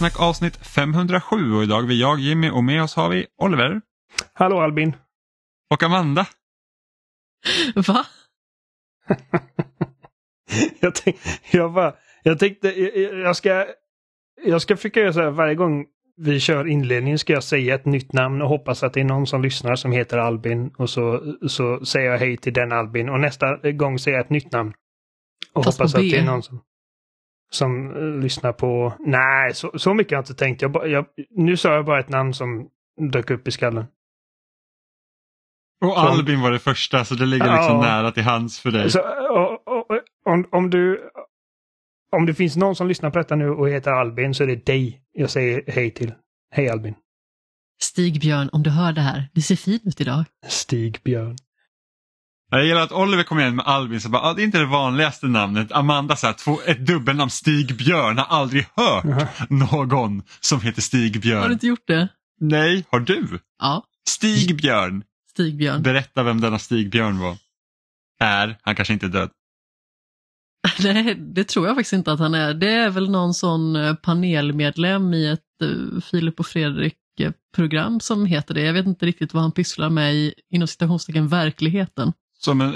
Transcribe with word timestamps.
Spelsnack 0.00 0.28
avsnitt 0.28 0.56
507 0.56 1.54
och 1.54 1.62
idag 1.62 1.82
är 1.82 1.86
vi 1.86 2.00
jag 2.00 2.20
Jimmy 2.20 2.50
och 2.50 2.64
med 2.64 2.82
oss 2.82 2.96
har 2.96 3.08
vi 3.08 3.26
Oliver 3.42 3.80
Hallå 4.32 4.60
Albin. 4.60 4.96
och 5.70 5.82
Amanda. 5.82 6.26
Va? 7.74 8.06
jag, 10.80 10.94
tänk, 10.94 11.16
jag, 11.50 11.72
bara, 11.72 11.94
jag 12.22 12.38
tänkte, 12.38 12.68
jag, 12.68 13.18
jag 13.18 13.36
ska, 13.36 13.66
jag 14.44 14.62
ska 14.62 14.76
försöka 14.76 15.00
göra 15.00 15.12
så 15.12 15.20
här 15.20 15.30
varje 15.30 15.54
gång 15.54 15.86
vi 16.16 16.40
kör 16.40 16.66
inledningen 16.66 17.18
ska 17.18 17.32
jag 17.32 17.44
säga 17.44 17.74
ett 17.74 17.86
nytt 17.86 18.12
namn 18.12 18.42
och 18.42 18.48
hoppas 18.48 18.82
att 18.82 18.92
det 18.92 19.00
är 19.00 19.04
någon 19.04 19.26
som 19.26 19.42
lyssnar 19.42 19.76
som 19.76 19.92
heter 19.92 20.18
Albin 20.18 20.70
och 20.78 20.90
så, 20.90 21.34
så 21.48 21.84
säger 21.84 22.10
jag 22.10 22.18
hej 22.18 22.36
till 22.36 22.52
den 22.52 22.72
Albin 22.72 23.08
och 23.08 23.20
nästa 23.20 23.70
gång 23.72 23.98
säger 23.98 24.16
jag 24.16 24.24
ett 24.24 24.30
nytt 24.30 24.52
namn. 24.52 24.72
Och 25.52 25.64
Fast 25.64 25.78
hoppas 25.78 25.94
att 25.94 26.00
det 26.00 26.18
är 26.18 26.24
någon 26.24 26.42
som, 26.42 26.60
som 27.50 27.96
eh, 27.96 28.22
lyssnar 28.22 28.52
på... 28.52 28.94
Nej, 28.98 29.54
så, 29.54 29.78
så 29.78 29.94
mycket 29.94 30.10
har 30.12 30.16
jag 30.16 30.22
inte 30.22 30.34
tänkt. 30.34 30.62
Jag, 30.62 30.88
jag, 30.90 31.06
nu 31.30 31.56
sa 31.56 31.74
jag 31.74 31.84
bara 31.84 32.00
ett 32.00 32.08
namn 32.08 32.34
som 32.34 32.68
dök 33.12 33.30
upp 33.30 33.48
i 33.48 33.50
skallen. 33.50 33.84
Och 35.84 35.98
Albin 35.98 36.40
var 36.40 36.50
det 36.50 36.58
första 36.58 37.04
så 37.04 37.14
det 37.14 37.26
ligger 37.26 37.52
liksom 37.56 37.76
Ja. 37.76 37.80
nära 37.80 38.12
till 38.12 38.22
hands 38.22 38.60
för 38.60 38.70
dig. 38.70 38.90
Så, 38.90 39.00
och, 39.30 39.68
och, 39.68 39.90
och, 39.90 40.00
om, 40.24 40.48
om, 40.52 40.70
du, 40.70 41.10
om 42.12 42.26
det 42.26 42.34
finns 42.34 42.56
någon 42.56 42.76
som 42.76 42.88
lyssnar 42.88 43.10
på 43.10 43.18
detta 43.18 43.36
nu 43.36 43.50
och 43.50 43.68
heter 43.68 43.90
Albin 43.90 44.34
så 44.34 44.42
är 44.42 44.46
det 44.46 44.66
dig 44.66 45.02
jag 45.12 45.30
säger 45.30 45.64
hej 45.66 45.90
till. 45.90 46.12
Hej 46.50 46.68
Albin. 46.68 46.94
Stigbjörn, 47.82 48.48
om 48.52 48.62
du 48.62 48.70
hör 48.70 48.92
det 48.92 49.00
här, 49.00 49.28
du 49.32 49.40
ser 49.40 49.56
fin 49.56 49.80
ut 49.84 50.00
idag. 50.00 50.24
Stig 50.48 51.00
Björn. 51.04 51.36
Jag 52.50 52.66
gillar 52.66 52.80
att 52.80 52.92
Oliver 52.92 53.22
kom 53.22 53.38
igen 53.38 53.56
med 53.56 53.66
Albin 53.66 54.00
så 54.00 54.08
bara, 54.08 54.22
ah, 54.22 54.34
det 54.34 54.42
är 54.42 54.44
inte 54.44 54.58
det 54.58 54.66
vanligaste 54.66 55.26
namnet. 55.26 55.72
Amanda 55.72 56.16
så 56.16 56.26
här, 56.26 56.34
två, 56.34 56.58
ett 56.66 56.86
dubbelnamn, 56.86 57.30
Stig 57.30 57.76
Björn, 57.76 58.18
har 58.18 58.24
aldrig 58.24 58.66
hört 58.76 59.04
Jaha. 59.04 59.28
någon 59.48 60.22
som 60.40 60.60
heter 60.60 60.82
Stig 60.82 61.14
Har 61.16 61.20
Björn. 61.20 61.46
du 61.46 61.52
inte 61.52 61.66
gjort 61.66 61.86
det? 61.86 62.08
Nej, 62.40 62.84
har 62.90 63.00
du? 63.00 63.38
Ja, 63.58 63.84
Stig 64.08 64.56
Björn. 64.56 65.04
Stigbjörn. 65.30 65.82
Berätta 65.82 66.22
vem 66.22 66.40
denna 66.40 66.58
Stig 66.58 66.90
Björn 66.90 67.18
var. 67.18 67.36
Är, 68.20 68.56
han 68.62 68.74
kanske 68.74 68.92
inte 68.94 69.06
är 69.06 69.10
död. 69.10 69.30
Nej, 70.82 71.14
det 71.14 71.44
tror 71.44 71.66
jag 71.66 71.76
faktiskt 71.76 71.92
inte 71.92 72.12
att 72.12 72.18
han 72.18 72.34
är. 72.34 72.54
Det 72.54 72.70
är 72.72 72.90
väl 72.90 73.10
någon 73.10 73.34
sån 73.34 73.76
eh, 73.76 73.94
panelmedlem 73.94 75.14
i 75.14 75.26
ett 75.26 75.40
uh, 75.62 76.00
Filip 76.00 76.40
och 76.40 76.46
Fredrik-program 76.46 78.00
som 78.00 78.26
heter 78.26 78.54
det. 78.54 78.62
Jag 78.62 78.72
vet 78.72 78.86
inte 78.86 79.06
riktigt 79.06 79.34
vad 79.34 79.42
han 79.42 79.52
pysslar 79.52 79.90
med 79.90 80.14
i, 80.14 80.34
inom 80.50 80.68
citationstecken, 80.68 81.28
verkligheten. 81.28 82.12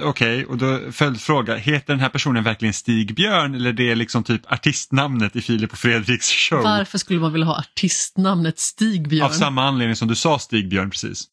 Okej, 0.03 0.47
och 0.47 0.59
då 0.59 0.93
följdfråga, 0.93 1.57
heter 1.57 1.93
den 1.93 2.01
här 2.01 2.09
personen 2.09 2.45
verkligen 2.45 2.75
Stig 2.75 3.15
Björn 3.15 3.55
eller 3.55 3.73
det 3.73 3.91
är 3.91 3.97
liksom 3.97 4.25
typ 4.25 4.53
artistnamnet 4.53 5.37
i 5.37 5.41
Filip 5.41 5.73
och 5.73 5.79
Fredriks 5.79 6.31
show? 6.31 6.62
Varför 6.62 6.98
skulle 6.98 7.20
man 7.20 7.33
vilja 7.33 7.47
ha 7.47 7.59
artistnamnet 7.59 8.59
Stigbjörn? 8.59 9.27
Av 9.27 9.31
samma 9.31 9.65
anledning 9.65 9.97
som 9.97 10.09
du 10.09 10.15
sa 10.15 10.39
Stig 10.39 10.69
Björn 10.69 10.91
precis. 10.91 11.25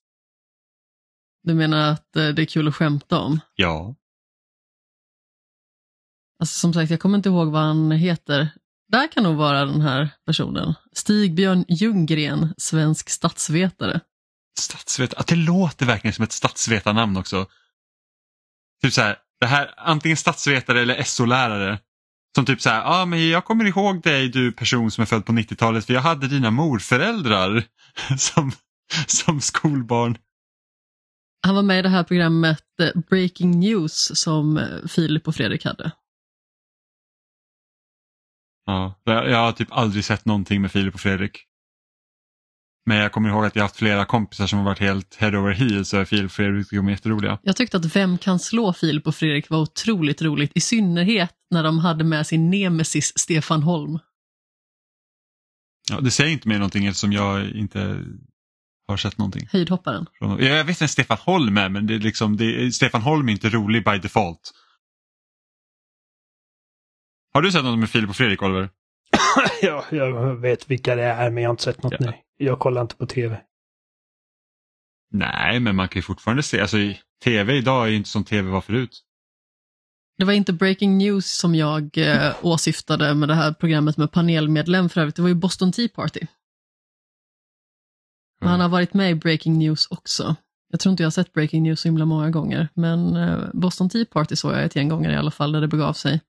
Du 1.44 1.54
menar 1.54 1.92
att 1.92 2.16
eh, 2.16 2.28
det 2.28 2.42
är 2.42 2.46
kul 2.46 2.68
att 2.68 2.76
skämta 2.76 3.20
om? 3.20 3.40
Ja. 3.56 3.96
Alltså 6.40 6.60
som 6.60 6.74
sagt, 6.74 6.92
jag 6.92 7.00
kommer 7.00 7.18
inte 7.18 7.30
ihåg 7.30 7.52
vad 7.52 7.62
han 7.62 7.92
heter. 7.92 8.50
Där 8.92 9.12
kan 9.12 9.24
nog 9.24 9.36
vara 9.36 9.66
den 9.66 9.82
här 9.82 10.10
personen. 10.26 10.74
Stigbjörn 10.94 11.66
Ljunggren, 11.68 12.54
svensk 12.58 13.10
statsvetare. 13.10 14.00
Statsvetare, 14.60 15.20
att 15.20 15.28
det 15.28 15.36
låter 15.36 15.86
verkligen 15.86 16.14
som 16.14 16.24
ett 16.24 16.32
statsvetarnamn 16.32 17.18
också. 17.18 17.48
Typ 18.82 18.94
så 18.94 19.02
här, 19.02 19.18
det 19.40 19.46
här, 19.46 19.74
antingen 19.78 20.18
statsvetare 20.18 20.82
eller 20.82 21.04
SO-lärare. 21.04 21.80
Som 22.36 22.46
typ 22.46 22.62
så 22.62 22.70
här, 22.70 22.78
ja 22.78 23.02
ah, 23.02 23.06
men 23.06 23.30
jag 23.30 23.46
kommer 23.46 23.66
ihåg 23.66 24.02
dig 24.02 24.30
du 24.30 24.52
person 24.52 24.92
som 24.92 25.02
är 25.02 25.06
född 25.06 25.26
på 25.26 25.32
90-talet 25.32 25.86
för 25.86 25.94
jag 25.94 26.02
hade 26.02 26.28
dina 26.28 26.52
morföräldrar 26.52 27.64
som, 28.18 28.52
som 29.08 29.42
skolbarn. 29.42 30.18
Han 31.44 31.56
var 31.56 31.64
med 31.64 31.80
i 31.80 31.82
det 31.82 31.90
här 31.90 32.04
programmet 32.04 32.64
eh, 32.82 33.02
Breaking 33.10 33.60
News 33.60 34.12
som 34.20 34.58
eh, 34.58 34.88
Filip 34.88 35.28
och 35.28 35.36
Fredrik 35.36 35.66
hade. 35.66 35.92
Ja, 38.66 39.02
jag 39.04 39.30
jag 39.30 39.38
har 39.38 39.52
typ 39.52 39.72
aldrig 39.72 40.06
sett 40.06 40.26
någonting 40.26 40.62
med 40.62 40.72
Filip 40.72 40.94
och 40.94 41.00
Fredrik. 41.00 41.46
Men 42.86 42.98
jag 42.98 43.12
kommer 43.12 43.30
ihåg 43.30 43.46
att 43.46 43.56
jag 43.56 43.64
haft 43.64 43.76
flera 43.76 44.06
kompisar 44.06 44.48
som 44.48 44.60
har 44.60 44.66
varit 44.66 44.80
helt 44.80 45.16
head 45.16 45.38
over 45.40 45.52
heels 45.52 45.94
över 45.94 46.06
Filip 46.06 46.26
och 46.26 46.32
Fredrik 46.32 46.68
de 46.72 46.88
är 46.88 46.92
jätteroliga. 46.92 47.40
Jag 47.44 47.56
tyckte 47.56 47.78
att 47.78 47.96
Vem 47.96 48.18
kan 48.18 48.40
slå 48.40 48.74
Filip 48.74 49.08
och 49.08 49.16
Fredrik 49.16 49.50
var 49.50 49.60
otroligt 49.60 50.22
roligt, 50.22 50.52
i 50.56 50.62
synnerhet 50.62 51.34
när 51.52 51.64
de 51.64 51.80
hade 51.80 52.04
med 52.04 52.28
sin 52.28 52.50
nemesis 52.50 53.14
Stefan 53.20 53.64
Holm. 53.64 54.00
Ja, 55.90 56.00
det 56.02 56.12
säger 56.12 56.32
inte 56.32 56.48
mig 56.48 56.58
någonting 56.58 56.86
eftersom 56.86 57.12
jag 57.14 57.50
inte 57.50 58.04
har 58.88 58.98
sett 58.98 59.18
någonting. 59.18 59.48
Höjdhopparen. 59.52 60.06
Ja, 60.20 60.40
Jag 60.42 60.64
vet 60.64 60.82
vem 60.82 60.88
Stefan 60.88 61.18
Holm 61.22 61.58
är 61.58 61.70
men 61.70 61.88
det 61.88 61.96
är 61.96 62.00
liksom, 62.00 62.38
det 62.38 62.46
är, 62.46 62.70
Stefan 62.70 63.02
Holm 63.02 63.28
är 63.30 63.32
inte 63.34 63.50
rolig 63.50 63.86
by 63.86 63.98
default. 63.98 64.52
Har 67.34 67.42
du 67.42 67.52
sett 67.52 67.64
något 67.64 67.80
med 67.80 67.90
Filip 67.90 68.10
och 68.10 68.16
Fredrik 68.16 68.42
Oliver? 68.42 68.70
ja, 69.62 69.86
jag 69.92 70.36
vet 70.36 70.72
vilka 70.72 70.96
det 70.96 71.04
är 71.04 71.30
men 71.30 71.44
jag 71.44 71.50
har 71.50 71.54
inte 71.54 71.64
sett 71.64 71.84
något 71.84 71.94
Ja. 72.00 72.06
nu. 72.06 72.14
Jag 72.42 72.60
kollar 72.60 72.82
inte 72.82 72.96
på 72.96 73.06
tv. 73.06 73.42
Nej, 75.12 75.60
men 75.60 75.76
man 75.76 75.88
kan 75.88 76.00
ju 76.00 76.04
fortfarande 76.04 76.44
se, 76.44 76.62
alltså 76.62 76.78
tv 77.24 77.58
idag 77.58 77.86
är 77.86 77.90
ju 77.90 77.98
inte 77.98 78.10
som 78.10 78.24
tv 78.24 78.50
var 78.50 78.62
förut. 78.62 79.02
Det 80.18 80.26
var 80.26 80.34
inte 80.34 80.54
Breaking 80.54 80.98
News 80.98 81.38
som 81.38 81.56
jag 81.56 81.98
eh, 81.98 82.36
åsyftade 82.42 83.14
med 83.14 83.30
det 83.30 83.36
här 83.36 83.54
programmet 83.54 83.98
med 83.98 84.12
panelmedlem 84.12 84.90
för 84.90 85.02
övrigt, 85.02 85.16
det 85.16 85.22
var 85.22 85.30
ju 85.30 85.36
Boston 85.36 85.72
Tea 85.72 85.90
Party. 85.90 86.20
Men 88.40 88.50
Han 88.50 88.60
har 88.60 88.70
varit 88.70 88.94
med 88.94 89.12
i 89.12 89.16
Breaking 89.16 89.58
News 89.58 89.88
också. 89.92 90.36
Jag 90.70 90.80
tror 90.80 90.92
inte 90.92 91.04
jag 91.04 91.06
har 91.06 91.12
sett 91.12 91.34
Breaking 91.34 91.64
News 91.64 91.80
så 91.80 91.88
himla 91.88 92.06
många 92.06 92.30
gånger, 92.30 92.70
men 92.74 93.16
eh, 93.16 93.50
Boston 93.54 93.90
Tea 93.90 94.06
Party 94.06 94.36
såg 94.36 94.52
jag 94.52 94.64
ett 94.64 94.76
gäng 94.76 94.90
gånger 94.90 95.10
i 95.10 95.16
alla 95.16 95.32
fall 95.32 95.52
där 95.52 95.62
det 95.62 95.68
begav 95.68 95.94
sig. 95.94 96.22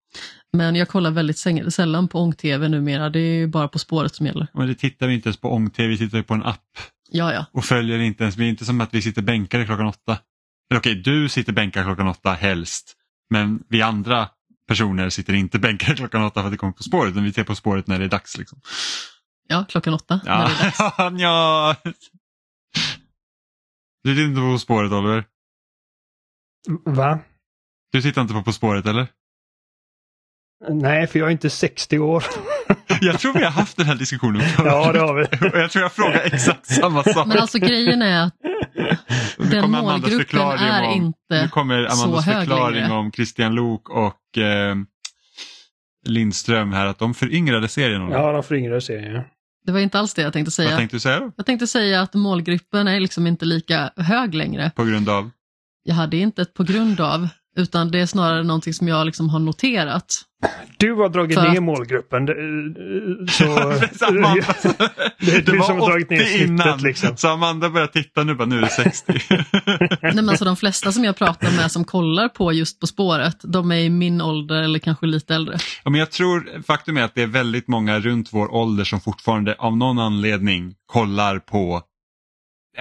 Men 0.53 0.75
jag 0.77 0.89
kollar 0.89 1.11
väldigt 1.11 1.39
sällan 1.73 2.09
på 2.09 2.19
ång-tv 2.19 2.69
numera, 2.69 3.11
det 3.11 3.19
är 3.19 3.35
ju 3.35 3.47
bara 3.47 3.69
På 3.69 3.79
spåret 3.79 4.15
som 4.15 4.27
gäller. 4.27 4.47
Men 4.55 4.67
det 4.67 4.75
tittar 4.75 5.07
vi 5.07 5.15
inte 5.15 5.29
ens 5.29 5.41
på 5.41 5.53
ång-tv, 5.53 5.89
vi 5.89 5.99
tittar 5.99 6.19
ju 6.19 6.25
på 6.25 6.35
en 6.35 6.43
app. 6.43 6.79
Ja, 7.15 7.33
ja. 7.33 7.47
och 7.53 7.65
följer 7.65 7.99
inte 7.99 8.23
ens, 8.23 8.37
vi 8.37 8.45
är 8.45 8.49
inte 8.49 8.65
som 8.65 8.81
att 8.81 8.95
vi 8.95 9.03
sitter 9.03 9.23
bänkade 9.23 9.65
klockan 9.65 9.87
åtta. 9.87 10.19
Eller 10.71 10.81
okej, 10.81 10.95
du 10.95 11.29
sitter 11.29 11.53
bänkad 11.53 11.85
klockan 11.85 12.09
åtta 12.09 12.33
helst. 12.33 12.97
Men 13.31 13.65
vi 13.69 13.83
andra 13.83 14.29
personer 14.69 15.09
sitter 15.11 15.33
inte 15.33 15.59
bänkade 15.59 15.97
klockan 15.97 16.23
åtta 16.23 16.41
för 16.41 16.47
att 16.47 16.53
det 16.53 16.59
kommer 16.59 16.73
På 16.73 16.83
spåret. 16.83 17.11
Utan 17.11 17.25
vi 17.25 17.33
ser 17.33 17.45
På 17.45 17.55
spåret 17.55 17.87
när 17.87 17.99
det 17.99 18.05
är 18.05 18.09
dags. 18.09 18.39
Liksom. 18.39 18.61
Ja, 19.49 19.65
klockan 19.69 19.95
åtta. 19.95 20.21
När 20.25 20.39
det 20.39 20.53
är 20.53 20.65
dags. 20.65 20.79
Ja, 20.79 21.13
ja. 21.19 21.77
Du 24.05 24.15
tittar 24.15 24.25
inte 24.25 24.41
på 24.41 24.53
På 24.53 24.59
spåret 24.59 24.93
Oliver? 24.93 25.25
Va? 26.85 27.19
Du 27.93 28.03
tittar 28.03 28.23
inte 28.23 28.35
på 28.35 28.43
På 28.43 28.53
spåret 28.53 28.87
eller? 28.87 29.07
Nej, 30.69 31.07
för 31.07 31.19
jag 31.19 31.29
är 31.29 31.33
inte 31.33 31.51
60 31.51 31.99
år. 31.99 32.25
Jag 33.01 33.19
tror 33.21 33.33
vi 33.35 33.45
har 33.45 33.51
haft 33.51 33.77
den 33.77 33.87
här 33.87 33.95
diskussionen 33.95 34.43
förut. 34.43 34.67
ja, 34.73 34.93
det 34.93 34.99
har 34.99 35.15
vi. 35.15 35.23
Och 35.49 35.59
jag 35.61 35.71
tror 35.71 35.83
jag 35.83 35.93
frågar 35.93 36.21
exakt 36.25 36.67
samma 36.67 37.03
sak. 37.03 37.27
Men 37.27 37.39
alltså 37.39 37.59
grejen 37.59 38.03
är 38.03 38.23
att 38.27 38.35
den 39.51 39.71
målgruppen 39.71 40.41
är 40.41 40.83
om, 40.89 40.93
inte 40.93 41.43
Nu 41.43 41.49
kommer 41.49 41.89
så 41.89 42.03
Amandas 42.03 42.27
hög 42.27 42.37
förklaring 42.37 42.81
längre. 42.81 42.95
om 42.95 43.13
Christian 43.13 43.55
Lok 43.55 43.91
och 43.91 44.39
eh, 44.39 44.75
Lindström 46.07 46.73
här 46.73 46.87
att 46.87 46.99
de 46.99 47.15
föryngrade 47.15 47.69
serien. 47.69 48.09
Ja, 48.11 48.33
de 48.33 48.43
föryngrade 48.43 48.81
serien. 48.81 49.23
Det 49.67 49.73
var 49.73 49.81
inte 49.81 49.99
alls 49.99 50.15
det 50.15 50.23
jag 50.23 50.33
tänkte 50.33 50.51
säga. 50.51 50.69
Vad 50.69 50.79
tänkte 50.79 50.97
du 50.97 51.01
säga 51.01 51.21
då? 51.21 51.33
Jag 51.37 51.47
tänkte 51.47 51.67
säga 51.67 52.01
att 52.01 52.15
målgruppen 52.15 52.89
är 52.89 53.01
liksom 53.01 53.27
inte 53.27 53.45
lika 53.45 53.91
hög 53.97 54.35
längre. 54.35 54.71
På 54.77 54.85
grund 54.85 55.09
av? 55.09 55.31
Jag 55.83 55.95
hade 55.95 56.17
inte 56.17 56.43
ett 56.43 56.55
på 56.55 56.65
grund 56.65 57.01
av, 57.01 57.29
utan 57.57 57.91
det 57.91 58.01
är 58.01 58.07
snarare 58.07 58.43
någonting 58.43 58.75
som 58.75 58.89
jag 58.89 59.07
liksom 59.07 59.29
har 59.29 59.39
noterat. 59.39 60.23
Du 60.79 60.93
har 60.95 61.09
dragit 61.09 61.35
För 61.39 61.49
ner 61.49 61.57
att- 61.57 61.63
målgruppen. 61.63 62.27
det- 62.27 62.35
Så... 63.33 63.45
Det 65.21 65.33
är 65.37 65.43
du 65.47 65.59
var 65.59 65.67
som 65.67 65.81
har 65.81 65.91
dragit 65.91 66.11
ner 66.11 66.21
80 66.21 66.27
snittet, 66.29 66.49
innan, 66.49 66.79
liksom. 66.79 67.17
Så 67.17 67.29
Amanda 67.29 67.71
börjar 67.71 67.87
titta 67.87 68.25
nu 68.25 68.35
bara, 68.35 68.45
nu 68.45 68.57
är 68.59 68.61
det 68.61 68.69
60. 68.69 69.13
Nej, 70.03 70.15
men 70.15 70.29
alltså 70.29 70.45
de 70.45 70.57
flesta 70.57 70.93
som 70.93 71.05
jag 71.05 71.17
pratar 71.17 71.51
med 71.57 71.71
som 71.73 71.85
kollar 71.85 72.29
på 72.29 72.53
just 72.53 72.81
På 72.81 72.87
spåret, 72.87 73.37
de 73.43 73.73
är 73.73 73.77
i 73.77 73.91
min 73.91 74.21
ålder 74.21 74.63
eller 74.63 74.79
kanske 74.79 75.07
lite 75.07 75.35
äldre. 75.35 75.57
ja, 75.85 75.91
men 75.91 75.99
jag 76.01 76.11
tror, 76.11 76.63
faktum 76.67 76.97
är 76.97 77.03
att 77.03 77.15
det 77.15 77.23
är 77.23 77.27
väldigt 77.27 77.69
många 77.69 78.01
runt 78.01 78.29
vår 78.33 78.55
ålder 78.55 78.85
som 78.85 79.01
fortfarande 79.01 79.55
av 79.59 79.77
någon 79.77 79.99
anledning 79.99 80.75
kollar 80.87 81.39
på 81.39 81.83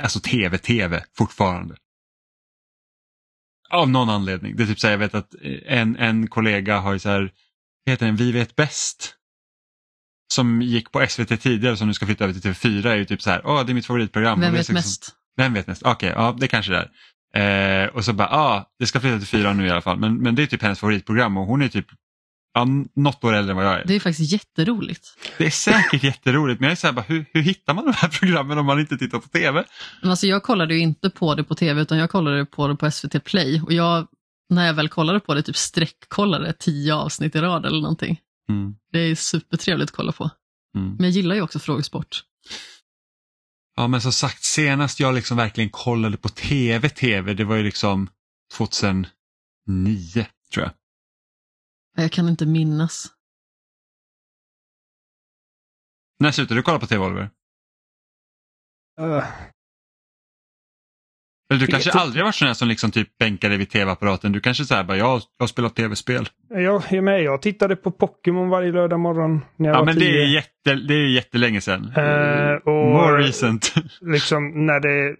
alltså 0.01 0.19
tv-tv 0.19 1.03
fortfarande. 1.17 1.75
Av 3.71 3.89
någon 3.89 4.09
anledning. 4.09 4.55
Det 4.55 4.63
är 4.63 4.67
typ 4.67 4.79
så 4.79 4.87
här, 4.87 4.91
jag 4.91 4.99
vet 4.99 5.15
att 5.15 5.35
en, 5.65 5.95
en 5.95 6.27
kollega 6.27 6.79
har 6.79 6.93
ju 6.93 6.99
så 6.99 7.09
här, 7.09 7.31
heter 7.85 8.05
den, 8.05 8.15
Vi 8.15 8.31
vet 8.31 8.55
bäst. 8.55 9.15
Som 10.33 10.61
gick 10.61 10.91
på 10.91 11.05
SVT 11.07 11.41
tidigare 11.41 11.77
som 11.77 11.87
nu 11.87 11.93
ska 11.93 12.05
flytta 12.05 12.23
över 12.23 12.33
till 12.33 12.51
TV4 12.51 12.87
är 12.87 12.95
ju 12.95 13.05
typ 13.05 13.21
så 13.21 13.29
här, 13.29 13.41
åh 13.45 13.65
det 13.65 13.71
är 13.71 13.73
mitt 13.73 13.85
favoritprogram. 13.85 14.39
Vem 14.39 14.51
vet 14.51 14.59
liksom- 14.59 14.73
mest? 14.73 15.15
Vem 15.37 15.53
vet 15.53 15.67
mest? 15.67 15.83
Okej, 15.83 16.13
ja 16.15 16.35
det 16.39 16.47
kanske 16.47 16.71
det 16.71 16.77
är. 16.77 16.91
Eh, 17.33 17.87
och 17.87 18.05
så 18.05 18.13
bara, 18.13 18.27
ja 18.31 18.37
ah, 18.37 18.69
det 18.79 18.87
ska 18.87 18.99
flytta 18.99 19.17
till 19.17 19.27
fyra 19.27 19.53
nu 19.53 19.67
i 19.67 19.69
alla 19.69 19.81
fall. 19.81 19.99
Men, 19.99 20.17
men 20.17 20.35
det 20.35 20.43
är 20.43 20.47
typ 20.47 20.61
hennes 20.61 20.79
favoritprogram 20.79 21.37
och 21.37 21.45
hon 21.45 21.61
är 21.61 21.67
typ 21.67 21.85
ja, 22.53 22.67
något 22.95 23.23
år 23.23 23.33
äldre 23.33 23.51
än 23.51 23.57
vad 23.57 23.65
jag 23.65 23.73
är. 23.73 23.85
Det 23.85 23.95
är 23.95 23.99
faktiskt 23.99 24.31
jätteroligt. 24.31 25.07
Det 25.37 25.45
är 25.45 25.49
säkert 25.49 26.03
jätteroligt 26.03 26.59
men 26.59 26.67
jag 26.67 26.71
är 26.71 26.75
så 26.75 26.87
här, 26.87 26.93
bara, 26.93 27.05
hur, 27.07 27.25
hur 27.33 27.41
hittar 27.41 27.73
man 27.73 27.85
de 27.85 27.93
här 27.93 28.09
programmen 28.19 28.57
om 28.57 28.65
man 28.65 28.79
inte 28.79 28.97
tittar 28.97 29.19
på 29.19 29.27
TV? 29.27 29.63
Men 30.01 30.09
alltså 30.09 30.27
jag 30.27 30.43
kollade 30.43 30.73
ju 30.73 30.79
inte 30.79 31.09
på 31.09 31.35
det 31.35 31.43
på 31.43 31.55
tv 31.55 31.81
utan 31.81 31.97
jag 31.97 32.09
kollade 32.09 32.45
på 32.45 32.67
det 32.67 32.75
på 32.75 32.91
SVT 32.91 33.23
Play 33.23 33.61
och 33.61 33.73
jag, 33.73 34.07
när 34.49 34.67
jag 34.67 34.73
väl 34.73 34.89
kollade 34.89 35.19
på 35.19 35.33
det, 35.33 35.41
typ 35.41 35.57
sträckkollade 35.57 36.53
tio 36.53 36.95
avsnitt 36.95 37.35
i 37.35 37.41
rad 37.41 37.65
eller 37.65 37.81
någonting. 37.81 38.19
Mm. 38.49 38.75
Det 38.91 38.99
är 38.99 39.15
supertrevligt 39.15 39.89
att 39.89 39.95
kolla 39.95 40.11
på. 40.11 40.29
Mm. 40.75 40.95
Men 40.95 41.03
jag 41.03 41.11
gillar 41.11 41.35
ju 41.35 41.41
också 41.41 41.59
frågesport. 41.59 42.23
Ja 43.75 43.87
men 43.87 44.01
som 44.01 44.11
sagt 44.11 44.43
senast 44.43 44.99
jag 44.99 45.15
liksom 45.15 45.37
verkligen 45.37 45.69
kollade 45.69 46.17
på 46.17 46.29
TV, 46.29 46.89
TV 46.89 47.33
det 47.33 47.43
var 47.43 47.55
ju 47.55 47.63
liksom 47.63 48.09
2009 48.57 49.05
tror 50.53 50.65
jag. 50.65 50.71
Jag 51.95 52.11
kan 52.11 52.29
inte 52.29 52.45
minnas. 52.45 53.05
När 56.19 56.31
slutade 56.31 56.59
du 56.59 56.63
kolla 56.63 56.79
på 56.79 56.87
TV 56.87 57.05
Oliver? 57.05 57.29
Uh, 59.01 59.23
Eller 61.49 61.59
du 61.59 61.67
kanske 61.67 61.91
aldrig 61.91 62.21
har 62.21 62.27
varit 62.27 62.35
sån 62.35 62.47
här 62.47 62.53
som 62.53 62.67
liksom 62.67 62.91
typ 62.91 63.17
bänkar 63.17 63.49
dig 63.49 63.57
vid 63.57 63.69
TV-apparaten. 63.69 64.31
Du 64.31 64.39
kanske 64.39 64.65
säger 64.65 64.83
bara, 64.83 64.97
jag, 64.97 65.07
jag 65.15 65.21
har 65.39 65.47
spelat 65.47 65.75
TV-spel. 65.75 66.29
jag, 66.49 66.61
jag 66.61 66.93
är 66.93 67.01
med. 67.01 67.23
Jag 67.23 67.41
tittade 67.41 67.75
på 67.75 67.91
Pokémon 67.91 68.49
varje 68.49 68.71
lördag 68.71 68.99
morgon 68.99 69.41
när 69.55 69.69
jag 69.69 69.75
Ja 69.75 69.79
var 69.79 69.85
men 69.85 69.99
det 69.99 70.21
är, 70.21 70.25
jätte, 70.33 70.75
det 70.75 70.93
är 70.93 71.07
jättelänge 71.07 71.61
sedan. 71.61 71.93
Eh, 71.95 72.53
och- 72.53 72.91
More 72.91 73.27
recent. 73.27 73.73
liksom 74.01 74.65
när 74.65 74.79
det 74.79 75.17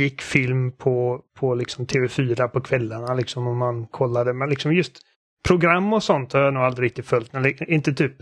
gick 0.00 0.22
film 0.22 0.72
på, 0.72 1.22
på 1.36 1.54
liksom 1.54 1.86
TV4 1.86 2.48
på 2.48 2.60
kvällarna 2.60 3.14
liksom 3.14 3.46
och 3.46 3.56
man 3.56 3.86
kollade. 3.86 4.32
Men 4.32 4.48
liksom 4.50 4.72
just 4.74 4.98
program 5.48 5.92
och 5.92 6.02
sånt 6.02 6.32
har 6.32 6.40
jag 6.40 6.54
nog 6.54 6.62
aldrig 6.62 6.86
riktigt 6.86 7.06
följt. 7.06 7.30
Inte 7.68 7.92
typ 7.92 8.16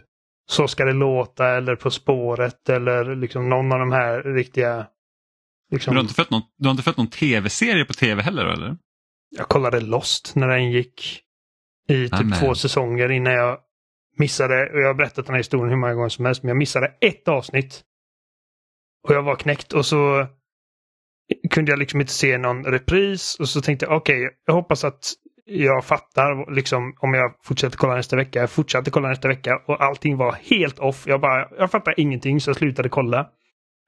Så 0.51 0.69
ska 0.69 0.85
det 0.85 0.93
låta 0.93 1.49
eller 1.49 1.77
På 1.77 1.91
spåret 1.91 2.69
eller 2.69 3.17
liksom 3.17 3.49
någon 3.49 3.73
av 3.73 3.79
de 3.79 3.93
här 3.93 4.23
riktiga 4.23 4.87
liksom, 5.73 5.95
du 5.95 5.99
har 5.99 6.03
inte 6.03 6.15
följt 6.15 6.31
någon, 6.31 6.43
du 6.59 6.69
har 6.69 6.71
inte 6.71 6.83
följt 6.83 6.97
någon 6.97 7.11
TV-serie 7.11 7.85
på 7.85 7.93
TV 7.93 8.23
heller 8.23 8.45
eller? 8.45 8.77
Jag 9.37 9.49
kollade 9.49 9.81
Lost 9.81 10.33
när 10.37 10.49
den 10.49 10.71
gick 10.71 11.23
i 11.89 12.09
typ 12.09 12.13
Amen. 12.21 12.39
två 12.39 12.55
säsonger 12.55 13.11
innan 13.11 13.33
jag 13.33 13.59
missade, 14.19 14.71
och 14.73 14.81
jag 14.81 14.87
har 14.87 14.95
berättat 14.95 15.27
den 15.27 15.35
här 15.35 15.41
historien 15.41 15.69
hur 15.69 15.77
många 15.77 15.95
gånger 15.95 16.09
som 16.09 16.25
helst, 16.25 16.43
men 16.43 16.49
jag 16.49 16.57
missade 16.57 16.95
ett 17.01 17.29
avsnitt. 17.29 17.85
Och 19.09 19.15
jag 19.15 19.23
var 19.23 19.37
knäckt 19.37 19.73
och 19.73 19.87
så 19.87 20.27
kunde 21.51 21.73
jag 21.73 21.79
liksom 21.79 22.01
inte 22.01 22.13
se 22.13 22.39
någon 22.39 22.65
repris 22.65 23.41
och 23.41 23.49
så 23.49 23.61
tänkte 23.61 23.87
jag 23.87 23.97
okej, 23.97 24.31
jag 24.47 24.55
hoppas 24.55 24.85
att 24.85 25.13
jag 25.51 25.85
fattar 25.85 26.55
liksom 26.55 26.95
om 27.01 27.15
jag 27.15 27.35
fortsätter 27.43 27.77
kolla 27.79 27.95
nästa 27.95 28.17
vecka. 28.17 28.41
Jag 28.41 28.51
fortsatte 28.51 28.91
kolla 28.91 29.09
nästa 29.09 29.29
vecka 29.29 29.63
och 29.67 29.83
allting 29.85 30.17
var 30.17 30.33
helt 30.33 30.79
off. 30.79 31.05
Jag 31.07 31.21
bara, 31.21 31.49
jag 31.59 31.71
fattar 31.71 32.01
ingenting 32.01 32.41
så 32.41 32.51
jag 32.51 32.57
slutade 32.57 32.89
kolla. 32.89 33.29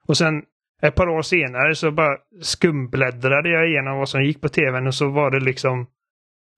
Och 0.07 0.17
sen 0.17 0.43
ett 0.81 0.95
par 0.95 1.09
år 1.09 1.21
senare 1.21 1.75
så 1.75 1.91
bara 1.91 2.17
skumbläddrade 2.41 3.49
jag 3.49 3.69
igenom 3.69 3.97
vad 3.97 4.09
som 4.09 4.23
gick 4.23 4.41
på 4.41 4.49
tvn 4.49 4.87
och 4.87 4.95
så 4.95 5.09
var 5.09 5.31
det 5.31 5.39
liksom 5.39 5.87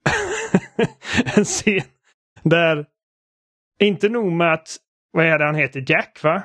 en 1.37 1.43
scen 1.45 1.81
där 2.43 2.85
inte 3.79 4.09
nog 4.09 4.31
med 4.31 4.53
att, 4.53 4.67
vad 5.11 5.25
är 5.25 5.39
det 5.39 5.45
han 5.45 5.55
heter, 5.55 5.83
Jack 5.87 6.19
va? 6.23 6.43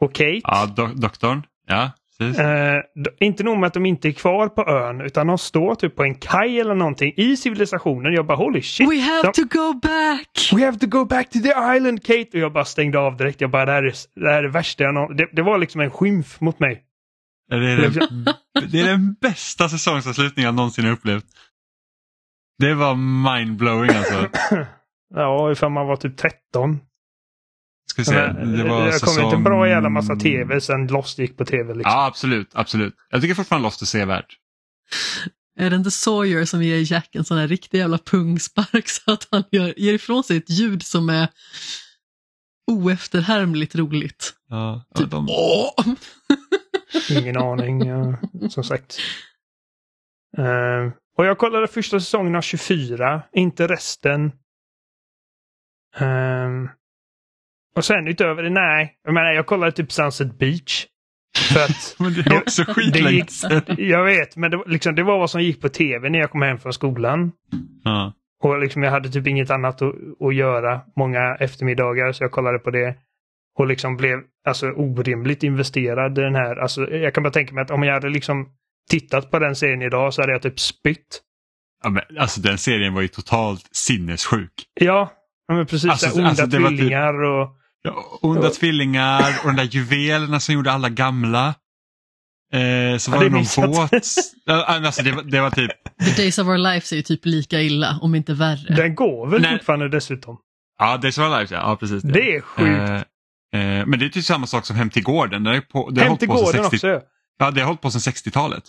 Och 0.00 0.14
Kate. 0.14 0.40
Ja, 0.42 0.66
do- 0.76 0.94
doktorn. 0.94 1.42
Ja, 1.66 1.90
Eh, 2.30 2.82
inte 3.20 3.42
nog 3.42 3.58
med 3.58 3.66
att 3.66 3.74
de 3.74 3.86
inte 3.86 4.08
är 4.08 4.12
kvar 4.12 4.48
på 4.48 4.62
ön 4.70 5.00
utan 5.00 5.26
de 5.26 5.38
står 5.38 5.74
typ 5.74 5.96
på 5.96 6.02
en 6.02 6.14
kaj 6.14 6.60
eller 6.60 6.74
någonting 6.74 7.12
i 7.16 7.36
civilisationen. 7.36 8.12
Jag 8.12 8.26
bara 8.26 8.36
holy 8.36 8.62
shit. 8.62 8.90
We 8.90 9.00
have 9.00 9.22
de- 9.22 9.32
to 9.32 9.58
go 9.58 9.72
back! 9.72 10.50
We 10.54 10.64
have 10.64 10.78
to 10.78 10.86
go 10.86 11.04
back 11.04 11.30
to 11.30 11.38
the 11.38 11.76
island 11.76 12.04
Kate! 12.04 12.28
Och 12.32 12.38
jag 12.38 12.52
bara 12.52 12.64
stängde 12.64 12.98
av 12.98 13.16
direkt. 13.16 13.40
Jag 13.40 13.50
bara 13.50 13.64
det 13.64 13.72
här 13.72 13.82
är 13.82 13.92
det, 14.20 14.28
här 14.30 14.38
är 14.38 14.42
det 14.42 14.48
värsta 14.48 14.84
jag 14.84 14.94
nå- 14.94 15.12
det, 15.12 15.28
det 15.32 15.42
var 15.42 15.58
liksom 15.58 15.80
en 15.80 15.90
skymf 15.90 16.40
mot 16.40 16.58
mig. 16.60 16.82
Det 17.50 17.56
är, 17.56 17.76
den, 17.76 18.24
det 18.72 18.80
är 18.80 18.86
den 18.86 19.14
bästa 19.20 19.68
säsongsavslutningen 19.68 20.46
jag 20.46 20.54
någonsin 20.54 20.84
har 20.84 20.92
upplevt. 20.92 21.24
Det 22.58 22.74
var 22.74 22.94
mindblowing 23.34 23.90
alltså. 23.90 24.28
Ja, 25.14 25.52
ifall 25.52 25.70
man 25.70 25.86
var 25.86 25.96
typ 25.96 26.16
13. 26.16 26.78
Ska 27.92 28.02
vi 28.02 28.06
se. 28.06 28.32
Men, 28.32 28.56
Det 28.56 28.64
var 28.64 28.84
jag 28.84 28.94
säsong... 28.94 29.08
kommer 29.08 29.24
inte 29.24 29.36
en 29.36 29.44
bra 29.44 29.68
jävla 29.68 29.88
massa 29.88 30.16
tv 30.16 30.60
sen 30.60 30.86
Lost 30.86 31.18
gick 31.18 31.36
på 31.36 31.44
tv. 31.44 31.74
Liksom. 31.74 31.92
Ja, 31.92 32.06
absolut. 32.06 32.50
absolut. 32.52 32.94
Jag 33.10 33.20
tycker 33.20 33.34
fortfarande 33.34 33.66
Lost 33.66 33.82
är 33.82 33.86
sevärt. 33.86 34.38
Är 35.58 35.70
det 35.70 35.76
inte 35.76 35.90
Sawyer 35.90 36.44
som 36.44 36.62
ger 36.62 36.92
Jack 36.92 37.14
en 37.14 37.24
sån 37.24 37.38
här 37.38 37.48
riktig 37.48 37.78
jävla 37.78 37.98
pungspark 37.98 38.88
så 39.04 39.12
att 39.12 39.28
han 39.30 39.44
gör, 39.50 39.74
ger 39.76 39.94
ifrån 39.94 40.24
sig 40.24 40.36
ett 40.36 40.50
ljud 40.50 40.82
som 40.82 41.08
är 41.08 41.28
oefterhärmligt 42.70 43.74
roligt? 43.74 44.34
Ja, 44.48 44.84
Typ, 44.94 45.10
de, 45.10 45.26
åh! 45.30 45.94
Ingen 47.18 47.36
aning, 47.36 47.86
ja, 47.86 48.18
som 48.50 48.64
sagt. 48.64 48.98
Eh, 50.38 50.92
och 51.18 51.26
jag 51.26 51.38
kollade 51.38 51.68
första 51.68 52.00
säsongen 52.00 52.36
av 52.36 52.42
24, 52.42 53.22
inte 53.32 53.66
resten. 53.66 54.32
Ehm, 55.96 56.68
och 57.76 57.84
sen 57.84 58.08
utöver 58.08 58.42
det, 58.42 58.50
nej. 58.50 58.94
Jag 59.04 59.14
menar, 59.14 59.32
jag 59.32 59.46
kollade 59.46 59.72
typ 59.72 59.92
Sunset 59.92 60.38
Beach. 60.38 60.86
För 61.52 61.60
att, 61.60 61.94
men 61.98 62.14
det 62.14 62.26
är 62.26 62.36
också 62.36 62.64
skitlänge 62.64 63.26
jag 63.78 64.04
vet, 64.04 64.36
men 64.36 64.50
det, 64.50 64.56
var 64.56 64.68
liksom, 64.68 64.94
det 64.94 65.02
var 65.02 65.18
vad 65.18 65.30
som 65.30 65.42
gick 65.42 65.60
på 65.60 65.68
tv 65.68 66.08
när 66.10 66.18
jag 66.18 66.30
kom 66.30 66.42
hem 66.42 66.58
från 66.58 66.72
skolan. 66.72 67.32
Ja. 67.84 68.12
Och 68.42 68.58
liksom, 68.58 68.82
jag 68.82 68.90
hade 68.90 69.08
typ 69.08 69.26
inget 69.26 69.50
annat 69.50 69.82
att, 69.82 69.94
att 70.20 70.34
göra 70.34 70.80
många 70.96 71.36
eftermiddagar 71.40 72.12
så 72.12 72.24
jag 72.24 72.30
kollade 72.30 72.58
på 72.58 72.70
det. 72.70 72.96
Och 73.58 73.66
liksom 73.66 73.96
blev 73.96 74.18
alltså 74.46 74.66
orimligt 74.70 75.42
investerad 75.42 76.18
i 76.18 76.20
den 76.20 76.34
här. 76.34 76.56
Alltså, 76.56 76.90
jag 76.90 77.14
kan 77.14 77.22
bara 77.22 77.32
tänka 77.32 77.54
mig 77.54 77.62
att 77.62 77.70
om 77.70 77.82
jag 77.82 77.94
hade 77.94 78.08
liksom 78.08 78.48
tittat 78.90 79.30
på 79.30 79.38
den 79.38 79.56
serien 79.56 79.82
idag 79.82 80.14
så 80.14 80.22
hade 80.22 80.32
jag 80.32 80.42
typ 80.42 80.60
spytt. 80.60 81.20
Ja, 81.84 81.90
men, 81.90 82.02
alltså 82.18 82.40
den 82.40 82.58
serien 82.58 82.94
var 82.94 83.02
ju 83.02 83.08
totalt 83.08 83.68
sinnessjuk. 83.72 84.52
Ja, 84.74 85.12
men 85.48 85.66
precis. 85.66 85.90
Alltså, 85.90 86.06
så 86.06 86.14
här 86.14 86.18
onda 86.18 86.28
alltså, 86.28 86.58
typ- 86.58 86.68
tvillingar 86.68 87.22
och... 87.22 87.58
Ja, 87.82 88.18
onda 88.22 88.42
Ja. 88.46 88.50
tvillingar 88.50 89.34
och 89.42 89.46
de 89.46 89.56
där 89.56 89.64
juvelerna 89.64 90.40
som 90.40 90.54
gjorde 90.54 90.72
alla 90.72 90.88
gamla. 90.88 91.46
Eh, 92.52 92.98
så 92.98 93.10
Ja, 93.10 93.16
var 93.16 93.24
det 93.24 93.30
det 93.30 93.60
någon 93.60 93.70
båt. 93.72 93.92
Alltså, 94.46 95.02
det, 95.02 95.12
var, 95.12 95.22
det 95.22 95.40
var 95.40 95.50
typ, 95.50 95.70
The 96.04 96.22
Days 96.22 96.38
of 96.38 96.46
Our 96.48 96.58
Lives 96.58 96.92
är 96.92 96.96
ju 96.96 97.02
typ 97.02 97.20
lika 97.26 97.60
illa, 97.60 97.98
om 98.02 98.14
inte 98.14 98.34
värre. 98.34 98.74
Den 98.74 98.94
går 98.94 99.26
väl 99.26 99.42
Nej. 99.42 99.52
fortfarande 99.58 99.88
dessutom. 99.88 100.36
ja 100.78 100.96
Days 100.96 101.18
of 101.18 101.22
Our 101.24 101.30
Lives, 101.30 101.50
ja, 101.50 101.58
ja 101.58 101.76
precis. 101.76 102.02
Det 102.02 102.36
är 102.36 102.40
sjukt. 102.40 103.06
Eh, 103.54 103.60
eh, 103.60 103.86
men 103.86 103.98
det 103.98 104.04
är 104.04 104.08
typ 104.08 104.24
samma 104.24 104.46
sak 104.46 104.66
som 104.66 104.76
Hem 104.76 104.90
till 104.90 105.02
gården. 105.02 105.44
Det 105.44 105.50
har, 105.50 105.54
ju 105.54 105.60
på, 105.62 105.90
det 105.90 106.00
har 106.00 106.04
Hem 106.04 106.08
hållit 106.10 106.20
till 106.20 106.28
på 106.28 106.36
sedan 106.36 106.44
gården 106.46 106.70
60 106.70 106.76
också. 106.76 107.06
Ja, 107.38 107.50
det 107.50 107.60
har 107.60 107.66
hållit 107.66 107.80
på 107.80 107.90
sedan 107.90 108.12
60-talet. 108.12 108.62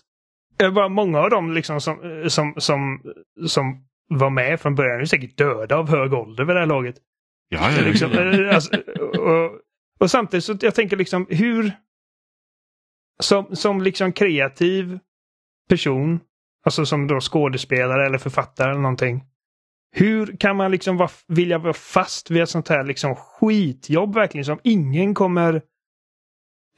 Det 0.58 0.70
var 0.70 0.90
många 0.90 1.20
av 1.20 1.30
dem 1.30 1.54
liksom 1.54 1.82
som, 1.82 2.24
som, 2.28 2.54
som, 2.58 3.02
som 3.48 3.84
var 4.10 4.30
med 4.30 4.60
från 4.62 4.76
början 4.76 5.02
är 5.02 5.06
säkert 5.06 5.38
döda 5.38 5.76
av 5.76 5.90
hög 5.90 6.14
ålder 6.14 6.44
vid 6.46 6.56
det 6.56 6.60
här 6.60 6.68
laget. 6.68 6.96
Ja, 7.54 7.72
ja, 7.72 7.82
liksom, 7.82 8.12
alltså, 8.52 8.76
och, 9.20 9.60
och 10.00 10.12
samtidigt 10.12 10.44
så 10.44 10.58
jag 10.62 10.76
tänker 10.76 10.98
liksom 10.98 11.28
hur 11.30 11.72
som, 13.20 13.56
som 13.56 13.82
liksom 13.82 14.14
kreativ 14.14 15.00
person, 15.70 16.20
alltså 16.66 16.86
som 16.86 17.08
då 17.08 17.20
skådespelare 17.20 18.06
eller 18.06 18.18
författare 18.18 18.72
eller 18.72 18.82
någonting. 18.82 19.24
Hur 19.96 20.38
kan 20.38 20.56
man 20.56 20.72
liksom 20.72 20.98
vara, 20.98 21.10
vilja 21.28 21.58
vara 21.58 21.74
fast 21.74 22.32
vid 22.32 22.42
ett 22.42 22.50
sånt 22.50 22.70
här 22.70 22.84
liksom 22.84 23.16
skitjobb 23.16 24.16
verkligen 24.16 24.46
som 24.46 24.60
ingen 24.64 25.14
kommer 25.14 25.62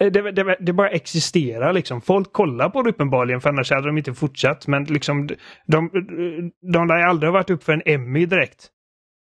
Eh, 0.01 0.11
det, 0.11 0.31
det, 0.31 0.57
det 0.59 0.73
bara 0.73 0.89
existerar 0.89 1.73
liksom. 1.73 2.01
Folk 2.01 2.33
kollar 2.33 2.69
på 2.69 2.81
det 2.81 2.89
uppenbarligen 2.89 3.41
för 3.41 3.49
annars 3.49 3.71
hade 3.71 3.87
de 3.87 3.97
inte 3.97 4.13
fortsatt. 4.13 4.67
Men 4.67 4.83
liksom 4.83 5.27
de, 5.27 5.35
de, 5.67 6.51
de 6.73 6.87
lär 6.87 7.07
aldrig 7.07 7.27
ha 7.27 7.33
varit 7.33 7.49
upp 7.49 7.63
för 7.63 7.73
en 7.73 7.81
Emmy 7.85 8.25
direkt. 8.25 8.69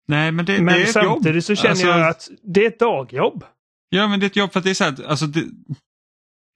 Nej, 0.07 0.31
men 0.31 0.45
det, 0.45 0.51
det 0.53 0.57
är 0.57 0.61
Men 0.61 0.87
samtidigt 0.87 1.45
så 1.45 1.55
känner 1.55 1.69
Alltså, 1.69 1.87
jag 1.87 2.09
att 2.09 2.27
det 2.43 2.63
är 2.63 2.67
ett 2.67 2.79
dagjobb. 2.79 3.43
Ja, 3.89 4.07
men 4.07 4.19
det 4.19 4.25
är 4.25 4.27
ett 4.27 4.35
jobb 4.35 4.51
för 4.51 4.59
att 4.59 4.63
det 4.63 4.69
är 4.69 4.73
så 4.73 4.83
här, 4.83 4.95
alltså 5.07 5.25
det, 5.25 5.43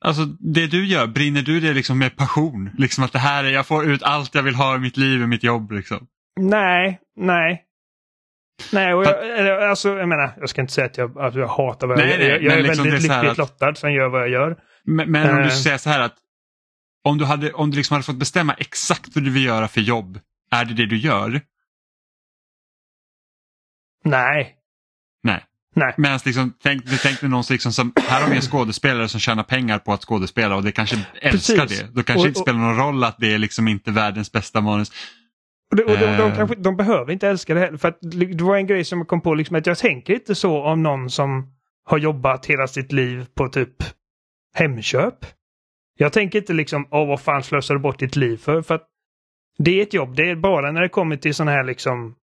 alltså 0.06 0.26
det 0.26 0.68
du 0.68 0.86
gör, 0.86 1.08
brinner 1.08 1.42
du 1.42 1.60
det 1.60 1.74
liksom 1.74 2.00
med 2.00 2.16
passion? 2.18 2.70
Liksom 2.78 3.04
att 3.04 3.12
det 3.14 3.20
här 3.20 3.44
är, 3.44 3.50
jag 3.50 3.68
får 3.68 3.86
ut 3.92 4.04
allt 4.04 4.36
jag 4.36 4.44
vill 4.44 4.56
ha 4.56 4.76
i 4.76 4.80
mitt 4.80 4.98
liv, 4.98 5.22
i 5.22 5.28
mitt 5.28 5.44
jobb 5.44 5.72
liksom. 5.72 6.08
Nej, 6.40 7.00
nej. 7.18 7.64
Nej, 8.72 8.94
och 8.94 9.04
jag, 9.06 9.64
alltså, 9.70 9.90
jag 9.90 10.10
menar, 10.10 10.34
jag 10.40 10.50
ska 10.50 10.62
inte 10.62 10.74
säga 10.74 10.86
att 10.88 10.98
jag, 10.98 11.20
att 11.22 11.36
jag 11.36 11.48
hatar 11.48 11.88
vad 11.88 12.00
jag 12.00 12.06
Nej, 12.06 12.20
gör. 12.22 12.30
Jag, 12.30 12.42
jag 12.44 12.50
men 12.50 12.58
är 12.60 12.62
liksom 12.64 12.84
väldigt 12.86 13.12
är 13.12 13.16
lyckligt 13.16 13.32
att- 13.32 13.38
lottad 13.38 13.76
som 13.76 13.94
gör 13.94 14.10
vad 14.10 14.22
jag 14.22 14.30
gör. 14.30 14.58
Men, 14.84 15.12
men 15.12 15.30
om 15.30 15.38
Eh. 15.38 15.44
du 15.44 15.52
säger 15.52 15.78
så 15.78 15.90
här 15.90 16.00
att 16.00 16.16
om 17.04 17.18
du, 17.18 17.26
hade, 17.26 17.54
om 17.54 17.72
du 17.72 17.78
liksom 17.78 17.94
hade 17.94 18.04
fått 18.06 18.16
bestämma 18.16 18.54
exakt 18.54 19.16
vad 19.16 19.24
du 19.24 19.30
vill 19.32 19.46
göra 19.46 19.68
för 19.68 19.82
jobb, 19.82 20.20
är 20.52 20.66
det 20.66 20.74
det 20.74 20.86
du 20.86 20.98
gör? 20.98 21.42
Nej. 24.04 24.56
Nej. 25.24 25.44
Nej. 25.76 25.94
Medan 25.98 26.20
liksom, 26.26 26.54
tänk, 26.64 26.86
du 26.86 26.98
tänkte 26.98 27.28
någon 27.28 27.44
som, 27.44 27.54
liksom, 27.54 27.72
som, 27.74 27.94
här 28.08 28.22
har 28.22 28.30
vi 28.30 28.36
en 28.36 28.42
skådespelare 28.42 29.08
som 29.08 29.20
tjänar 29.20 29.44
pengar 29.44 29.80
på 29.80 29.94
att 29.94 30.02
skådespela 30.06 30.56
och 30.56 30.64
det 30.64 30.72
kanske 30.72 30.96
älskar 31.22 31.56
Precis. 31.66 31.80
det. 31.82 31.88
Då 31.94 32.04
kanske 32.04 32.14
Och- 32.20 32.24
det 32.24 32.28
inte 32.28 32.40
och- 32.40 32.46
spelar 32.46 32.60
någon 32.60 32.78
roll 32.78 33.04
att 33.04 33.18
det 33.20 33.34
är 33.34 33.38
liksom 33.38 33.68
inte 33.68 33.92
världens 33.92 34.32
bästa 34.32 34.62
manus. 34.62 34.92
Och, 35.72 35.78
det, 35.78 35.84
och 35.84 35.90
de, 35.98 36.06
de, 36.06 36.32
Eh. 36.32 36.36
kanske, 36.38 36.56
de 36.56 36.76
behöver 36.78 37.12
inte 37.14 37.28
älska 37.28 37.54
det 37.54 37.60
heller. 37.60 37.78
För 37.78 37.88
att 37.88 37.98
det 38.02 38.42
var 38.44 38.58
en 38.58 38.68
grej 38.68 38.84
som 38.84 39.00
jag 39.00 39.08
kom 39.08 39.22
på, 39.22 39.34
liksom, 39.36 39.56
att 39.56 39.66
jag 39.66 39.78
tänker 39.78 40.14
inte 40.14 40.36
så 40.36 40.64
om 40.64 40.84
någon 40.84 41.10
som 41.10 41.54
har 41.86 41.98
jobbat 41.98 42.46
hela 42.46 42.68
sitt 42.68 42.92
liv 42.92 43.26
på 43.36 43.48
typ 43.50 43.76
Hemköp. 44.54 45.26
Jag 45.98 46.14
tänker 46.14 46.40
inte 46.40 46.54
liksom, 46.54 46.88
åh 46.92 47.08
vad 47.08 47.22
fan 47.22 47.44
slösar 47.44 47.74
du 47.76 47.80
bort 47.80 48.00
ditt 48.00 48.16
liv 48.16 48.38
för? 48.38 48.62
För 48.62 48.76
att 48.76 48.88
det 49.58 49.80
är 49.80 49.84
ett 49.84 49.94
jobb. 49.94 50.16
Det 50.16 50.30
är 50.30 50.36
bara 50.36 50.72
när 50.72 50.82
det 50.82 50.90
kommer 50.90 51.18
till 51.18 51.36
sådana 51.36 51.52
här 51.52 51.64
liksom, 51.64 52.16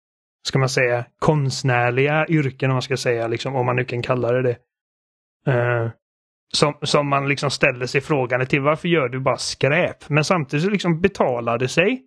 ska 0.47 0.59
man 0.59 0.69
säga, 0.69 1.05
konstnärliga 1.19 2.27
yrken 2.29 2.71
om 2.71 2.75
man 2.75 2.83
ska 2.83 2.97
säga, 2.97 3.29
liksom, 3.29 3.57
om 3.57 3.67
man 3.67 3.77
nu 3.77 3.85
kan 3.85 4.03
kalla 4.03 4.33
det 4.33 4.43
det. 4.43 4.59
Uh, 5.53 5.91
som, 6.55 6.75
som 6.83 7.09
man 7.09 7.29
liksom 7.29 7.51
ställer 7.51 7.87
sig 7.87 8.01
frågan 8.01 8.47
till 8.47 8.61
varför 8.61 8.89
gör 8.89 9.09
du 9.09 9.21
bara 9.21 9.39
skräp? 9.39 10.09
Men 10.09 10.25
samtidigt 10.25 10.65
så 10.65 10.71
liksom 10.71 11.01
betalar 11.01 11.59
det 11.59 11.69
sig. 11.69 12.03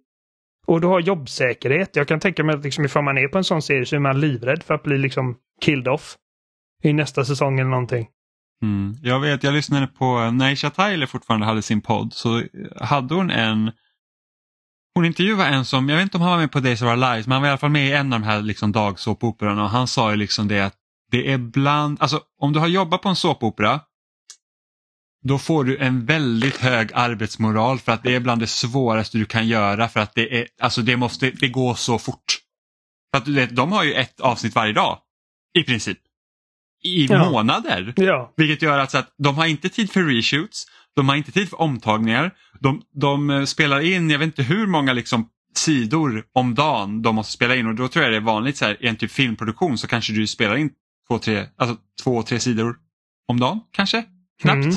Och 0.67 0.81
du 0.81 0.87
har 0.87 0.99
jobbsäkerhet. 0.99 1.95
Jag 1.95 2.07
kan 2.07 2.19
tänka 2.19 2.43
mig 2.43 2.55
att 2.55 2.63
liksom 2.63 2.85
ifall 2.85 3.03
man 3.03 3.17
är 3.17 3.27
på 3.27 3.37
en 3.37 3.43
sån 3.43 3.61
serie 3.61 3.85
så 3.85 3.95
är 3.95 3.99
man 3.99 4.19
livrädd 4.19 4.63
för 4.63 4.73
att 4.73 4.83
bli 4.83 4.97
liksom 4.97 5.37
killed 5.61 5.87
off. 5.87 6.15
I 6.83 6.93
nästa 6.93 7.25
säsong 7.25 7.59
eller 7.59 7.69
någonting. 7.69 8.07
Mm. 8.61 8.95
Jag 9.01 9.19
vet, 9.19 9.43
jag 9.43 9.53
lyssnade 9.53 9.87
på, 9.87 10.31
när 10.31 10.51
Isha 10.51 10.69
Tyler 10.69 11.05
fortfarande 11.05 11.45
hade 11.45 11.61
sin 11.61 11.81
podd 11.81 12.13
så 12.13 12.43
hade 12.81 13.15
hon 13.15 13.31
en 13.31 13.71
hon 14.95 15.05
intervjuade 15.05 15.45
en 15.49 15.65
som, 15.65 15.89
jag 15.89 15.95
vet 15.97 16.03
inte 16.03 16.17
om 16.17 16.21
han 16.23 16.31
var 16.31 16.37
med 16.39 16.51
på 16.51 16.59
Days 16.59 16.81
of 16.81 16.87
Our 16.87 16.95
Lives, 16.95 17.27
men 17.27 17.31
han 17.33 17.41
var 17.41 17.47
i 17.47 17.51
alla 17.51 17.57
fall 17.57 17.69
med 17.69 17.87
i 17.87 17.91
en 17.91 18.13
av 18.13 18.19
de 18.19 18.25
här 18.25 18.41
liksom 18.41 18.71
dagsåpoperorna 18.71 19.63
och 19.63 19.69
han 19.69 19.87
sa 19.87 20.11
ju 20.11 20.17
liksom 20.17 20.47
det 20.47 20.59
att 20.65 20.75
det 21.11 21.31
är 21.31 21.37
bland, 21.37 22.01
alltså 22.01 22.21
om 22.39 22.53
du 22.53 22.59
har 22.59 22.67
jobbat 22.67 23.01
på 23.01 23.09
en 23.09 23.15
såpopera 23.15 23.79
då 25.23 25.37
får 25.39 25.63
du 25.63 25.77
en 25.77 26.05
väldigt 26.05 26.57
hög 26.57 26.91
arbetsmoral 26.93 27.79
för 27.79 27.91
att 27.91 28.03
det 28.03 28.15
är 28.15 28.19
bland 28.19 28.41
det 28.41 28.47
svåraste 28.47 29.17
du 29.17 29.25
kan 29.25 29.47
göra 29.47 29.89
för 29.89 29.99
att 29.99 30.15
det 30.15 30.39
är, 30.41 30.47
alltså 30.61 30.81
det 30.81 30.97
måste, 30.97 31.31
det 31.31 31.47
går 31.47 31.75
så 31.75 31.99
fort. 31.99 32.39
För 33.13 33.17
att 33.17 33.25
du 33.25 33.33
vet, 33.33 33.55
de 33.55 33.71
har 33.71 33.83
ju 33.83 33.93
ett 33.93 34.19
avsnitt 34.19 34.55
varje 34.55 34.73
dag 34.73 34.99
i 35.59 35.63
princip. 35.63 35.97
I 36.83 37.05
Ja. 37.05 37.29
månader. 37.31 37.93
Ja. 37.95 38.33
Vilket 38.37 38.61
gör 38.61 38.79
att, 38.79 38.91
så 38.91 38.97
att 38.97 39.13
de 39.17 39.35
har 39.37 39.45
inte 39.45 39.69
tid 39.69 39.91
för 39.91 40.03
reshoots, 40.03 40.65
de 40.99 41.09
har 41.09 41.15
inte 41.15 41.31
tid 41.31 41.49
för 41.49 41.61
omtagningar, 41.61 42.31
de, 42.59 42.81
de 42.93 43.29
eh, 43.29 43.45
spelar 43.45 43.79
in, 43.79 44.09
jag 44.09 44.19
vet 44.19 44.25
inte 44.25 44.43
hur 44.43 44.67
många 44.67 44.93
liksom 44.93 45.29
sidor 45.55 46.23
om 46.33 46.55
dagen 46.55 47.01
de 47.01 47.15
måste 47.15 47.33
spela 47.33 47.55
in 47.55 47.67
och 47.67 47.75
då 47.75 47.87
tror 47.87 48.03
jag 48.03 48.13
det 48.13 48.17
är 48.17 48.21
vanligt 48.21 48.57
så 48.57 48.65
här, 48.65 48.83
i 48.83 48.87
en 48.87 48.95
typ 48.95 49.11
filmproduktion 49.11 49.77
så 49.77 49.87
kanske 49.87 50.13
du 50.13 50.27
spelar 50.27 50.55
in 50.55 50.69
två, 51.07 51.19
tre, 51.19 51.45
alltså 51.57 51.77
två, 52.03 52.23
tre 52.23 52.39
sidor 52.39 52.75
om 53.27 53.39
dagen 53.39 53.59
kanske, 53.71 54.03
knappt. 54.41 54.65
Mm. 54.65 54.75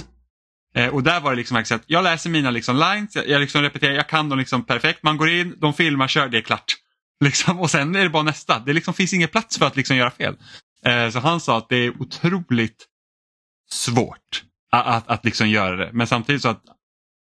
Eh, 0.74 0.88
och 0.94 1.02
där 1.02 1.20
var 1.20 1.30
det 1.30 1.36
liksom 1.36 1.54
verkligen 1.54 1.80
att 1.80 1.84
jag 1.86 2.04
läser 2.04 2.30
mina 2.30 2.50
liksom 2.50 2.76
lines, 2.76 3.16
jag, 3.16 3.28
jag 3.28 3.40
liksom 3.40 3.62
repeterar, 3.62 3.92
jag 3.92 4.08
kan 4.08 4.28
dem 4.28 4.38
liksom 4.38 4.64
perfekt, 4.64 5.02
man 5.02 5.16
går 5.16 5.30
in, 5.30 5.54
de 5.58 5.74
filmar, 5.74 6.08
kör, 6.08 6.28
det 6.28 6.38
är 6.38 6.42
klart. 6.42 6.74
Liksom, 7.24 7.60
och 7.60 7.70
sen 7.70 7.96
är 7.96 8.02
det 8.02 8.10
bara 8.10 8.22
nästa, 8.22 8.58
det 8.58 8.72
liksom 8.72 8.94
finns 8.94 9.12
ingen 9.12 9.28
plats 9.28 9.58
för 9.58 9.66
att 9.66 9.76
liksom 9.76 9.96
göra 9.96 10.10
fel. 10.10 10.36
Eh, 10.84 11.10
så 11.10 11.18
han 11.18 11.40
sa 11.40 11.58
att 11.58 11.68
det 11.68 11.76
är 11.76 12.02
otroligt 12.02 12.86
svårt 13.70 14.42
att, 14.72 14.86
att, 14.86 15.08
att 15.08 15.24
liksom 15.24 15.48
göra 15.48 15.76
det. 15.76 15.90
Men 15.92 16.06
samtidigt 16.06 16.42
så 16.42 16.48
att 16.48 16.62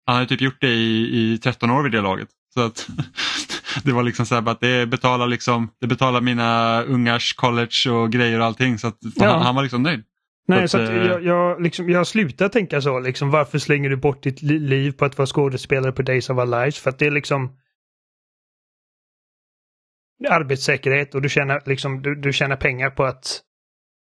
han 0.06 0.14
hade 0.16 0.28
typ 0.28 0.40
gjort 0.40 0.60
det 0.60 0.74
i, 0.74 1.32
i 1.32 1.38
13 1.38 1.70
år 1.70 1.82
vid 1.82 1.92
det 1.92 2.00
laget. 2.00 2.28
Så 2.54 2.60
att 2.60 2.88
det 3.84 3.92
var 3.92 4.02
liksom 4.02 4.26
så 4.26 4.34
här 4.34 4.48
att 4.50 4.60
det 4.60 4.86
betalar, 4.86 5.26
liksom, 5.26 5.70
det 5.80 5.86
betalar 5.86 6.20
mina 6.20 6.82
ungars 6.82 7.32
college 7.34 7.90
och 7.90 8.12
grejer 8.12 8.38
och 8.40 8.46
allting. 8.46 8.78
Så 8.78 8.86
att 8.86 8.98
Ja. 9.16 9.26
han, 9.32 9.42
han 9.42 9.54
var 9.54 9.62
liksom 9.62 9.82
nöjd. 9.82 10.04
Nej, 10.46 10.68
Så 10.68 10.78
så 10.78 10.82
att, 10.82 10.88
att 10.88 10.94
eh, 10.94 11.02
jag, 11.02 11.24
jag, 11.24 11.62
liksom, 11.62 11.90
jag 11.90 12.06
slutar 12.06 12.48
tänka 12.48 12.80
så. 12.80 13.00
Liksom, 13.00 13.30
varför 13.30 13.58
slänger 13.58 13.90
du 13.90 13.96
bort 13.96 14.22
ditt 14.22 14.42
li- 14.42 14.58
liv 14.58 14.92
på 14.92 15.04
att 15.04 15.18
vara 15.18 15.26
skådespelare 15.26 15.92
på 15.92 16.02
Days 16.02 16.30
of 16.30 16.38
Our 16.38 16.46
Lives? 16.46 16.78
För 16.78 16.90
att 16.90 16.98
det 16.98 17.06
är 17.06 17.10
liksom 17.10 17.56
arbetssäkerhet 20.30 21.14
och 21.14 21.22
du 21.22 21.28
tjänar, 21.28 21.62
liksom, 21.66 22.02
du, 22.02 22.14
du 22.14 22.32
tjänar 22.32 22.56
pengar 22.56 22.90
på 22.90 23.04
att 23.04 23.40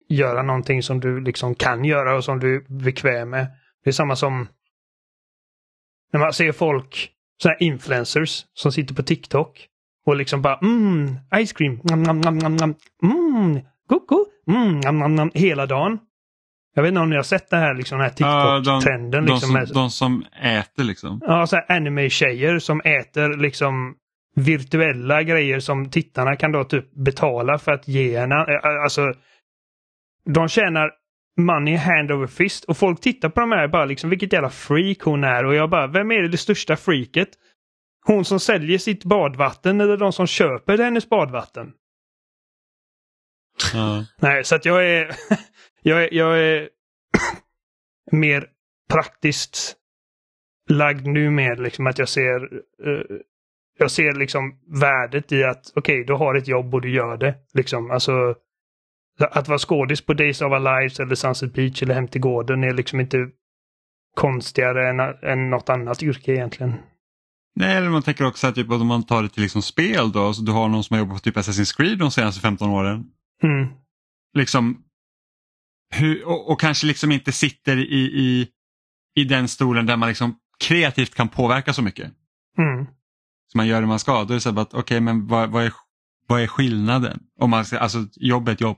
göra 0.10 0.42
någonting 0.44 0.84
som 0.84 1.00
du 1.00 1.20
liksom 1.22 1.56
kan 1.56 1.86
göra 1.86 2.16
och 2.16 2.24
som 2.24 2.40
du 2.40 2.56
är 2.56 2.64
bekväm 2.84 3.30
med. 3.30 3.48
Det 3.84 3.90
är 3.90 3.92
samma 3.92 4.16
som 4.16 4.48
när 6.14 6.20
man 6.20 6.34
ser 6.34 6.52
folk, 6.52 7.10
sådana 7.42 7.58
här 7.60 7.68
influencers 7.68 8.46
som 8.54 8.72
sitter 8.72 8.96
på 8.96 9.04
TikTok 9.04 9.68
och 10.06 10.16
liksom 10.16 10.42
bara 10.42 10.58
mm, 10.58 11.16
ice 11.46 11.54
cream, 11.54 11.80
nam, 11.84 12.04
nam, 12.04 12.22
nam, 12.22 12.38
nam, 12.38 12.56
nam, 12.56 12.76
mm, 13.04 13.60
koko, 13.90 14.26
mm, 14.48 14.80
nam, 14.80 15.00
nam, 15.00 15.16
nam, 15.16 15.32
hela 15.34 15.66
dagen. 15.66 16.00
Jag 16.76 16.84
vet 16.84 16.90
inte 16.90 17.02
om 17.02 17.10
ni 17.10 17.16
har 17.16 17.24
sett 17.24 17.50
det 17.50 17.58
här, 17.58 17.74
liksom, 17.74 18.00
den 18.00 18.10
här 18.10 18.14
de- 18.18 18.64
TikTok-trenden. 18.64 19.26
De, 19.26 19.32
liksom, 19.32 19.40
som, 19.40 19.54
med- 19.54 19.70
de 19.74 19.90
som 19.90 20.26
äter 20.44 20.84
liksom. 20.84 21.22
Ja, 21.28 21.48
så 21.48 21.56
här 21.56 21.66
anime-tjejer 21.72 22.60
som 22.60 22.82
äter 22.82 23.38
liksom 23.38 23.96
virtuella 24.36 25.24
grejer 25.24 25.60
som 25.60 25.90
tittarna 25.90 26.36
kan 26.36 26.52
då 26.52 26.64
typ 26.64 26.94
betala 26.96 27.58
för 27.58 27.72
att 27.72 27.88
ge 27.88 28.20
henne. 28.20 28.36
Eh, 28.36 28.84
Alltså, 28.84 29.14
de 30.25 30.48
tjänar 30.48 30.91
money 31.38 31.75
hand 31.75 32.12
over 32.12 32.27
fist 32.27 32.63
och 32.63 32.77
folk 32.77 33.01
tittar 33.01 33.29
på 33.29 33.39
de 33.39 33.51
här 33.51 33.67
bara 33.67 33.86
liksom 33.86 34.10
vilket 34.10 34.34
jävla 34.34 34.50
freak 34.50 35.01
hon 35.01 35.24
är 35.24 35.46
och 35.46 35.55
jag 35.55 35.70
bara, 35.70 35.88
vem 35.88 36.12
är 36.12 36.22
det 36.22 36.38
största 36.38 36.75
freaket? 36.75 37.29
Hon 38.05 38.25
som 38.25 38.39
säljer 38.39 38.77
sitt 38.77 39.03
badvatten 39.03 39.82
eller 39.82 39.98
de 39.98 40.13
som 40.13 40.27
köper 40.27 40.77
hennes 40.77 41.10
badvatten? 41.10 41.74
Ja. 43.74 44.05
Nej, 44.17 44.44
så 44.44 44.55
att 44.55 44.65
jag 44.65 44.89
är, 44.89 45.15
jag 45.82 46.03
är, 46.03 46.13
jag 46.13 46.39
är 46.39 46.70
mer 48.12 48.48
praktiskt 48.89 49.75
lagd 50.70 51.08
nu 51.08 51.29
med 51.29 51.60
liksom 51.60 51.88
att 51.88 52.00
jag 52.00 52.10
ser 52.10 52.53
eh, 52.86 53.17
jag 53.77 53.91
ser 53.91 54.13
liksom 54.13 54.60
värdet 54.82 55.32
i 55.32 55.44
att 55.44 55.72
okej, 55.75 56.03
du 56.03 56.13
har 56.13 56.36
ett 56.36 56.48
jobb 56.48 56.74
och 56.74 56.82
du 56.82 56.91
gör 56.91 57.17
det. 57.17 57.36
Liksom, 57.53 57.91
alltså 57.91 58.36
att 59.20 59.48
vara 59.48 59.60
skådis 59.60 60.02
på 60.02 60.14
Days 60.14 60.42
of 60.42 60.52
Our 60.52 60.60
Lives 60.60 61.00
eller 61.00 61.16
Sunset 61.16 61.54
Beach 61.54 61.84
eller 61.84 61.94
Hem 61.96 62.08
till 62.08 62.22
gården 62.22 62.64
är 62.64 62.74
liksom 62.74 63.00
inte 63.00 63.18
konstigare 64.16 64.90
än, 64.90 65.00
än 65.32 65.50
något 65.50 65.70
annat 65.70 66.04
yrke 66.04 66.32
egentligen. 66.32 66.74
Nej, 67.56 67.78
eller 67.78 67.90
man 67.90 68.02
tänker 68.02 68.26
också 68.26 68.48
att 68.48 68.56
typ, 68.56 68.72
om 68.72 68.88
man 68.88 69.04
tar 69.04 69.24
det 69.24 69.30
till 69.30 69.44
liksom 69.44 69.62
spel 69.62 70.12
då, 70.12 70.34
så 70.34 70.42
du 70.42 70.52
har 70.52 70.68
någon 70.68 70.84
som 70.84 70.94
har 70.94 71.00
jobbat 71.00 71.16
på 71.16 71.20
typ 71.20 71.38
Assassin's 71.38 71.78
Creed 71.78 71.98
de 71.98 72.12
senaste 72.12 72.42
15 72.42 72.70
åren. 72.70 73.06
Mm. 73.44 73.68
Liksom, 74.34 74.84
hur, 75.94 76.28
och, 76.28 76.52
och 76.52 76.60
kanske 76.60 76.88
liksom 76.88 77.12
inte 77.12 77.32
sitter 77.32 77.78
i, 77.78 78.04
i, 78.04 78.48
i 79.16 79.24
den 79.24 79.48
stolen 79.48 79.86
där 79.86 79.98
man 79.98 80.10
liksom 80.10 80.36
kreativt 80.60 81.16
kan 81.16 81.30
påverka 81.30 81.74
så 81.74 81.82
mycket. 81.82 82.12
Mm. 82.58 82.86
Så 83.48 83.58
man 83.58 83.68
gör 83.68 83.82
det 83.82 83.88
man 83.88 84.00
ska. 84.00 84.24
Då 84.24 84.34
är 84.34 84.36
det 84.36 84.42
så 84.42 84.60
att 84.60 84.74
okej, 84.74 85.00
men 85.02 85.28
vad, 85.28 85.50
vad, 85.50 85.66
är, 85.66 85.74
vad 86.28 86.42
är 86.42 86.48
skillnaden? 86.48 87.20
Om 87.40 87.50
man, 87.50 87.66
alltså, 87.80 88.08
jobb 88.16 88.48
är 88.48 88.54
ett 88.54 88.62
jobb. 88.62 88.78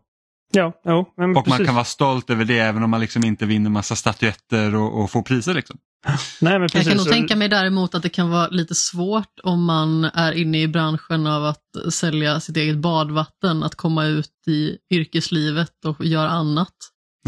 Ja, 0.54 0.74
jo, 0.86 1.14
men 1.18 1.30
Och 1.30 1.36
man 1.36 1.44
precis. 1.44 1.66
kan 1.66 1.76
vara 1.76 1.86
stolt 1.86 2.30
över 2.30 2.46
det 2.46 2.60
även 2.60 2.84
om 2.84 2.90
man 2.90 3.00
liksom 3.02 3.24
inte 3.24 3.46
vinner 3.46 3.70
massa 3.70 3.96
statyetter 3.96 4.76
och, 4.76 5.02
och 5.04 5.12
får 5.12 5.22
priser. 5.22 5.54
Liksom. 5.54 5.78
Nej, 6.08 6.54
men 6.54 6.62
Jag 6.62 6.72
precis. 6.72 6.88
kan 6.88 6.98
nog 6.98 7.08
tänka 7.10 7.36
mig 7.36 7.48
däremot 7.50 7.96
att 7.96 8.04
det 8.04 8.10
kan 8.10 8.30
vara 8.30 8.48
lite 8.48 8.76
svårt 8.76 9.40
om 9.44 9.66
man 9.66 10.04
är 10.06 10.32
inne 10.32 10.62
i 10.62 10.68
branschen 10.68 11.28
av 11.28 11.46
att 11.46 11.94
sälja 11.94 12.40
sitt 12.40 12.58
eget 12.58 12.78
badvatten, 12.78 13.64
att 13.64 13.76
komma 13.76 14.06
ut 14.06 14.32
i 14.48 14.78
yrkeslivet 14.96 15.86
och 15.86 16.06
göra 16.06 16.30
annat 16.30 16.74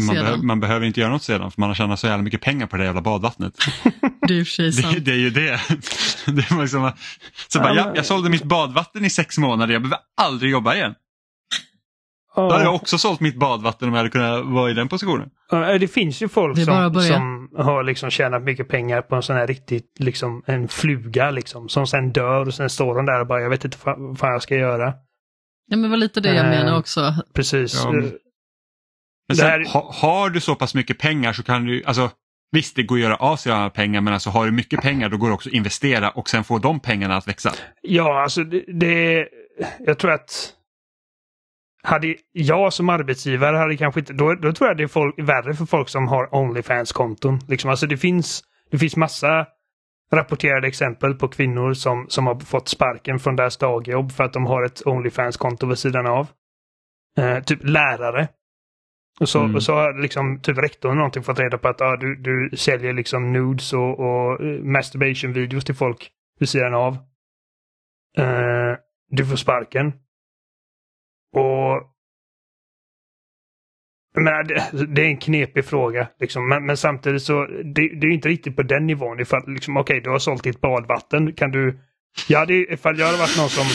Man, 0.02 0.14
sedan. 0.16 0.24
behö, 0.24 0.36
man 0.36 0.60
behöver 0.60 0.86
inte 0.86 1.00
göra 1.00 1.10
något 1.12 1.22
sedan 1.22 1.50
för 1.50 1.60
man 1.60 1.70
har 1.70 1.74
tjänat 1.74 2.00
så 2.00 2.06
jävla 2.06 2.22
mycket 2.22 2.40
pengar 2.40 2.66
på 2.66 2.76
det 2.76 2.84
jävla 2.84 3.00
badvattnet. 3.02 3.54
Det 4.28 4.38
är 4.40 4.44
sig 4.44 4.66
Det, 4.66 4.72
sant. 4.72 4.96
det 5.04 5.10
är 5.12 5.16
ju 5.16 5.30
det. 5.30 5.60
det 6.26 6.50
var 6.50 6.62
liksom, 6.62 6.92
så 7.48 7.58
bara, 7.58 7.74
Ja, 7.74 7.82
ja, 7.86 7.92
jag 7.94 8.06
sålde 8.06 8.30
mitt 8.30 8.42
badvatten 8.44 9.04
i 9.04 9.10
sex 9.10 9.38
månader, 9.38 9.72
jag 9.72 9.82
behöver 9.82 9.98
aldrig 10.20 10.50
jobba 10.52 10.74
igen. 10.74 10.94
Då 12.48 12.52
hade 12.52 12.64
jag 12.64 12.72
Ja. 12.72 12.76
också 12.76 12.98
sålt 12.98 13.20
mitt 13.20 13.38
badvatten 13.38 13.88
om 13.88 13.94
jag 13.94 13.98
hade 13.98 14.10
kunnat 14.10 14.44
vara 14.46 14.70
i 14.70 14.74
den 14.74 14.88
positionen. 14.88 15.28
Ja, 15.50 15.78
Det 15.78 15.88
finns 15.88 16.22
ju 16.22 16.28
folk 16.28 16.56
som, 16.64 16.94
som 17.02 17.48
har 17.56 17.82
liksom 17.82 18.10
tjänat 18.10 18.42
mycket 18.42 18.68
pengar 18.68 19.02
på 19.02 19.14
en 19.16 19.22
sån 19.22 19.36
här 19.36 19.46
riktigt, 19.46 19.96
liksom 19.98 20.42
en 20.46 20.68
fluga 20.68 21.30
liksom. 21.30 21.68
Som 21.68 21.86
sen 21.86 22.12
dör 22.12 22.46
och 22.46 22.54
sen 22.54 22.70
står 22.70 22.94
de 22.96 23.06
där 23.06 23.20
och 23.20 23.26
bara, 23.26 23.40
jag 23.40 23.50
vet 23.50 23.64
inte 23.64 23.78
vad 23.84 24.18
fan 24.18 24.32
jag 24.32 24.42
ska 24.42 24.54
göra. 24.56 24.86
Ja, 25.66 25.76
men 25.76 25.82
det 25.82 25.88
var 25.88 25.96
lite 25.96 26.20
det 26.20 26.34
jag 26.34 26.44
Eh, 26.44 26.50
menar 26.50 26.78
också. 26.78 27.14
Precis. 27.34 27.80
Ja, 27.84 27.92
men- 27.92 28.12
sen, 29.36 29.46
här- 29.46 29.72
ha, 29.72 29.92
har 29.94 30.30
du 30.30 30.40
så 30.40 30.54
pass 30.54 30.74
mycket 30.74 30.98
pengar 30.98 31.32
så 31.32 31.42
kan 31.42 31.64
du, 31.64 31.82
alltså 31.86 32.10
visst 32.52 32.76
det 32.76 32.82
går 32.82 32.96
att 32.96 33.02
göra 33.02 33.16
av 33.16 33.36
sig 33.36 33.52
alla 33.52 33.70
pengar 33.70 34.00
men 34.00 34.12
alltså 34.14 34.30
har 34.30 34.46
du 34.46 34.52
mycket 34.52 34.80
pengar 34.80 35.08
då 35.08 35.16
går 35.16 35.28
det 35.28 35.34
också 35.34 35.48
att 35.48 35.54
investera 35.54 36.10
och 36.10 36.28
sen 36.28 36.44
få 36.44 36.58
de 36.58 36.80
pengarna 36.80 37.16
att 37.16 37.28
växa. 37.28 37.52
Ja, 37.82 38.22
alltså 38.22 38.44
det, 38.44 38.64
det... 38.80 39.28
Jag 39.86 39.98
tror 39.98 40.10
att... 40.12 40.52
Hade 41.82 42.16
jag 42.32 42.72
som 42.72 42.88
arbetsgivare 42.88 43.56
hade 43.56 43.76
kanske 43.76 44.00
inte... 44.00 44.12
Då, 44.12 44.34
då 44.34 44.52
tror 44.52 44.68
jag 44.68 44.76
det 44.76 44.82
är 44.82 44.88
folk, 44.88 45.18
värre 45.18 45.54
för 45.54 45.64
folk 45.66 45.88
som 45.88 46.08
har 46.08 46.34
Onlyfans-konton. 46.34 47.38
Liksom, 47.48 47.70
alltså 47.70 47.86
det 47.86 47.96
finns, 47.96 48.42
det 48.70 48.78
finns 48.78 48.96
massa 48.96 49.46
rapporterade 50.12 50.68
exempel 50.68 51.14
på 51.14 51.28
kvinnor 51.28 51.74
som, 51.74 52.06
som 52.08 52.26
har 52.26 52.40
fått 52.40 52.68
sparken 52.68 53.18
från 53.18 53.36
deras 53.36 53.56
dagjobb 53.56 54.12
för 54.12 54.24
att 54.24 54.32
de 54.32 54.46
har 54.46 54.64
ett 54.64 54.86
Onlyfans-konto 54.86 55.66
vid 55.66 55.78
sidan 55.78 56.06
av. 56.06 56.26
Eh, 57.18 57.42
typ 57.42 57.60
lärare. 57.62 58.28
Och 59.20 59.28
så, 59.28 59.40
Mm. 59.40 59.54
och 59.54 59.62
så 59.62 59.74
har 59.74 60.02
liksom 60.02 60.40
typ 60.40 60.58
rektorn 60.58 60.96
någonting 60.96 61.22
fått 61.22 61.38
reda 61.38 61.58
på 61.58 61.68
att 61.68 61.80
ah, 61.80 61.96
du, 61.96 62.16
du 62.16 62.56
säljer 62.56 62.92
liksom 62.92 63.32
nudes 63.32 63.72
och, 63.72 64.00
och 64.00 64.40
eh, 64.44 64.62
masturbation-videos 64.62 65.64
till 65.64 65.74
folk 65.74 66.10
vid 66.38 66.48
sidan 66.48 66.74
av. 66.74 66.94
Eh, 68.18 68.76
du 69.08 69.26
får 69.26 69.36
sparken. 69.36 69.92
Och 71.32 71.90
men 74.14 74.46
det, 74.46 74.86
det 74.86 75.02
är 75.02 75.06
en 75.06 75.16
knepig 75.16 75.64
fråga. 75.64 76.08
Liksom. 76.20 76.48
Men, 76.48 76.66
men, 76.66 76.76
samtidigt 76.76 77.22
så 77.22 77.46
det, 77.46 78.00
det 78.00 78.06
är 78.06 78.10
inte 78.10 78.28
riktigt 78.28 78.56
på 78.56 78.62
den 78.62 78.86
nivån. 78.86 79.20
Ifall 79.20 79.42
liksom, 79.46 79.76
okej, 79.76 79.94
okay, 79.94 80.00
du 80.00 80.10
har 80.10 80.18
sålt 80.18 80.42
ditt 80.42 80.60
badvatten. 80.60 81.32
Kan 81.32 81.50
du... 81.50 81.80
Ja, 82.28 82.46
det, 82.46 82.54
ifall 82.54 82.98
jag 82.98 83.06
hade 83.06 83.18
varit 83.18 83.38
någon 83.38 83.48
som 83.48 83.66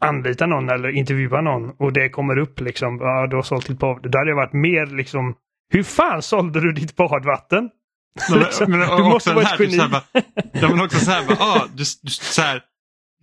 anlitar 0.00 0.46
någon 0.46 0.68
eller 0.68 0.88
intervjuar 0.88 1.42
någon 1.42 1.70
och 1.78 1.92
det 1.92 2.08
kommer 2.08 2.38
upp 2.38 2.60
liksom, 2.60 2.98
ja, 3.00 3.26
du 3.26 3.36
har 3.36 3.42
sålt 3.42 3.66
ditt 3.66 3.78
badvatten. 3.78 4.10
Då 4.10 4.18
hade 4.18 4.30
jag 4.30 4.36
varit 4.36 4.52
mer 4.52 4.86
liksom, 4.86 5.34
hur 5.72 5.82
fan 5.82 6.22
sålde 6.22 6.60
du 6.60 6.72
ditt 6.72 6.96
badvatten? 6.96 7.70
Men, 8.30 8.38
liksom, 8.38 8.70
men, 8.70 8.80
du 8.80 9.02
måste 9.02 9.34
vara 9.34 9.44
ett 9.44 9.60
geni. 9.60 9.76
Ja, 10.52 10.68
men 10.68 10.80
också 10.80 10.98
så 10.98 11.10
här, 11.10 11.26
bara, 11.26 11.38
ah, 11.40 11.66
du, 11.74 11.84
du, 12.02 12.10
så 12.10 12.42
här, 12.42 12.62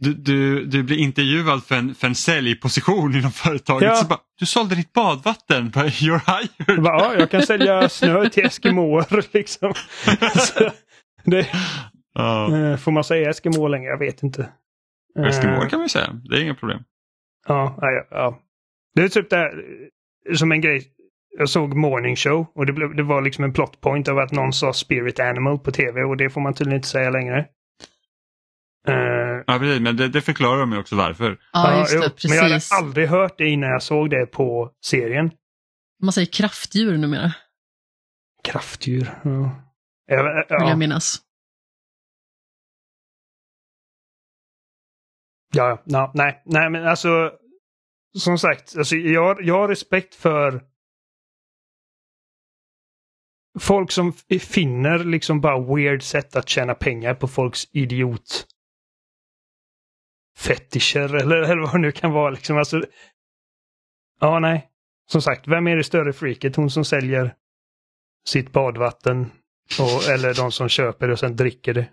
du, 0.02 0.14
du, 0.14 0.66
du 0.66 0.84
blir 0.84 0.98
intervjuad 0.98 1.64
för 1.64 1.76
en, 1.76 1.96
för 1.96 2.08
en 2.08 2.16
säljposition 2.16 3.16
inom 3.16 3.32
företaget. 3.32 3.90
Ja. 3.90 3.96
Så 3.96 4.08
bara, 4.08 4.20
du 4.40 4.46
sålde 4.46 4.76
ditt 4.76 4.94
badvatten, 4.94 5.72
you're 5.72 6.22
hired. 6.28 6.82
Bara, 6.84 7.00
ja, 7.00 7.16
jag 7.20 7.32
kan 7.32 7.42
sälja 7.42 7.90
snö 7.90 8.30
till 8.30 8.46
eskimåer 8.46 9.26
liksom. 9.34 9.74
det, 11.24 11.48
ja. 12.14 12.58
Eh, 12.58 12.78
får 12.78 12.92
man 12.92 13.04
säga 13.04 13.30
eskimåer 13.30 13.70
längre? 13.70 13.90
Jag 13.90 14.00
vet 14.00 14.24
inte. 14.24 14.50
Eskimåer 15.20 15.70
kan 15.70 15.80
man 15.80 15.90
säga, 15.90 16.22
det 16.24 16.36
är 16.38 16.42
inga 16.42 16.56
problem. 16.56 16.84
Ja, 17.48 17.78
ja, 17.82 18.08
ja. 18.12 18.40
Det 18.96 19.02
är 19.04 19.08
typ 19.08 19.30
det 19.30 19.36
här, 19.36 19.64
som 20.36 20.52
en 20.52 20.62
grej. 20.62 20.84
Jag 21.38 21.50
såg 21.50 21.74
Morning 21.74 22.16
Show 22.16 22.46
och 22.56 22.66
det, 22.66 22.74
blev, 22.74 22.96
det 22.96 23.04
var 23.04 23.22
liksom 23.22 23.44
en 23.44 23.54
plot 23.54 23.82
point 23.82 24.08
av 24.08 24.18
att 24.18 24.32
någon 24.32 24.54
sa 24.54 24.74
Spirit 24.74 25.20
Animal 25.20 25.60
på 25.60 25.72
tv 25.72 26.04
och 26.04 26.18
det 26.18 26.30
får 26.30 26.42
man 26.42 26.54
tydligen 26.54 26.78
inte 26.78 26.88
säga 26.88 27.10
längre. 27.10 27.46
Uh, 28.90 29.21
ja, 29.48 29.60
precis, 29.60 29.82
men 29.82 29.98
det, 29.98 30.08
det 30.08 30.22
förklarar 30.22 30.60
de 30.60 30.72
ju 30.72 30.80
också 30.80 30.96
varför. 30.96 31.40
Ja, 31.54 31.80
just 31.80 31.92
det, 31.92 32.10
precis. 32.10 32.30
Men 32.30 32.38
jag 32.38 32.44
hade 32.44 32.62
aldrig 32.72 33.08
hört 33.08 33.38
det 33.38 33.50
innan 33.50 33.70
jag 33.70 33.84
såg 33.84 34.10
det 34.10 34.26
på 34.26 34.72
serien. 34.86 35.32
Man 36.04 36.14
säger 36.14 36.32
kraftdjur 36.32 36.98
numera. 36.98 37.34
Kraftdjur, 38.44 39.20
ja. 39.24 39.64
Ja, 40.06 40.46
ja. 40.50 40.58
Vill 40.60 40.70
jag 40.70 40.78
minnas. 40.78 41.22
Ja, 45.54 45.84
ja, 45.86 46.12
nej, 46.14 46.42
nej, 46.46 46.70
men 46.70 46.88
alltså. 46.88 47.32
Som 48.18 48.38
sagt, 48.38 48.78
alltså, 48.78 48.96
jag, 48.96 49.42
jag 49.44 49.60
har 49.60 49.68
respekt 49.68 50.16
för 50.16 50.64
folk 53.60 53.92
som 53.92 54.14
finner 54.40 55.04
liksom 55.04 55.42
bara 55.42 55.76
weird 55.76 56.04
sätt 56.04 56.36
att 56.36 56.50
tjäna 56.50 56.74
pengar 56.74 57.14
på 57.14 57.28
folks 57.28 57.68
idiot 57.72 58.48
fetischer 60.38 61.16
eller, 61.16 61.36
eller 61.52 61.62
vad 61.62 61.74
det 61.74 61.78
nu 61.78 61.92
kan 61.92 62.12
vara. 62.12 62.30
Liksom. 62.30 62.58
Alltså, 62.58 62.84
ja, 64.20 64.40
nej. 64.40 64.68
Som 65.12 65.22
sagt, 65.22 65.48
vem 65.48 65.68
är 65.68 65.78
det 65.78 65.84
större 65.84 66.14
freaket? 66.14 66.56
Hon 66.56 66.70
som 66.70 66.86
säljer 66.86 67.34
sitt 68.28 68.52
badvatten 68.52 69.32
och, 69.80 70.10
eller 70.10 70.34
de 70.34 70.52
som 70.52 70.70
köper 70.70 71.08
det 71.08 71.14
och 71.14 71.20
sen 71.20 71.36
dricker 71.36 71.74
det? 71.74 71.90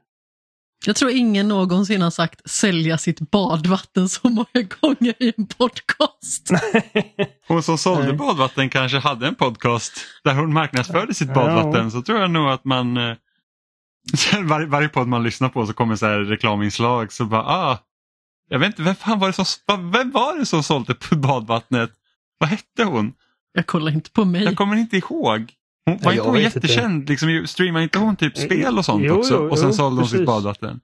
Jag 0.86 0.96
tror 0.96 1.10
ingen 1.10 1.48
någonsin 1.48 2.02
har 2.02 2.10
sagt 2.10 2.50
sälja 2.50 2.98
sitt 2.98 3.20
badvatten 3.20 4.08
så 4.08 4.28
många 4.28 4.68
gånger 4.80 5.14
i 5.18 5.32
en 5.36 5.46
podcast. 5.46 6.50
hon 7.48 7.62
som 7.62 7.78
sålde 7.78 8.06
Nej. 8.06 8.16
badvatten 8.16 8.70
kanske 8.70 8.98
hade 8.98 9.26
en 9.26 9.34
podcast 9.34 9.92
där 10.24 10.34
hon 10.34 10.52
marknadsförde 10.52 11.14
sitt 11.14 11.34
badvatten 11.34 11.84
ja. 11.84 11.90
så 11.90 12.02
tror 12.02 12.18
jag 12.18 12.30
nog 12.30 12.48
att 12.48 12.64
man 12.64 12.96
eh, 12.96 13.16
var, 14.42 14.66
varje 14.66 14.88
podd 14.88 15.08
man 15.08 15.22
lyssnar 15.22 15.48
på 15.48 15.66
så 15.66 15.72
kommer 15.72 15.96
så 15.96 16.06
här 16.06 16.18
reklaminslag 16.18 17.12
så 17.12 17.24
bara 17.24 17.42
ah, 17.42 17.78
jag 18.48 18.58
vet 18.58 18.66
inte, 18.66 18.82
vem 18.82 18.94
fan 18.94 19.18
var 19.18 19.26
det 19.26 19.32
som, 19.32 19.90
vem 19.90 20.10
var 20.10 20.38
det 20.38 20.46
som 20.46 20.62
sålde 20.62 20.94
badvattnet? 21.10 21.90
Vad 22.38 22.50
hette 22.50 22.84
hon? 22.84 23.12
Jag 23.52 23.66
kollar 23.66 23.92
inte 23.92 24.10
på 24.10 24.24
mig. 24.24 24.44
Jag 24.44 24.56
kommer 24.56 24.76
inte 24.76 24.96
ihåg. 24.96 25.52
Hon 25.86 25.98
var 26.02 26.12
inte 26.12 26.28
hon 26.28 26.40
jättekänd? 26.40 27.08
Liksom, 27.08 27.46
streamade 27.46 27.82
inte 27.82 27.98
hon 27.98 28.16
typ 28.16 28.38
spel 28.38 28.78
och 28.78 28.84
sånt 28.84 29.04
jo, 29.04 29.14
också? 29.14 29.34
Jo, 29.34 29.50
och 29.50 29.58
sen 29.58 29.74
sålde 29.74 30.00
hon 30.00 30.08
sitt 30.08 30.26
badvatten. 30.26 30.80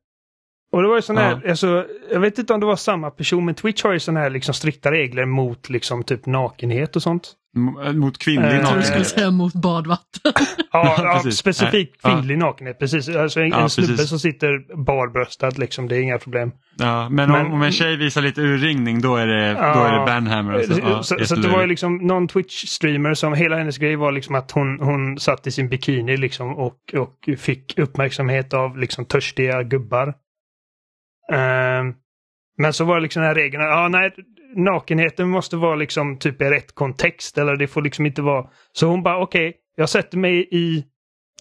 Och 0.73 0.83
det 0.83 0.89
var 0.89 0.97
ju 0.97 1.03
sån 1.03 1.17
här, 1.17 1.41
ja. 1.45 1.51
alltså, 1.51 1.87
jag 2.11 2.21
vet 2.21 2.39
inte 2.39 2.55
om 2.55 2.61
det 2.61 2.67
var 2.67 2.77
samma 2.77 3.11
person, 3.11 3.45
men 3.45 3.55
Twitch 3.55 3.83
har 3.83 3.93
ju 3.93 4.01
såna 4.01 4.21
här 4.21 4.31
liksom 4.31 4.55
strikta 4.55 4.91
regler 4.91 5.25
mot 5.25 5.71
liksom 5.71 6.05
typ 6.05 6.27
nakenhet 6.27 6.97
och 6.97 7.03
sånt. 7.03 7.33
Eh, 7.57 7.93
mot 7.93 8.19
kvinnlig 8.19 8.43
nakenhet? 8.43 8.63
Jag 8.63 8.71
tror 8.71 8.79
du 8.79 8.85
skulle 8.85 9.05
säga 9.05 9.31
mot 9.31 9.55
badvatten. 9.55 10.33
ja, 10.73 11.23
ja 11.25 11.31
specifikt 11.31 12.03
kvinnlig 12.03 12.35
ja. 12.35 12.39
nakenhet, 12.39 12.79
precis. 12.79 13.09
Alltså 13.09 13.41
en, 13.41 13.49
ja, 13.49 13.63
en 13.63 13.71
snubbe 13.71 13.97
som 13.97 14.19
sitter 14.19 14.77
barbröstad 14.85 15.51
liksom, 15.51 15.89
det 15.89 15.97
är 15.97 16.01
inga 16.01 16.19
problem. 16.19 16.53
Ja, 16.79 17.09
men, 17.09 17.31
men 17.31 17.47
om, 17.47 17.53
om, 17.53 17.63
en 17.63 17.73
tjej 17.73 17.97
visar 17.97 18.23
lite 18.23 18.41
urringning 18.41 19.01
då 19.01 19.17
är 19.17 19.27
det, 19.27 19.47
ja, 19.47 19.75
då 19.75 19.81
är 19.81 19.99
det 19.99 20.07
banhammer. 20.07 20.53
Alltså. 20.53 20.81
Ja, 20.81 21.03
så, 21.03 21.25
så 21.25 21.35
det 21.35 21.49
var 21.49 21.61
ju 21.61 21.67
liksom 21.67 21.97
någon 21.97 22.29
Twitch-streamer 22.29 23.15
som 23.15 23.35
hela 23.35 23.57
hennes 23.57 23.79
grej 23.79 23.97
var 23.97 24.13
liksom 24.13 24.35
att 24.35 24.51
hon, 24.51 24.81
hon 24.81 25.19
satt 25.19 25.47
i 25.47 25.51
sin 25.51 25.69
bikini 25.69 26.17
liksom 26.17 26.55
och, 26.55 26.95
och 26.95 27.29
fick 27.39 27.79
uppmärksamhet 27.79 28.55
av 28.55 28.79
liksom 28.79 29.05
törstiga 29.05 29.63
gubbar. 29.63 30.09
Uh, 31.33 31.95
men 32.59 32.73
så 32.73 32.85
var 32.85 32.97
det 32.97 33.03
liksom 33.03 33.23
den 33.23 33.29
här 33.29 33.35
regeln, 33.35 33.63
ja 33.63 33.89
nej, 33.89 34.15
nakenheten 34.57 35.29
måste 35.29 35.57
vara 35.57 35.75
liksom 35.75 36.19
typ 36.19 36.43
i 36.43 36.45
rätt 36.45 36.75
kontext 36.75 37.39
eller 37.39 37.57
det 37.57 37.67
får 37.67 37.83
liksom 37.83 38.07
inte 38.07 38.23
vara... 38.23 38.51
Så 38.73 38.87
hon 38.87 39.03
bara 39.03 39.19
okej, 39.19 39.49
okay, 39.49 39.61
jag 39.77 39.89
sätter 39.89 40.19
mig 40.19 40.49
i... 40.51 40.85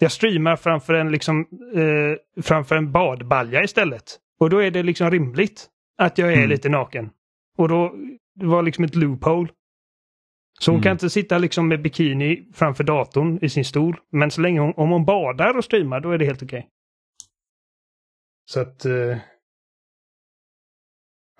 Jag 0.00 0.12
streamar 0.12 0.56
framför 0.56 0.94
en 0.94 1.12
liksom 1.12 1.40
eh, 1.74 2.42
framför 2.42 2.76
en 2.76 2.92
badbalja 2.92 3.64
istället. 3.64 4.04
Och 4.40 4.50
då 4.50 4.58
är 4.58 4.70
det 4.70 4.82
liksom 4.82 5.10
rimligt 5.10 5.66
att 5.98 6.18
jag 6.18 6.32
är 6.32 6.36
mm. 6.36 6.50
lite 6.50 6.68
naken. 6.68 7.10
Och 7.58 7.68
då 7.68 7.94
det 8.34 8.46
var 8.46 8.62
liksom 8.62 8.84
ett 8.84 8.94
loophole. 8.94 9.48
Så 10.60 10.70
hon 10.70 10.76
mm. 10.76 10.82
kan 10.82 10.92
inte 10.92 11.10
sitta 11.10 11.38
liksom 11.38 11.68
med 11.68 11.82
bikini 11.82 12.48
framför 12.52 12.84
datorn 12.84 13.38
i 13.42 13.48
sin 13.48 13.64
stol. 13.64 14.00
Men 14.10 14.30
så 14.30 14.40
länge 14.40 14.60
hon, 14.60 14.74
om 14.76 14.90
hon 14.90 15.04
badar 15.04 15.56
och 15.56 15.64
streamar 15.64 16.00
då 16.00 16.10
är 16.10 16.18
det 16.18 16.24
helt 16.24 16.42
okej. 16.42 16.58
Okay. 16.58 16.70
Så 18.44 18.60
att... 18.60 18.84
Eh, 18.84 19.18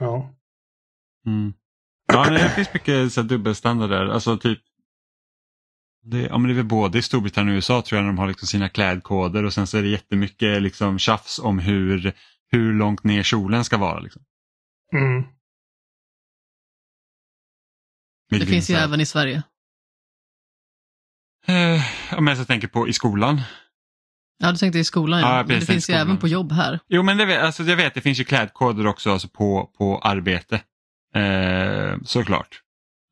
ja. 0.00 0.34
Mm. 1.26 1.52
Ja, 2.06 2.30
det 2.30 2.50
finns 2.50 2.74
mycket 2.74 3.12
så 3.12 3.22
dubbelstandarder. 3.22 4.06
Alltså 4.06 4.38
typ 4.38 4.58
det, 6.04 6.20
ja, 6.20 6.38
men 6.38 6.48
det 6.48 6.52
är 6.52 6.56
väl 6.56 6.64
både 6.64 6.98
i 6.98 7.02
Storbritannien 7.02 7.54
och 7.54 7.56
USA 7.56 7.82
tror 7.82 7.96
jag 7.96 8.02
när 8.04 8.12
de 8.12 8.18
har 8.18 8.28
liksom 8.28 8.48
sina 8.48 8.68
klädkoder 8.68 9.44
och 9.44 9.52
sen 9.52 9.66
så 9.66 9.78
är 9.78 9.82
det 9.82 9.88
jättemycket 9.88 10.62
liksom 10.62 10.98
tjafs 10.98 11.38
om 11.38 11.58
hur, 11.58 12.12
hur 12.50 12.72
långt 12.72 13.04
ner 13.04 13.22
kjolen 13.22 13.64
ska 13.64 13.76
vara. 13.76 14.00
Liksom. 14.00 14.22
Mm. 14.92 15.24
Det 18.30 18.46
finns 18.46 18.70
ju 18.70 18.74
även 18.74 19.00
i 19.00 19.06
Sverige. 19.06 19.42
Eh, 21.46 21.82
om 22.18 22.26
jag 22.26 22.46
tänker 22.46 22.68
på 22.68 22.88
i 22.88 22.92
skolan. 22.92 23.40
Ja, 24.38 24.52
du 24.52 24.58
tänkte 24.58 24.78
i 24.78 24.84
skolan 24.84 25.20
ja. 25.20 25.36
ja 25.36 25.44
men 25.46 25.60
det 25.60 25.66
finns 25.66 25.90
ju 25.90 25.94
även 25.94 26.18
på 26.18 26.28
jobb 26.28 26.52
här. 26.52 26.80
Jo, 26.88 27.02
men 27.02 27.16
det, 27.16 27.42
alltså, 27.42 27.62
jag 27.62 27.76
vet, 27.76 27.94
det 27.94 28.00
finns 28.00 28.20
ju 28.20 28.24
klädkoder 28.24 28.86
också 28.86 29.12
alltså 29.12 29.28
på, 29.28 29.70
på 29.78 29.98
arbete. 29.98 30.60
Eh, 31.14 31.98
såklart. 32.04 32.60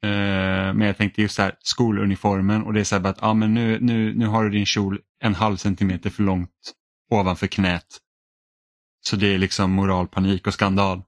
Eh, 0.04 0.74
men 0.74 0.80
jag 0.80 0.96
tänkte 0.96 1.22
just 1.22 1.34
så 1.34 1.42
här, 1.42 1.56
skoluniformen 1.60 2.62
och 2.62 2.72
det 2.72 2.80
är 2.80 2.84
så 2.84 2.98
här 2.98 3.06
att 3.06 3.22
ah, 3.22 3.34
men 3.34 3.54
nu, 3.54 3.78
nu, 3.80 4.14
nu 4.14 4.26
har 4.26 4.44
du 4.44 4.50
din 4.50 4.66
kjol 4.66 5.00
en 5.20 5.34
halv 5.34 5.56
centimeter 5.56 6.10
för 6.10 6.22
långt 6.22 6.50
ovanför 7.10 7.46
knät. 7.46 7.98
Så 9.00 9.16
det 9.16 9.34
är 9.34 9.38
liksom 9.38 9.70
moralpanik 9.70 10.46
och 10.46 10.54
skandal. 10.54 11.02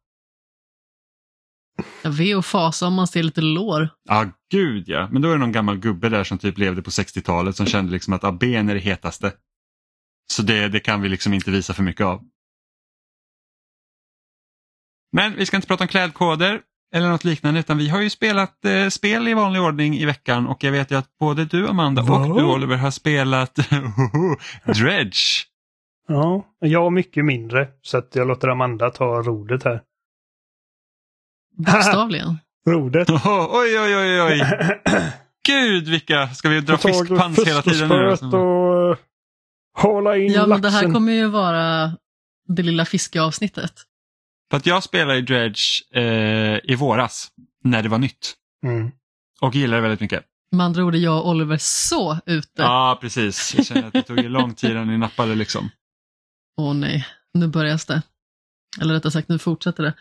Ve 2.04 2.35
och 2.35 2.46
fasa 2.46 2.87
om 2.87 2.94
man 2.94 3.07
ser 3.07 3.22
lite 3.22 3.40
lår. 3.40 3.88
Ja, 4.04 4.24
ah, 4.24 4.30
gud 4.50 4.88
ja. 4.88 5.09
Men 5.12 5.22
då 5.22 5.28
är 5.28 5.33
det 5.33 5.38
någon 5.38 5.52
gammal 5.52 5.78
gubbe 5.78 6.09
där 6.09 6.24
som 6.24 6.38
typ 6.38 6.59
levde 6.59 6.83
på 6.83 6.90
60-talet 6.90 7.57
som 7.57 7.66
kände 7.66 7.92
liksom 7.92 8.12
att 8.12 8.24
ah, 8.24 8.33
ben 8.33 8.68
är 8.68 8.74
det 8.74 8.80
hetaste. 8.80 9.33
Så 10.33 10.42
det, 10.42 10.68
det 10.68 10.80
kan 10.80 11.02
vi 11.02 11.09
liksom 11.09 11.35
inte 11.35 11.50
visa 11.50 11.74
för 11.74 11.83
mycket 11.83 12.07
av. 12.07 12.24
Men 15.12 15.37
vi 15.37 15.46
ska 15.46 15.57
inte 15.57 15.68
prata 15.68 15.85
om 15.85 15.88
klädkoder 15.88 16.62
eller 16.94 17.09
något 17.09 17.24
liknande 17.24 17.61
utan 17.61 17.78
vi 17.78 17.88
har 17.88 18.00
ju 18.00 18.11
spelat 18.11 18.64
eh, 18.64 18.88
spel 18.88 19.28
i 19.28 19.35
vanlig 19.35 19.62
ordning 19.62 19.96
i 19.96 20.04
veckan 20.04 20.46
och 20.46 20.64
jag 20.64 20.72
vet 20.72 20.90
ju 20.90 20.98
att 20.98 21.18
både 21.18 21.44
du 21.44 21.68
Amanda 21.68 22.02
Va? 22.02 22.18
och 22.18 22.37
du 22.37 22.44
Oliver 22.44 22.76
har 22.76 22.90
spelat 22.90 23.54
Dredge. 24.64 25.44
Ja, 26.09 26.44
jag 26.59 26.92
mycket 26.92 27.24
mindre 27.24 27.68
så 27.83 27.98
att 27.98 28.14
jag 28.14 28.28
låter 28.28 28.48
Amanda 28.48 28.90
ta 28.90 29.04
rodet 29.04 29.64
här. 29.64 29.83
Bokstavligen. 31.57 32.38
rodet. 32.66 33.11
Oh, 33.11 33.48
oj, 33.50 33.78
oj, 33.78 33.96
oj, 33.96 34.22
oj. 34.22 34.42
Gud 35.46 35.88
vilka, 35.88 36.28
ska 36.28 36.48
vi 36.48 36.61
dra 36.61 36.78
fiskpans 36.78 37.46
hela 37.46 37.62
tiden 37.62 37.88
nu? 37.88 38.07
Och 38.07 38.90
uh, 38.90 38.96
hålla 39.78 40.16
in 40.16 40.33
Ja, 40.33 40.46
men 40.46 40.62
det 40.62 40.70
här 40.70 40.92
kommer 40.92 41.12
ju 41.12 41.28
vara 41.28 41.92
det 42.48 42.62
lilla 42.62 42.85
fiskeavsnittet. 42.85 43.72
För 44.55 44.59
att 44.59 44.67
jag 44.67 44.83
spelade 44.83 45.19
i 45.19 45.23
Dredge 45.23 45.83
eh, 45.95 46.73
i 46.73 46.77
våras 46.79 47.29
när 47.64 47.83
det 47.83 47.88
var 47.88 47.99
nytt. 47.99 48.35
Mm. 48.67 48.90
Och 49.40 49.55
gillade 49.55 49.77
det 49.77 49.83
väldigt 49.83 50.01
mycket. 50.01 50.25
Med 50.53 50.67
andra 50.67 50.85
ord 50.85 50.95
är 50.95 50.99
jag 50.99 51.19
och 51.19 51.29
Oliver 51.29 51.59
så 51.61 52.19
ute. 52.27 52.62
Ja, 52.62 52.99
precis. 53.01 53.55
Jag 53.55 53.67
känner 53.67 53.87
att 53.87 53.93
det 53.93 54.03
tog 54.03 54.25
lång 54.25 54.55
tid 54.55 54.71
innan 54.71 54.87
ni 54.87 54.99
nappade 54.99 55.35
liksom. 55.35 55.71
Åh 56.57 56.75
nej, 56.75 57.07
nu 57.33 57.47
börjar 57.47 57.81
det. 57.87 58.03
Eller 58.81 58.95
rättare 58.95 59.12
sagt, 59.12 59.29
nu 59.29 59.38
fortsätter 59.38 59.83
det. 59.83 59.95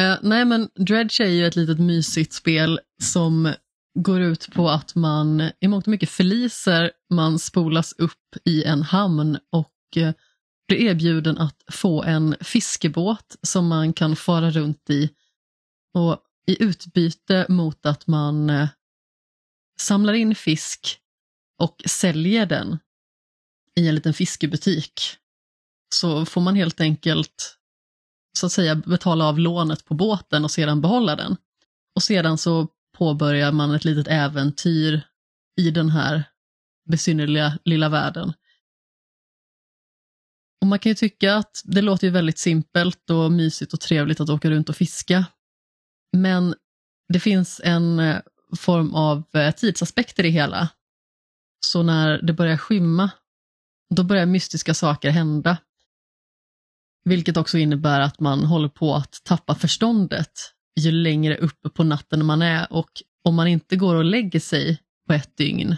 Eh, 0.00 0.18
nej, 0.22 0.44
men 0.44 0.68
Dredge 0.74 1.20
är 1.20 1.30
ju 1.30 1.46
ett 1.46 1.56
litet 1.56 1.78
mysigt 1.78 2.32
spel 2.32 2.80
som 3.02 3.52
går 3.98 4.20
ut 4.20 4.48
på 4.54 4.68
att 4.68 4.94
man 4.94 5.50
i 5.60 5.68
mångt 5.68 5.86
och 5.86 5.90
mycket 5.90 6.10
förliser, 6.10 6.90
man 7.10 7.38
spolas 7.38 7.92
upp 7.92 8.36
i 8.44 8.64
en 8.64 8.82
hamn 8.82 9.38
och 9.52 9.96
eh, 9.96 10.12
blir 10.68 10.78
erbjuden 10.78 11.38
att 11.38 11.64
få 11.72 12.02
en 12.02 12.36
fiskebåt 12.40 13.36
som 13.42 13.66
man 13.66 13.92
kan 13.92 14.16
fara 14.16 14.50
runt 14.50 14.90
i. 14.90 15.10
Och 15.94 16.22
i 16.46 16.62
utbyte 16.62 17.46
mot 17.48 17.86
att 17.86 18.06
man 18.06 18.50
eh, 18.50 18.68
samlar 19.80 20.12
in 20.12 20.34
fisk 20.34 20.98
och 21.58 21.82
säljer 21.86 22.46
den 22.46 22.78
i 23.76 23.88
en 23.88 23.94
liten 23.94 24.14
fiskebutik 24.14 25.00
så 25.94 26.26
får 26.26 26.40
man 26.40 26.56
helt 26.56 26.80
enkelt 26.80 27.58
så 28.38 28.46
att 28.46 28.52
säga 28.52 28.74
betala 28.74 29.24
av 29.24 29.38
lånet 29.38 29.84
på 29.84 29.94
båten 29.94 30.44
och 30.44 30.50
sedan 30.50 30.80
behålla 30.80 31.16
den. 31.16 31.36
Och 31.94 32.02
sedan 32.02 32.38
så 32.38 32.68
påbörjar 32.98 33.52
man 33.52 33.74
ett 33.74 33.84
litet 33.84 34.08
äventyr 34.08 35.00
i 35.60 35.70
den 35.70 35.90
här 35.90 36.24
besynnerliga 36.90 37.58
lilla 37.64 37.88
världen. 37.88 38.32
Och 40.66 40.70
man 40.70 40.78
kan 40.78 40.90
ju 40.90 40.94
tycka 40.94 41.34
att 41.34 41.62
det 41.64 41.82
låter 41.82 42.06
ju 42.06 42.10
väldigt 42.10 42.38
simpelt 42.38 43.10
och 43.10 43.32
mysigt 43.32 43.72
och 43.72 43.80
trevligt 43.80 44.20
att 44.20 44.28
åka 44.28 44.50
runt 44.50 44.68
och 44.68 44.76
fiska. 44.76 45.24
Men 46.16 46.54
det 47.12 47.20
finns 47.20 47.60
en 47.64 47.98
eh, 47.98 48.20
form 48.58 48.94
av 48.94 49.18
eh, 49.18 49.22
tidsaspekter 49.22 49.60
tidsaspekt 49.60 50.18
i 50.18 50.22
det 50.22 50.28
hela. 50.28 50.68
Så 51.60 51.82
när 51.82 52.22
det 52.22 52.32
börjar 52.32 52.56
skymma, 52.56 53.10
då 53.94 54.02
börjar 54.02 54.26
mystiska 54.26 54.74
saker 54.74 55.10
hända. 55.10 55.58
Vilket 57.04 57.36
också 57.36 57.58
innebär 57.58 58.00
att 58.00 58.20
man 58.20 58.44
håller 58.44 58.68
på 58.68 58.94
att 58.94 59.20
tappa 59.24 59.54
förståndet 59.54 60.32
ju 60.80 60.92
längre 60.92 61.36
uppe 61.36 61.68
på 61.68 61.84
natten 61.84 62.26
man 62.26 62.42
är 62.42 62.72
och 62.72 62.90
om 63.24 63.34
man 63.34 63.48
inte 63.48 63.76
går 63.76 63.94
och 63.94 64.04
lägger 64.04 64.40
sig 64.40 64.82
på 65.06 65.12
ett 65.12 65.36
dygn, 65.36 65.76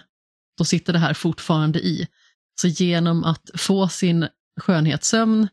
då 0.59 0.65
sitter 0.65 0.93
det 0.93 0.99
här 0.99 1.15
fortfarande 1.15 1.79
i. 1.79 2.09
Så 2.61 2.69
genom 2.69 3.25
att 3.25 3.51
få 3.55 3.89
sin 3.89 4.29
skönhetssömn 4.59 5.49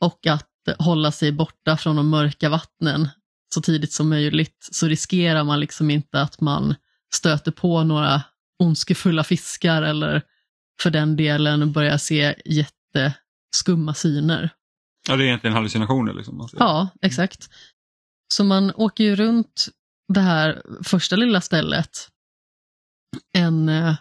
och 0.00 0.26
att 0.26 0.46
hålla 0.78 1.12
sig 1.12 1.32
borta 1.32 1.76
från 1.76 1.96
de 1.96 2.08
mörka 2.08 2.48
vattnen 2.48 3.08
så 3.54 3.62
tidigt 3.62 3.92
som 3.92 4.08
möjligt 4.08 4.68
så 4.72 4.86
riskerar 4.86 5.44
man 5.44 5.60
liksom 5.60 5.90
inte 5.90 6.20
att 6.20 6.40
man 6.40 6.74
stöter 7.14 7.52
på 7.52 7.84
några 7.84 8.22
ondskefulla 8.58 9.24
fiskar 9.24 9.82
eller 9.82 10.22
för 10.82 10.90
den 10.90 11.16
delen 11.16 11.72
börjar 11.72 11.98
se 11.98 12.34
jätteskumma 12.44 13.94
syner. 13.94 14.50
Ja, 15.08 15.16
det 15.16 15.24
är 15.24 15.26
egentligen 15.26 15.54
hallucinationer. 15.54 16.14
Liksom. 16.14 16.48
Ja, 16.52 16.88
exakt. 17.02 17.48
Så 18.34 18.44
man 18.44 18.72
åker 18.74 19.04
ju 19.04 19.16
runt 19.16 19.68
det 20.08 20.20
här 20.20 20.62
första 20.84 21.16
lilla 21.16 21.40
stället, 21.40 22.08
en 23.32 23.68
eh, 23.68 23.94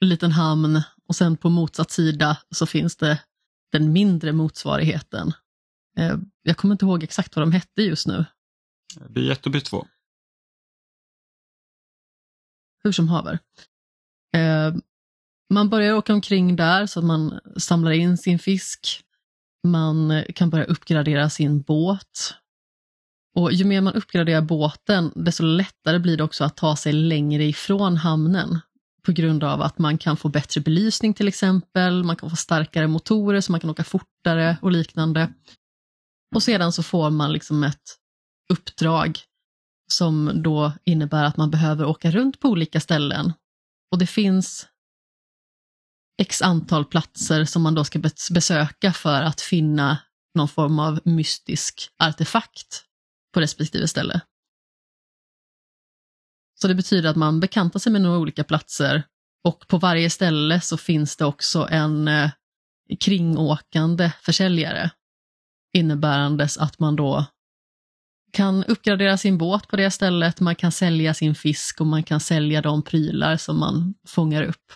liten 0.00 0.32
hamn 0.32 0.82
och 1.08 1.16
sen 1.16 1.36
på 1.36 1.50
motsatt 1.50 1.90
sida 1.90 2.38
så 2.50 2.66
finns 2.66 2.96
det 2.96 3.18
den 3.72 3.92
mindre 3.92 4.32
motsvarigheten. 4.32 5.32
Eh, 5.98 6.16
jag 6.42 6.56
kommer 6.56 6.74
inte 6.74 6.84
ihåg 6.84 7.02
exakt 7.02 7.36
vad 7.36 7.42
de 7.42 7.52
hette 7.52 7.82
just 7.82 8.06
nu. 8.06 8.24
Biett 9.08 9.46
och 9.46 9.52
by 9.52 9.60
2. 9.60 9.86
Hur 12.84 12.92
som 12.92 13.08
haver. 13.08 13.38
Eh, 14.36 14.74
man 15.54 15.68
börjar 15.68 15.94
åka 15.94 16.12
omkring 16.12 16.56
där 16.56 16.86
så 16.86 16.98
att 17.00 17.06
man 17.06 17.40
samlar 17.56 17.90
in 17.90 18.18
sin 18.18 18.38
fisk. 18.38 19.02
Man 19.66 20.24
kan 20.34 20.50
börja 20.50 20.64
uppgradera 20.64 21.30
sin 21.30 21.62
båt. 21.62 22.34
Och 23.34 23.52
ju 23.52 23.64
mer 23.64 23.80
man 23.80 23.94
uppgraderar 23.94 24.40
båten, 24.40 25.12
desto 25.14 25.42
lättare 25.42 25.98
blir 25.98 26.16
det 26.16 26.24
också 26.24 26.44
att 26.44 26.56
ta 26.56 26.76
sig 26.76 26.92
längre 26.92 27.44
ifrån 27.44 27.96
hamnen. 27.96 28.60
På 29.06 29.12
grund 29.12 29.44
av 29.44 29.62
att 29.62 29.78
man 29.78 29.98
kan 29.98 30.16
få 30.16 30.28
bättre 30.28 30.60
belysning 30.60 31.14
till 31.14 31.28
exempel, 31.28 32.04
man 32.04 32.16
kan 32.16 32.30
få 32.30 32.36
starkare 32.36 32.86
motorer 32.86 33.40
så 33.40 33.52
man 33.52 33.60
kan 33.60 33.70
åka 33.70 33.84
fortare 33.84 34.56
och 34.62 34.72
liknande. 34.72 35.32
Och 36.34 36.42
sedan 36.42 36.72
så 36.72 36.82
får 36.82 37.10
man 37.10 37.32
liksom 37.32 37.64
ett 37.64 37.96
uppdrag 38.52 39.18
som 39.92 40.42
då 40.42 40.72
innebär 40.84 41.24
att 41.24 41.36
man 41.36 41.50
behöver 41.50 41.84
åka 41.84 42.10
runt 42.10 42.40
på 42.40 42.48
olika 42.48 42.80
ställen. 42.80 43.32
Och 43.92 43.98
det 43.98 44.06
finns 44.06 44.68
x 46.22 46.42
antal 46.42 46.84
platser 46.84 47.44
som 47.44 47.62
man 47.62 47.74
då 47.74 47.84
ska 47.84 47.98
besöka 48.30 48.92
för 48.92 49.22
att 49.22 49.40
finna 49.40 49.98
någon 50.34 50.48
form 50.48 50.78
av 50.78 51.00
mystisk 51.04 51.88
artefakt 51.98 52.84
på 53.34 53.40
respektive 53.40 53.88
ställe. 53.88 54.20
Så 56.60 56.68
det 56.68 56.74
betyder 56.74 57.10
att 57.10 57.16
man 57.16 57.40
bekantar 57.40 57.80
sig 57.80 57.92
med 57.92 58.02
några 58.02 58.18
olika 58.18 58.44
platser. 58.44 59.02
Och 59.44 59.68
på 59.68 59.78
varje 59.78 60.10
ställe 60.10 60.60
så 60.60 60.76
finns 60.76 61.16
det 61.16 61.24
också 61.24 61.68
en 61.70 62.08
eh, 62.08 62.30
kringåkande 63.00 64.12
försäljare. 64.22 64.90
Innebärandes 65.76 66.58
att 66.58 66.78
man 66.78 66.96
då 66.96 67.26
kan 68.32 68.64
uppgradera 68.64 69.16
sin 69.16 69.38
båt 69.38 69.68
på 69.68 69.76
det 69.76 69.90
stället, 69.90 70.40
man 70.40 70.54
kan 70.54 70.72
sälja 70.72 71.14
sin 71.14 71.34
fisk 71.34 71.80
och 71.80 71.86
man 71.86 72.02
kan 72.02 72.20
sälja 72.20 72.62
de 72.62 72.82
prylar 72.82 73.36
som 73.36 73.58
man 73.58 73.94
fångar 74.06 74.42
upp. 74.42 74.72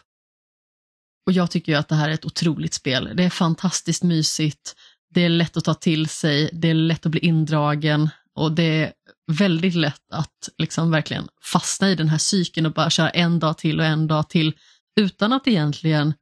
Och 1.26 1.32
jag 1.32 1.50
tycker 1.50 1.72
ju 1.72 1.78
att 1.78 1.88
det 1.88 1.94
här 1.94 2.08
är 2.08 2.14
ett 2.14 2.24
otroligt 2.24 2.74
spel. 2.74 3.12
Det 3.14 3.24
är 3.24 3.30
fantastiskt 3.30 4.02
mysigt, 4.02 4.76
det 5.14 5.24
är 5.24 5.28
lätt 5.28 5.56
att 5.56 5.64
ta 5.64 5.74
till 5.74 6.08
sig, 6.08 6.50
det 6.52 6.68
är 6.68 6.74
lätt 6.74 7.06
att 7.06 7.12
bli 7.12 7.20
indragen. 7.20 8.10
Och 8.34 8.52
det 8.52 8.62
är 8.62 8.92
väldigt 9.32 9.74
lätt 9.74 10.12
att 10.12 10.48
liksom 10.58 10.90
verkligen 10.90 11.28
fastna 11.42 11.90
i 11.90 11.94
den 11.94 12.08
här 12.08 12.18
cykeln 12.18 12.66
och 12.66 12.72
bara 12.72 12.90
köra 12.90 13.10
en 13.10 13.38
dag 13.38 13.58
till 13.58 13.80
och 13.80 13.86
en 13.86 14.06
dag 14.06 14.28
till 14.28 14.54
utan 14.96 15.32
att 15.32 15.46
egentligen 15.48 16.14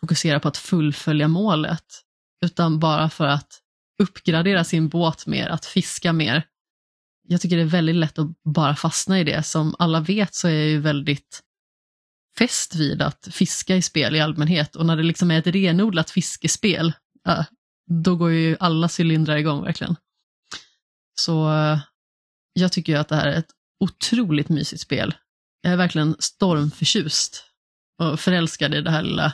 fokusera 0.00 0.40
på 0.40 0.48
att 0.48 0.56
fullfölja 0.56 1.28
målet, 1.28 1.84
utan 2.44 2.78
bara 2.78 3.10
för 3.10 3.26
att 3.26 3.60
uppgradera 4.02 4.64
sin 4.64 4.88
båt 4.88 5.26
mer, 5.26 5.48
att 5.48 5.66
fiska 5.66 6.12
mer. 6.12 6.46
Jag 7.28 7.40
tycker 7.40 7.56
det 7.56 7.62
är 7.62 7.66
väldigt 7.66 7.96
lätt 7.96 8.18
att 8.18 8.42
bara 8.44 8.76
fastna 8.76 9.20
i 9.20 9.24
det. 9.24 9.42
Som 9.42 9.74
alla 9.78 10.00
vet 10.00 10.34
så 10.34 10.48
är 10.48 10.52
jag 10.52 10.68
ju 10.68 10.80
väldigt 10.80 11.42
fäst 12.38 12.74
vid 12.74 13.02
att 13.02 13.28
fiska 13.32 13.76
i 13.76 13.82
spel 13.82 14.16
i 14.16 14.20
allmänhet 14.20 14.76
och 14.76 14.86
när 14.86 14.96
det 14.96 15.02
liksom 15.02 15.30
är 15.30 15.38
ett 15.38 15.46
renodlat 15.46 16.10
fiskespel, 16.10 16.92
då 18.04 18.16
går 18.16 18.30
ju 18.30 18.56
alla 18.60 18.88
cylindrar 18.98 19.36
igång 19.36 19.64
verkligen. 19.64 19.96
Så 21.14 21.50
jag 22.58 22.72
tycker 22.72 22.92
ju 22.92 22.98
att 22.98 23.08
det 23.08 23.16
här 23.16 23.26
är 23.26 23.38
ett 23.38 23.50
otroligt 23.80 24.48
mysigt 24.48 24.82
spel. 24.82 25.14
Jag 25.62 25.72
är 25.72 25.76
verkligen 25.76 26.16
stormförtjust 26.18 27.44
och 27.98 28.20
förälskad 28.20 28.74
i 28.74 28.80
det 28.80 28.90
här 28.90 29.02
lilla 29.02 29.32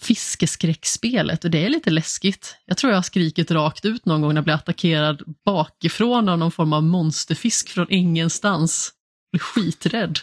fiskeskräckspelet 0.00 1.44
och 1.44 1.50
det 1.50 1.64
är 1.64 1.68
lite 1.68 1.90
läskigt. 1.90 2.56
Jag 2.64 2.76
tror 2.76 2.90
jag 2.90 2.96
har 2.96 3.02
skrikit 3.02 3.50
rakt 3.50 3.84
ut 3.84 4.06
någon 4.06 4.20
gång 4.20 4.30
när 4.30 4.36
jag 4.36 4.44
blev 4.44 4.56
attackerad 4.56 5.22
bakifrån 5.44 6.28
av 6.28 6.38
någon 6.38 6.52
form 6.52 6.72
av 6.72 6.82
monsterfisk 6.82 7.68
från 7.68 7.86
ingenstans. 7.90 8.92
Jag 9.30 9.38
blir 9.38 9.40
skiträdd. 9.40 10.18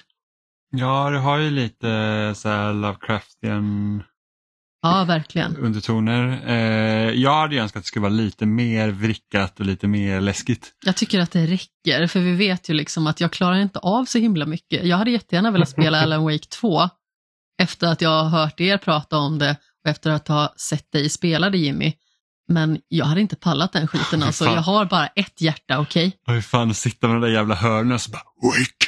Ja, 0.71 1.09
det 1.09 1.19
har 1.19 1.37
ju 1.37 1.49
lite 1.49 2.33
så 2.35 2.49
här 2.49 2.73
Lovecraftian 2.73 4.03
Ja, 4.83 5.03
verkligen. 5.03 5.57
undertoner. 5.57 6.41
Eh, 6.47 7.11
jag 7.11 7.33
hade 7.33 7.55
önskat 7.55 7.79
att 7.79 7.83
det 7.83 7.87
skulle 7.87 8.03
vara 8.03 8.13
lite 8.13 8.45
mer 8.45 8.89
vrickat 8.89 9.59
och 9.59 9.65
lite 9.65 9.87
mer 9.87 10.21
läskigt. 10.21 10.71
Jag 10.85 10.95
tycker 10.95 11.19
att 11.19 11.31
det 11.31 11.45
räcker, 11.45 12.07
för 12.07 12.19
vi 12.19 12.35
vet 12.35 12.69
ju 12.69 12.73
liksom 12.73 13.07
att 13.07 13.21
jag 13.21 13.31
klarar 13.31 13.55
inte 13.55 13.79
av 13.79 14.05
så 14.05 14.17
himla 14.17 14.45
mycket. 14.45 14.85
Jag 14.85 14.97
hade 14.97 15.11
jättegärna 15.11 15.51
velat 15.51 15.69
spela 15.79 16.01
Alan 16.01 16.23
Wake 16.23 16.47
2 16.59 16.89
efter 17.61 17.87
att 17.87 18.01
jag 18.01 18.23
har 18.23 18.29
hört 18.29 18.61
er 18.61 18.77
prata 18.77 19.17
om 19.17 19.39
det 19.39 19.57
och 19.83 19.89
efter 19.89 20.11
att 20.11 20.27
ha 20.27 20.53
sett 20.57 20.91
dig 20.91 21.09
spela 21.09 21.49
det 21.49 21.57
Jimmy. 21.57 21.93
Men 22.47 22.79
jag 22.87 23.05
hade 23.05 23.21
inte 23.21 23.35
pallat 23.35 23.73
den 23.73 23.87
skiten 23.87 24.23
alltså. 24.23 24.45
Jag 24.45 24.61
har 24.61 24.85
bara 24.85 25.07
ett 25.07 25.41
hjärta, 25.41 25.79
okej? 25.79 26.07
Okay? 26.07 26.35
Hur 26.35 26.41
fan 26.41 26.69
att 26.69 26.77
sitta 26.77 27.07
med 27.07 27.15
de 27.15 27.21
där 27.21 27.33
jävla 27.33 27.55
hörnen 27.55 27.91
och 27.91 28.01
så 28.01 28.11
bara 28.11 28.23
Wake! 28.43 28.82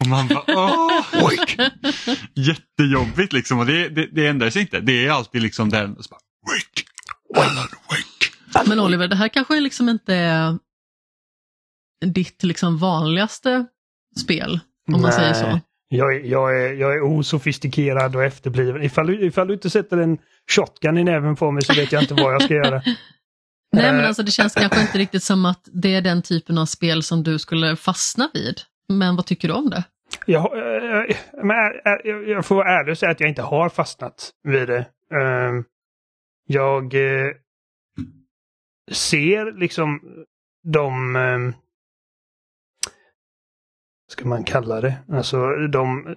Och 0.00 0.06
man 0.06 0.28
bara 0.28 0.44
åh, 0.48 1.22
wake! 1.22 1.70
Jättejobbigt 2.34 3.32
liksom 3.32 3.58
och 3.58 3.66
det, 3.66 3.88
det, 3.88 4.06
det 4.12 4.26
ändrar 4.26 4.50
sig 4.50 4.62
inte. 4.62 4.80
Det 4.80 5.06
är 5.06 5.10
alltid 5.10 5.42
liksom 5.42 5.68
den 5.68 5.96
och 5.96 6.04
så 6.04 6.08
bara 6.10 6.20
Wake! 6.46 7.48
Alan, 7.48 7.68
wake! 7.88 8.68
Men 8.68 8.80
Oliver, 8.80 9.08
det 9.08 9.16
här 9.16 9.28
kanske 9.28 9.60
liksom 9.60 9.88
inte 9.88 10.14
är 10.14 10.58
ditt 12.06 12.42
liksom 12.42 12.78
vanligaste 12.78 13.66
spel, 14.20 14.60
om 14.88 14.92
Nej. 14.92 15.00
man 15.00 15.12
säger 15.12 15.34
så. 15.34 15.60
Jag 15.88 16.16
är, 16.16 16.20
jag, 16.20 16.62
är, 16.62 16.72
jag 16.72 16.94
är 16.94 17.02
osofistikerad 17.02 18.16
och 18.16 18.24
efterbliven. 18.24 18.82
Ifall, 18.82 19.24
ifall 19.24 19.46
du 19.46 19.54
inte 19.54 19.70
sätter 19.70 19.96
en 19.98 20.18
shotgun 20.50 20.98
i 20.98 21.04
näven 21.04 21.36
på 21.36 21.50
mig 21.50 21.64
så 21.64 21.74
vet 21.74 21.92
jag 21.92 22.02
inte 22.02 22.14
vad 22.14 22.34
jag 22.34 22.42
ska 22.42 22.54
göra. 22.54 22.82
Nej 23.72 23.92
men 23.92 24.04
alltså 24.04 24.22
det 24.22 24.30
känns 24.30 24.54
kanske 24.54 24.80
inte 24.80 24.98
riktigt 24.98 25.22
som 25.22 25.44
att 25.44 25.68
det 25.72 25.94
är 25.94 26.00
den 26.00 26.22
typen 26.22 26.58
av 26.58 26.66
spel 26.66 27.02
som 27.02 27.22
du 27.22 27.38
skulle 27.38 27.76
fastna 27.76 28.30
vid. 28.34 28.60
Men 28.90 29.16
vad 29.16 29.26
tycker 29.26 29.48
du 29.48 29.54
om 29.54 29.70
det? 29.70 29.84
Jag, 30.26 30.58
eh, 30.58 31.00
eh, 31.00 31.16
jag, 31.32 31.86
eh, 31.86 32.00
jag, 32.04 32.28
jag 32.28 32.46
får 32.46 32.54
vara 32.54 32.80
ärlig 32.80 32.92
och 32.92 32.98
säga 32.98 33.12
att 33.12 33.20
jag 33.20 33.28
inte 33.28 33.42
har 33.42 33.68
fastnat 33.68 34.30
vid 34.42 34.68
det. 34.68 34.86
Ehm, 35.14 35.64
jag 36.46 36.94
ser 38.92 39.52
liksom 39.52 40.00
de 40.62 41.16
ehm, 41.16 41.52
ska 44.08 44.28
man 44.28 44.44
kalla 44.44 44.80
det? 44.80 44.94
Alltså 45.08 45.46
de, 45.72 46.16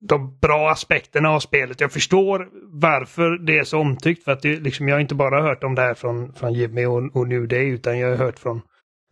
de 0.00 0.38
bra 0.38 0.70
aspekterna 0.70 1.30
av 1.30 1.40
spelet. 1.40 1.80
Jag 1.80 1.92
förstår 1.92 2.50
varför 2.80 3.38
det 3.38 3.58
är 3.58 3.64
så 3.64 3.78
omtyckt. 3.78 4.24
För 4.24 4.32
att 4.32 4.42
det, 4.42 4.60
liksom, 4.60 4.88
jag 4.88 4.96
har 4.96 5.00
inte 5.00 5.14
bara 5.14 5.42
hört 5.42 5.64
om 5.64 5.74
det 5.74 5.82
här 5.82 5.94
från, 5.94 6.32
från 6.32 6.52
Jimmy 6.52 6.84
och, 6.84 7.16
och 7.16 7.28
New 7.28 7.48
Day 7.48 7.68
utan 7.68 7.98
jag 7.98 8.08
har 8.08 8.16
hört 8.16 8.38
från, 8.38 8.62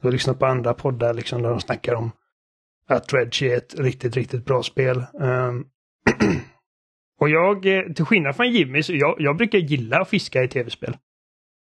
jag 0.02 0.08
har 0.08 0.12
lyssnat 0.12 0.38
på 0.38 0.46
andra 0.46 0.74
poddar 0.74 1.14
liksom, 1.14 1.42
där 1.42 1.50
de 1.50 1.60
snackar 1.60 1.94
om 1.94 2.10
att 2.88 3.08
Dredge 3.08 3.42
är 3.42 3.56
ett 3.56 3.74
riktigt, 3.78 4.16
riktigt 4.16 4.44
bra 4.44 4.62
spel. 4.62 5.04
Um, 5.14 5.66
och 7.20 7.28
jag, 7.30 7.66
eh, 7.66 7.92
till 7.94 8.04
skillnad 8.04 8.36
från 8.36 8.50
Jimmy, 8.50 8.82
så 8.82 8.92
jag, 8.94 9.16
jag 9.18 9.36
brukar 9.36 9.58
gilla 9.58 10.00
att 10.00 10.08
fiska 10.08 10.42
i 10.42 10.48
tv-spel. 10.48 10.96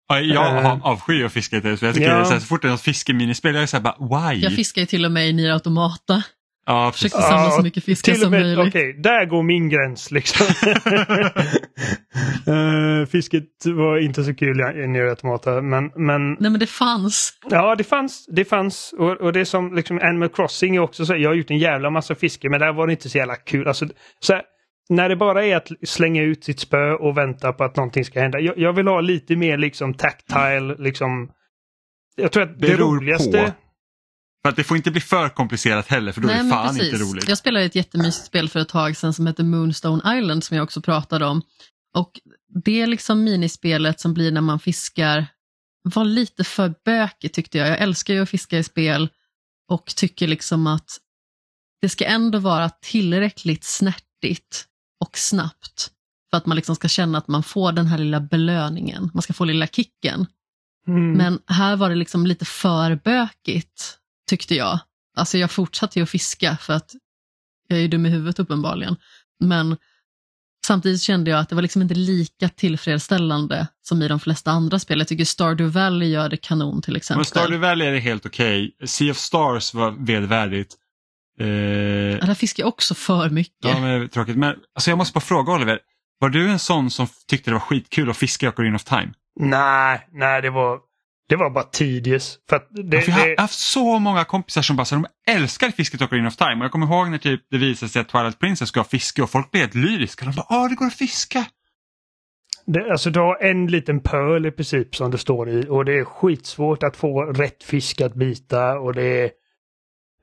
Ja, 0.08 0.20
Jag 0.20 0.56
Eh. 0.56 0.62
har 0.62 0.80
avskyr 0.92 1.24
att 1.24 1.32
fiska 1.32 1.56
i 1.56 1.60
tv-spel. 1.60 1.86
Jag 1.86 1.94
tycker 1.94 2.08
Ja. 2.08 2.14
det 2.14 2.20
är 2.20 2.24
så, 2.24 2.32
här, 2.32 2.40
så 2.40 2.46
fort 2.46 2.62
det 2.62 2.68
är 2.68 2.70
något 2.72 2.80
fiskeminispel, 2.80 3.54
jag 3.54 3.62
är 3.62 3.66
såhär 3.66 3.82
bara 3.84 4.30
why? 4.32 4.40
Jag 4.42 4.52
fiskar 4.56 4.80
ju 4.82 4.86
till 4.86 5.04
och 5.04 5.12
med 5.12 5.28
i 5.28 5.32
Nier 5.32 5.52
Automata. 5.52 6.22
Ja. 6.66 6.90
Försökte 6.92 7.22
samla 7.22 7.44
Ja, 7.44 7.50
så 7.50 7.62
mycket 7.62 7.84
fiskar 7.84 8.12
Till 8.12 8.20
och 8.20 8.24
som 8.24 8.30
med, 8.30 8.40
möjligt. 8.40 8.68
okej, 8.74 8.92
där 9.02 9.24
går 9.26 9.42
min 9.42 9.68
gräns 9.68 10.10
liksom. 10.10 10.46
Eh, 12.46 13.06
fisket 13.06 13.44
var 13.66 13.98
inte 13.98 14.24
så 14.24 14.34
kul 14.34 14.60
i 14.96 15.00
Automata, 15.00 15.62
men, 15.62 15.90
men 15.96 16.32
Nej 16.32 16.50
men 16.50 16.60
det 16.60 16.66
fanns. 16.66 17.32
ja, 17.50 17.74
det 17.74 17.84
fanns. 17.84 18.26
Det 18.26 18.44
fanns. 18.44 18.94
Och, 18.98 19.10
och 19.10 19.32
det 19.32 19.40
är 19.40 19.44
som 19.44 19.74
liksom 19.74 19.98
Animal 20.02 20.28
Crossing 20.28 20.76
är 20.76 20.80
också 20.80 21.06
så. 21.06 21.16
Jag 21.16 21.30
har 21.30 21.34
gjort 21.34 21.50
en 21.50 21.58
jävla 21.58 21.90
massa 21.90 22.14
fiske, 22.14 22.48
men 22.48 22.60
där 22.60 22.72
var 22.72 22.86
det 22.86 22.92
inte 22.92 23.08
så 23.08 23.18
jävla 23.18 23.36
kul. 23.36 23.68
Alltså, 23.68 23.86
så 24.20 24.32
här, 24.32 24.42
när 24.88 25.08
det 25.08 25.16
bara 25.16 25.44
är 25.44 25.56
att 25.56 25.68
slänga 25.84 26.22
ut 26.22 26.44
sitt 26.44 26.60
spö 26.60 26.92
och 26.92 27.16
vänta 27.16 27.52
på 27.52 27.64
att 27.64 27.76
någonting 27.76 28.04
ska 28.04 28.20
hända. 28.20 28.40
Jag, 28.40 28.58
jag 28.58 28.72
vill 28.72 28.86
ha 28.88 29.00
lite 29.00 29.36
mer 29.36 29.58
liksom 29.58 29.94
tactile, 29.94 30.74
liksom. 30.78 31.30
Jag 32.16 32.32
tror 32.32 32.42
att 32.42 32.60
det, 32.60 32.66
Det 32.66 32.76
roligaste... 32.76 33.38
på. 33.38 33.52
För 34.42 34.48
att 34.48 34.56
det 34.56 34.64
får 34.64 34.76
inte 34.76 34.90
bli 34.90 35.00
för 35.00 35.28
komplicerat 35.28 35.88
heller 35.88 36.12
för 36.12 36.20
då 36.20 36.28
är 36.28 36.42
det 36.42 36.50
fan 36.50 36.80
inte 36.80 36.96
roligt. 36.96 37.28
Jag 37.28 37.38
spelade 37.38 37.64
ett 37.64 37.74
jättemysigt 37.74 38.26
spel 38.26 38.48
för 38.48 38.60
ett 38.60 38.68
tag 38.68 38.96
sedan 38.96 39.14
som 39.14 39.26
heter 39.26 39.44
Moonstone 39.44 40.18
Island 40.18 40.44
som 40.44 40.56
jag 40.56 40.64
också 40.64 40.80
pratade 40.80 41.26
om. 41.26 41.42
Och 41.94 42.20
det 42.64 42.80
är 42.80 42.86
liksom 42.86 43.24
minispelet 43.24 44.00
som 44.00 44.14
blir 44.14 44.32
när 44.32 44.40
man 44.40 44.58
fiskar 44.60 45.26
var 45.82 46.04
lite 46.04 46.44
för 46.44 46.74
bökigt 46.84 47.34
tyckte 47.34 47.58
jag. 47.58 47.68
Jag 47.68 47.78
älskar 47.78 48.14
ju 48.14 48.22
att 48.22 48.30
fiska 48.30 48.58
i 48.58 48.64
spel 48.64 49.08
och 49.68 49.86
tycker 49.86 50.28
liksom 50.28 50.66
att 50.66 50.98
det 51.80 51.88
ska 51.88 52.04
ändå 52.04 52.38
vara 52.38 52.68
tillräckligt 52.68 53.64
snärtigt 53.64 54.66
och 55.00 55.18
snabbt 55.18 55.90
för 56.30 56.36
att 56.36 56.46
man 56.46 56.56
liksom 56.56 56.74
ska 56.74 56.88
känna 56.88 57.18
att 57.18 57.28
man 57.28 57.42
får 57.42 57.72
den 57.72 57.86
här 57.86 57.98
lilla 57.98 58.20
belöningen. 58.20 59.10
Man 59.14 59.22
ska 59.22 59.32
få 59.32 59.44
lilla 59.44 59.66
kicken. 59.66 60.26
Mm. 60.86 61.12
Men 61.12 61.38
här 61.46 61.76
var 61.76 61.88
det 61.88 61.94
liksom 61.94 62.26
lite 62.26 62.44
för 62.44 62.94
bökigt, 62.94 63.98
tyckte 64.32 64.54
jag. 64.54 64.78
Alltså 65.16 65.38
jag 65.38 65.50
fortsatte 65.50 65.98
ju 65.98 66.02
att 66.02 66.10
fiska 66.10 66.56
för 66.60 66.72
att 66.72 66.90
jag 67.68 67.78
är 67.78 67.82
ju 67.82 67.88
dum 67.88 68.06
i 68.06 68.08
huvudet 68.08 68.38
uppenbarligen. 68.38 68.96
Men 69.40 69.76
samtidigt 70.66 71.02
kände 71.02 71.30
jag 71.30 71.40
att 71.40 71.48
det 71.48 71.54
var 71.54 71.62
liksom 71.62 71.82
inte 71.82 71.94
lika 71.94 72.48
tillfredsställande 72.48 73.66
som 73.82 74.02
i 74.02 74.08
de 74.08 74.20
flesta 74.20 74.50
andra 74.50 74.78
spel. 74.78 74.98
Jag 74.98 75.08
tycker 75.08 75.24
Stardew 75.24 75.80
Valley 75.80 76.08
gör 76.08 76.28
det 76.28 76.36
kanon 76.36 76.82
till 76.82 76.96
exempel. 76.96 77.18
Men 77.18 77.24
Stardew 77.24 77.58
Valley 77.68 77.88
är 77.88 77.92
det 77.92 77.98
helt 78.00 78.26
okej. 78.26 78.76
Sea 78.84 79.10
of 79.10 79.16
Stars 79.16 79.74
var 79.74 79.90
vedervärdigt. 79.90 80.74
Eh, 81.40 81.46
Ja, 81.46 82.26
där 82.26 82.34
fiskar 82.34 82.62
jag 82.62 82.68
också 82.68 82.94
för 82.94 83.30
mycket. 83.30 83.54
ja, 83.64 83.80
men 83.80 84.08
tråkigt. 84.08 84.36
Men 84.36 84.54
alltså, 84.74 84.90
jag 84.90 84.98
måste 84.98 85.12
bara 85.14 85.20
fråga 85.20 85.52
Oliver. 85.52 85.78
Var 86.18 86.28
du 86.28 86.48
en 86.50 86.58
sån 86.58 86.90
som 86.90 87.06
tyckte 87.28 87.50
det 87.50 87.54
var 87.54 87.60
skitkul 87.60 88.10
att 88.10 88.16
fiska 88.16 88.46
i 88.46 88.48
Ocarina 88.48 88.76
of 88.76 88.84
Time? 88.84 89.12
Nej, 89.40 90.08
nej 90.12 90.42
det 90.42 90.50
var, 90.50 90.78
det 91.28 91.36
var 91.36 91.50
bara 91.50 91.64
tedious. 91.64 92.38
För 92.48 92.62
det, 92.70 92.96
Ja, 92.96 93.02
för 93.02 93.10
jag 93.10 93.18
har 93.18 93.28
det, 93.28 93.40
haft 93.40 93.58
så 93.58 93.98
många 93.98 94.24
kompisar 94.24 94.62
som 94.62 94.76
bara 94.76 94.84
så 94.84 94.94
de 94.94 95.06
älskar 95.26 95.70
fisket 95.70 96.00
i 96.00 96.04
Ocarina 96.04 96.28
of 96.28 96.36
Time. 96.36 96.54
Och 96.54 96.64
jag 96.64 96.72
kommer 96.72 96.86
ihåg 96.86 97.10
när 97.10 97.18
typ 97.18 97.40
det 97.50 97.58
visade 97.58 97.90
sig 97.90 98.00
att 98.00 98.08
Twilight 98.08 98.38
Princess 98.38 98.68
ska 98.68 98.80
ha 98.80 98.84
fiske 98.84 99.22
och 99.22 99.30
folk 99.30 99.50
blev 99.50 99.60
helt 99.60 99.74
lyriska. 99.74 100.24
De 100.24 100.34
bara 100.34 100.46
åh 100.50 100.68
det 100.68 100.74
går 100.74 100.86
att 100.86 100.94
fiska. 100.94 101.44
det, 102.66 102.90
alltså 102.90 103.10
du 103.10 103.20
har 103.20 103.42
en 103.42 103.66
liten 103.66 104.00
pöl 104.00 104.46
i 104.46 104.50
princip 104.50 104.96
som 104.96 105.10
det 105.10 105.18
står 105.18 105.48
i 105.48 105.66
och 105.68 105.84
det 105.84 105.98
är 105.98 106.04
skitsvårt 106.04 106.82
att 106.82 106.96
få 106.96 107.22
rätt 107.24 107.62
fisk 107.62 108.00
att 108.00 108.14
bita 108.14 108.78
och 108.78 108.94
det 108.94 109.02
är... 109.22 109.30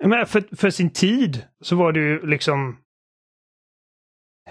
Men 0.03 0.25
för, 0.25 0.55
för 0.55 0.69
sin 0.69 0.89
tid 0.89 1.43
så 1.63 1.75
var 1.75 1.91
det 1.91 1.99
ju 1.99 2.27
liksom... 2.27 2.77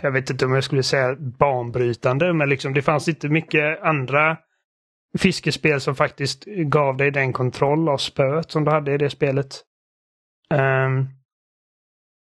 Jag 0.02 0.10
vet 0.12 0.30
inte 0.30 0.44
om 0.44 0.52
jag 0.52 0.64
skulle 0.64 0.82
säga 0.82 1.16
banbrytande, 1.38 2.32
men 2.32 2.48
liksom 2.48 2.74
det 2.74 2.82
fanns 2.82 3.08
inte 3.08 3.28
mycket 3.28 3.82
andra 3.82 4.36
fiskespel 5.18 5.80
som 5.80 5.94
faktiskt 5.94 6.44
gav 6.44 6.96
dig 6.96 7.10
den 7.10 7.32
kontroll 7.32 7.88
av 7.88 7.98
spöet 7.98 8.50
som 8.50 8.64
du 8.64 8.70
hade 8.70 8.94
i 8.94 8.98
det 8.98 9.10
spelet. 9.10 9.64
Um, 10.54 11.08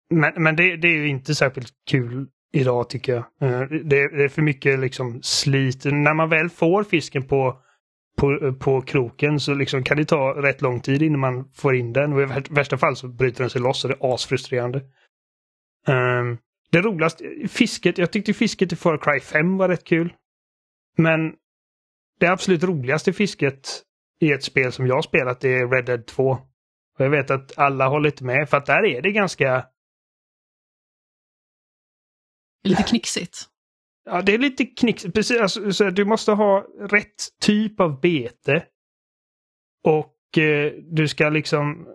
men 0.10 0.34
men 0.43 0.56
det, 0.56 0.78
det 0.78 0.88
är 0.88 0.96
ju 0.96 1.08
inte 1.08 1.36
särskilt 1.36 1.74
kul 1.89 2.28
idag 2.54 2.89
tycker 2.89 3.13
jag. 3.13 3.52
Uh, 3.52 3.67
Det, 3.69 4.08
det 4.08 4.24
är 4.24 4.30
för 4.30 4.41
mycket 4.41 4.80
liksom 4.80 5.22
slit. 5.24 5.86
När 5.86 6.13
man 6.13 6.30
väl 6.30 6.50
får 6.50 6.84
fisken 6.84 7.24
på, 7.28 7.58
på, 8.17 8.54
på 8.60 8.82
kroken 8.82 9.39
så 9.39 9.54
liksom 9.54 9.84
kan 9.84 9.98
det 9.98 10.06
ta 10.06 10.41
rätt 10.41 10.62
lång 10.62 10.80
tid 10.80 11.02
innan 11.02 11.19
man 11.19 11.50
får 11.54 11.76
in 11.76 11.93
den. 11.93 12.13
Och 12.13 12.22
i 12.22 12.43
värsta 12.50 12.78
fall 12.78 12.96
så 12.96 13.08
bryter 13.08 13.39
den 13.39 13.50
sig 13.50 13.62
loss 13.62 13.84
och 13.84 13.89
det 13.89 13.98
är 14.02 14.13
asfrustrerande. 14.13 14.82
Um, 15.88 16.38
det 16.72 16.82
roligaste, 16.82 17.48
fisket, 17.48 17.98
jag 17.98 18.12
tyckte 18.12 18.34
fisket 18.34 18.74
i 18.74 18.76
Far 18.76 18.98
Cry 18.98 19.19
5 19.19 19.58
var 19.58 19.69
rätt 19.69 19.84
kul. 19.84 20.13
Men 20.98 21.34
det 22.23 22.31
absolut 22.31 22.63
roligaste 22.63 23.13
fisket 23.13 23.83
i 24.19 24.31
ett 24.31 24.43
spel 24.43 24.71
som 24.71 24.88
jag 24.88 24.95
har 24.95 25.01
spelat 25.01 25.43
är 25.43 25.67
Red 25.67 25.86
Dead 25.86 26.07
2. 26.07 26.23
Och 26.97 27.05
jag 27.05 27.09
vet 27.09 27.31
att 27.31 27.57
alla 27.57 27.88
håller 27.88 28.09
inte 28.09 28.23
med 28.23 28.49
för 28.49 28.57
att 28.57 28.65
där 28.65 28.86
är 28.86 29.01
det 29.01 29.12
ganska 29.12 29.65
Lite 32.63 32.83
knixigt. 32.83 33.38
Ja, 34.05 34.21
det 34.21 34.33
är 34.33 34.38
lite 34.38 34.65
knix. 34.65 35.03
Precis, 35.03 35.41
alltså, 35.41 35.73
så 35.73 35.89
du 35.89 36.05
måste 36.05 36.31
ha 36.31 36.67
rätt 36.79 37.39
typ 37.41 37.79
av 37.79 38.01
bete. 38.01 38.65
Och 39.83 40.38
eh, 40.38 40.73
du 40.91 41.07
ska 41.07 41.29
liksom 41.29 41.88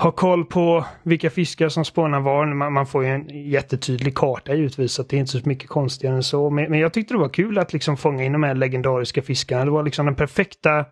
ha 0.00 0.10
koll 0.10 0.44
på 0.44 0.84
vilka 1.02 1.30
fiskar 1.30 1.68
som 1.68 1.84
spånar 1.84 2.20
var. 2.20 2.54
Man, 2.54 2.72
man 2.72 2.86
får 2.86 3.04
ju 3.04 3.10
en 3.10 3.50
jättetydlig 3.50 4.14
karta 4.14 4.54
givetvis, 4.54 4.92
så 4.92 5.02
det 5.02 5.16
är 5.16 5.20
inte 5.20 5.32
så 5.32 5.48
mycket 5.48 5.68
konstigare 5.68 6.14
än 6.14 6.22
så. 6.22 6.50
Men, 6.50 6.70
men 6.70 6.80
jag 6.80 6.92
tyckte 6.92 7.14
det 7.14 7.18
var 7.18 7.28
kul 7.28 7.58
att 7.58 7.72
liksom 7.72 7.96
fånga 7.96 8.24
in 8.24 8.32
de 8.32 8.42
här 8.42 8.54
legendariska 8.54 9.22
fiskarna. 9.22 9.64
Det 9.64 9.70
var 9.70 9.82
liksom 9.82 10.06
den 10.06 10.14
perfekta... 10.14 10.84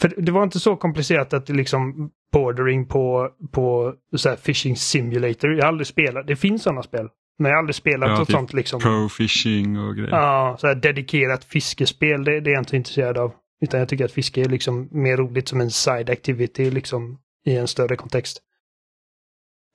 För 0.00 0.12
det 0.16 0.32
var 0.32 0.42
inte 0.42 0.60
så 0.60 0.76
komplicerat 0.76 1.34
att 1.34 1.46
det 1.46 1.52
liksom 1.52 2.10
bordering 2.32 2.86
på, 2.86 3.28
på 3.52 3.94
så 4.16 4.36
fishing 4.36 4.76
simulator. 4.76 5.54
Jag 5.54 5.62
har 5.62 5.68
aldrig 5.68 5.86
spelat, 5.86 6.26
det 6.26 6.36
finns 6.36 6.62
sådana 6.62 6.82
spel. 6.82 7.08
Men 7.38 7.50
jag 7.50 7.56
har 7.56 7.58
aldrig 7.58 7.74
spelat 7.74 8.08
Ja, 8.08 8.18
något 8.18 8.28
typ 8.28 8.36
sånt 8.36 8.52
liksom. 8.52 8.80
Pro 8.80 9.08
fishing 9.08 9.78
och 9.78 9.96
grejer. 9.96 10.10
Ja, 10.10 10.56
så 10.58 10.66
här 10.66 10.74
dedikerat 10.74 11.44
fiskespel, 11.44 12.24
det, 12.24 12.40
det 12.40 12.50
är 12.50 12.52
jag 12.52 12.60
inte 12.60 12.76
intresserad 12.76 13.18
av. 13.18 13.32
Utan 13.62 13.80
jag 13.80 13.88
tycker 13.88 14.04
att 14.04 14.12
fiske 14.12 14.40
är 14.40 14.48
liksom 14.48 14.88
mer 14.90 15.16
roligt 15.16 15.48
som 15.48 15.60
en 15.60 15.70
side 15.70 16.10
activity 16.10 16.70
liksom 16.70 17.18
i 17.44 17.56
en 17.56 17.68
större 17.68 17.96
kontext. 17.96 18.42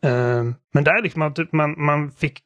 Uh, 0.06 0.54
men 0.74 0.84
där 0.84 1.04
liksom 1.04 1.22
att 1.22 1.36
typ, 1.36 1.52
man, 1.52 1.86
man 1.86 2.12
fick 2.12 2.40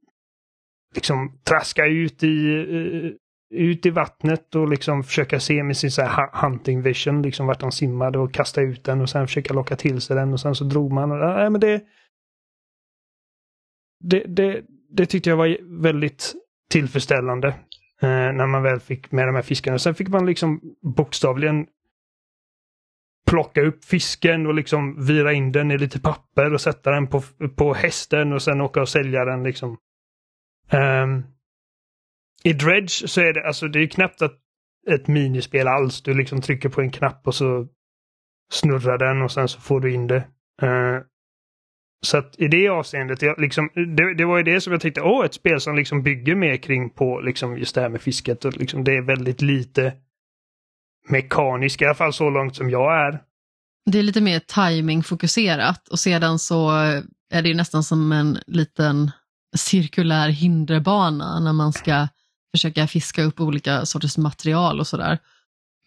liksom 0.96 1.40
traska 1.44 1.86
ut 1.86 2.24
i, 2.24 2.28
uh, 2.28 3.12
ut 3.54 3.86
i 3.86 3.90
vattnet 3.90 4.56
och 4.56 4.70
liksom 4.70 5.04
försöka 5.04 5.40
se 5.40 5.64
med 5.64 5.78
sin 5.78 5.92
så 5.92 6.02
här 6.02 6.30
hunting 6.34 6.82
vision 6.82 7.22
liksom 7.22 7.48
vart 7.48 7.60
de 7.60 7.72
simmade 7.72 8.20
och 8.20 8.34
kasta 8.34 8.62
ut 8.62 8.84
den 8.84 9.02
och 9.02 9.10
sen 9.10 9.28
försöka 9.28 9.54
locka 9.54 9.76
till 9.76 10.02
sig 10.02 10.16
den 10.16 10.34
och 10.34 10.40
sen 10.40 10.56
så 10.56 10.64
drog 10.64 10.92
man. 10.92 11.12
Och, 11.12 11.52
men 11.52 11.62
det, 11.62 11.82
det, 14.04 14.24
det, 14.28 14.66
det 14.90 15.06
tyckte 15.06 15.30
jag 15.30 15.38
var 15.38 15.82
väldigt 15.82 16.34
tillfredsställande. 16.72 17.48
Eh, 18.02 18.34
när 18.34 18.48
man 18.48 18.64
väl 18.64 18.80
fick 18.80 19.12
med 19.12 19.28
de 19.28 19.36
här 19.36 19.42
fiskarna. 19.42 19.80
Sen 19.80 19.96
fick 19.96 20.08
man 20.08 20.26
liksom 20.26 20.62
bokstavligen 20.96 21.68
plocka 23.30 23.62
upp 23.62 23.86
fisken 23.86 24.48
och 24.48 24.54
liksom 24.54 25.06
vira 25.06 25.34
in 25.34 25.52
den 25.52 25.72
i 25.72 25.78
lite 25.78 26.00
papper 26.00 26.54
och 26.54 26.62
sätta 26.62 26.92
den 26.92 27.08
på, 27.08 27.22
på 27.56 27.74
hästen 27.74 28.34
och 28.34 28.42
sen 28.42 28.62
åka 28.62 28.82
och 28.82 28.90
sälja 28.90 29.26
den 29.26 29.44
liksom. 29.44 29.78
Um, 30.74 31.24
I 32.44 32.54
Dredge 32.54 33.08
så 33.08 33.22
är 33.22 33.34
det 33.34 33.48
alltså 33.48 33.68
det 33.68 33.80
är 33.80 33.88
knappt 33.88 34.22
att 34.22 34.38
ett 34.92 35.08
minispel 35.08 35.68
alls. 35.68 36.02
Du 36.02 36.14
liksom 36.14 36.42
trycker 36.42 36.70
på 36.70 36.82
en 36.82 36.92
knapp 36.92 37.28
och 37.28 37.36
så 37.36 37.68
snurrar 38.52 38.98
den 38.98 39.22
och 39.22 39.32
sen 39.32 39.48
så 39.48 39.62
får 39.62 39.80
du 39.80 39.94
in 39.94 40.08
det. 40.08 40.24
Uh, 40.64 41.02
så 42.06 42.18
att 42.18 42.40
i 42.40 42.48
det 42.48 42.68
avseendet, 42.68 43.22
jag, 43.22 43.40
liksom, 43.40 43.70
det, 43.76 44.14
det 44.14 44.26
var 44.26 44.38
ju 44.38 44.44
det 44.44 44.62
som 44.62 44.74
jag 44.74 44.82
tyckte, 44.82 45.02
åh, 45.02 45.26
ett 45.26 45.34
spel 45.34 45.62
som 45.62 45.76
liksom 45.76 46.04
bygger 46.04 46.36
mer 46.36 46.58
kring 46.58 46.90
på 46.90 47.20
liksom 47.20 47.58
just 47.58 47.76
det 47.76 47.82
här 47.82 47.90
med 47.90 48.02
fisket. 48.02 48.46
Och 48.46 48.58
liksom, 48.58 48.84
det 48.84 48.98
är 48.98 49.02
väldigt 49.02 49.42
lite 49.42 49.94
mekaniskt, 51.10 51.82
i 51.82 51.86
alla 51.86 51.96
fall 51.96 52.14
så 52.14 52.30
långt 52.30 52.56
som 52.56 52.70
jag 52.70 53.08
är. 53.08 53.22
Det 53.92 54.00
är 54.00 54.04
lite 54.04 54.22
mer 54.22 54.40
timing-fokuserat 54.40 55.88
och 55.88 56.00
sedan 56.00 56.40
så 56.40 56.70
är 57.34 57.42
det 57.42 57.48
ju 57.50 57.56
nästan 57.56 57.84
som 57.84 58.12
en 58.12 58.40
liten 58.48 59.12
cirkulär 59.58 60.30
hinderbana 60.30 61.40
när 61.40 61.54
man 61.54 61.74
ska 61.74 62.08
försöka 62.56 62.88
fiska 62.88 63.24
upp 63.24 63.40
olika 63.40 63.86
sorters 63.86 64.18
material 64.18 64.80
och 64.80 64.88
sådär. 64.88 65.18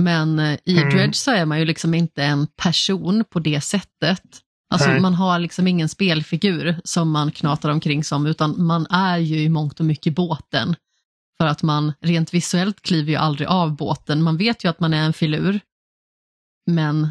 Men 0.02 0.38
eh, 0.38 0.58
i 0.64 0.78
Mm. 0.78 0.90
Dredge 0.90 1.16
så 1.16 1.30
är 1.30 1.46
man 1.46 1.58
ju 1.58 1.64
liksom 1.64 1.94
inte 1.94 2.24
en 2.24 2.46
person 2.46 3.24
på 3.30 3.38
det 3.38 3.60
sättet. 3.60 4.22
Alltså 4.74 4.88
Nej. 4.88 5.00
man 5.00 5.14
har 5.14 5.38
liksom 5.38 5.68
ingen 5.68 5.88
spelfigur 5.88 6.80
som 6.84 7.10
man 7.10 7.30
knatar 7.30 7.70
omkring 7.70 8.04
som, 8.04 8.26
utan 8.26 8.64
man 8.64 8.86
är 8.90 9.18
ju 9.18 9.40
i 9.40 9.48
mångt 9.48 9.80
och 9.80 9.86
mycket 9.86 10.14
båten. 10.14 10.76
För 11.40 11.46
att 11.46 11.62
man 11.62 11.92
rent 12.00 12.34
visuellt 12.34 12.80
kliver 12.82 13.10
ju 13.10 13.16
aldrig 13.16 13.48
av 13.48 13.76
båten. 13.76 14.22
Man 14.22 14.36
vet 14.36 14.64
ju 14.64 14.68
att 14.68 14.80
man 14.80 14.94
är 14.94 15.02
en 15.06 15.12
filur, 15.12 15.60
men 16.70 17.08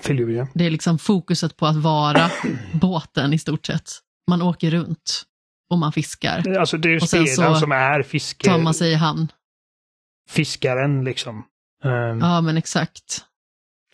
Filur, 0.00 0.30
ja. 0.30 0.48
det 0.54 0.66
är 0.66 0.70
liksom 0.70 0.98
fokuset 0.98 1.56
på 1.56 1.66
att 1.66 1.76
vara 1.76 2.30
båten 2.80 3.32
i 3.32 3.38
stort 3.38 3.66
sett. 3.66 3.90
Man 4.30 4.42
åker 4.42 4.70
runt 4.70 5.22
och 5.70 5.78
man 5.78 5.92
fiskar. 5.92 6.56
Alltså 6.58 6.78
det 6.78 6.88
är 6.88 6.92
ju 6.92 7.00
spelaren 7.00 7.60
som 7.60 7.72
är 7.72 8.02
fiske, 8.02 8.48
Tar 8.48 8.58
man 8.58 8.74
sig 8.74 8.92
i 8.92 8.94
hamn. 8.94 9.28
fiskaren 10.28 11.04
liksom. 11.04 11.44
Ehm, 11.84 12.18
Ja, 12.20 12.40
men 12.40 12.56
exakt. 12.56 13.24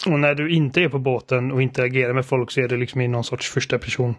Och 0.07 0.21
när 0.21 0.35
du 0.35 0.51
inte 0.55 0.81
är 0.81 0.89
på 0.89 0.99
båten 0.99 1.53
och 1.53 1.63
interagerar 1.63 2.15
med 2.15 2.27
folk 2.27 2.51
så 2.51 2.61
är 2.61 2.69
det 2.69 2.77
liksom 2.77 3.01
i 3.01 3.09
någon 3.09 3.25
sorts 3.25 3.51
första 3.51 3.79
person. 3.79 4.15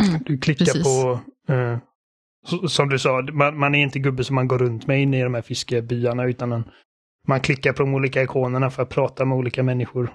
Mm. 0.00 0.22
Du 0.26 0.38
klickar 0.38 0.64
Precis. 0.64 0.82
på, 0.82 1.20
eh, 1.52 1.78
som 2.68 2.88
du 2.88 2.98
sa, 2.98 3.22
man, 3.32 3.58
man 3.58 3.74
är 3.74 3.82
inte 3.82 3.98
gubbe 3.98 4.24
som 4.24 4.34
man 4.34 4.48
går 4.48 4.58
runt 4.58 4.86
med 4.86 5.02
inne 5.02 5.20
i 5.20 5.22
de 5.22 5.34
här 5.34 5.42
fiskebyarna 5.42 6.24
utan 6.24 6.52
en, 6.52 6.64
man 7.28 7.40
klickar 7.40 7.72
på 7.72 7.82
de 7.82 7.94
olika 7.94 8.22
ikonerna 8.22 8.70
för 8.70 8.82
att 8.82 8.88
prata 8.88 9.24
med 9.24 9.38
olika 9.38 9.62
människor. 9.62 10.14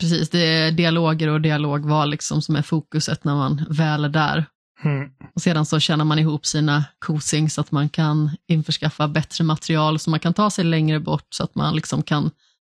Precis, 0.00 0.30
det 0.30 0.46
är 0.46 0.72
dialoger 0.72 1.28
och 1.28 1.40
dialogval 1.40 2.10
liksom 2.10 2.42
som 2.42 2.56
är 2.56 2.62
fokuset 2.62 3.24
när 3.24 3.34
man 3.34 3.66
väl 3.70 4.04
är 4.04 4.08
där. 4.08 4.44
Mm. 4.84 5.10
Och 5.34 5.42
sedan 5.42 5.66
så 5.66 5.80
tjänar 5.80 6.04
man 6.04 6.18
ihop 6.18 6.46
sina 6.46 6.84
kosing 6.98 7.50
så 7.50 7.60
att 7.60 7.72
man 7.72 7.88
kan 7.88 8.30
införskaffa 8.48 9.08
bättre 9.08 9.44
material 9.44 9.98
så 9.98 10.10
man 10.10 10.20
kan 10.20 10.34
ta 10.34 10.50
sig 10.50 10.64
längre 10.64 11.00
bort 11.00 11.26
så 11.30 11.44
att 11.44 11.54
man 11.54 11.74
liksom 11.74 12.02
kan 12.02 12.30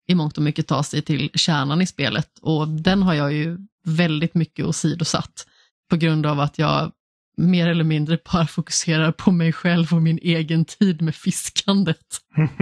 i 0.08 0.14
mångt 0.14 0.36
och 0.36 0.42
mycket 0.42 0.66
ta 0.66 0.82
sig 0.82 1.02
till 1.02 1.30
kärnan 1.34 1.82
i 1.82 1.86
spelet. 1.86 2.38
Och 2.42 2.68
den 2.68 3.02
har 3.02 3.14
jag 3.14 3.32
ju 3.32 3.58
väldigt 3.84 4.34
mycket 4.34 4.66
åsidosatt 4.66 5.46
på 5.90 5.96
grund 5.96 6.26
av 6.26 6.40
att 6.40 6.58
jag 6.58 6.92
mer 7.36 7.68
eller 7.68 7.84
mindre 7.84 8.18
bara 8.32 8.46
fokuserar 8.46 9.12
på 9.12 9.32
mig 9.32 9.52
själv 9.52 9.94
och 9.94 10.02
min 10.02 10.18
egen 10.22 10.64
tid 10.64 11.02
med 11.02 11.14
fiskandet. 11.14 12.20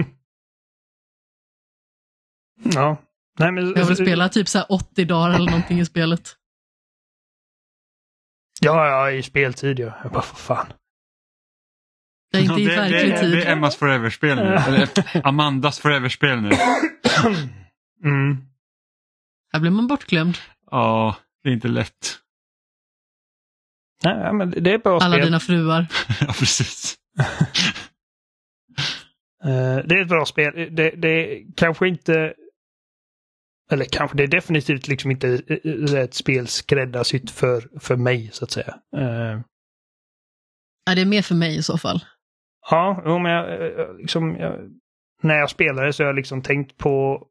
ja. 2.75 3.03
Nej, 3.39 3.53
men, 3.53 3.73
Jag 3.77 3.85
vill 3.85 3.97
spela 3.97 4.29
typ 4.29 4.49
så 4.49 4.59
här 4.59 4.73
80 4.73 5.05
dagar 5.05 5.35
eller 5.35 5.51
någonting 5.51 5.81
i 5.81 5.85
spelet. 5.85 6.37
Ja, 8.61 8.87
ja, 8.87 9.11
i 9.11 9.23
speltid 9.23 9.79
ja. 9.79 9.99
Jag 10.03 10.13
bara, 10.13 10.23
för 10.23 10.37
fan. 10.37 10.67
Jag 12.31 12.41
är 12.41 12.45
inte 12.45 12.61
i 12.63 12.65
det, 12.65 12.71
det, 12.71 12.77
verklig 12.77 13.13
det, 13.13 13.21
tid. 13.21 13.33
det 13.33 13.45
är 13.45 13.53
Emmas 13.53 13.77
Forever-spel 13.77 14.37
nu. 14.37 14.43
Eller 14.43 14.89
Amandas 15.27 15.79
Forever-spel 15.79 16.41
nu. 16.41 16.51
Mm. 18.05 18.37
Här 19.53 19.61
blir 19.61 19.71
man 19.71 19.87
bortglömd. 19.87 20.39
Ja, 20.71 21.17
det 21.43 21.49
är 21.49 21.53
inte 21.53 21.69
lätt. 21.69 22.24
Nej, 24.05 24.33
men 24.33 24.51
det 24.51 24.73
är 24.73 24.79
bra 24.79 24.99
Alla 24.99 25.15
spel. 25.17 25.25
dina 25.27 25.41
fruar. 25.41 25.87
ja, 26.21 26.27
precis. 26.27 26.95
Eh, 29.45 29.77
det 29.87 29.95
är 29.95 30.03
ett 30.03 30.09
bra 30.09 30.25
spel. 30.25 30.69
Det, 30.77 30.91
det 30.91 31.09
är 31.09 31.45
kanske 31.57 31.89
inte... 31.89 32.35
Eller 33.71 33.85
kanske, 33.85 34.17
det 34.17 34.23
är 34.23 34.27
definitivt 34.29 34.89
liksom 34.89 35.11
inte 35.11 35.29
ett 35.99 36.15
spel 36.15 36.47
skräddarsytt 36.47 37.31
för, 37.31 37.79
för 37.81 37.97
mig, 37.97 38.31
så 38.33 38.45
att 38.45 38.51
säga. 38.51 38.75
Eh, 38.97 39.41
Nej, 40.87 40.97
det 40.97 41.01
är 41.01 41.07
mer 41.07 41.23
för 41.23 41.35
mig 41.35 41.57
i 41.57 41.63
så 41.63 41.79
fall. 41.79 42.05
ja, 42.71 43.03
men 43.23 43.33
jag, 43.33 43.65
eh, 43.81 43.97
liksom, 43.97 44.37
jag, 44.37 44.71
när 45.23 45.35
jag 45.35 45.51
spelade 45.51 45.93
så 45.93 46.03
har 46.03 46.07
jag 46.09 46.17
liksom 46.17 46.43
tänkt 46.43 46.77
på... 46.79 47.27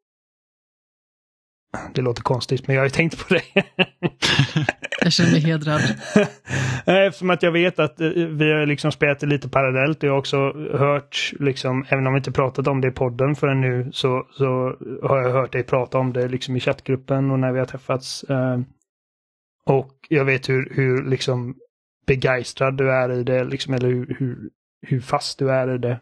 Det 1.93 2.01
låter 2.01 2.21
konstigt, 2.21 2.67
men 2.67 2.75
jag 2.75 2.81
har 2.81 2.85
ju 2.85 2.89
tänkt 2.89 3.27
på 3.27 3.33
det. 3.33 3.63
Jag 5.01 5.13
känner 5.13 5.31
mig 5.31 5.41
hedrad. 5.41 5.81
Eftersom 6.85 7.29
att 7.29 7.43
jag 7.43 7.51
vet 7.51 7.79
att 7.79 8.01
eh, 8.01 8.09
vi 8.09 8.51
har 8.51 8.65
liksom 8.65 8.91
spelat 8.91 9.19
det 9.19 9.25
lite 9.25 9.49
parallellt 9.49 9.97
och 9.97 10.09
jag 10.09 10.13
har 10.13 10.19
också 10.19 10.37
hört, 10.77 11.33
liksom, 11.39 11.85
även 11.89 12.07
om 12.07 12.13
vi 12.13 12.17
inte 12.17 12.31
pratat 12.31 12.67
om 12.67 12.81
det 12.81 12.87
i 12.87 12.91
podden 12.91 13.35
förrän 13.35 13.61
nu, 13.61 13.89
så, 13.91 14.27
så 14.31 14.77
har 15.03 15.21
jag 15.21 15.31
hört 15.31 15.51
dig 15.51 15.63
prata 15.63 15.97
om 15.97 16.13
det 16.13 16.27
liksom 16.27 16.55
i 16.55 16.59
chattgruppen 16.59 17.31
och 17.31 17.39
när 17.39 17.51
vi 17.51 17.59
har 17.59 17.65
träffats. 17.65 18.23
Eh, 18.23 18.59
och 19.65 19.93
jag 20.09 20.25
vet 20.25 20.49
hur, 20.49 20.73
hur 20.75 21.09
liksom 21.09 21.55
begeistrad 22.07 22.77
du 22.77 22.91
är 22.91 23.11
i 23.11 23.23
det, 23.23 23.43
liksom, 23.43 23.73
eller 23.73 23.87
hur, 23.87 24.15
hur, 24.19 24.49
hur 24.87 25.01
fast 25.01 25.39
du 25.39 25.51
är 25.51 25.75
i 25.75 25.77
det. 25.77 25.99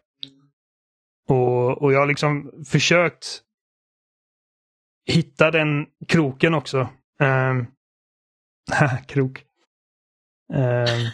Och, 1.30 1.82
och 1.82 1.94
jag 1.94 2.00
har 2.00 2.08
liksom 2.08 2.52
försökt 2.72 3.42
hitta 5.12 5.52
den 5.52 5.86
kroken 6.08 6.54
också. 6.54 6.90
Um, 7.20 7.68
krok. 9.08 9.44
Ehm, 10.54 11.08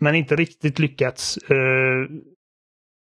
men 0.00 0.14
inte 0.14 0.36
riktigt 0.36 0.78
lyckats. 0.78 1.38
Uh, 1.50 2.06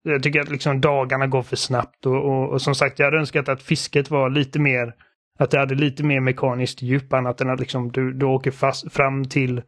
jag 0.03 0.23
tycker 0.23 0.41
att 0.41 0.49
liksom 0.49 0.81
dagarna 0.81 1.27
går 1.27 1.43
för 1.43 1.55
snabbt 1.55 2.05
och, 2.05 2.25
och, 2.25 2.49
och 2.49 2.61
som 2.61 2.75
sagt 2.75 2.99
jag 2.99 3.05
hade 3.05 3.17
önskat 3.17 3.49
att 3.49 3.63
fisket 3.63 4.09
var 4.09 4.29
lite 4.29 4.59
mer 4.59 4.93
att 5.39 5.51
det 5.51 5.59
hade 5.59 5.75
lite 5.75 6.03
mer 6.03 6.19
mekaniskt 6.19 6.81
djup 6.81 7.13
annat 7.13 7.41
än 7.41 7.49
att 7.49 7.59
liksom 7.59 7.91
du, 7.91 8.13
du 8.13 8.25
åker 8.25 8.51
fast 8.51 8.93
fram 8.93 9.25
till 9.25 9.61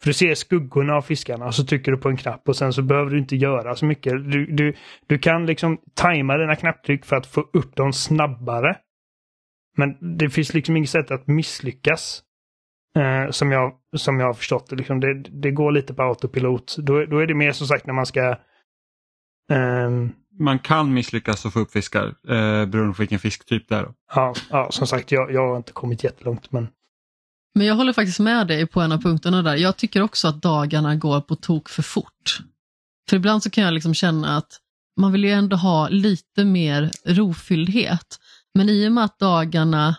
för 0.00 0.06
du 0.06 0.12
ser 0.14 0.34
skuggorna 0.34 0.94
av 0.94 1.02
fiskarna 1.02 1.46
och 1.46 1.54
så 1.54 1.64
trycker 1.64 1.92
du 1.92 1.98
på 1.98 2.08
en 2.08 2.16
knapp 2.16 2.48
och 2.48 2.56
sen 2.56 2.72
så 2.72 2.82
behöver 2.82 3.10
du 3.10 3.18
inte 3.18 3.36
göra 3.36 3.76
så 3.76 3.86
mycket. 3.86 4.12
Du, 4.12 4.46
du, 4.46 4.74
du 5.06 5.18
kan 5.18 5.46
liksom 5.46 5.78
tajma 5.94 6.36
dina 6.36 6.56
knapptryck 6.56 7.04
för 7.04 7.16
att 7.16 7.26
få 7.26 7.40
upp 7.52 7.76
dem 7.76 7.92
snabbare. 7.92 8.76
Men 9.76 10.18
det 10.18 10.30
finns 10.30 10.54
liksom 10.54 10.76
inget 10.76 10.90
sätt 10.90 11.10
att 11.10 11.26
misslyckas. 11.26 12.22
Eh, 12.98 13.30
som, 13.30 13.52
jag, 13.52 13.72
som 13.96 14.20
jag 14.20 14.26
har 14.26 14.34
förstått 14.34 14.70
det. 14.70 14.76
Liksom 14.76 15.00
det. 15.00 15.14
Det 15.22 15.50
går 15.50 15.72
lite 15.72 15.94
på 15.94 16.02
autopilot. 16.02 16.76
Då, 16.78 17.04
då 17.06 17.18
är 17.18 17.26
det 17.26 17.34
mer 17.34 17.52
som 17.52 17.66
sagt 17.66 17.86
när 17.86 17.94
man 17.94 18.06
ska... 18.06 18.36
ehm, 19.52 20.12
Man 20.38 20.58
kan 20.58 20.94
misslyckas 20.94 21.44
och 21.44 21.52
få 21.52 21.60
upp 21.60 21.72
fiskar 21.72 22.06
eh, 22.06 22.66
beroende 22.66 22.94
på 22.94 23.02
vilken 23.02 23.18
fisktyp 23.18 23.68
det 23.68 23.76
är. 23.76 23.88
Ja, 24.14 24.34
ja, 24.50 24.70
som 24.70 24.86
sagt, 24.86 25.12
jag, 25.12 25.32
jag 25.32 25.48
har 25.48 25.56
inte 25.56 25.72
kommit 25.72 26.04
jättelångt. 26.04 26.52
Men 26.52 26.68
Men 27.54 27.66
jag 27.66 27.74
håller 27.74 27.92
faktiskt 27.92 28.20
med 28.20 28.46
dig 28.46 28.66
på 28.66 28.80
en 28.80 28.92
av 28.92 28.98
punkterna 29.02 29.42
där. 29.42 29.56
Jag 29.56 29.76
tycker 29.76 30.02
också 30.02 30.28
att 30.28 30.42
dagarna 30.42 30.96
går 30.96 31.20
på 31.20 31.36
tok 31.36 31.68
för 31.68 31.82
fort. 31.82 32.38
För 33.10 33.16
ibland 33.16 33.42
så 33.42 33.50
kan 33.50 33.64
jag 33.64 33.74
liksom 33.74 33.94
känna 33.94 34.36
att 34.36 34.58
man 35.00 35.12
vill 35.12 35.24
ju 35.24 35.30
ändå 35.30 35.56
ha 35.56 35.88
lite 35.88 36.44
mer 36.44 36.90
rofylldhet. 37.04 38.18
Men 38.54 38.68
i 38.68 38.88
och 38.88 38.92
med 38.92 39.04
att 39.04 39.18
dagarna, 39.18 39.96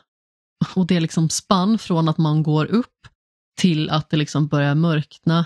och 0.76 0.88
det 0.88 1.00
liksom 1.00 1.30
spann 1.30 1.78
från 1.78 2.10
att 2.10 2.18
man 2.18 2.44
går 2.44 2.66
upp 2.66 3.08
till 3.58 3.90
att 3.90 4.10
det 4.10 4.18
liksom 4.18 4.48
börjar 4.48 4.76
mörkna, 4.76 5.46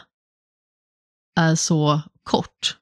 är 1.40 1.56
så 1.56 2.02
kort. 2.24 2.78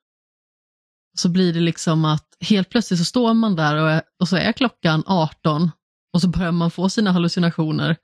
Så 1.18 1.30
blir 1.30 1.54
det 1.54 1.60
liksom 1.60 2.06
att 2.06 2.38
helt 2.40 2.70
plötsligt 2.70 3.00
så 3.00 3.06
står 3.06 3.34
man 3.34 3.56
där 3.56 3.76
och, 3.76 3.90
är, 3.90 4.02
och 4.20 4.28
så 4.28 4.38
är 4.38 4.52
klockan 4.52 5.04
18 5.08 5.72
och 6.14 6.22
så 6.22 6.28
börjar 6.28 6.52
man 6.52 6.72
få 6.72 6.90
sina 6.90 7.12
hallucinationer 7.12 7.98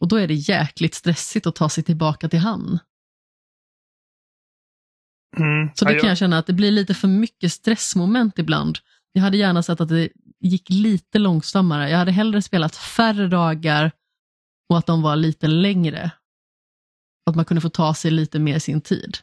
och 0.00 0.08
då 0.08 0.16
är 0.16 0.28
det 0.28 0.34
jäkligt 0.34 0.94
stressigt 0.94 1.46
att 1.46 1.54
ta 1.54 1.68
sig 1.68 1.84
tillbaka 1.84 2.28
till 2.28 2.38
hamn. 2.38 2.78
mm, 5.36 5.70
Så 5.74 5.84
det 5.84 6.00
kan 6.00 6.08
jag 6.08 6.18
känna 6.18 6.38
att 6.38 6.46
det 6.46 6.52
blir 6.52 6.70
lite 6.70 6.94
för 6.94 7.08
mycket 7.08 7.52
stressmoment 7.52 8.38
ibland. 8.38 8.78
Jag 9.12 9.22
hade 9.22 9.36
gärna 9.36 9.62
sett 9.62 9.80
att 9.80 9.88
det 9.88 10.08
gick 10.40 10.70
lite 10.70 11.18
långsammare. 11.18 11.90
Jag 11.90 11.98
hade 11.98 12.12
hellre 12.12 12.42
spelat 12.42 12.76
färre 12.76 13.28
dagar 13.28 13.90
och 14.68 14.78
att 14.78 14.86
de 14.86 15.02
var 15.02 15.16
lite 15.16 15.46
längre. 15.46 16.10
Att 17.26 17.36
man 17.36 17.44
kunde 17.44 17.60
få 17.60 17.68
ta 17.68 17.94
sig 17.94 18.10
lite 18.10 18.38
mer 18.38 18.58
sin 18.58 18.80
tid. 18.80 19.18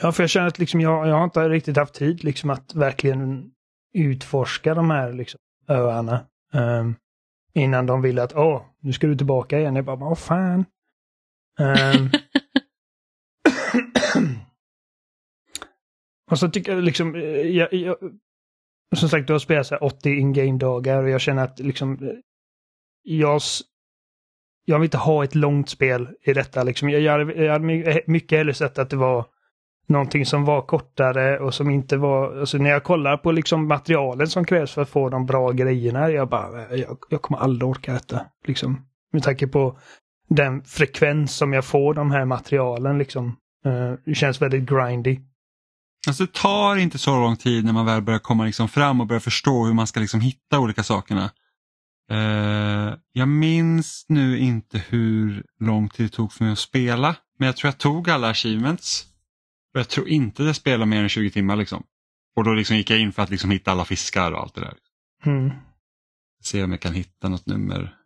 Ja, 0.00 0.12
för 0.12 0.22
jag 0.22 0.30
känner 0.30 0.46
att 0.46 0.58
liksom 0.58 0.80
jag, 0.80 1.08
jag 1.08 1.16
har 1.16 1.24
inte 1.24 1.48
riktigt 1.48 1.76
haft 1.76 1.94
tid 1.94 2.24
liksom 2.24 2.50
att 2.50 2.74
verkligen 2.74 3.50
utforska 3.94 4.74
de 4.74 4.90
här 4.90 5.12
liksom, 5.12 5.40
öarna. 5.68 6.26
ehm, 6.52 6.94
innan 7.54 7.86
de 7.86 8.02
ville 8.02 8.22
att 8.22 8.34
åh, 8.34 8.62
nu 8.80 8.92
ska 8.92 9.06
du 9.06 9.16
tillbaka 9.16 9.58
igen. 9.58 9.76
Jag 9.76 9.84
bara, 9.84 9.96
vad 9.96 10.18
fan. 10.18 10.64
Ehm, 11.58 12.10
och 16.30 16.38
så 16.38 16.50
tycker 16.50 16.72
jag 16.72 16.84
liksom, 16.84 17.14
eh, 17.14 17.22
jag, 17.22 17.96
och 18.94 18.98
som 18.98 19.08
sagt, 19.08 19.26
du 19.26 19.32
har 19.32 19.40
spelat 19.40 19.66
så 19.66 19.74
här 19.74 19.84
80 19.84 20.08
in-game-dagar 20.08 21.02
och 21.02 21.10
jag 21.10 21.20
känner 21.20 21.44
att 21.44 21.58
liksom, 21.58 21.92
eh, 21.92 22.08
jag, 23.02 23.40
jag 24.64 24.78
vill 24.78 24.86
inte 24.86 24.98
ha 24.98 25.24
ett 25.24 25.34
långt 25.34 25.68
spel 25.68 26.08
i 26.22 26.32
detta. 26.32 26.62
Liksom. 26.62 26.90
Jag, 26.90 27.00
jag, 27.00 27.12
hade, 27.12 27.44
jag 27.44 27.52
hade 27.52 27.74
eh, 27.74 27.98
mycket 28.06 28.38
hellre 28.38 28.54
sett 28.54 28.78
att 28.78 28.90
det 28.90 28.96
var 28.96 29.26
någonting 29.86 30.26
som 30.26 30.44
var 30.44 30.62
kortare 30.62 31.38
och 31.38 31.54
som 31.54 31.70
inte 31.70 31.96
var... 31.96 32.40
Alltså 32.40 32.58
när 32.58 32.70
jag 32.70 32.84
kollar 32.84 33.16
på 33.16 33.32
liksom 33.32 33.68
materialen 33.68 34.26
som 34.26 34.44
krävs 34.44 34.72
för 34.72 34.82
att 34.82 34.88
få 34.88 35.08
de 35.08 35.26
bra 35.26 35.50
grejerna, 35.50 36.10
jag 36.10 36.28
bara, 36.28 36.76
jag, 36.76 36.98
jag 37.10 37.22
kommer 37.22 37.40
aldrig 37.40 37.70
orka 37.70 37.92
detta. 37.92 38.20
Liksom. 38.46 38.86
Med 39.12 39.22
tanke 39.22 39.46
på 39.46 39.78
den 40.28 40.62
frekvens 40.64 41.36
som 41.36 41.52
jag 41.52 41.64
får 41.64 41.94
de 41.94 42.10
här 42.10 42.24
materialen 42.24 42.98
liksom. 42.98 43.36
Uh, 43.66 43.94
det 44.04 44.14
känns 44.14 44.42
väldigt 44.42 44.70
grindy. 44.70 45.20
Alltså 46.08 46.26
det 46.26 46.32
tar 46.32 46.76
inte 46.76 46.98
så 46.98 47.20
lång 47.20 47.36
tid 47.36 47.64
när 47.64 47.72
man 47.72 47.86
väl 47.86 48.02
börjar 48.02 48.20
komma 48.20 48.44
liksom 48.44 48.68
fram 48.68 49.00
och 49.00 49.06
börjar 49.06 49.20
förstå 49.20 49.64
hur 49.64 49.74
man 49.74 49.86
ska 49.86 50.00
liksom 50.00 50.20
hitta 50.20 50.58
olika 50.58 50.82
sakerna. 50.82 51.30
Uh, 52.12 52.94
jag 53.12 53.28
minns 53.28 54.06
nu 54.08 54.38
inte 54.38 54.78
hur 54.78 55.44
lång 55.60 55.88
tid 55.88 56.06
det 56.06 56.10
tog 56.10 56.32
för 56.32 56.44
mig 56.44 56.52
att 56.52 56.58
spela, 56.58 57.16
men 57.38 57.46
jag 57.46 57.56
tror 57.56 57.68
jag 57.68 57.78
tog 57.78 58.10
alla 58.10 58.30
achievements. 58.30 59.06
Och 59.74 59.80
jag 59.80 59.88
tror 59.88 60.08
inte 60.08 60.42
det 60.42 60.54
spelade 60.54 60.86
mer 60.86 61.02
än 61.02 61.08
20 61.08 61.30
timmar. 61.30 61.56
Liksom. 61.56 61.84
Och 62.36 62.44
då 62.44 62.52
liksom 62.52 62.76
gick 62.76 62.90
jag 62.90 63.00
in 63.00 63.12
för 63.12 63.22
att 63.22 63.30
liksom 63.30 63.50
hitta 63.50 63.72
alla 63.72 63.84
fiskar 63.84 64.32
och 64.32 64.40
allt 64.40 64.54
det 64.54 64.60
där. 64.60 64.74
Mm. 65.26 65.50
Se 66.42 66.64
om 66.64 66.70
jag 66.70 66.80
kan 66.80 66.94
hitta 66.94 67.28
något 67.28 67.46
nummer. 67.46 67.96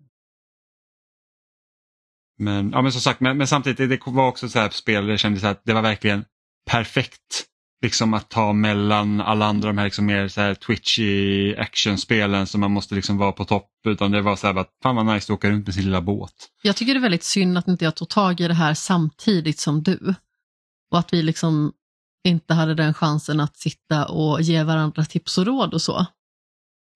Men, 2.39 2.71
ja, 2.71 2.83
men 2.83 2.93
som 2.93 3.01
sagt, 3.01 3.21
men, 3.21 3.39
men 3.39 3.47
samtidigt 3.47 3.91
det 3.91 4.11
var 4.11 4.29
också 4.29 4.49
så 4.49 4.59
här 4.59 4.71
spel 4.71 5.05
där 5.05 5.11
jag 5.11 5.21
kände 5.21 5.51
att 5.51 5.65
det 5.65 5.75
var 5.75 5.83
verkligen 5.83 6.25
perfekt 6.71 7.49
liksom 7.83 8.15
att 8.15 8.29
ta 8.29 8.53
mellan 8.53 9.21
alla 9.21 9.47
andra 9.47 9.69
de 9.69 9.79
här, 9.79 9.85
liksom 9.85 10.07
mer 10.07 10.29
så 10.29 10.41
här 10.41 10.55
twitchy 10.55 11.57
actionspelen 11.57 12.47
som 12.47 12.61
man 12.61 12.71
måste 12.71 12.95
liksom 12.95 13.19
vara 13.19 13.33
på 13.33 13.45
topp. 13.45 13.71
Utan 13.87 14.11
det 14.11 14.23
var 14.23 14.37
så 14.37 14.47
här 14.47 14.55
att 14.55 14.71
fan 14.83 14.97
vad 14.97 15.07
nice 15.07 15.33
att 15.33 15.37
åka 15.37 15.51
runt 15.51 15.67
med 15.67 15.75
sin 15.75 15.85
lilla 15.85 16.01
båt. 16.01 16.35
Jag 16.63 16.77
tycker 16.77 16.95
det 16.95 16.99
är 16.99 17.03
väldigt 17.03 17.25
synd 17.25 17.59
att 17.59 17.69
inte 17.69 17.85
jag 17.85 17.95
tog 17.95 18.09
tag 18.09 18.41
i 18.41 18.49
det 18.49 18.55
här 18.55 18.75
samtidigt 18.75 19.59
som 19.59 19.83
du. 19.83 20.15
Och 20.91 20.99
att 20.99 21.13
vi 21.13 21.23
liksom 21.23 21.73
inte 22.29 22.55
hade 22.55 22.75
den 22.75 22.95
chansen 22.95 23.41
att 23.41 23.57
sitta 23.57 24.07
och 24.07 24.43
ge 24.43 24.63
varandra 24.63 25.05
tips 25.05 25.39
och 25.39 25.47
råd 25.47 25.75
och 25.75 25.83
så. 25.83 26.07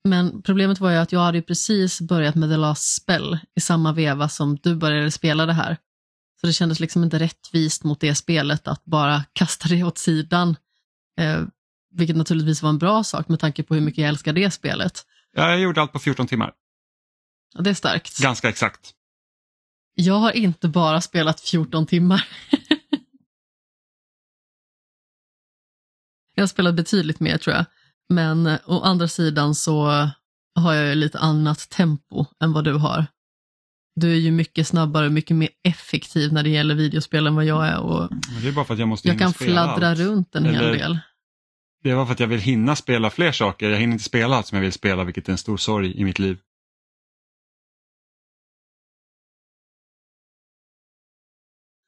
Men 0.08 0.42
problemet 0.42 0.80
var 0.80 0.90
ju 0.90 0.96
att 0.96 1.12
jag 1.12 1.20
hade 1.20 1.42
precis 1.42 2.00
börjat 2.00 2.34
med 2.34 2.50
The 2.50 2.56
Last 2.56 2.94
Spell 2.94 3.38
i 3.56 3.60
samma 3.60 3.92
veva 3.92 4.28
som 4.28 4.56
du 4.56 4.76
började 4.76 5.10
spela 5.10 5.46
det 5.46 5.52
här. 5.52 5.76
Så 6.40 6.46
det 6.46 6.52
kändes 6.52 6.80
liksom 6.80 7.04
inte 7.04 7.18
rättvist 7.18 7.84
mot 7.84 8.00
det 8.00 8.14
spelet 8.14 8.68
att 8.68 8.84
bara 8.84 9.24
kasta 9.32 9.68
det 9.68 9.84
åt 9.84 9.98
sidan. 9.98 10.56
Eh, 11.20 11.42
vilket 11.94 12.16
naturligtvis 12.16 12.62
var 12.62 12.70
en 12.70 12.78
bra 12.78 13.04
sak 13.04 13.28
med 13.28 13.40
tanke 13.40 13.62
på 13.62 13.74
hur 13.74 13.80
mycket 13.80 13.98
jag 13.98 14.08
älskar 14.08 14.32
det 14.32 14.50
spelet. 14.50 15.06
Jag 15.32 15.60
gjorde 15.60 15.80
allt 15.80 15.92
på 15.92 15.98
14 15.98 16.26
timmar. 16.26 16.52
Ja, 17.54 17.60
det 17.60 17.70
är 17.70 17.74
starkt. 17.74 18.18
Ganska 18.18 18.48
exakt. 18.48 18.94
Jag 19.94 20.14
har 20.14 20.32
inte 20.32 20.68
bara 20.68 21.00
spelat 21.00 21.40
14 21.40 21.86
timmar. 21.86 22.28
jag 26.34 26.42
har 26.42 26.48
spelat 26.48 26.74
betydligt 26.74 27.20
mer 27.20 27.38
tror 27.38 27.56
jag. 27.56 27.64
Men 28.08 28.46
eh, 28.46 28.58
å 28.66 28.80
andra 28.80 29.08
sidan 29.08 29.54
så 29.54 30.08
har 30.54 30.74
jag 30.74 30.96
lite 30.96 31.18
annat 31.18 31.70
tempo 31.70 32.26
än 32.40 32.52
vad 32.52 32.64
du 32.64 32.74
har. 32.74 33.06
Du 33.94 34.12
är 34.12 34.16
ju 34.16 34.30
mycket 34.30 34.66
snabbare 34.66 35.06
och 35.06 35.12
mycket 35.12 35.36
mer 35.36 35.48
effektiv 35.64 36.32
när 36.32 36.42
det 36.42 36.48
gäller 36.50 36.74
videospel 36.74 37.26
än 37.26 37.34
vad 37.34 37.44
jag 37.44 37.66
är. 37.66 37.80
Och 37.80 38.08
det 38.42 38.48
är 38.48 38.52
bara 38.52 38.64
för 38.64 38.74
att 38.74 38.80
jag 38.80 38.88
måste 38.88 39.08
jag 39.08 39.18
kan 39.18 39.32
fladdra 39.34 39.88
allt. 39.88 39.98
runt 39.98 40.34
en 40.34 40.46
Eller, 40.46 40.60
hel 40.68 40.78
del. 40.78 40.98
Det 41.82 41.94
var 41.94 42.06
för 42.06 42.12
att 42.12 42.20
jag 42.20 42.26
vill 42.26 42.40
hinna 42.40 42.76
spela 42.76 43.10
fler 43.10 43.32
saker. 43.32 43.70
Jag 43.70 43.78
hinner 43.78 43.92
inte 43.92 44.04
spela 44.04 44.36
allt 44.36 44.46
som 44.46 44.56
jag 44.56 44.62
vill 44.62 44.72
spela, 44.72 45.04
vilket 45.04 45.28
är 45.28 45.32
en 45.32 45.38
stor 45.38 45.56
sorg 45.56 46.00
i 46.00 46.04
mitt 46.04 46.18
liv. 46.18 46.38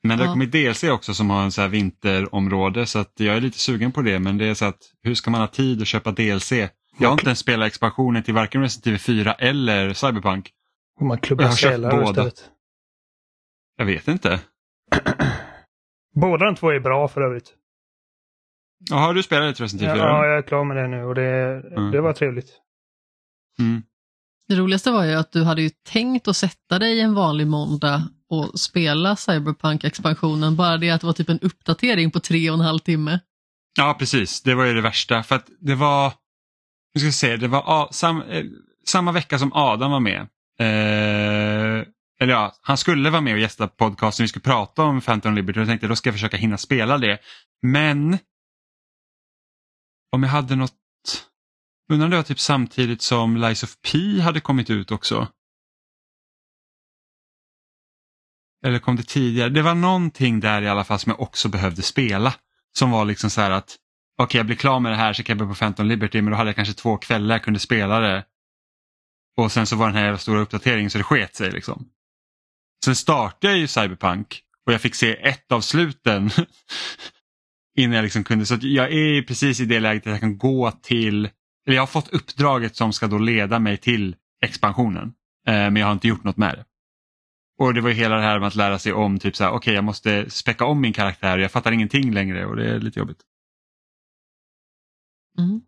Men 0.03 0.19
det 0.19 0.25
Ja. 0.25 0.29
har 0.29 0.35
kommit 0.35 0.53
DLC 0.53 0.85
också 0.85 1.15
som 1.15 1.31
har 1.31 1.43
en 1.43 1.53
så 1.53 1.61
här 1.61 1.69
vinterområde 1.69 2.87
så 2.87 2.99
att 2.99 3.13
jag 3.17 3.37
är 3.37 3.41
lite 3.41 3.59
sugen 3.59 3.93
på 3.93 4.03
det 4.03 4.19
men 4.19 4.39
det 4.39 4.47
är 4.47 4.55
så 4.55 4.65
att 4.65 4.79
hur 5.03 5.15
ska 5.15 5.31
man 5.31 5.41
ha 5.41 5.49
tid 5.49 5.83
att 5.83 5.89
köpa 5.89 6.13
DLC? 6.13 6.53
Jag 6.99 7.09
har 7.09 7.13
inte 7.13 7.25
ens 7.27 7.39
spelat 7.39 7.67
expansionen 7.67 8.23
till 8.23 8.35
varken 8.35 8.61
Resident 8.63 8.87
Evil 8.87 8.99
4 9.01 9.33
eller 9.35 9.93
Cyberpunk. 9.95 10.51
Och 11.01 11.07
man 11.07 11.16
Jag 11.16 11.22
klubbar 11.22 11.51
sälar 11.51 11.90
båda. 11.90 12.09
istället. 12.11 12.51
Jag 13.76 13.84
vet 13.86 14.09
inte. 14.09 14.40
Båda 16.14 16.45
de 16.45 16.55
två 16.57 16.70
är 16.70 16.80
bra 16.80 17.09
för 17.09 17.20
övrigt. 17.20 17.55
Ja, 18.90 18.97
har 18.97 19.14
du 19.14 19.22
spelat 19.22 19.49
lite 19.49 19.62
Resident 19.62 19.82
Ja, 19.88 19.90
Evil 19.90 20.01
4? 20.03 20.09
ja, 20.09 20.26
jag 20.26 20.38
är 20.38 20.42
klar 20.42 20.64
med 20.64 20.76
det 20.76 20.88
nu 20.88 21.05
och 21.05 21.14
det, 21.14 21.62
Mm. 21.76 21.90
det 21.90 22.01
var 22.01 22.12
trevligt. 22.12 22.61
Mm. 23.59 23.82
Det 24.49 24.55
roligaste 24.57 24.90
var 24.90 25.05
ju 25.05 25.12
att 25.14 25.32
du 25.32 25.45
hade 25.45 25.62
ju 25.62 25.70
tänkt 25.70 26.28
att 26.28 26.36
sätta 26.36 26.78
dig 26.78 27.01
en 27.01 27.14
vanlig 27.14 27.47
måndag 27.47 28.03
och 28.28 28.61
spela 28.61 29.16
Cyberpunk-expansionen, 29.16 30.57
bara 30.57 30.76
det 30.76 30.90
att 30.90 31.01
det 31.01 31.07
var 31.07 31.14
typ 31.14 31.28
en 31.28 31.40
uppdatering 31.40 32.11
på 32.11 32.20
tre 32.20 32.51
och 32.51 32.55
en 32.55 32.61
halv 32.61 32.78
timme. 32.78 33.20
Ja, 33.78 33.97
precis. 33.99 34.42
Det 34.42 34.55
var 34.55 34.64
ju 34.64 34.74
det 34.74 34.80
värsta. 34.80 35.22
För 35.22 35.34
att 35.34 35.47
det 35.61 35.74
var, 35.74 36.12
nu 36.95 36.99
ska 37.01 37.07
vi 37.07 37.12
se, 37.12 37.36
det 37.36 37.49
var 37.49 37.88
sam, 37.92 38.22
eh, 38.22 38.45
samma 38.86 39.12
vecka 39.12 39.38
som 39.38 39.53
Adam 39.55 39.90
var 39.90 40.01
med. 40.01 40.28
Eh, 40.61 41.87
eller 42.21 42.33
ja, 42.33 42.55
han 42.61 42.77
skulle 42.77 43.11
vara 43.11 43.21
med 43.21 43.35
och 43.35 43.41
gästa 43.41 43.69
podcasten. 43.69 44.25
Vi 44.25 44.29
skulle 44.29 44.43
prata 44.43 44.83
om 44.83 45.01
Phantom 45.01 45.35
Liberty 45.35 45.59
och 45.59 45.63
jag 45.63 45.69
tänkte 45.69 45.87
då 45.87 45.97
ska 45.97 46.09
jag 46.09 46.15
försöka 46.15 46.37
hinna 46.37 46.59
spela 46.59 46.99
det. 46.99 47.19
Men 47.63 48.19
om 50.13 50.23
jag 50.23 50.31
hade 50.31 50.57
något, 50.57 50.73
undrar 51.93 52.05
om 52.05 52.11
det 52.11 52.17
var 52.17 52.23
typ 52.23 52.41
samtidigt 52.41 53.03
som 53.03 53.37
Lies 53.37 53.63
of 53.63 53.77
P 53.93 54.21
hade 54.21 54.41
kommit 54.41 54.71
ut 54.71 54.91
också. 54.91 55.29
Eller 58.65 58.79
kom 58.79 58.97
det 58.97 59.03
tidigare? 59.03 59.49
Det 59.49 59.63
var 59.63 59.75
någonting 59.75 60.41
där 60.41 60.63
i 60.63 60.69
alla 60.69 60.85
fall 60.85 60.99
som 60.99 61.11
jag 61.11 61.21
också 61.21 61.49
behövde 61.49 61.83
spela. 61.83 62.35
Som 62.79 62.91
var 62.91 63.05
liksom 63.05 63.31
så 63.31 63.41
här 63.41 63.51
att 63.51 63.77
okej 64.19 64.39
jag 64.39 64.47
blir 64.47 64.57
klar 64.57 64.81
med 64.81 64.93
det 64.93 64.97
här 64.97 65.13
så 65.13 65.23
kan 65.23 65.33
jag 65.33 65.39
börja 65.39 65.55
på 65.55 65.59
Phantom 65.59 65.87
Liberty 65.87 66.23
men 66.23 66.31
då 66.31 66.37
hade 66.37 66.49
jag 66.49 66.57
kanske 66.57 66.75
två 66.75 66.97
kvällar 66.97 67.35
jag 67.35 67.45
kunde 67.45 67.61
spela 67.61 68.01
det. 68.01 68.25
Och 69.37 69.53
sen 69.53 69.66
så 69.66 69.76
var 69.76 69.87
den 69.87 69.97
här 69.97 70.16
stora 70.16 70.41
uppdateringen 70.41 70.91
så 70.91 70.99
det 70.99 71.05
sket 71.05 71.35
sig 71.35 71.51
liksom. 71.51 71.89
Sen 72.85 72.97
startade 72.97 73.53
jag 73.53 73.59
ju 73.61 73.66
Cyberpunk 73.66 74.41
och 74.66 74.72
jag 74.72 74.80
fick 74.80 74.95
se 74.95 75.28
ett 75.28 75.53
av 75.53 75.61
sluten 75.61 76.30
innan 77.78 77.97
jag 77.97 78.03
liksom 78.03 78.24
kunde. 78.24 78.47
Så 78.47 78.55
att 78.55 78.62
jag 78.62 78.93
är 78.93 79.22
precis 79.22 79.61
i 79.61 79.64
det 79.64 79.80
läget 79.80 80.07
att 80.07 80.12
jag 80.12 80.20
kan 80.20 80.39
gå 80.39 80.70
till, 80.70 81.24
eller 81.66 81.74
jag 81.74 81.82
har 81.82 81.87
fått 81.87 82.12
uppdraget 82.12 82.76
som 82.76 82.93
ska 82.93 83.07
då 83.07 83.18
leda 83.18 83.59
mig 83.59 83.76
till 83.76 84.16
expansionen. 84.45 85.14
Eh, 85.47 85.55
men 85.55 85.76
jag 85.76 85.87
har 85.87 85.93
inte 85.93 86.09
gjort 86.09 86.24
något 86.24 86.37
med 86.37 86.55
det. 86.55 86.64
Och 87.59 87.74
det 87.74 87.80
var 87.80 87.89
ju 87.89 87.95
hela 87.95 88.16
det 88.16 88.22
här 88.22 88.39
med 88.39 88.47
att 88.47 88.55
lära 88.55 88.78
sig 88.78 88.93
om, 88.93 89.18
typ 89.18 89.37
så 89.37 89.45
här, 89.45 89.51
okej 89.51 89.74
jag 89.74 89.85
måste 89.85 90.30
späcka 90.30 90.64
om 90.64 90.80
min 90.80 90.93
karaktär 90.93 91.37
och 91.37 91.45
jag 91.45 91.53
fattar 91.53 91.72
ingenting 91.72 92.12
längre 92.12 92.47
och 92.47 92.57
det 92.57 92.70
är 92.70 92.80
lite 92.80 92.99
jobbigt. 92.99 93.20
Mm. 95.39 95.61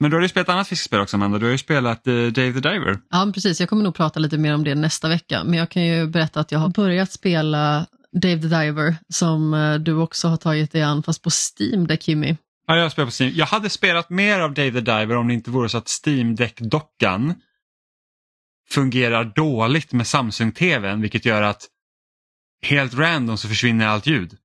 Men 0.00 0.10
du 0.10 0.16
har 0.16 0.22
ju 0.22 0.28
spelat 0.28 0.48
annat 0.48 0.68
fiskespel 0.68 1.00
också 1.00 1.16
Amanda, 1.16 1.38
du 1.38 1.44
har 1.44 1.52
ju 1.52 1.58
spelat 1.58 2.06
uh, 2.06 2.32
Dave 2.32 2.52
the 2.52 2.68
Diver. 2.68 2.98
Ja, 3.10 3.30
precis. 3.34 3.60
Jag 3.60 3.68
kommer 3.68 3.84
nog 3.84 3.94
prata 3.94 4.20
lite 4.20 4.38
mer 4.38 4.54
om 4.54 4.64
det 4.64 4.74
nästa 4.74 5.08
vecka, 5.08 5.44
men 5.44 5.54
jag 5.54 5.70
kan 5.70 5.84
ju 5.84 6.06
berätta 6.06 6.40
att 6.40 6.52
jag 6.52 6.58
har 6.58 6.68
börjat 6.68 7.12
spela 7.12 7.86
Dave 8.12 8.42
the 8.42 8.48
Diver, 8.48 8.96
som 9.08 9.54
eh, 9.54 9.74
du 9.74 9.94
också 9.94 10.28
har 10.28 10.36
tagit 10.36 10.72
dig 10.72 10.82
an, 10.82 11.02
fast 11.02 11.22
på 11.22 11.30
Steam 11.30 11.86
där 11.86 11.96
Kimmy. 11.96 12.36
Ja, 12.66 12.76
jag 12.76 12.82
har 12.82 12.90
spelat 12.90 13.08
på 13.08 13.22
Steam. 13.22 13.32
Jag 13.34 13.46
hade 13.46 13.70
spelat 13.70 14.10
mer 14.10 14.40
av 14.40 14.54
Dave 14.54 14.70
the 14.70 14.80
Diver 14.80 15.16
om 15.16 15.28
det 15.28 15.34
inte 15.34 15.50
vore 15.50 15.68
så 15.68 15.78
att 15.78 15.88
Steam 16.06 16.34
Deck-dockan 16.34 17.34
fungerar 18.68 19.24
dåligt 19.24 19.92
med 19.92 20.06
Samsung-TVn 20.06 21.00
vilket 21.00 21.24
gör 21.24 21.42
att 21.42 21.68
helt 22.62 22.94
random 22.94 23.38
så 23.38 23.48
försvinner 23.48 23.86
allt 23.86 24.06
ljud. 24.06 24.36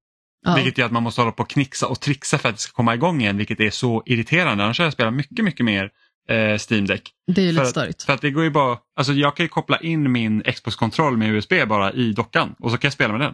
Ja, 0.45 0.55
Vilket 0.55 0.77
gör 0.77 0.85
att 0.85 0.91
man 0.91 1.03
måste 1.03 1.21
hålla 1.21 1.31
på 1.31 1.43
och 1.43 1.49
knixa 1.49 1.87
och 1.87 1.99
trixa 1.99 2.37
för 2.37 2.49
att 2.49 2.55
det 2.55 2.61
ska 2.61 2.73
komma 2.73 2.95
igång 2.95 3.21
igen 3.21 3.37
vilket 3.37 3.59
är 3.59 3.69
så 3.69 4.03
irriterande. 4.05 4.63
Annars 4.63 4.77
har 4.79 4.85
jag 4.85 4.93
spelat 4.93 5.13
mycket, 5.13 5.45
mycket 5.45 5.65
mer 5.65 5.89
eh, 6.29 6.59
Steam 6.69 6.85
Deck. 6.85 7.11
det 7.27 7.41
är 7.41 7.45
ju 7.45 7.53
För 7.53 7.61
lite 7.61 7.71
störigt. 7.71 8.03
för 8.03 8.13
att 8.13 8.21
det 8.21 8.31
går 8.31 8.43
ju 8.43 8.49
bara, 8.49 8.77
alltså 8.95 9.13
jag 9.13 9.35
kan 9.35 9.43
ju 9.45 9.49
koppla 9.49 9.79
in 9.79 10.11
min 10.11 10.43
Xbox-kontroll 10.43 11.17
med 11.17 11.29
USB 11.29 11.53
bara 11.67 11.93
i 11.93 12.13
dockan 12.13 12.55
och 12.59 12.71
så 12.71 12.77
kan 12.77 12.87
jag 12.87 12.93
spela 12.93 13.17
med 13.17 13.21
den. 13.21 13.33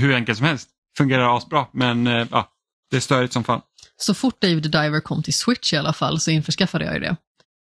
Hur 0.00 0.14
enkelt 0.14 0.38
som 0.38 0.46
helst. 0.46 0.68
Fungerar 0.98 1.36
asbra 1.36 1.66
men 1.72 2.06
eh, 2.06 2.26
ja, 2.30 2.48
det 2.90 2.96
är 2.96 3.00
störigt 3.00 3.32
som 3.32 3.44
fan. 3.44 3.60
Så 3.96 4.14
fort 4.14 4.40
Dave 4.40 4.60
the 4.60 4.68
Diver 4.68 5.00
kom 5.00 5.22
till 5.22 5.34
Switch 5.34 5.72
i 5.72 5.76
alla 5.76 5.92
fall 5.92 6.20
så 6.20 6.30
införskaffade 6.30 6.84
jag 6.84 6.94
ju 6.94 7.00
det. 7.00 7.16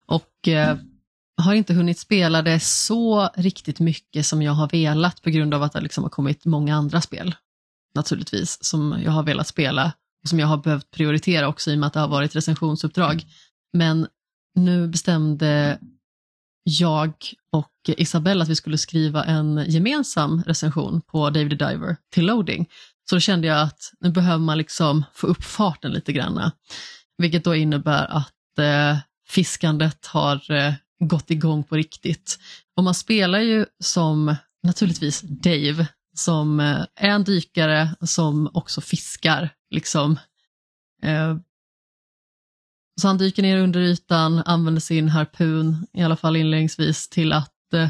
Och 0.08 0.48
eh, 0.48 0.76
har 1.42 1.54
inte 1.54 1.74
hunnit 1.74 1.98
spela 1.98 2.42
det 2.42 2.60
så 2.60 3.28
riktigt 3.36 3.80
mycket 3.80 4.26
som 4.26 4.42
jag 4.42 4.52
har 4.52 4.68
velat 4.68 5.22
på 5.22 5.30
grund 5.30 5.54
av 5.54 5.62
att 5.62 5.72
det 5.72 5.80
liksom 5.80 6.04
har 6.04 6.10
kommit 6.10 6.44
många 6.44 6.76
andra 6.76 7.00
spel. 7.00 7.34
Naturligtvis, 7.96 8.64
som 8.64 9.00
jag 9.04 9.12
har 9.12 9.22
velat 9.22 9.46
spela 9.46 9.92
och 10.22 10.28
som 10.28 10.38
jag 10.38 10.46
har 10.46 10.56
behövt 10.56 10.90
prioritera 10.90 11.48
också 11.48 11.70
i 11.70 11.74
och 11.74 11.78
med 11.78 11.86
att 11.86 11.92
det 11.92 12.00
har 12.00 12.08
varit 12.08 12.36
recensionsuppdrag. 12.36 13.24
Men 13.72 14.06
nu 14.54 14.88
bestämde 14.88 15.78
jag 16.64 17.12
och 17.52 17.72
Isabelle 17.86 18.42
att 18.42 18.48
vi 18.48 18.56
skulle 18.56 18.78
skriva 18.78 19.24
en 19.24 19.64
gemensam 19.68 20.42
recension 20.46 21.00
på 21.00 21.30
David 21.30 21.58
the 21.58 21.66
Diver 21.66 21.96
till 22.12 22.26
loading. 22.26 22.68
Så 23.10 23.16
då 23.16 23.20
kände 23.20 23.46
jag 23.46 23.62
att 23.62 23.92
nu 24.00 24.10
behöver 24.10 24.38
man 24.38 24.58
liksom 24.58 25.04
få 25.14 25.26
upp 25.26 25.44
farten 25.44 25.92
lite 25.92 26.12
grann. 26.12 26.50
Vilket 27.18 27.44
då 27.44 27.54
innebär 27.54 28.04
att 28.04 28.58
eh, 28.58 28.98
fiskandet 29.28 30.06
har 30.06 30.50
eh, 30.50 30.74
gått 30.98 31.30
igång 31.30 31.64
på 31.64 31.76
riktigt. 31.76 32.38
Och 32.76 32.84
man 32.84 32.94
spelar 32.94 33.38
ju 33.38 33.66
som 33.80 34.36
naturligtvis 34.62 35.20
Dave, 35.20 35.86
som 36.18 36.60
eh, 36.60 36.86
är 36.94 37.08
en 37.08 37.24
dykare 37.24 37.94
som 38.00 38.50
också 38.54 38.80
fiskar. 38.80 39.50
Liksom. 39.70 40.18
Eh, 41.02 41.36
så 43.00 43.06
han 43.06 43.18
dyker 43.18 43.42
ner 43.42 43.58
under 43.58 43.80
ytan, 43.80 44.42
använder 44.46 44.80
sin 44.80 45.08
harpun, 45.08 45.86
i 45.92 46.02
alla 46.02 46.16
fall 46.16 46.36
inledningsvis, 46.36 47.08
till 47.08 47.32
att 47.32 47.72
eh, 47.72 47.88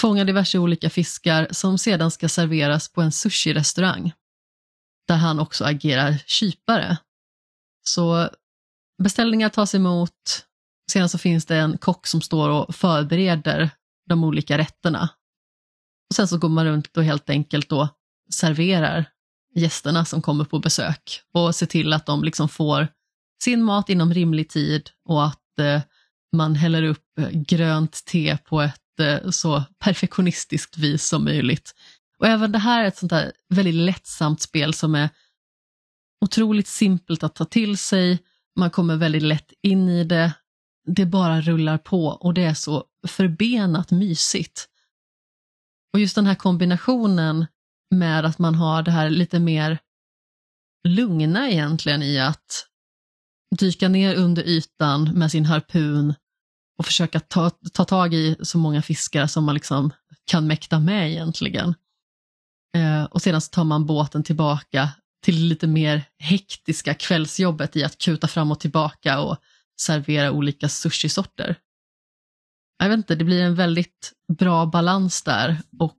fånga 0.00 0.24
diverse 0.24 0.58
olika 0.58 0.90
fiskar 0.90 1.48
som 1.50 1.78
sedan 1.78 2.10
ska 2.10 2.28
serveras 2.28 2.88
på 2.88 3.02
en 3.02 3.12
sushi-restaurang. 3.12 4.12
där 5.08 5.16
han 5.16 5.40
också 5.40 5.64
agerar 5.64 6.22
kypare. 6.26 6.96
Så 7.82 8.30
beställningar 9.02 9.48
tas 9.48 9.74
emot, 9.74 10.46
sedan 10.92 11.08
så 11.08 11.18
finns 11.18 11.46
det 11.46 11.56
en 11.56 11.78
kock 11.78 12.06
som 12.06 12.20
står 12.20 12.48
och 12.50 12.74
förbereder 12.74 13.70
de 14.08 14.24
olika 14.24 14.58
rätterna. 14.58 15.08
Och 16.10 16.14
sen 16.14 16.28
så 16.28 16.38
går 16.38 16.48
man 16.48 16.64
runt 16.64 16.96
och 16.96 17.04
helt 17.04 17.30
enkelt 17.30 17.68
då 17.68 17.88
serverar 18.30 19.04
gästerna 19.54 20.04
som 20.04 20.22
kommer 20.22 20.44
på 20.44 20.58
besök 20.58 21.20
och 21.32 21.54
ser 21.54 21.66
till 21.66 21.92
att 21.92 22.06
de 22.06 22.24
liksom 22.24 22.48
får 22.48 22.88
sin 23.44 23.62
mat 23.62 23.88
inom 23.90 24.14
rimlig 24.14 24.48
tid 24.48 24.90
och 25.08 25.26
att 25.26 25.58
eh, 25.58 25.80
man 26.32 26.54
häller 26.54 26.82
upp 26.82 27.18
eh, 27.18 27.30
grönt 27.30 28.04
te 28.04 28.36
på 28.36 28.60
ett 28.60 29.00
eh, 29.00 29.30
så 29.30 29.62
perfektionistiskt 29.78 30.78
vis 30.78 31.04
som 31.08 31.24
möjligt. 31.24 31.74
Och 32.18 32.26
även 32.26 32.52
det 32.52 32.58
här 32.58 32.84
är 32.84 32.88
ett 32.88 32.96
sånt 32.96 33.10
där 33.10 33.32
väldigt 33.48 33.74
lättsamt 33.74 34.40
spel 34.40 34.74
som 34.74 34.94
är 34.94 35.08
otroligt 36.20 36.68
simpelt 36.68 37.22
att 37.22 37.34
ta 37.34 37.44
till 37.44 37.78
sig. 37.78 38.18
Man 38.56 38.70
kommer 38.70 38.96
väldigt 38.96 39.22
lätt 39.22 39.52
in 39.62 39.88
i 39.88 40.04
det. 40.04 40.32
Det 40.86 41.06
bara 41.06 41.40
rullar 41.40 41.78
på 41.78 42.06
och 42.06 42.34
det 42.34 42.44
är 42.44 42.54
så 42.54 42.84
förbenat 43.06 43.90
mysigt. 43.90 44.68
Och 45.94 46.00
just 46.00 46.14
den 46.14 46.26
här 46.26 46.34
kombinationen 46.34 47.46
med 47.94 48.24
att 48.24 48.38
man 48.38 48.54
har 48.54 48.82
det 48.82 48.90
här 48.90 49.10
lite 49.10 49.38
mer 49.38 49.78
lugna 50.88 51.50
egentligen 51.50 52.02
i 52.02 52.18
att 52.18 52.66
dyka 53.58 53.88
ner 53.88 54.14
under 54.14 54.42
ytan 54.42 55.18
med 55.18 55.30
sin 55.30 55.44
harpun 55.44 56.14
och 56.78 56.86
försöka 56.86 57.20
ta, 57.20 57.50
ta 57.50 57.84
tag 57.84 58.14
i 58.14 58.36
så 58.42 58.58
många 58.58 58.82
fiskar 58.82 59.26
som 59.26 59.44
man 59.44 59.54
liksom 59.54 59.90
kan 60.24 60.46
mäkta 60.46 60.78
med 60.78 61.10
egentligen. 61.10 61.74
Eh, 62.76 63.04
och 63.04 63.22
sedan 63.22 63.40
så 63.40 63.50
tar 63.50 63.64
man 63.64 63.86
båten 63.86 64.22
tillbaka 64.22 64.88
till 65.22 65.46
lite 65.46 65.66
mer 65.66 66.04
hektiska 66.18 66.94
kvällsjobbet 66.94 67.76
i 67.76 67.84
att 67.84 67.98
kuta 67.98 68.28
fram 68.28 68.50
och 68.50 68.60
tillbaka 68.60 69.20
och 69.20 69.36
servera 69.80 70.32
olika 70.32 70.68
sushisorter. 70.68 71.56
Jag 72.78 72.88
vet 72.88 72.96
inte, 72.96 73.14
det 73.14 73.24
blir 73.24 73.42
en 73.42 73.54
väldigt 73.54 74.12
bra 74.38 74.66
balans 74.66 75.22
där 75.22 75.62
och 75.78 75.98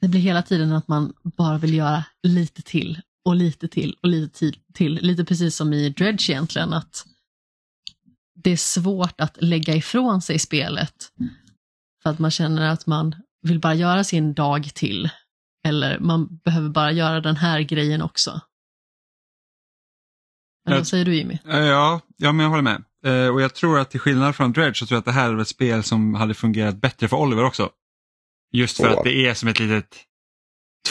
det 0.00 0.08
blir 0.08 0.20
hela 0.20 0.42
tiden 0.42 0.72
att 0.72 0.88
man 0.88 1.12
bara 1.22 1.58
vill 1.58 1.74
göra 1.74 2.04
lite 2.22 2.62
till 2.62 3.00
och 3.24 3.36
lite 3.36 3.68
till 3.68 3.96
och 4.02 4.08
lite 4.08 4.38
till. 4.38 4.58
till. 4.74 4.94
Lite 4.94 5.24
precis 5.24 5.56
som 5.56 5.72
i 5.72 5.90
Dredge 5.90 6.30
egentligen, 6.30 6.72
att 6.72 7.06
det 8.34 8.50
är 8.50 8.56
svårt 8.56 9.20
att 9.20 9.42
lägga 9.42 9.74
ifrån 9.74 10.22
sig 10.22 10.38
spelet. 10.38 10.94
För 12.02 12.10
att 12.10 12.18
man 12.18 12.30
känner 12.30 12.68
att 12.68 12.86
man 12.86 13.14
vill 13.42 13.60
bara 13.60 13.74
göra 13.74 14.04
sin 14.04 14.34
dag 14.34 14.64
till. 14.74 15.10
Eller 15.66 15.98
man 15.98 16.36
behöver 16.36 16.68
bara 16.68 16.92
göra 16.92 17.20
den 17.20 17.36
här 17.36 17.60
grejen 17.60 18.02
också. 18.02 18.40
Eller 20.66 20.76
vad 20.76 20.86
säger 20.86 21.04
du 21.04 21.16
Jimmy? 21.16 21.38
Ja, 21.44 22.00
ja 22.16 22.32
men 22.32 22.44
jag 22.44 22.50
håller 22.50 22.62
med. 22.62 22.84
Eh, 23.04 23.28
och 23.28 23.42
jag 23.42 23.54
tror 23.54 23.78
att 23.78 23.90
till 23.90 24.00
skillnad 24.00 24.36
från 24.36 24.52
Dredge 24.52 24.74
så 24.74 24.86
tror 24.86 24.96
jag 24.96 24.98
att 24.98 25.04
det 25.04 25.12
här 25.12 25.32
är 25.34 25.40
ett 25.40 25.48
spel 25.48 25.82
som 25.82 26.14
hade 26.14 26.34
fungerat 26.34 26.80
bättre 26.80 27.08
för 27.08 27.16
Oliver 27.16 27.44
också. 27.44 27.70
Just 28.52 28.76
för 28.76 28.88
att 28.88 29.04
det 29.04 29.26
är 29.26 29.34
som 29.34 29.48
ett 29.48 29.60
litet 29.60 29.96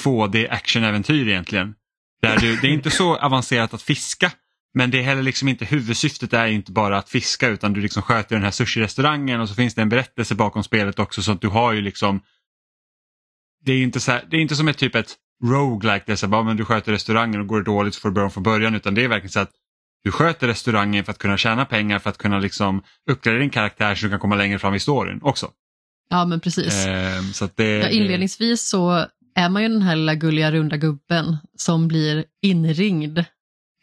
2D 0.03 0.51
actionäventyr 0.51 1.27
egentligen. 1.27 1.75
Där 2.21 2.37
du, 2.37 2.55
det 2.55 2.67
är 2.67 2.71
inte 2.71 2.91
så 2.91 3.15
avancerat 3.17 3.73
att 3.73 3.81
fiska 3.81 4.31
men 4.73 4.91
det 4.91 4.99
är 4.99 5.03
heller 5.03 5.23
liksom 5.23 5.47
inte 5.47 5.65
huvudsyftet 5.65 6.33
är 6.33 6.47
inte 6.47 6.71
bara 6.71 6.97
att 6.97 7.09
fiska 7.09 7.47
utan 7.47 7.73
du 7.73 7.81
liksom 7.81 8.03
sköter 8.03 8.35
den 8.35 8.43
här 8.43 8.51
sushi-restaurangen 8.51 9.41
och 9.41 9.49
så 9.49 9.55
finns 9.55 9.75
det 9.75 9.81
en 9.81 9.89
berättelse 9.89 10.35
bakom 10.35 10.63
spelet 10.63 10.99
också 10.99 11.21
så 11.21 11.31
att 11.31 11.41
du 11.41 11.47
har 11.47 11.73
ju 11.73 11.81
liksom 11.81 12.21
Det 13.65 13.71
är 13.71 13.83
inte, 13.83 13.99
så 13.99 14.11
här, 14.11 14.25
det 14.29 14.37
är 14.37 14.41
inte 14.41 14.55
som 14.55 14.67
ett 14.67 14.77
typ 14.77 14.95
ett 14.95 15.15
roguelike 15.43 16.03
där 16.07 16.15
så 16.15 16.27
bara, 16.27 16.43
men 16.43 16.57
du 16.57 16.65
sköter 16.65 16.91
restaurangen 16.91 17.41
och 17.41 17.47
går 17.47 17.57
det 17.57 17.65
dåligt 17.65 17.95
så 17.95 18.01
får 18.01 18.09
du 18.09 18.13
börja 18.13 18.25
om 18.25 18.31
från 18.31 18.43
början 18.43 18.75
utan 18.75 18.95
det 18.95 19.03
är 19.03 19.07
verkligen 19.07 19.31
så 19.31 19.39
att 19.39 19.51
du 20.03 20.11
sköter 20.11 20.47
restaurangen 20.47 21.05
för 21.05 21.11
att 21.11 21.17
kunna 21.17 21.37
tjäna 21.37 21.65
pengar 21.65 21.99
för 21.99 22.09
att 22.09 22.17
kunna 22.17 22.39
liksom 22.39 22.83
uppgradera 23.11 23.41
din 23.41 23.49
karaktär 23.49 23.95
så 23.95 24.05
du 24.05 24.09
kan 24.09 24.19
komma 24.19 24.35
längre 24.35 24.59
fram 24.59 24.75
i 24.75 24.79
storyn 24.79 25.19
också. 25.23 25.51
Ja 26.09 26.25
men 26.25 26.39
precis. 26.39 26.85
Eh, 26.85 27.21
så 27.21 27.49
det, 27.55 27.77
ja, 27.77 27.89
inledningsvis 27.89 28.69
så 28.69 29.05
är 29.35 29.49
man 29.49 29.63
ju 29.63 29.69
den 29.69 29.81
här 29.81 29.95
lilla 29.95 30.15
gulliga 30.15 30.51
runda 30.51 30.77
gubben 30.77 31.37
som 31.57 31.87
blir 31.87 32.25
inringd 32.41 33.23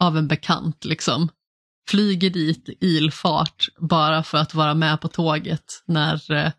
av 0.03 0.17
en 0.17 0.27
bekant 0.27 0.85
liksom. 0.85 1.29
Flyger 1.89 2.29
dit 2.29 2.69
ilfart 2.81 3.67
bara 3.77 4.23
för 4.23 4.37
att 4.37 4.53
vara 4.53 4.73
med 4.73 5.01
på 5.01 5.07
tåget 5.07 5.83
när 5.85 6.31
eh, 6.31 6.51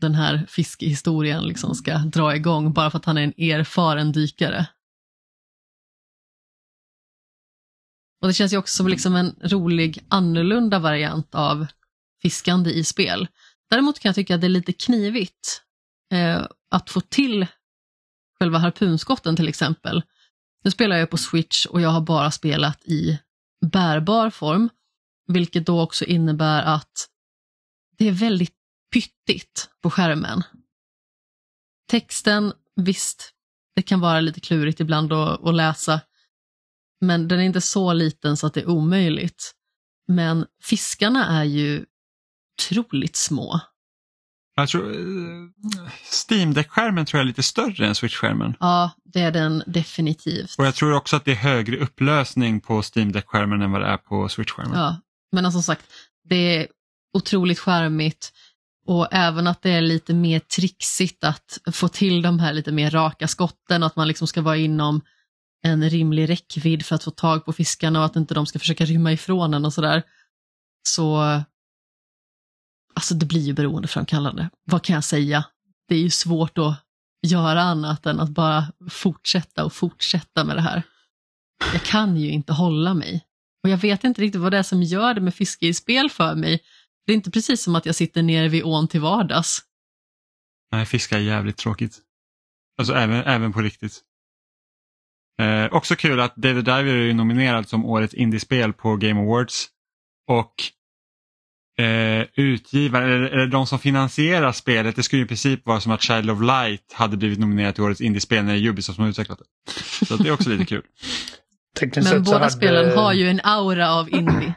den 0.00 0.14
här 0.14 0.46
fiskehistorien 0.48 1.44
liksom 1.44 1.74
ska 1.74 1.98
dra 1.98 2.36
igång 2.36 2.72
bara 2.72 2.90
för 2.90 2.98
att 2.98 3.04
han 3.04 3.18
är 3.18 3.22
en 3.22 3.50
erfaren 3.50 4.12
dykare. 4.12 4.66
Och 8.22 8.28
det 8.28 8.34
känns 8.34 8.52
ju 8.52 8.56
också 8.56 8.76
som 8.76 8.88
liksom 8.88 9.16
en 9.16 9.36
rolig 9.42 10.04
annorlunda 10.08 10.78
variant 10.78 11.34
av 11.34 11.66
fiskande 12.22 12.70
i 12.70 12.84
spel. 12.84 13.28
Däremot 13.70 13.98
kan 13.98 14.08
jag 14.08 14.14
tycka 14.14 14.34
att 14.34 14.40
det 14.40 14.46
är 14.46 14.48
lite 14.48 14.72
knivigt 14.72 15.62
eh, 16.12 16.46
att 16.70 16.90
få 16.90 17.00
till 17.00 17.46
själva 18.38 18.58
harpunskotten 18.58 19.36
till 19.36 19.48
exempel. 19.48 20.02
Nu 20.64 20.70
spelar 20.70 20.96
jag 20.96 21.10
på 21.10 21.16
Switch 21.16 21.66
och 21.66 21.80
jag 21.80 21.88
har 21.88 22.00
bara 22.00 22.30
spelat 22.30 22.84
i 22.84 23.18
bärbar 23.66 24.30
form, 24.30 24.70
vilket 25.26 25.66
då 25.66 25.80
också 25.80 26.04
innebär 26.04 26.62
att 26.62 27.08
det 27.98 28.08
är 28.08 28.12
väldigt 28.12 28.54
pyttigt 28.92 29.70
på 29.80 29.90
skärmen. 29.90 30.42
Texten, 31.90 32.52
visst, 32.76 33.32
det 33.74 33.82
kan 33.82 34.00
vara 34.00 34.20
lite 34.20 34.40
klurigt 34.40 34.80
ibland 34.80 35.12
att, 35.12 35.46
att 35.46 35.54
läsa, 35.54 36.00
men 37.02 37.28
den 37.28 37.40
är 37.40 37.44
inte 37.44 37.60
så 37.60 37.92
liten 37.92 38.36
så 38.36 38.46
att 38.46 38.54
det 38.54 38.60
är 38.60 38.68
omöjligt. 38.68 39.52
Men 40.08 40.46
fiskarna 40.62 41.40
är 41.40 41.44
ju 41.44 41.84
otroligt 42.58 43.16
små. 43.16 43.60
Jag 44.54 44.68
tror, 44.68 44.90
eh, 44.90 45.88
Steam 46.28 46.54
Deck-skärmen 46.54 47.06
tror 47.06 47.18
jag 47.18 47.24
är 47.24 47.28
lite 47.28 47.42
större 47.42 47.86
än 47.86 47.94
Switch-skärmen. 47.94 48.54
Ja, 48.60 48.90
det 49.04 49.20
är 49.20 49.30
den 49.30 49.62
definitivt. 49.66 50.54
Och 50.58 50.66
jag 50.66 50.74
tror 50.74 50.92
också 50.92 51.16
att 51.16 51.24
det 51.24 51.30
är 51.30 51.36
högre 51.36 51.76
upplösning 51.76 52.60
på 52.60 52.82
Steam 52.82 53.12
Deck-skärmen 53.12 53.62
än 53.62 53.72
vad 53.72 53.80
det 53.80 53.86
är 53.86 53.96
på 53.96 54.28
Switch-skärmen. 54.28 54.78
Ja, 54.78 55.00
men 55.32 55.52
som 55.52 55.62
sagt, 55.62 55.84
det 56.28 56.56
är 56.56 56.66
otroligt 57.14 57.58
skärmigt 57.58 58.32
och 58.86 59.08
även 59.10 59.46
att 59.46 59.62
det 59.62 59.70
är 59.70 59.80
lite 59.80 60.14
mer 60.14 60.38
trixigt 60.38 61.24
att 61.24 61.58
få 61.72 61.88
till 61.88 62.22
de 62.22 62.38
här 62.38 62.52
lite 62.52 62.72
mer 62.72 62.90
raka 62.90 63.28
skotten 63.28 63.82
att 63.82 63.96
man 63.96 64.08
liksom 64.08 64.26
ska 64.26 64.42
vara 64.42 64.56
inom 64.56 65.00
en 65.62 65.90
rimlig 65.90 66.28
räckvidd 66.28 66.86
för 66.86 66.94
att 66.94 67.04
få 67.04 67.10
tag 67.10 67.44
på 67.44 67.52
fiskarna 67.52 67.98
och 67.98 68.04
att 68.04 68.16
inte 68.16 68.34
de 68.34 68.46
ska 68.46 68.58
försöka 68.58 68.84
rymma 68.84 69.12
ifrån 69.12 69.54
en 69.54 69.64
och 69.64 69.72
sådär. 69.72 70.02
Så 70.88 71.16
alltså 72.94 73.14
det 73.14 73.26
blir 73.26 73.40
ju 73.40 73.52
beroendeframkallande. 73.52 74.50
Vad 74.64 74.82
kan 74.82 74.94
jag 74.94 75.04
säga? 75.04 75.44
Det 75.88 75.94
är 75.94 75.98
ju 75.98 76.10
svårt 76.10 76.58
att 76.58 76.76
göra 77.26 77.62
annat 77.62 78.06
än 78.06 78.20
att 78.20 78.30
bara 78.30 78.72
fortsätta 78.90 79.64
och 79.64 79.72
fortsätta 79.72 80.44
med 80.44 80.56
det 80.56 80.62
här. 80.62 80.82
Jag 81.72 81.82
kan 81.82 82.16
ju 82.16 82.30
inte 82.30 82.52
hålla 82.52 82.94
mig. 82.94 83.26
Och 83.62 83.68
jag 83.68 83.78
vet 83.78 84.04
inte 84.04 84.22
riktigt 84.22 84.40
vad 84.40 84.52
det 84.52 84.58
är 84.58 84.62
som 84.62 84.82
gör 84.82 85.14
det 85.14 85.20
med 85.20 85.34
fiske 85.34 85.66
i 85.66 85.74
spel 85.74 86.10
för 86.10 86.34
mig. 86.34 86.60
Det 87.06 87.12
är 87.12 87.16
inte 87.16 87.30
precis 87.30 87.62
som 87.62 87.74
att 87.74 87.86
jag 87.86 87.94
sitter 87.94 88.22
nere 88.22 88.48
vid 88.48 88.64
ån 88.64 88.88
till 88.88 89.00
vardags. 89.00 89.62
Nej, 90.72 90.86
fiska 90.86 91.16
är 91.16 91.20
jävligt 91.20 91.56
tråkigt. 91.56 91.98
Alltså 92.78 92.94
även, 92.94 93.24
även 93.24 93.52
på 93.52 93.60
riktigt. 93.60 94.02
Eh, 95.40 95.72
också 95.72 95.96
kul 95.96 96.20
att 96.20 96.36
David 96.36 96.64
Diver 96.64 96.94
är 96.94 97.14
nominerad 97.14 97.68
som 97.68 97.84
årets 97.84 98.14
indiespel 98.14 98.72
på 98.72 98.96
Game 98.96 99.20
Awards. 99.20 99.68
Och 100.28 100.54
eh, 101.84 102.26
utgivare, 102.34 103.04
eller, 103.04 103.20
eller 103.20 103.46
de 103.46 103.66
som 103.66 103.78
finansierar 103.78 104.52
spelet, 104.52 104.96
det 104.96 105.02
skulle 105.02 105.22
i 105.22 105.26
princip 105.26 105.66
vara 105.66 105.80
som 105.80 105.92
att 105.92 106.02
Child 106.02 106.30
of 106.30 106.40
Light 106.40 106.92
hade 106.92 107.16
blivit 107.16 107.38
nominerat 107.38 107.74
till 107.74 107.84
årets 107.84 108.00
indiespel 108.00 108.44
när 108.44 108.52
det 108.52 108.58
är 108.58 108.68
Ubisoft 108.68 108.96
som 108.96 109.02
har 109.02 109.10
utvecklat 109.10 109.38
det. 109.38 110.04
Så 110.06 110.16
det 110.16 110.28
är 110.28 110.32
också 110.32 110.50
lite 110.50 110.64
kul. 110.64 110.82
Men 111.94 112.22
båda 112.22 112.38
hade... 112.38 112.50
spelen 112.50 112.98
har 112.98 113.12
ju 113.12 113.28
en 113.28 113.40
aura 113.44 113.92
av 113.92 114.10
indie. 114.10 114.54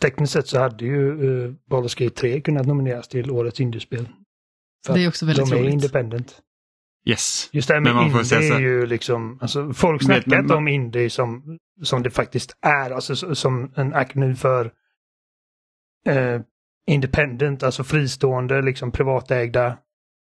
Tekniskt 0.00 0.32
sett 0.32 0.48
så 0.48 0.58
hade 0.58 0.84
ju 0.84 1.12
uh, 1.12 1.54
Baldur's 1.70 2.04
Gate 2.04 2.14
3 2.14 2.40
kunnat 2.40 2.66
nomineras 2.66 3.08
till 3.08 3.30
årets 3.30 3.60
indiespel. 3.60 4.08
det 4.86 5.04
är 5.04 5.08
också 5.08 5.26
väldigt 5.26 5.50
de 5.50 5.54
roligt. 5.54 5.64
De 5.64 5.68
är 5.68 5.72
independent. 5.72 6.42
Yes. 7.08 7.48
Just 7.52 7.68
det 7.68 7.74
här 7.74 7.80
med 7.80 8.06
indie 8.06 8.54
är 8.56 8.60
ju 8.60 8.86
liksom, 8.86 9.38
alltså 9.40 9.72
folk 9.72 10.02
snackar 10.02 10.40
inte 10.40 10.54
om 10.54 10.68
indie 10.68 11.10
som, 11.10 11.58
som 11.82 12.02
det 12.02 12.10
faktiskt 12.10 12.56
är, 12.60 12.90
alltså 12.90 13.34
som 13.34 13.72
en 13.76 13.94
akronym 13.94 14.36
för 14.36 14.72
eh, 16.06 16.40
independent, 16.86 17.62
alltså 17.62 17.84
fristående, 17.84 18.62
liksom 18.62 18.92
privatägda 18.92 19.66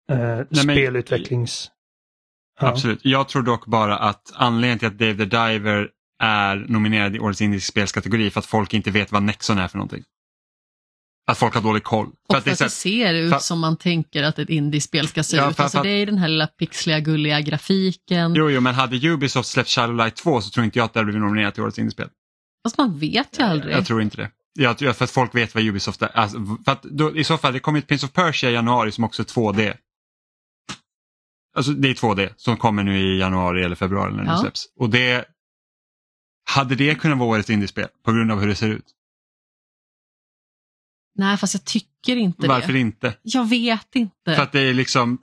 eh, 0.09 0.39
Nej, 0.49 0.63
spelutvecklings... 0.63 1.71
Ja. 2.59 2.67
Absolut. 2.67 2.99
Jag 3.03 3.29
tror 3.29 3.43
dock 3.43 3.65
bara 3.65 3.97
att 3.97 4.31
anledningen 4.35 4.79
till 4.79 4.87
att 4.87 4.97
Dave 4.97 5.13
the 5.13 5.25
Diver 5.25 5.89
är 6.23 6.55
nominerad 6.55 7.15
i 7.15 7.19
årets 7.19 7.41
indiska 7.41 7.71
spelskategori 7.71 8.29
för 8.29 8.39
att 8.39 8.45
folk 8.45 8.73
inte 8.73 8.91
vet 8.91 9.11
vad 9.11 9.23
Nexon 9.23 9.57
är 9.57 9.67
för 9.67 9.77
någonting. 9.77 10.03
Att 11.27 11.37
folk 11.37 11.53
har 11.53 11.61
dålig 11.61 11.83
koll. 11.83 12.07
Och 12.07 12.13
för 12.31 12.37
att 12.37 12.47
att 12.47 12.59
det 12.59 12.69
ser 12.69 13.13
ut 13.13 13.31
för- 13.31 13.39
som 13.39 13.59
man 13.59 13.77
tänker 13.77 14.23
att 14.23 14.39
ett 14.39 14.49
indiespel 14.49 15.07
ska 15.07 15.23
se 15.23 15.37
Ja, 15.37 15.49
ut. 15.49 15.55
för- 15.55 15.63
Alltså, 15.63 15.77
för- 15.77 15.83
det 15.83 15.89
är 15.89 16.05
den 16.05 16.17
här 16.17 16.27
lilla 16.27 16.47
pixliga 16.47 16.99
gulliga 16.99 17.41
grafiken. 17.41 18.33
Jo, 18.35 18.49
jo, 18.49 18.61
men 18.61 18.75
hade 18.75 19.07
Ubisoft 19.09 19.49
släppt 19.49 19.69
Shadow 19.69 19.95
Light 19.95 20.15
2 20.15 20.41
så 20.41 20.49
tror 20.49 20.65
inte 20.65 20.79
jag 20.79 20.85
att 20.85 20.93
det 20.93 20.99
hade 20.99 21.05
blivit 21.05 21.21
nominerat 21.21 21.53
till 21.53 21.63
årets 21.63 21.79
indiespel. 21.79 22.09
Fast 22.65 22.77
man 22.77 22.99
vet 22.99 23.39
ju 23.39 23.43
aldrig. 23.43 23.75
Jag 23.75 23.85
tror 23.85 24.01
inte 24.01 24.17
det. 24.17 24.31
Jag, 24.59 24.79
för 24.97 25.03
att 25.03 25.11
folk 25.11 25.35
vet 25.35 25.55
vad 25.55 25.63
Ubisoft 25.63 26.01
är. 26.01 26.07
Alltså, 26.17 26.37
för 26.65 26.71
att 26.71 26.83
då, 26.83 27.15
I 27.17 27.23
så 27.23 27.37
fall, 27.37 27.53
det 27.53 27.59
kommer 27.59 27.79
ett 27.79 27.87
Prince 27.87 28.05
of 28.05 28.11
Persia 28.13 28.49
i 28.49 28.53
januari 28.53 28.91
som 28.91 29.03
också 29.03 29.21
är 29.21 29.25
2D. 29.25 29.73
Alltså 31.55 31.71
det 31.71 31.89
är 31.89 31.93
2D 31.93 32.29
som 32.37 32.57
kommer 32.57 32.83
nu 32.83 32.97
i 32.99 33.19
januari 33.19 33.63
eller 33.63 33.75
februari 33.75 34.13
när 34.13 34.23
det 34.23 34.29
Ja. 34.29 34.37
släpps. 34.37 34.65
Och 34.79 34.89
det 34.89 35.25
hade 36.49 36.75
det 36.75 36.95
kunnat 36.95 37.17
vara 37.17 37.29
årets 37.29 37.49
indiespel 37.49 37.87
på 38.05 38.11
grund 38.11 38.31
av 38.31 38.39
hur 38.39 38.47
det 38.47 38.55
ser 38.55 38.69
ut? 38.69 38.85
Nej, 41.15 41.37
fast 41.37 41.53
jag 41.53 41.65
tycker 41.65 42.15
inte 42.15 42.47
Varför 42.47 42.73
det. 42.73 42.79
inte? 42.79 43.13
Jag 43.21 43.49
vet 43.49 43.95
inte. 43.95 44.35
För 44.35 44.41
att 44.43 44.51
det 44.51 44.59
är 44.61 44.73
liksom 44.73 45.17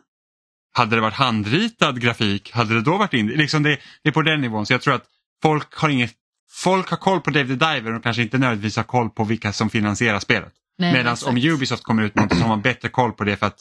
hade 0.74 0.96
det 0.96 1.02
varit 1.02 1.14
handritad 1.14 2.00
grafik, 2.00 2.52
hade 2.52 2.74
det 2.74 2.80
då 2.80 2.98
varit 2.98 3.14
indie? 3.14 3.36
Liksom 3.36 3.62
det, 3.62 3.78
det 4.02 4.08
är 4.08 4.12
på 4.12 4.22
den 4.22 4.40
nivån. 4.40 4.66
Så 4.66 4.72
jag 4.72 4.82
tror 4.82 4.94
att 4.94 5.04
folk 5.42 5.74
har 5.74 5.88
inget 5.88 6.14
Folk 6.54 6.90
har 6.90 6.96
koll 6.96 7.20
på 7.20 7.32
the 7.32 7.42
Diver 7.42 7.92
och 7.94 8.02
kanske 8.02 8.22
inte 8.22 8.38
nödvändigtvis 8.38 8.76
har 8.76 8.84
koll 8.84 9.10
på 9.10 9.24
vilka 9.24 9.52
som 9.52 9.70
finansierar 9.70 10.20
spelet. 10.20 10.52
Medan 10.78 11.16
om 11.26 11.36
Ubisoft 11.36 11.82
kommer 11.82 12.02
ut 12.02 12.14
med 12.14 12.24
något 12.24 12.36
så 12.36 12.42
har 12.42 12.48
man 12.48 12.62
bättre 12.62 12.88
koll 12.88 13.12
på 13.12 13.24
det 13.24 13.36
för 13.36 13.46
att 13.46 13.58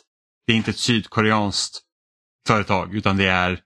det 0.48 0.54
är 0.54 0.58
inte 0.58 0.72
ett 0.72 0.78
sydkoreanskt 0.78 1.82
företag 2.48 2.96
utan 2.96 3.18
det 3.18 3.28
är 3.28 3.60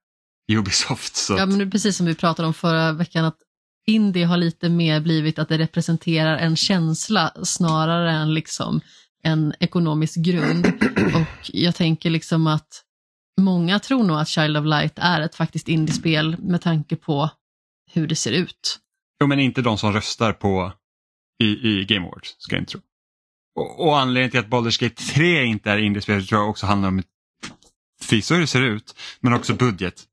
Ubisoft. 0.51 1.15
Så 1.15 1.37
Ja, 1.37 1.45
men 1.45 1.57
det 1.57 1.63
är 1.63 1.69
precis 1.69 1.97
som 1.97 2.05
vi 2.05 2.15
pratade 2.15 2.47
om 2.47 2.53
förra 2.53 2.91
veckan, 2.91 3.25
att 3.25 3.37
indie 3.85 4.25
har 4.25 4.37
lite 4.37 4.69
mer 4.69 4.99
blivit 4.99 5.39
att 5.39 5.49
det 5.49 5.57
representerar 5.57 6.37
en 6.37 6.55
känsla 6.55 7.31
snarare 7.43 8.11
än 8.11 8.33
liksom 8.33 8.81
en 9.23 9.53
ekonomisk 9.59 10.15
grund. 10.15 10.65
Och 11.15 11.49
jag 11.53 11.75
tänker 11.75 12.09
liksom 12.09 12.47
att 12.47 12.83
många 13.41 13.79
tror 13.79 14.03
nog 14.03 14.17
att 14.17 14.27
Child 14.27 14.57
of 14.57 14.65
Light 14.65 14.93
är 14.95 15.21
ett 15.21 15.35
faktiskt 15.35 15.67
indiespel 15.67 16.37
med 16.39 16.61
tanke 16.61 16.95
på 16.95 17.29
hur 17.91 18.07
det 18.07 18.15
ser 18.15 18.31
ut. 18.31 18.79
Jo, 19.21 19.27
men 19.27 19.39
inte 19.39 19.61
de 19.61 19.77
som 19.77 19.93
röstar 19.93 20.33
på 20.33 20.73
i, 21.43 21.45
i 21.45 21.85
Game 21.85 22.05
Awards, 22.05 22.35
ska 22.37 22.55
jag 22.55 22.61
inte 22.61 22.71
tro. 22.71 22.81
Och, 23.55 23.87
och 23.87 23.99
anledningen 23.99 24.31
till 24.31 24.39
att 24.39 24.47
Baldur's 24.47 24.83
Gate 24.83 24.95
3 24.95 25.43
inte 25.45 25.71
är 25.71 25.77
indiespel 25.77 26.27
tror 26.27 26.41
jag 26.41 26.49
också 26.49 26.65
handlar 26.65 26.89
om 26.89 27.03
förvisso 28.01 28.33
hur 28.33 28.41
det 28.41 28.47
ser 28.47 28.61
ut, 28.61 28.95
men 29.19 29.33
också 29.33 29.53
budget. 29.53 30.03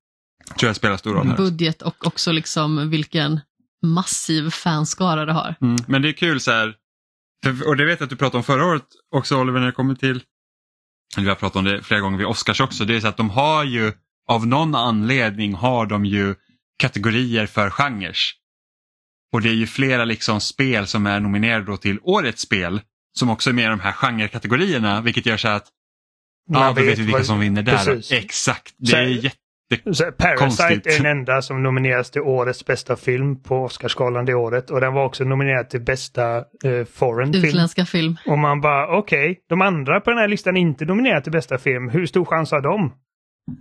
Tror 0.58 0.68
jag 0.68 0.76
spelar 0.76 0.96
stor 0.96 1.14
roll 1.14 1.26
här. 1.26 1.36
Budget 1.36 1.82
och 1.82 2.06
också 2.06 2.32
liksom 2.32 2.90
vilken 2.90 3.40
massiv 3.82 4.50
fanskara 4.50 5.24
det 5.24 5.32
har. 5.32 5.54
Mm. 5.60 5.76
Men 5.86 6.02
det 6.02 6.08
är 6.08 6.12
kul 6.12 6.40
så 6.40 6.50
här, 6.50 6.74
för, 7.44 7.68
och 7.68 7.76
det 7.76 7.84
vet 7.84 8.00
jag 8.00 8.06
att 8.06 8.10
du 8.10 8.16
pratade 8.16 8.36
om 8.36 8.44
förra 8.44 8.66
året 8.66 8.86
också 9.14 9.40
Oliver 9.40 9.60
när 9.60 9.66
det 9.66 9.72
kommer 9.72 9.94
till, 9.94 10.22
eller 11.16 11.24
vi 11.24 11.28
har 11.28 11.36
pratat 11.36 11.56
om 11.56 11.64
det 11.64 11.82
flera 11.82 12.00
gånger 12.00 12.18
vid 12.18 12.26
Oscars 12.26 12.60
också, 12.60 12.84
det 12.84 12.96
är 12.96 13.00
så 13.00 13.08
att 13.08 13.16
de 13.16 13.30
har 13.30 13.64
ju, 13.64 13.92
av 14.28 14.46
någon 14.46 14.74
anledning 14.74 15.54
har 15.54 15.86
de 15.86 16.04
ju 16.04 16.34
kategorier 16.78 17.46
för 17.46 17.70
genrer. 17.70 18.16
Och 19.32 19.42
det 19.42 19.48
är 19.48 19.54
ju 19.54 19.66
flera 19.66 20.04
liksom 20.04 20.40
spel 20.40 20.86
som 20.86 21.06
är 21.06 21.20
nominerade 21.20 21.64
då 21.64 21.76
till 21.76 21.98
årets 22.02 22.42
spel 22.42 22.80
som 23.18 23.30
också 23.30 23.50
är 23.50 23.54
med 23.54 23.64
i 23.64 23.68
de 23.68 23.80
här 23.80 23.92
genrekategorierna 23.92 25.00
vilket 25.00 25.26
gör 25.26 25.36
så 25.36 25.48
att 25.48 25.68
Man 26.50 26.62
ja, 26.62 26.68
då 26.68 26.82
vet 26.82 26.98
vi 26.98 27.02
vilka 27.02 27.24
som 27.24 27.40
vinner 27.40 27.62
där. 27.62 27.84
Precis. 27.84 28.12
Exakt, 28.12 28.74
det 28.78 28.96
är 28.96 29.06
jätte... 29.06 29.36
Så 29.92 30.04
Parasite 30.12 30.36
Konstigt. 30.36 30.86
är 30.86 31.02
den 31.02 31.18
enda 31.18 31.42
som 31.42 31.62
nomineras 31.62 32.10
till 32.10 32.20
årets 32.22 32.66
bästa 32.66 32.96
film 32.96 33.42
på 33.42 33.56
Oscarsgalan 33.64 34.24
det 34.24 34.34
året. 34.34 34.70
Och 34.70 34.80
den 34.80 34.92
var 34.94 35.04
också 35.04 35.24
nominerad 35.24 35.70
till 35.70 35.80
bästa 35.80 36.36
eh, 36.36 36.84
foreign 36.92 37.32
film. 37.32 37.44
Utländska 37.44 37.84
film. 37.84 38.16
Och 38.26 38.38
man 38.38 38.60
bara 38.60 38.98
okej, 38.98 39.40
de 39.48 39.62
andra 39.62 40.00
på 40.00 40.10
den 40.10 40.18
här 40.18 40.28
listan 40.28 40.56
är 40.56 40.60
inte 40.60 40.84
nominerade 40.84 41.22
till 41.22 41.32
bästa 41.32 41.58
film. 41.58 41.88
Hur 41.88 42.06
stor 42.06 42.24
chans 42.24 42.50
har 42.50 42.60
de? 42.60 42.92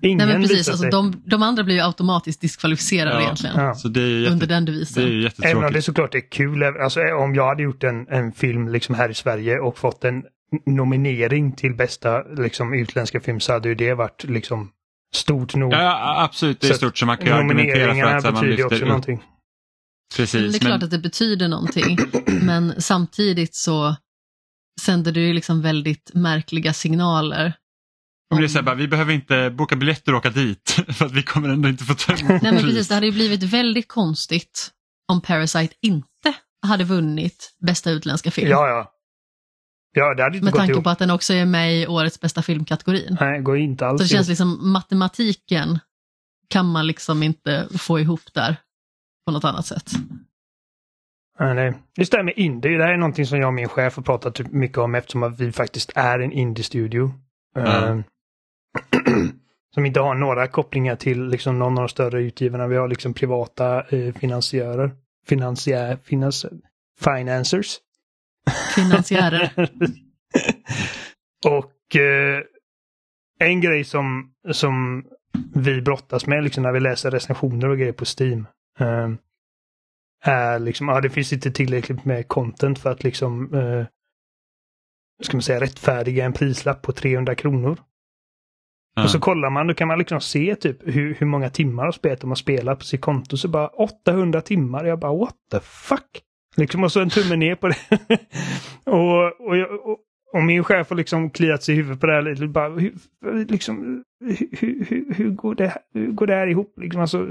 Ingen 0.02 0.18
Nej 0.18 0.28
men 0.28 0.42
precis, 0.42 0.58
visar 0.60 0.72
alltså, 0.72 0.82
sig. 0.84 0.92
de, 0.92 1.22
de 1.26 1.44
andra 1.44 1.64
blir 1.64 1.76
ju 1.76 1.82
automatiskt 1.82 2.42
diskvalificerade 2.42 3.16
Ja. 3.16 3.22
egentligen. 3.22 3.56
Ja. 3.60 3.74
Så 3.74 3.88
det 3.88 4.02
är 4.02 4.06
ju 4.08 4.16
Under 4.26 4.32
jätte, 4.34 4.46
den 4.46 4.66
det 4.66 4.72
devisen. 4.72 5.04
är 5.04 5.08
ju 5.08 5.30
Även 5.44 5.64
om 5.64 5.74
det 5.74 5.82
såklart 5.82 6.16
är 6.16 6.32
kul. 6.32 6.64
Alltså, 6.64 7.02
om 7.02 7.36
jag 7.36 7.48
hade 7.48 7.64
gjort 7.64 7.84
en, 7.84 8.08
en 8.08 8.32
film 8.32 8.68
liksom 8.68 8.96
här 8.96 9.10
i 9.10 9.14
Sverige 9.14 9.60
och 9.60 9.78
fått 9.78 10.04
en 10.04 10.24
nominering 10.66 11.52
till 11.52 11.76
bästa 11.76 12.24
liksom, 12.24 12.74
utländska 12.74 13.20
film 13.20 13.40
så 13.40 13.54
hade 13.54 13.70
ju 13.70 13.76
det 13.76 13.94
varit 13.94 14.24
liksom 14.24 14.70
stort 15.16 15.56
nog. 15.56 15.74
Ja, 15.74 16.24
absolut, 16.24 16.62
det 16.62 16.68
är 16.68 16.72
Så 16.72 16.78
stort 16.78 16.98
så 16.98 17.06
man 17.06 17.18
kan 17.18 17.28
ju 17.28 17.34
argumentera 17.34 17.94
för 17.94 18.04
att 18.04 18.24
här, 18.24 18.32
man 18.32 18.46
lyfter 18.46 18.66
också 18.66 18.76
upp. 18.76 18.88
någonting. 18.88 19.18
Men 19.18 19.26
Precis, 20.16 20.52
det 20.52 20.58
är 20.58 20.68
klart 20.68 20.84
att 20.84 20.92
det 20.92 21.00
betyder 21.00 21.48
någonting, 21.48 21.98
men 22.26 22.82
samtidigt 22.82 23.56
så 23.56 23.96
sänder 24.82 25.12
det 25.12 25.20
ju 25.20 25.34
liksom 25.34 25.62
väldigt 25.62 26.12
märkliga 26.14 26.74
signaler. 26.74 27.54
Om 28.34 28.40
det 28.40 28.46
är 28.46 28.48
så 28.48 28.58
här, 28.58 28.64
bara, 28.64 28.76
vi 28.76 28.88
behöver 28.88 29.14
inte 29.14 29.50
boka 29.50 29.76
biljetter 29.76 30.14
och 30.14 30.18
åka 30.18 30.30
dit 30.30 30.72
för 30.88 31.06
att 31.06 31.12
vi 31.12 31.24
kommer 31.24 31.50
ändå 31.50 31.70
inte 31.70 31.84
få 31.84 31.94
ta 31.94 32.14
Nej 32.14 32.40
men 32.42 32.58
precis, 32.58 32.88
det 32.88 32.94
hade 32.94 33.06
ju 33.06 33.12
blivit 33.12 33.44
väldigt 33.44 33.88
konstigt 33.88 34.72
om 35.12 35.22
Parasite 35.22 35.76
inte 35.82 36.34
hade 36.68 36.84
vunnit 36.84 37.56
bästa 37.66 37.92
utländska 37.92 38.32
film. 38.32 38.50
Ja, 38.50 38.68
ja. 38.68 38.92
Ja, 39.94 40.14
det 40.14 40.24
hade 40.24 40.38
inte 40.38 40.46
med 40.46 40.54
gått 40.54 40.60
tanke 40.60 40.74
ihop. 40.74 40.84
på 40.84 40.90
att 40.90 41.00
den 41.00 41.10
också 41.12 41.34
är 41.34 41.46
med 41.46 41.76
i 41.76 41.88
årets 41.88 42.20
bästa 42.22 42.42
filmkategorin. 42.42 43.18
Nej, 43.20 43.42
går 43.42 43.58
inte 43.58 43.88
alls 43.88 44.00
Så 44.00 44.04
det 44.04 44.08
känns 44.10 44.28
ihop. 44.28 44.30
liksom, 44.30 44.72
matematiken 44.72 45.80
kan 46.50 46.66
man 46.66 46.88
liksom 46.88 47.24
inte 47.24 47.68
få 47.78 48.00
ihop 48.00 48.22
där 48.34 48.56
på 49.26 49.32
något 49.32 49.44
annat 49.44 49.66
sätt. 49.66 49.92
Nej, 51.40 51.56
nej. 51.56 51.74
Just 51.98 52.12
det 52.12 52.18
här 52.18 52.24
med 52.26 52.34
indie, 52.38 52.78
det 52.78 52.84
här 52.84 52.94
är 52.94 52.98
någonting 52.98 53.26
som 53.26 53.40
jag 53.40 53.48
och 53.48 53.54
min 53.54 53.68
chef 53.68 53.96
har 53.96 54.04
pratat 54.04 54.36
typ 54.36 54.52
mycket 54.52 54.78
om 54.78 54.96
eftersom 54.96 55.24
att 55.24 55.40
vi 55.40 55.52
faktiskt 55.52 55.92
är 55.96 56.20
en 56.20 56.32
indie-studio. 56.32 57.14
Eh, 57.58 58.00
som 59.74 59.86
inte 59.86 60.00
har 60.00 60.16
några 60.16 60.48
kopplingar 60.48 60.96
till 60.96 61.28
liksom 61.28 61.60
någon 61.60 61.78
av 61.78 61.82
de 61.84 61.90
större 61.90 62.22
utgivarna. 62.22 62.68
Vi 62.68 62.76
har 62.76 62.88
liksom 62.88 63.14
privata 63.14 63.82
eh, 63.82 64.14
finansiärer. 64.14 64.92
Finansiär, 65.28 65.98
finans, 66.04 66.46
financers. 67.02 67.78
Finansiärer. 68.76 69.52
och 71.46 71.96
eh, 71.96 72.42
en 73.40 73.62
grej 73.62 73.84
som, 73.84 74.34
som 74.52 75.06
vi 75.54 75.82
brottas 75.82 76.26
med 76.26 76.44
liksom 76.44 76.64
när 76.64 76.72
vi 76.72 76.80
läser 76.80 77.12
recensioner 77.12 77.70
och 77.70 77.78
grejer 77.78 77.94
på 77.94 78.06
Steam. 78.20 78.48
Eh, 78.80 79.10
är 80.24 80.60
liksom, 80.60 80.88
ja 80.88 81.02
det 81.02 81.10
finns 81.10 81.34
inte 81.34 81.52
tillräckligt 81.52 82.06
med 82.06 82.28
content 82.28 82.80
för 82.80 82.92
att 82.92 83.04
liksom 83.04 83.54
eh, 83.54 83.86
ska 85.24 85.38
man 85.38 85.42
säga 85.42 85.62
rättfärdiga 85.62 86.26
en 86.26 86.34
prislapp 86.34 86.82
på 86.82 86.92
300 86.92 87.36
kronor. 87.36 87.80
Ja. 88.96 89.04
Och 89.04 89.10
så 89.10 89.20
kollar 89.20 89.50
man, 89.50 89.68
då 89.68 89.74
kan 89.74 89.88
man 89.88 90.00
liksom 90.00 90.22
se 90.22 90.56
typ 90.56 90.78
hur, 90.88 91.16
hur 91.16 91.26
många 91.26 91.50
timmar 91.50 91.88
av 91.88 91.92
spelet 91.92 92.22
de 92.22 92.30
har 92.30 92.36
spelat 92.36 92.80
på 92.80 92.86
sitt 92.86 93.02
konto. 93.02 93.38
Så 93.38 93.48
bara 93.48 93.68
800 93.68 94.42
timmar. 94.42 94.86
Jag 94.86 95.00
bara 95.00 95.14
what 95.14 95.36
the 95.52 95.60
fuck? 95.60 96.22
Liksom 96.58 96.84
och 96.84 96.92
så 96.92 97.00
en 97.02 97.10
tumme 97.10 97.36
ner 97.36 97.56
på 97.56 97.68
det. 97.68 97.78
och, 98.92 99.48
och, 99.48 99.58
jag, 99.58 99.72
och, 99.90 100.00
och 100.34 100.44
min 100.44 100.64
chef 100.64 100.90
har 100.90 100.98
liksom 100.98 101.30
kliat 101.30 101.64
sig 101.64 101.76
i 101.76 101.78
huvudet 101.78 102.00
på 102.00 102.08
det 102.08 102.14
här 102.14 102.22
lite. 102.22 102.48
Bara, 102.48 102.70
hur, 102.70 103.46
liksom, 103.46 104.04
hur, 104.20 104.58
hur, 104.86 105.14
hur, 105.14 105.30
går 105.30 105.56
det, 105.56 105.68
här- 105.68 105.82
hur 105.94 106.12
går 106.12 106.28
det 106.28 106.36
här 106.36 106.48
ihop? 106.48 106.74
Liksom, 106.78 107.02
alltså, 107.02 107.28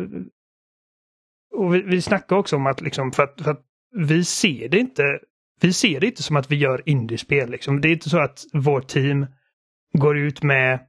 och 1.55 1.75
vi, 1.75 1.83
vi 1.83 2.03
snackar 2.03 2.37
också 2.37 2.57
om 2.57 2.67
att, 2.67 2.81
liksom, 2.81 3.13
för 3.13 3.23
att, 3.23 3.41
för 3.41 3.51
att 3.51 3.65
vi 3.97 4.25
ser 4.25 4.69
det 4.69 4.79
inte 4.79 5.19
vi 5.61 5.73
ser 5.73 6.01
det 6.01 6.07
inte 6.07 6.23
som 6.23 6.37
att 6.37 6.51
vi 6.51 6.57
gör 6.57 6.83
indiespel. 6.87 7.51
Liksom. 7.51 7.81
Det 7.81 7.89
är 7.89 7.93
inte 7.93 8.11
så 8.11 8.19
att 8.19 8.45
vårt 8.53 8.89
team 8.89 9.27
går 9.99 10.19
ut 10.19 10.43
med 10.43 10.81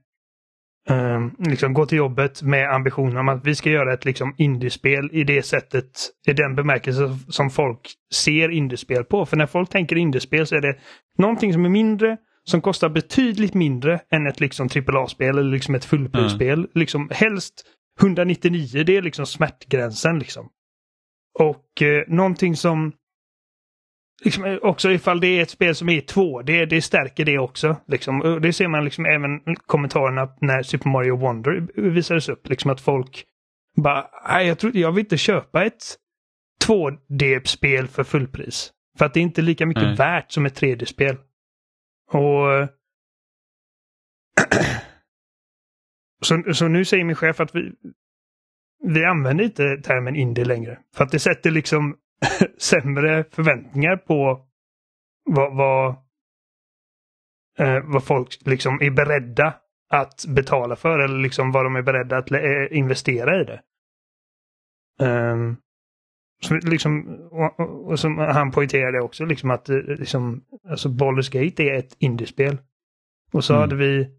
eh, 0.88 1.20
liksom 1.38 1.74
går 1.74 1.86
till 1.86 1.98
jobbet 1.98 2.42
med 2.42 2.74
ambitionen 2.74 3.16
om 3.16 3.28
att 3.28 3.46
vi 3.46 3.54
ska 3.54 3.70
göra 3.70 3.92
ett 3.92 4.04
liksom, 4.04 4.34
indiespel 4.38 5.10
i 5.12 5.24
det 5.24 5.42
sättet, 5.42 5.90
i 6.26 6.32
den 6.32 6.54
bemärkelse 6.54 7.18
som 7.28 7.50
folk 7.50 7.94
ser 8.14 8.48
indiespel 8.48 9.04
på. 9.04 9.26
För 9.26 9.36
när 9.36 9.46
folk 9.46 9.70
tänker 9.70 9.96
indiespel 9.96 10.46
så 10.46 10.54
är 10.54 10.60
det 10.60 10.76
någonting 11.18 11.52
som 11.52 11.64
är 11.64 11.68
mindre, 11.68 12.16
som 12.44 12.60
kostar 12.60 12.88
betydligt 12.88 13.54
mindre 13.54 14.00
än 14.10 14.26
ett 14.26 14.40
liksom 14.40 14.68
AAA-spel 14.74 15.38
eller 15.38 15.50
liksom 15.50 15.74
ett 15.74 15.84
fullprisspel. 15.84 16.68
Liksom, 16.74 17.10
helst 17.12 17.54
199, 18.00 18.84
det 18.86 18.96
är 18.96 19.02
liksom 19.02 19.26
smärtgränsen 19.26 20.18
liksom. 20.18 20.48
Och 21.38 21.82
eh, 21.82 22.02
någonting 22.08 22.56
som 22.56 22.92
liksom, 24.24 24.58
också 24.62 24.90
ifall 24.90 25.20
det 25.20 25.26
är 25.26 25.42
ett 25.42 25.50
spel 25.50 25.74
som 25.74 25.88
är 25.88 25.96
i 25.96 26.00
två, 26.00 26.42
det, 26.42 26.66
det 26.66 26.82
stärker 26.82 27.24
det 27.24 27.38
också. 27.38 27.76
Liksom. 27.86 28.38
Det 28.42 28.52
ser 28.52 28.68
man 28.68 28.84
liksom 28.84 29.06
även 29.06 29.56
kommentarerna 29.56 30.28
när 30.40 30.62
Super 30.62 30.90
Mario 30.90 31.16
Wonder 31.16 31.66
visades 31.90 32.28
upp. 32.28 32.48
Liksom 32.48 32.70
att 32.70 32.80
folk 32.80 33.24
bara, 33.76 34.06
nej 34.28 34.46
jag, 34.46 34.58
tror, 34.58 34.76
jag 34.76 34.92
vill 34.92 35.04
inte 35.04 35.18
köpa 35.18 35.64
ett 35.64 35.96
2D-spel 36.64 37.88
för 37.88 38.04
fullpris. 38.04 38.72
För 38.98 39.04
att 39.04 39.14
det 39.14 39.20
är 39.20 39.22
inte 39.22 39.42
lika 39.42 39.66
mycket 39.66 39.82
Nej. 39.82 39.96
värt 39.96 40.32
som 40.32 40.46
ett 40.46 40.60
3D-spel. 40.60 41.16
Och 42.12 42.68
så, 46.24 46.54
så 46.54 46.68
nu 46.68 46.84
säger 46.84 47.04
min 47.04 47.16
chef 47.16 47.40
att 47.40 47.54
vi, 47.54 47.72
vi 48.84 49.04
använder 49.04 49.44
inte 49.44 49.76
termen 49.76 50.16
indie 50.16 50.44
längre. 50.44 50.78
För 50.96 51.04
att 51.04 51.10
det 51.10 51.18
sätter 51.18 51.50
liksom 51.50 51.96
sämre 52.58 53.24
förväntningar 53.30 53.96
på 53.96 54.46
vad, 55.30 55.56
vad, 55.56 55.88
eh, 57.58 57.82
vad 57.84 58.04
folk 58.04 58.38
liksom 58.46 58.78
är 58.82 58.90
beredda 58.90 59.54
att 59.90 60.24
betala 60.28 60.76
för 60.76 60.98
eller 60.98 61.18
liksom 61.18 61.52
vad 61.52 61.64
de 61.64 61.76
är 61.76 61.82
beredda 61.82 62.18
att 62.18 62.30
eh, 62.30 62.66
investera 62.70 63.40
i 63.40 63.44
det. 63.44 63.62
Um, 65.00 65.56
så 66.44 66.54
liksom, 66.54 67.08
och, 67.30 67.60
och, 67.60 67.86
och 67.90 67.98
som 67.98 68.18
han 68.18 68.50
poängterade 68.50 69.00
också, 69.00 69.24
liksom 69.24 69.50
att 69.50 69.68
eh, 69.68 69.76
liksom, 69.76 70.44
alltså 70.68 70.88
Baldur's 70.88 71.32
Gate 71.32 71.62
är 71.62 71.74
ett 71.78 71.96
indiespel. 71.98 72.58
Och 73.32 73.44
så 73.44 73.52
Mm. 73.52 73.60
hade 73.60 73.76
vi 73.76 74.10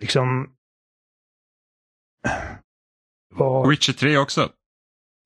liksom... 0.00 0.50
Vad, 3.34 3.68
Witcher 3.70 3.92
3 3.92 4.18
också. 4.18 4.48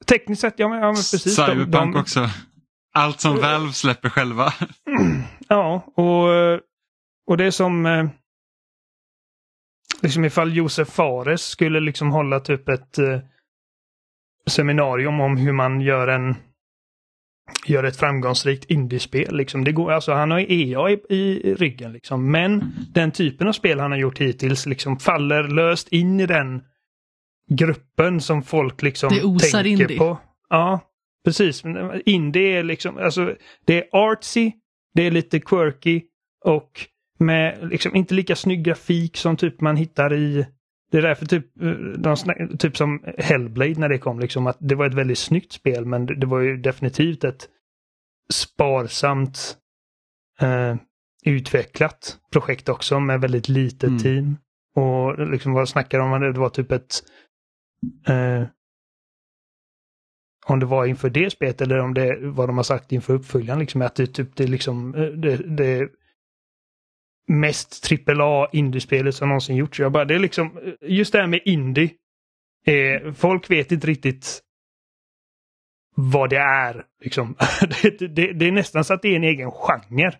Tekniskt 0.06 0.40
sett, 0.40 0.54
ja 0.58 0.68
men, 0.68 0.78
ja, 0.78 0.86
men 0.86 0.94
precis. 0.94 1.24
de- 1.36 1.46
Cyberpunk 1.46 1.94
de- 1.94 2.00
också. 2.00 2.28
Allt 2.94 3.20
som 3.20 3.36
Valve 3.36 3.72
släpper 3.72 4.08
själva. 4.08 4.52
Ja, 5.50 5.84
och, 5.94 6.28
och 7.30 7.36
det 7.36 7.44
är 7.44 7.50
som... 7.50 7.86
eh, 7.86 8.08
Liksom 10.02 10.24
ifall 10.24 10.56
Josef 10.56 10.88
Fares 10.88 11.42
skulle 11.42 11.80
liksom 11.80 12.10
hålla 12.10 12.40
typ 12.40 12.68
ett 12.68 12.98
eh, 12.98 13.18
seminarium 14.50 15.20
om 15.20 15.36
hur 15.36 15.52
man 15.52 15.80
gör 15.80 16.08
en 16.08 16.34
gör 17.66 17.84
ett 17.84 17.96
framgångsrikt 17.96 18.64
indiespel. 18.64 19.36
Liksom. 19.36 19.64
Det 19.64 19.72
går, 19.72 19.92
alltså, 19.92 20.12
han 20.12 20.30
har 20.30 20.38
EA 20.38 20.90
i, 20.90 21.00
i 21.08 21.54
ryggen. 21.54 21.92
Liksom. 21.92 22.30
Men 22.30 22.72
den 22.94 23.12
typen 23.12 23.48
av 23.48 23.52
spel 23.52 23.80
han 23.80 23.90
har 23.90 23.98
gjort 23.98 24.18
hittills 24.18 24.66
liksom 24.66 24.98
faller 24.98 25.42
löst 25.48 25.88
in 25.88 26.20
i 26.20 26.26
den 26.26 26.62
gruppen 27.48 28.20
som 28.20 28.42
folk 28.42 28.82
liksom 28.82 29.08
Det 29.14 29.22
osar 29.24 29.62
tänker 29.62 29.82
indie. 29.82 29.98
på. 29.98 30.18
Ja, 30.48 30.80
precis. 31.24 31.64
Men 31.64 32.02
Indie 32.08 32.58
är 32.58 32.62
liksom, 32.62 32.96
alltså 32.98 33.34
det 33.66 33.78
är 33.78 33.88
artsy, 33.92 34.52
det 34.94 35.02
är 35.02 35.10
lite 35.10 35.40
quirky 35.40 36.02
och 36.44 36.70
med 37.18 37.68
liksom 37.70 37.94
inte 37.96 38.14
lika 38.14 38.36
snygg 38.36 38.64
grafik 38.64 39.16
som 39.16 39.36
typ 39.36 39.60
man 39.60 39.76
hittar 39.76 40.12
i 40.12 40.46
det 40.90 40.98
är 40.98 41.02
därför 41.02 41.26
typ, 41.26 41.62
eh, 41.62 41.70
de, 41.98 42.16
typ 42.58 42.76
som 42.76 43.04
Hellblade 43.18 43.74
när 43.80 43.88
det 43.88 43.98
kom, 43.98 44.20
liksom 44.20 44.46
att 44.46 44.56
det 44.60 44.74
var 44.74 44.86
ett 44.86 44.94
väldigt 44.94 45.18
snyggt 45.18 45.52
spel 45.52 45.84
men 45.84 46.06
det, 46.06 46.14
det 46.14 46.26
var 46.26 46.40
ju 46.40 46.56
definitivt 46.56 47.24
ett 47.24 47.48
sparsamt 48.32 49.56
eh, 50.40 50.76
utvecklat 51.24 52.16
projekt 52.32 52.68
också 52.68 53.00
med 53.00 53.20
väldigt 53.20 53.48
litet 53.48 53.82
Mm. 53.88 53.98
team. 53.98 54.36
Och 54.74 55.28
liksom 55.30 55.52
vad 55.52 55.68
snackar 55.68 55.98
de 55.98 56.12
om? 56.12 56.20
Det 56.20 56.40
var 56.40 56.48
typ 56.48 56.72
ett 56.72 56.94
eh, 58.08 58.48
om 60.46 60.60
det 60.60 60.66
var 60.66 60.86
inför 60.86 61.10
det 61.10 61.30
spelet 61.30 61.60
eller 61.60 61.78
om 61.78 61.94
det 61.94 62.18
vad 62.20 62.48
de 62.48 62.56
har 62.56 62.64
sagt 62.64 62.92
inför 62.92 63.14
uppföljaren. 63.14 63.60
Liksom, 63.60 63.82
att 63.82 63.94
det, 63.94 64.06
typ, 64.06 64.36
det, 64.36 64.44
är 64.44 64.48
liksom, 64.48 64.94
eh, 64.94 65.06
det, 65.06 65.36
det 65.36 65.88
mest 67.28 67.92
AAA 68.08 68.48
indiespelet 68.52 69.14
som 69.14 69.28
någonsin 69.28 69.56
gjorts. 69.56 69.80
Jag 69.80 69.92
bara, 69.92 70.04
det 70.04 70.14
är 70.14 70.18
liksom, 70.18 70.58
eh, 70.58 70.74
just 70.80 71.12
det 71.12 71.20
här 71.20 71.26
med 71.26 71.40
indie. 71.44 71.90
Eh, 72.64 73.12
folk 73.12 73.50
vet 73.50 73.72
inte 73.72 73.86
riktigt 73.86 74.40
vad 75.94 76.30
det 76.30 76.38
är. 76.38 76.84
Liksom. 77.00 77.36
det, 77.82 78.08
det, 78.08 78.32
det 78.32 78.46
är 78.46 78.52
nästan 78.52 78.84
så 78.84 78.94
att 78.94 79.02
det 79.02 79.08
är 79.08 79.16
en 79.16 79.24
egen 79.24 79.50
genre. 79.50 80.12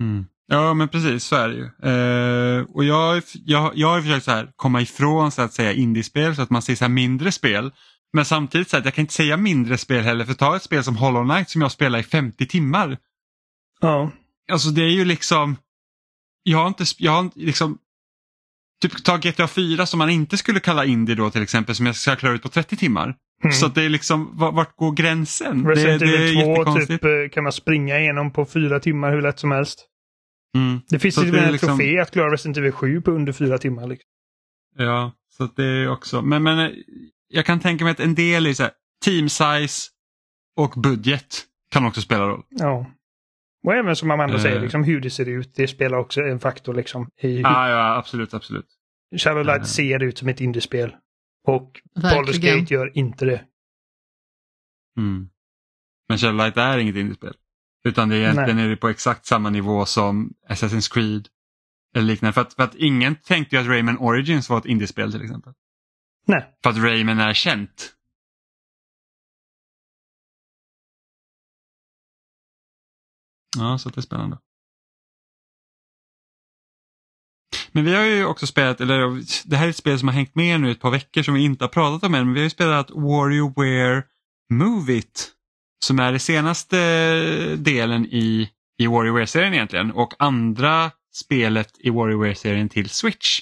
Mm. 0.00 0.24
Ja 0.48 0.74
men 0.74 0.88
precis 0.88 1.24
så 1.24 1.36
är 1.36 1.48
det 1.48 1.54
ju. 1.54 1.90
Eh, 1.90 2.64
och 2.74 2.84
jag, 2.84 3.22
jag, 3.44 3.72
jag 3.74 3.88
har 3.88 4.00
försökt 4.00 4.24
så 4.24 4.30
här, 4.30 4.50
komma 4.56 4.80
ifrån 4.80 5.30
så 5.30 5.42
att 5.42 5.52
säga 5.52 5.72
indiespel 5.72 6.36
så 6.36 6.42
att 6.42 6.50
man 6.50 6.62
ser 6.62 6.74
så 6.74 6.88
mindre 6.88 7.32
spel. 7.32 7.72
Men 8.12 8.24
samtidigt 8.24 8.70
så 8.70 8.76
att 8.76 8.84
jag 8.84 8.94
kan 8.94 9.02
inte 9.02 9.14
säga 9.14 9.36
mindre 9.36 9.78
spel 9.78 10.04
heller 10.04 10.24
för 10.24 10.34
ta 10.34 10.56
ett 10.56 10.62
spel 10.62 10.84
som 10.84 10.96
Hollow 10.96 11.24
Knight 11.24 11.50
som 11.50 11.62
jag 11.62 11.72
spelar 11.72 11.98
i 11.98 12.02
50 12.02 12.46
timmar. 12.46 12.98
Ja. 13.80 14.10
Alltså 14.52 14.68
det 14.68 14.82
är 14.82 14.90
ju 14.90 15.04
liksom, 15.04 15.56
jag 16.42 16.58
har 16.58 16.68
inte, 16.68 16.84
jag 16.98 17.12
har 17.12 17.30
liksom, 17.34 17.78
typ 18.82 19.04
ta 19.04 19.16
GTA 19.16 19.48
4 19.48 19.86
som 19.86 19.98
man 19.98 20.10
inte 20.10 20.36
skulle 20.36 20.60
kalla 20.60 20.84
indie 20.84 21.14
då 21.14 21.30
till 21.30 21.42
exempel 21.42 21.74
som 21.74 21.86
jag 21.86 21.96
ska 21.96 22.16
klara 22.16 22.34
ut 22.34 22.42
på 22.42 22.48
30 22.48 22.76
timmar. 22.76 23.14
Mm. 23.44 23.52
Så 23.52 23.68
det 23.68 23.82
är 23.82 23.88
liksom, 23.88 24.30
vart, 24.34 24.76
går 24.76 24.92
gränsen? 24.92 25.66
Resident 25.66 26.00
det, 26.00 26.06
det 26.06 26.16
är 26.16 26.22
Evil 26.22 26.44
2 26.44 26.50
jättekonstigt. 26.50 26.88
typ, 26.88 27.04
eh, 27.04 27.34
kan 27.34 27.42
man 27.42 27.52
springa 27.52 27.98
igenom 28.00 28.32
på 28.32 28.46
fyra 28.46 28.80
timmar 28.80 29.12
hur 29.12 29.22
lätt 29.22 29.38
som 29.38 29.50
helst. 29.50 29.86
Mm. 30.56 30.80
Det 30.88 30.98
finns 30.98 31.14
till 31.14 31.28
och 31.28 31.34
med 31.34 31.44
en 31.44 31.52
liksom- 31.52 31.68
trofé 31.68 31.98
att 32.00 32.10
klara 32.10 32.32
Resident 32.32 32.56
Evil 32.56 32.72
7 32.72 33.00
på 33.00 33.10
under 33.10 33.32
fyra 33.32 33.58
timmar. 33.58 33.86
Liksom. 33.86 34.08
Ja, 34.76 35.12
så 35.28 35.44
att 35.44 35.56
det 35.56 35.64
är 35.64 35.88
också, 35.88 36.22
men, 36.22 36.42
men 36.42 36.58
eh, 36.58 36.70
jag 37.28 37.46
kan 37.46 37.60
tänka 37.60 37.84
mig 37.84 37.90
att 37.90 38.00
en 38.00 38.14
del 38.14 38.46
är 38.46 38.52
så 38.54 38.62
här, 38.62 38.72
team 39.04 39.28
size 39.28 39.90
och 40.56 40.70
budget 40.76 41.44
kan 41.70 41.84
också 41.86 42.00
spela 42.00 42.28
roll. 42.28 42.42
Ja. 42.48 42.86
Och 43.64 43.74
även 43.74 43.96
som 43.96 44.10
Amanda 44.10 44.34
Eh. 44.36 44.42
säger, 44.42 44.60
liksom, 44.60 44.84
hur 44.84 45.00
det 45.00 45.10
ser 45.10 45.28
ut. 45.28 45.54
Det 45.54 45.68
spelar 45.68 45.98
också 45.98 46.20
en 46.20 46.40
faktor. 46.40 46.74
Liksom, 46.74 47.08
i 47.20 47.28
hur 47.36 47.42
Ja, 47.42 47.68
ja 47.68 47.96
absolut, 47.96 48.34
absolut. 48.34 48.66
Shadow 49.16 49.44
Light 49.44 49.60
Eh. 49.60 49.64
ser 49.64 50.02
ut 50.02 50.18
som 50.18 50.28
ett 50.28 50.40
indiespel. 50.40 50.94
Och 51.46 51.80
Baldur's. 51.98 52.38
Gate 52.60 52.74
gör 52.74 52.98
inte 52.98 53.24
det. 53.24 53.44
Mm. 54.98 55.28
Men 56.08 56.18
Shadow 56.18 56.36
Light 56.36 56.56
är 56.56 56.78
inget 56.78 56.96
indiespel. 56.96 57.34
Utan 57.86 58.08
det 58.08 58.16
är 58.16 58.20
egentligen 58.20 58.58
är 58.58 58.68
det 58.68 58.76
på 58.76 58.88
exakt 58.88 59.26
samma 59.26 59.50
nivå 59.50 59.86
som 59.86 60.34
Assassin's 60.48 60.92
Creed. 60.92 61.28
Eller 61.94 62.06
liknande. 62.06 62.32
För 62.32 62.40
att, 62.40 62.54
för 62.54 62.62
att 62.62 62.74
ingen 62.74 63.16
tänkte 63.16 63.56
ju 63.56 63.62
att 63.62 63.68
Rayman 63.68 63.98
Origins 63.98 64.50
var 64.50 64.58
ett 64.58 64.66
indiespel 64.66 65.12
till 65.12 65.22
exempel. 65.22 65.52
Nej. 66.26 66.58
För 66.62 66.70
att 66.70 66.76
Rayman 66.76 67.18
är 67.18 67.34
känt. 67.34 67.92
Ja, 73.58 73.78
så 73.78 73.88
det 73.88 73.98
är 73.98 74.02
spännande. 74.02 74.38
Men 77.72 77.84
vi 77.84 77.94
har 77.94 78.04
ju 78.04 78.24
också 78.24 78.46
spelat, 78.46 78.80
eller 78.80 79.22
det 79.48 79.56
här 79.56 79.66
är 79.66 79.70
ett 79.70 79.76
spel 79.76 79.98
som 79.98 80.08
har 80.08 80.14
hängt 80.14 80.34
med 80.34 80.60
nu 80.60 80.70
ett 80.70 80.80
par 80.80 80.90
veckor 80.90 81.22
som 81.22 81.34
vi 81.34 81.44
inte 81.44 81.64
har 81.64 81.68
pratat 81.68 82.02
om 82.02 82.14
än, 82.14 82.24
men 82.24 82.34
vi 82.34 82.40
har 82.40 82.44
ju 82.44 82.50
spelat 82.50 82.90
WarioWare 82.90 84.02
Move 84.50 84.92
It. 84.92 85.35
Som 85.84 85.98
är 85.98 86.10
den 86.10 86.20
senaste 86.20 86.78
eh, 86.78 87.58
delen 87.58 88.06
i, 88.06 88.50
i 88.78 88.86
Warrior-serien 88.86 89.54
egentligen 89.54 89.90
och 89.90 90.14
andra 90.18 90.90
spelet 91.14 91.72
i 91.78 91.90
Warrior-serien 91.90 92.68
till 92.68 92.90
Switch. 92.90 93.40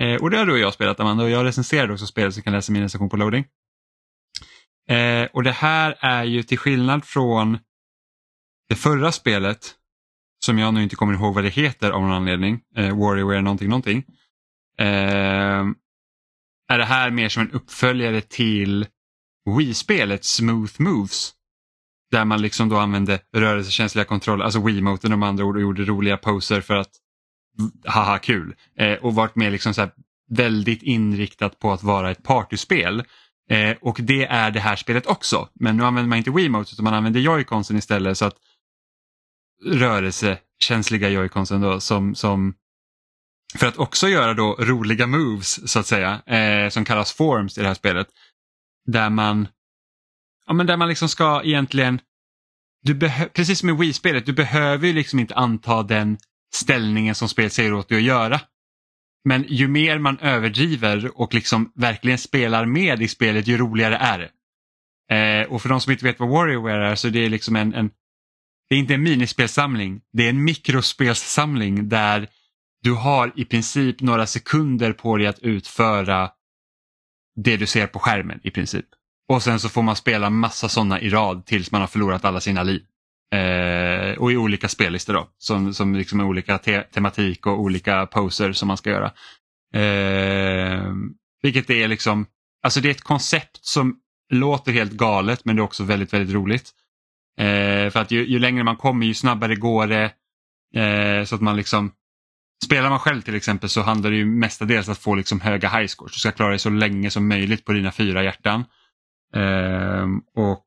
Eh, 0.00 0.22
och 0.22 0.30
det 0.30 0.38
har 0.38 0.46
du 0.46 0.52
och 0.52 0.58
jag 0.58 0.74
spelat 0.74 1.00
Amanda 1.00 1.24
och 1.24 1.30
jag 1.30 1.44
recenserade 1.44 1.92
också 1.92 2.06
spelet 2.06 2.34
så 2.34 2.38
du 2.38 2.42
kan 2.42 2.52
läsa 2.52 2.72
min 2.72 2.82
recension 2.82 3.08
på 3.08 3.16
loading. 3.16 3.44
Eh, 4.88 5.28
och 5.32 5.42
det 5.42 5.52
här 5.52 5.96
är 6.00 6.24
ju 6.24 6.42
till 6.42 6.58
skillnad 6.58 7.04
från 7.04 7.58
det 8.68 8.74
förra 8.74 9.12
spelet 9.12 9.74
som 10.44 10.58
jag 10.58 10.74
nu 10.74 10.82
inte 10.82 10.96
kommer 10.96 11.14
ihåg 11.14 11.34
vad 11.34 11.44
det 11.44 11.50
heter 11.50 11.90
av 11.90 12.02
någon 12.02 12.12
anledning, 12.12 12.60
eh, 12.76 12.98
Warrior 12.98 13.40
någonting 13.40 13.68
någonting. 13.68 14.04
Eh, 14.78 15.66
är 16.68 16.78
det 16.78 16.84
här 16.84 17.10
mer 17.10 17.28
som 17.28 17.42
en 17.42 17.50
uppföljare 17.50 18.20
till 18.20 18.86
Wii-spelet 19.56 20.24
Smooth 20.24 20.72
Moves. 20.78 21.32
Där 22.12 22.24
man 22.24 22.42
liksom 22.42 22.68
då 22.68 22.76
använde 22.76 23.18
rörelsekänsliga 23.36 24.04
kontroller, 24.04 24.44
alltså 24.44 24.66
Wiimoten 24.66 25.18
med 25.18 25.28
andra 25.28 25.44
ord 25.44 25.56
och 25.56 25.62
gjorde 25.62 25.84
roliga 25.84 26.16
poser 26.16 26.60
för 26.60 26.76
att 26.76 26.90
haha 27.86 28.18
kul. 28.18 28.54
Eh, 28.78 28.92
och 28.92 29.14
varit 29.14 29.36
mer 29.36 29.50
liksom 29.50 29.74
så 29.74 29.80
här 29.80 29.90
väldigt 30.30 30.82
inriktat 30.82 31.58
på 31.58 31.72
att 31.72 31.82
vara 31.82 32.10
ett 32.10 32.22
partyspel. 32.22 33.04
Eh, 33.50 33.76
och 33.80 33.98
det 34.00 34.24
är 34.24 34.50
det 34.50 34.60
här 34.60 34.76
spelet 34.76 35.06
också. 35.06 35.48
Men 35.54 35.76
nu 35.76 35.84
använder 35.84 36.08
man 36.08 36.18
inte 36.18 36.30
Wiimote 36.30 36.70
utan 36.72 36.84
man 36.84 36.94
använder 36.94 37.20
joyconsen 37.20 37.76
istället 37.76 38.18
så 38.18 38.24
att 38.24 38.36
rörelsekänsliga 39.64 41.08
joyconsen 41.08 41.60
då 41.60 41.80
som, 41.80 42.14
som 42.14 42.54
för 43.54 43.66
att 43.66 43.78
också 43.78 44.08
göra 44.08 44.34
då 44.34 44.56
roliga 44.58 45.06
moves 45.06 45.70
så 45.70 45.78
att 45.78 45.86
säga 45.86 46.22
eh, 46.26 46.70
som 46.70 46.84
kallas 46.84 47.12
forms 47.12 47.58
i 47.58 47.60
det 47.60 47.66
här 47.66 47.74
spelet. 47.74 48.08
Där 48.86 49.10
man 49.10 49.48
ja, 50.52 50.56
men 50.56 50.66
där 50.66 50.76
man 50.76 50.88
liksom 50.88 51.08
ska 51.08 51.42
egentligen 51.44 52.00
du 52.82 52.98
precis 53.34 53.58
som 53.58 53.68
i 53.68 53.72
Wii-spelet, 53.72 54.26
du 54.26 54.32
behöver 54.32 54.86
ju 54.86 54.92
liksom 54.92 55.18
inte 55.18 55.34
anta 55.34 55.82
den 55.82 56.18
ställningen 56.54 57.14
som 57.14 57.28
spelet 57.28 57.52
säger 57.52 57.72
åt 57.72 57.88
dig 57.88 57.98
att 57.98 58.04
göra. 58.04 58.40
Men 59.24 59.44
ju 59.48 59.68
mer 59.68 59.98
man 59.98 60.18
överdriver 60.18 61.20
och 61.20 61.34
liksom 61.34 61.72
verkligen 61.74 62.18
spelar 62.18 62.66
med 62.66 63.02
i 63.02 63.08
spelet, 63.08 63.46
ju 63.46 63.58
roligare 63.58 63.96
är 63.96 64.18
det. 64.18 64.30
Eh, 65.16 65.52
och 65.52 65.62
för 65.62 65.68
de 65.68 65.80
som 65.80 65.92
inte 65.92 66.04
vet 66.04 66.20
vad 66.20 66.28
Warriorware 66.28 66.90
är 66.90 66.94
så 66.94 67.08
det 67.08 67.24
är 67.24 67.30
liksom 67.30 67.56
en, 67.56 67.74
en 67.74 67.90
det 68.68 68.74
är 68.74 68.78
inte 68.78 68.94
en 68.94 69.02
minispelsamling, 69.02 70.00
det 70.12 70.24
är 70.24 70.30
en 70.30 70.44
mikrospelssamling 70.44 71.88
där 71.88 72.28
du 72.82 72.92
har 72.92 73.32
i 73.36 73.44
princip 73.44 74.00
några 74.00 74.26
sekunder 74.26 74.92
på 74.92 75.16
dig 75.16 75.26
att 75.26 75.38
utföra 75.38 76.30
det 77.44 77.56
du 77.56 77.66
ser 77.66 77.86
på 77.86 77.98
skärmen 77.98 78.40
i 78.42 78.50
princip. 78.50 78.86
Och 79.32 79.42
sen 79.42 79.60
så 79.60 79.68
får 79.68 79.82
man 79.82 79.96
spela 79.96 80.30
massa 80.30 80.68
sådana 80.68 81.00
i 81.00 81.10
rad 81.10 81.46
tills 81.46 81.72
man 81.72 81.80
har 81.80 81.88
förlorat 81.88 82.24
alla 82.24 82.40
sina 82.40 82.62
liv. 82.62 82.82
Eh, 83.34 84.18
och 84.18 84.32
i 84.32 84.36
olika 84.36 84.68
spellistor 84.68 85.14
då, 85.14 85.28
som, 85.38 85.74
som 85.74 85.94
liksom 85.94 86.20
är 86.20 86.24
olika 86.24 86.58
te 86.58 86.80
tematik 86.82 87.46
och 87.46 87.60
olika 87.60 88.06
poser 88.06 88.52
som 88.52 88.68
man 88.68 88.76
ska 88.76 88.90
göra. 88.90 89.12
Eh, 89.74 90.92
vilket 91.42 91.70
är 91.70 91.88
liksom, 91.88 92.26
alltså 92.62 92.80
det 92.80 92.88
är 92.88 92.90
ett 92.90 93.02
koncept 93.02 93.58
som 93.66 93.96
låter 94.32 94.72
helt 94.72 94.92
galet 94.92 95.44
men 95.44 95.56
det 95.56 95.60
är 95.60 95.64
också 95.64 95.84
väldigt, 95.84 96.12
väldigt 96.12 96.34
roligt. 96.34 96.70
Eh, 97.38 97.90
för 97.90 97.96
att 97.96 98.10
ju, 98.10 98.26
ju 98.26 98.38
längre 98.38 98.64
man 98.64 98.76
kommer 98.76 99.06
ju 99.06 99.14
snabbare 99.14 99.56
går 99.56 99.86
det. 99.86 100.12
Eh, 100.80 101.24
så 101.24 101.34
att 101.34 101.40
man 101.40 101.56
liksom, 101.56 101.92
spelar 102.64 102.90
man 102.90 102.98
själv 102.98 103.22
till 103.22 103.34
exempel 103.34 103.68
så 103.68 103.82
handlar 103.82 104.10
det 104.10 104.16
ju 104.16 104.26
mestadels 104.26 104.88
att 104.88 104.98
få 104.98 105.14
liksom 105.14 105.40
höga 105.40 105.68
highscores. 105.68 106.12
Du 106.12 106.18
ska 106.18 106.32
klara 106.32 106.50
dig 106.50 106.58
så 106.58 106.70
länge 106.70 107.10
som 107.10 107.28
möjligt 107.28 107.64
på 107.64 107.72
dina 107.72 107.92
fyra 107.92 108.24
hjärtan. 108.24 108.64
Ehm, 109.36 110.18
och, 110.34 110.66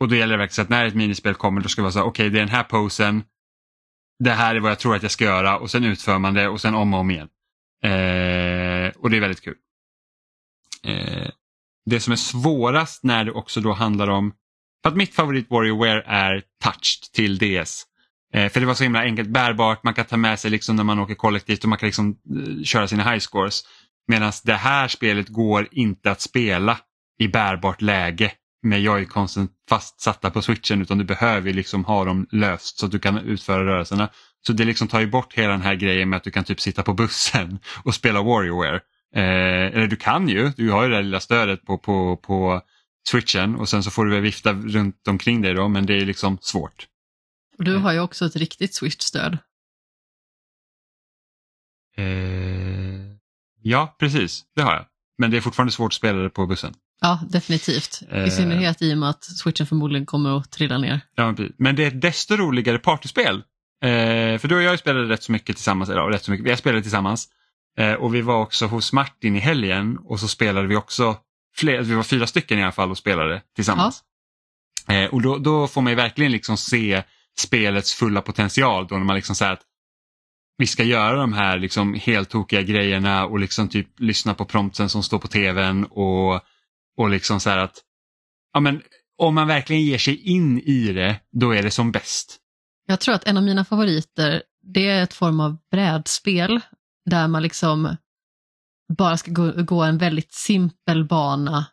och 0.00 0.08
då 0.08 0.14
gäller 0.14 0.32
det 0.34 0.38
verkligen 0.38 0.64
att 0.64 0.70
när 0.70 0.86
ett 0.86 0.94
minispel 0.94 1.34
kommer 1.34 1.60
då 1.60 1.68
ska 1.68 1.80
det 1.80 1.84
vara 1.84 1.92
så 1.92 2.00
okej 2.00 2.10
okay, 2.10 2.28
det 2.28 2.38
är 2.38 2.46
den 2.46 2.54
här 2.54 2.62
posen, 2.62 3.24
det 4.24 4.30
här 4.30 4.54
är 4.54 4.60
vad 4.60 4.70
jag 4.70 4.78
tror 4.78 4.96
att 4.96 5.02
jag 5.02 5.10
ska 5.10 5.24
göra 5.24 5.58
och 5.58 5.70
sen 5.70 5.84
utför 5.84 6.18
man 6.18 6.34
det 6.34 6.48
och 6.48 6.60
sen 6.60 6.74
om 6.74 6.94
och 6.94 7.00
om 7.00 7.10
igen. 7.10 7.28
Ehm, 7.84 8.92
och 8.96 9.10
det 9.10 9.16
är 9.16 9.20
väldigt 9.20 9.44
kul. 9.44 9.56
Ehm, 10.82 11.30
det 11.90 12.00
som 12.00 12.12
är 12.12 12.16
svårast 12.16 13.04
när 13.04 13.24
det 13.24 13.32
också 13.32 13.60
då 13.60 13.72
handlar 13.72 14.08
om, 14.08 14.32
för 14.82 14.90
att 14.90 14.96
mitt 14.96 15.14
favorit 15.14 15.50
WarioWare 15.50 16.02
är 16.06 16.42
touched 16.64 17.12
till 17.12 17.38
DS. 17.38 17.86
Eh, 18.34 18.52
för 18.52 18.60
det 18.60 18.66
var 18.66 18.74
så 18.74 18.82
himla 18.82 19.00
enkelt 19.02 19.28
bärbart, 19.28 19.84
man 19.84 19.94
kan 19.94 20.04
ta 20.04 20.16
med 20.16 20.40
sig 20.40 20.50
liksom 20.50 20.76
när 20.76 20.84
man 20.84 20.98
åker 20.98 21.14
kollektivt 21.14 21.62
och 21.62 21.68
man 21.68 21.78
kan 21.78 21.86
liksom 21.86 22.10
eh, 22.10 22.62
köra 22.64 22.88
sina 22.88 23.10
high 23.10 23.18
scores. 23.18 23.62
Medan 24.08 24.32
det 24.44 24.54
här 24.54 24.88
spelet 24.88 25.28
går 25.28 25.68
inte 25.70 26.10
att 26.10 26.20
spela 26.20 26.78
i 27.18 27.28
bärbart 27.28 27.82
läge 27.82 28.32
med 28.62 28.80
joyconsen 28.80 29.48
fastsatta 29.68 30.30
på 30.30 30.42
switchen 30.42 30.82
utan 30.82 30.98
du 30.98 31.04
behöver 31.04 31.52
liksom 31.52 31.84
ha 31.84 32.04
dem 32.04 32.26
löst 32.30 32.78
så 32.78 32.86
att 32.86 32.92
du 32.92 32.98
kan 32.98 33.18
utföra 33.18 33.66
rörelserna. 33.66 34.08
Så 34.46 34.52
det 34.52 34.64
liksom 34.64 34.88
tar 34.88 35.00
ju 35.00 35.06
bort 35.06 35.34
hela 35.34 35.52
den 35.52 35.62
här 35.62 35.74
grejen 35.74 36.08
med 36.08 36.16
att 36.16 36.24
du 36.24 36.30
kan 36.30 36.44
typ 36.44 36.60
sitta 36.60 36.82
på 36.82 36.94
bussen 36.94 37.58
och 37.84 37.94
spela 37.94 38.22
WarioWare. 38.22 38.80
Eh, 39.14 39.74
eller 39.74 39.86
du 39.86 39.96
kan 39.96 40.28
ju, 40.28 40.52
du 40.56 40.70
har 40.70 40.82
ju 40.82 40.88
det 40.88 41.02
lilla 41.02 41.20
stödet 41.20 41.64
på, 41.64 41.78
på, 41.78 42.16
på 42.16 42.62
switchen 43.08 43.56
och 43.56 43.68
sen 43.68 43.82
så 43.82 43.90
får 43.90 44.04
du 44.04 44.10
väl 44.10 44.22
vifta 44.22 44.52
runt 44.52 45.08
omkring 45.08 45.42
dig 45.42 45.54
då 45.54 45.68
men 45.68 45.86
det 45.86 45.94
är 45.94 46.04
liksom 46.04 46.38
svårt. 46.40 46.86
Och 47.58 47.64
du 47.64 47.76
har 47.76 47.92
ju 47.92 48.00
också 48.00 48.26
ett 48.26 48.36
riktigt 48.36 48.74
Swish-stöd. 48.74 49.38
Eh, 51.96 53.16
ja, 53.62 53.96
precis. 53.98 54.44
Det 54.54 54.62
har 54.62 54.72
jag. 54.72 54.86
Men 55.18 55.30
det 55.30 55.36
är 55.36 55.40
fortfarande 55.40 55.72
svårt 55.72 55.90
att 55.90 55.94
spela 55.94 56.18
det 56.18 56.30
på 56.30 56.46
bussen. 56.46 56.74
Ja, 57.00 57.20
definitivt. 57.28 58.02
I 58.12 58.18
eh. 58.18 58.28
synnerhet 58.28 58.82
i 58.82 58.94
och 58.94 58.98
med 58.98 59.10
att 59.10 59.24
switchen 59.24 59.66
förmodligen 59.66 60.06
kommer 60.06 60.38
att 60.38 60.50
trilla 60.50 60.78
ner. 60.78 61.00
Ja, 61.14 61.34
men 61.58 61.76
det 61.76 61.84
är 61.84 61.88
ett 61.88 62.00
desto 62.00 62.36
roligare 62.36 62.78
partyspel. 62.78 63.42
Eh, 63.82 64.38
för 64.38 64.48
du 64.48 64.56
och 64.56 64.62
jag 64.62 64.78
spelade 64.78 65.08
rätt 65.08 65.22
så 65.22 65.32
mycket 65.32 65.56
tillsammans, 65.56 65.90
eller 65.90 66.02
rätt 66.02 66.24
så 66.24 66.30
mycket, 66.30 66.46
vi 66.46 66.56
spelat 66.56 66.82
tillsammans. 66.82 67.28
Eh, 67.78 67.92
och 67.92 68.14
vi 68.14 68.20
var 68.20 68.40
också 68.40 68.66
hos 68.66 68.92
Martin 68.92 69.36
i 69.36 69.38
helgen 69.38 69.98
och 69.98 70.20
så 70.20 70.28
spelade 70.28 70.66
vi 70.66 70.76
också, 70.76 71.16
fler, 71.56 71.82
vi 71.82 71.94
var 71.94 72.02
fyra 72.02 72.26
stycken 72.26 72.58
i 72.58 72.62
alla 72.62 72.72
fall 72.72 72.90
och 72.90 72.98
spelade 72.98 73.42
tillsammans. 73.54 74.02
Ja. 74.86 74.94
Eh, 74.94 75.10
och 75.10 75.22
då, 75.22 75.38
då, 75.38 75.68
får 75.68 75.80
man 75.80 75.92
ju 75.92 75.96
verkligen 75.96 76.32
liksom 76.32 76.56
se 76.56 77.02
spelets 77.38 77.94
fulla 77.94 78.20
potential 78.22 78.86
då 78.86 78.96
när 78.96 79.04
man 79.04 79.16
liksom 79.16 79.34
säger 79.34 79.52
att 79.52 79.62
vi 80.58 80.66
ska 80.66 80.84
göra 80.84 81.16
de 81.16 81.32
här 81.32 81.58
liksom 81.58 81.94
helt 81.94 82.30
tokiga 82.30 82.62
grejerna 82.62 83.26
och 83.26 83.38
liksom 83.38 83.68
typ 83.68 83.88
lyssna 84.00 84.34
på 84.34 84.44
prompten 84.44 84.88
som 84.88 85.02
står 85.02 85.18
på 85.18 85.28
tvn 85.28 85.84
och, 85.84 86.40
och 86.96 87.10
liksom 87.10 87.40
så 87.40 87.50
här 87.50 87.58
att 87.58 87.82
ja, 88.52 88.60
men, 88.60 88.82
om 89.18 89.34
man 89.34 89.48
verkligen 89.48 89.82
ger 89.82 89.98
sig 89.98 90.16
in 90.16 90.58
i 90.58 90.92
det, 90.92 91.20
då 91.32 91.54
är 91.54 91.62
det 91.62 91.70
som 91.70 91.92
bäst. 91.92 92.36
Jag 92.86 93.00
tror 93.00 93.14
att 93.14 93.24
en 93.24 93.36
av 93.36 93.42
mina 93.42 93.64
favoriter, 93.64 94.42
det 94.62 94.88
är 94.88 95.02
ett 95.02 95.14
form 95.14 95.40
av 95.40 95.56
brädspel 95.70 96.60
där 97.10 97.28
man 97.28 97.42
liksom 97.42 97.96
bara 98.98 99.16
ska 99.16 99.30
gå, 99.30 99.52
gå 99.62 99.82
en 99.82 99.98
väldigt 99.98 100.32
simpel 100.34 101.04
bana 101.04 101.66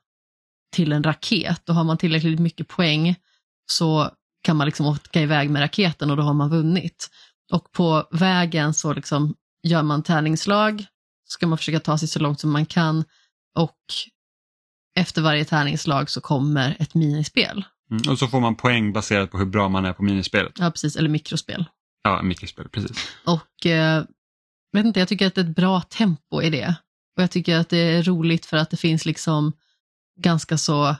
till 0.71 0.91
en 0.91 1.03
raket 1.03 1.69
och 1.69 1.75
har 1.75 1.83
man 1.83 1.97
tillräckligt 1.97 2.39
mycket 2.39 2.67
poäng 2.67 3.15
så 3.65 4.09
kan 4.43 4.57
man 4.57 4.65
liksom 4.67 4.85
åka 4.85 5.21
iväg 5.21 5.49
med 5.49 5.61
raketen 5.61 6.11
och 6.11 6.17
då 6.17 6.23
har 6.23 6.33
man 6.33 6.49
vunnit. 6.49 7.09
Och 7.51 7.71
på 7.71 8.07
vägen 8.11 8.73
så 8.73 8.93
liksom 8.93 9.35
gör 9.63 9.83
man 9.83 10.03
tärningslag, 10.03 10.85
ska 11.25 11.47
man 11.47 11.57
försöka 11.57 11.79
ta 11.79 11.97
sig 11.97 12.07
så 12.07 12.19
långt 12.19 12.39
som 12.39 12.51
man 12.51 12.65
kan 12.65 13.03
och 13.55 13.77
efter 14.95 15.21
varje 15.21 15.45
tärningslag 15.45 16.09
så 16.09 16.21
kommer 16.21 16.75
ett 16.79 16.93
minispel. 16.93 17.65
Mm, 17.91 18.11
och 18.11 18.19
så 18.19 18.27
får 18.27 18.39
man 18.39 18.55
poäng 18.55 18.93
baserat 18.93 19.31
på 19.31 19.37
hur 19.37 19.45
bra 19.45 19.69
man 19.69 19.85
är 19.85 19.93
på 19.93 20.03
minispelet. 20.03 20.53
Ja, 20.55 20.71
precis, 20.71 20.95
eller 20.95 21.09
mikrospel. 21.09 21.65
Ja, 22.03 22.21
mikrospel, 22.21 22.69
precis. 22.69 22.97
Och 23.25 23.65
eh, 23.65 24.03
vet 24.71 24.85
inte, 24.85 24.99
jag 24.99 25.09
tycker 25.09 25.27
att 25.27 25.35
det 25.35 25.41
är 25.41 25.45
ett 25.45 25.55
bra 25.55 25.81
tempo 25.81 26.41
i 26.41 26.49
det. 26.49 26.75
Och 27.17 27.23
jag 27.23 27.31
tycker 27.31 27.57
att 27.57 27.69
det 27.69 27.77
är 27.77 28.03
roligt 28.03 28.45
för 28.45 28.57
att 28.57 28.69
det 28.69 28.77
finns 28.77 29.05
liksom 29.05 29.53
ganska 30.19 30.57
så 30.57 30.95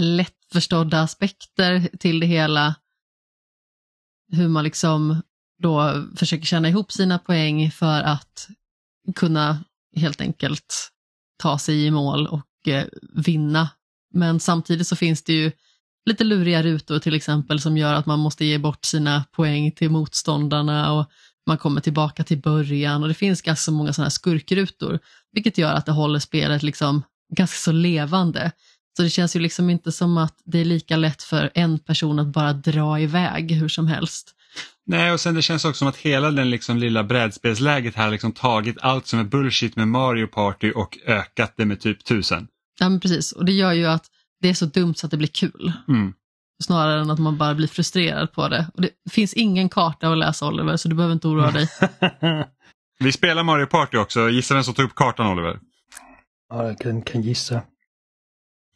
lättförstådda 0.00 1.00
aspekter 1.00 1.88
till 1.98 2.20
det 2.20 2.26
hela. 2.26 2.74
Hur 4.32 4.48
man 4.48 4.64
liksom 4.64 5.22
då 5.62 6.04
försöker 6.16 6.44
tjäna 6.44 6.68
ihop 6.68 6.92
sina 6.92 7.18
poäng 7.18 7.70
för 7.70 8.02
att 8.02 8.48
kunna 9.16 9.64
helt 9.96 10.20
enkelt 10.20 10.90
ta 11.38 11.58
sig 11.58 11.86
i 11.86 11.90
mål 11.90 12.26
och 12.26 12.40
Eh, 12.68 12.84
vinna. 13.14 13.68
Men 14.14 14.40
samtidigt 14.40 14.86
så 14.86 14.96
finns 14.96 15.22
det 15.22 15.32
ju 15.32 15.52
lite 16.06 16.24
luriga 16.24 16.62
rutor 16.62 16.98
till 16.98 17.14
exempel 17.14 17.60
som 17.60 17.76
gör 17.76 17.94
att 17.94 18.06
man 18.06 18.18
måste 18.18 18.44
ge 18.44 18.58
bort 18.58 18.84
sina 18.84 19.24
poäng 19.32 19.72
till 19.72 19.90
motståndarna 19.90 20.92
och 20.92 21.10
man 21.46 21.58
kommer 21.58 21.80
tillbaka 21.80 22.24
till 22.24 22.38
början 22.38 23.02
och 23.02 23.08
det 23.08 23.14
finns 23.14 23.42
ganska 23.42 23.70
många 23.70 23.92
sådana 23.92 24.04
här 24.04 24.10
skurkrutor, 24.10 24.98
vilket 25.32 25.58
gör 25.58 25.74
att 25.74 25.86
det 25.86 25.92
håller 25.92 26.18
spelet 26.18 26.62
liksom 26.62 27.02
ganska 27.36 27.56
så 27.56 27.72
levande. 27.72 28.52
Så 28.96 29.02
det 29.02 29.10
känns 29.10 29.36
ju 29.36 29.40
liksom 29.40 29.70
inte 29.70 29.92
som 29.92 30.18
att 30.18 30.34
det 30.44 30.58
är 30.58 30.64
lika 30.64 30.96
lätt 30.96 31.22
för 31.22 31.50
en 31.54 31.78
person 31.78 32.18
att 32.18 32.26
bara 32.26 32.52
dra 32.52 33.00
iväg 33.00 33.52
hur 33.52 33.68
som 33.68 33.86
helst. 33.86 34.34
Nej, 34.86 35.12
och 35.12 35.20
sen 35.20 35.34
det 35.34 35.42
känns 35.42 35.64
också 35.64 35.78
som 35.78 35.88
att 35.88 35.96
hela 35.96 36.30
den 36.30 36.50
liksom 36.50 36.78
lilla 36.78 37.04
brädspelsläget 37.04 37.94
här 37.94 38.10
liksom 38.10 38.32
tagit 38.32 38.76
allt 38.80 39.06
som 39.06 39.18
är 39.18 39.24
bullshit 39.24 39.76
med 39.76 39.88
Mario 39.88 40.26
Party 40.26 40.70
och 40.70 40.98
ökat 41.06 41.54
det 41.56 41.64
med 41.64 41.80
typ 41.80 42.04
tusen. 42.04 42.48
Ja, 42.82 42.88
men 42.88 43.00
precis. 43.00 43.32
Och 43.32 43.44
det 43.44 43.52
gör 43.52 43.72
ju 43.72 43.86
att 43.86 44.06
det 44.40 44.48
är 44.48 44.54
så 44.54 44.66
dumt 44.66 44.94
så 44.94 45.06
att 45.06 45.10
det 45.10 45.16
blir 45.16 45.28
kul. 45.28 45.72
Mm. 45.88 46.12
Snarare 46.64 47.00
än 47.00 47.10
att 47.10 47.18
man 47.18 47.38
bara 47.38 47.54
blir 47.54 47.68
frustrerad 47.68 48.32
på 48.32 48.48
det. 48.48 48.66
Och 48.74 48.82
det 48.82 48.90
finns 49.10 49.34
ingen 49.34 49.68
karta 49.68 50.08
att 50.08 50.18
läsa 50.18 50.48
Oliver, 50.48 50.76
så 50.76 50.88
du 50.88 50.94
behöver 50.94 51.12
inte 51.12 51.28
oroa 51.28 51.50
dig. 51.50 51.68
Vi 52.98 53.12
spelar 53.12 53.42
Mario 53.42 53.66
Party 53.66 53.96
också. 53.96 54.28
Gissa 54.28 54.54
vem 54.54 54.64
som 54.64 54.74
tog 54.74 54.84
upp 54.84 54.94
kartan 54.94 55.26
Oliver? 55.26 55.60
Ja, 56.48 56.66
jag 56.66 56.78
kan, 56.78 57.02
kan 57.02 57.22
gissa. 57.22 57.62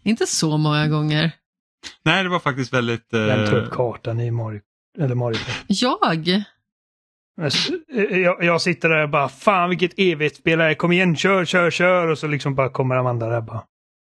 Inte 0.03 0.27
så 0.27 0.57
många 0.57 0.89
gånger. 0.89 1.33
Nej, 2.05 2.23
det 2.23 2.29
var 2.29 2.41
faktiskt 2.41 2.73
väldigt... 2.73 3.13
Eh... 3.15 3.21
Vem 3.21 3.51
tog 3.51 3.59
upp 3.59 3.73
kartan 3.73 4.21
i 4.21 4.31
Mario, 4.31 4.61
eller 4.99 5.15
Mario 5.15 5.39
Party? 5.39 5.63
Jag! 5.69 6.45
Jag, 8.11 8.45
jag, 8.45 8.61
sitter 8.61 8.89
där 8.89 9.03
och 9.03 9.11
bara, 9.11 9.29
fan 9.29 9.69
vilket 9.69 9.93
evigt 9.97 10.37
spelare, 10.37 10.75
kom 10.75 10.93
igen, 10.93 11.17
kör, 11.17 11.45
kör, 11.45 11.71
kör. 11.71 12.09
Och 12.09 12.19
så 12.19 12.27
liksom 12.27 12.55
bara 12.55 12.69
kommer 12.69 12.97
Amanda 12.97 13.29
där 13.29 13.41
bara. 13.41 13.63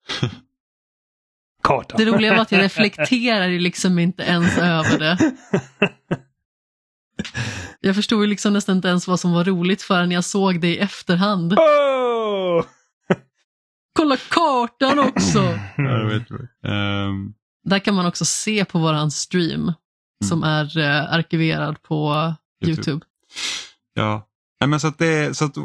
kartan. 1.64 1.97
Det 1.97 2.05
roliga 2.05 2.34
var 2.34 2.41
att 2.41 2.51
jag 2.51 2.62
reflekterar 2.62 3.47
liksom 3.47 3.99
inte 3.99 4.24
ens 4.24 4.57
över 4.57 4.99
det. 4.99 5.18
Jag 7.82 7.95
förstod 7.95 8.22
ju 8.22 8.28
liksom 8.28 8.53
nästan 8.53 8.76
inte 8.76 8.88
ens 8.88 9.07
vad 9.07 9.20
som 9.20 9.32
var 9.32 9.43
roligt 9.43 9.82
förrän 9.82 10.12
jag 10.12 10.24
såg 10.24 10.62
det 10.62 10.68
i 10.68 10.78
efterhand. 10.78 11.53
Oh! 11.53 12.66
Kolla 13.93 14.18
kartan 14.30 14.99
också! 14.99 15.60
vet 16.07 16.32
um... 16.64 17.34
Där 17.64 17.80
kan 17.80 17.95
man 17.95 18.05
också 18.05 18.26
se 18.26 18.66
på 18.66 18.80
våran 18.80 19.12
stream 19.12 19.62
mm. 19.62 19.74
som 20.26 20.43
är 20.43 20.78
uh, 20.78 21.14
arkiverad 21.14 21.84
på 21.84 22.34
YouTube. 22.66 22.91
YouTube. 22.91 23.05
Ja, 23.93 24.28
men 24.66 24.80
så 24.80 24.88
att, 24.88 24.97
det, 24.97 25.38
så 25.38 25.45
att 25.45 25.55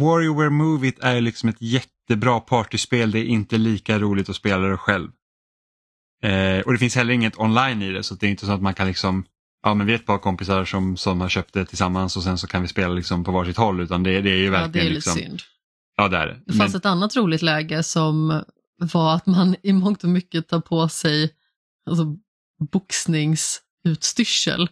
WarioWare 0.00 0.50
Move 0.50 0.88
It 0.88 0.98
är 1.00 1.20
liksom 1.20 1.48
ett 1.48 1.62
jättebra 2.10 2.40
partyspel. 2.40 3.10
Det 3.10 3.18
är 3.18 3.24
inte 3.24 3.58
lika 3.58 3.98
roligt 3.98 4.28
att 4.28 4.36
spela 4.36 4.68
det 4.68 4.76
själv. 4.76 5.10
Eh, 6.22 6.60
och 6.60 6.72
det 6.72 6.78
finns 6.78 6.96
heller 6.96 7.14
inget 7.14 7.38
online 7.38 7.82
i 7.82 7.90
det 7.92 8.02
så 8.02 8.14
det 8.14 8.26
är 8.26 8.30
inte 8.30 8.46
så 8.46 8.52
att 8.52 8.62
man 8.62 8.74
kan 8.74 8.86
liksom 8.86 9.24
Ja 9.62 9.74
men 9.74 9.86
vi 9.86 9.92
är 9.92 9.96
ett 9.96 10.06
par 10.06 10.18
kompisar 10.18 10.64
som, 10.64 10.96
som 10.96 11.20
har 11.20 11.28
köpt 11.28 11.54
det 11.54 11.64
tillsammans 11.66 12.16
och 12.16 12.22
sen 12.22 12.38
så 12.38 12.46
kan 12.46 12.62
vi 12.62 12.68
spela 12.68 12.94
liksom 12.94 13.24
på 13.24 13.32
varsitt 13.32 13.56
håll 13.56 13.80
utan 13.80 14.02
det, 14.02 14.20
det 14.20 14.30
är 14.30 14.36
ju 14.36 14.50
verkligen 14.50 14.86
ja, 14.86 14.90
det 14.90 14.90
är 14.90 14.94
liksom, 14.94 15.14
synd. 15.14 15.40
Ja 15.96 16.08
det 16.08 16.16
är 16.16 16.26
det. 16.26 16.40
Det 16.46 16.52
fanns 16.52 16.72
men... 16.72 16.78
ett 16.78 16.86
annat 16.86 17.16
roligt 17.16 17.42
läge 17.42 17.82
som 17.82 18.42
var 18.78 19.14
att 19.14 19.26
man 19.26 19.56
i 19.62 19.72
mångt 19.72 20.04
och 20.04 20.10
mycket 20.10 20.48
tar 20.48 20.60
på 20.60 20.88
sig 20.88 21.34
alltså, 21.90 22.16
boxningsutstyrsel. 22.72 24.68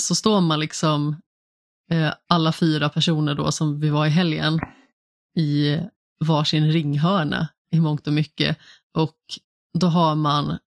Så 0.00 0.14
står 0.14 0.40
man 0.40 0.60
liksom 0.60 1.16
eh, 1.90 2.12
alla 2.28 2.52
fyra 2.52 2.88
personer 2.88 3.34
då 3.34 3.52
som 3.52 3.80
vi 3.80 3.88
var 3.90 4.06
i 4.06 4.10
helgen 4.10 4.60
i 5.36 5.78
varsin 6.22 6.72
ringhörna 6.72 7.48
i 7.74 7.80
mångt 7.80 8.06
och 8.06 8.12
mycket 8.12 8.56
och 8.94 9.16
då 9.78 9.86
har 9.86 10.14
man 10.14 10.58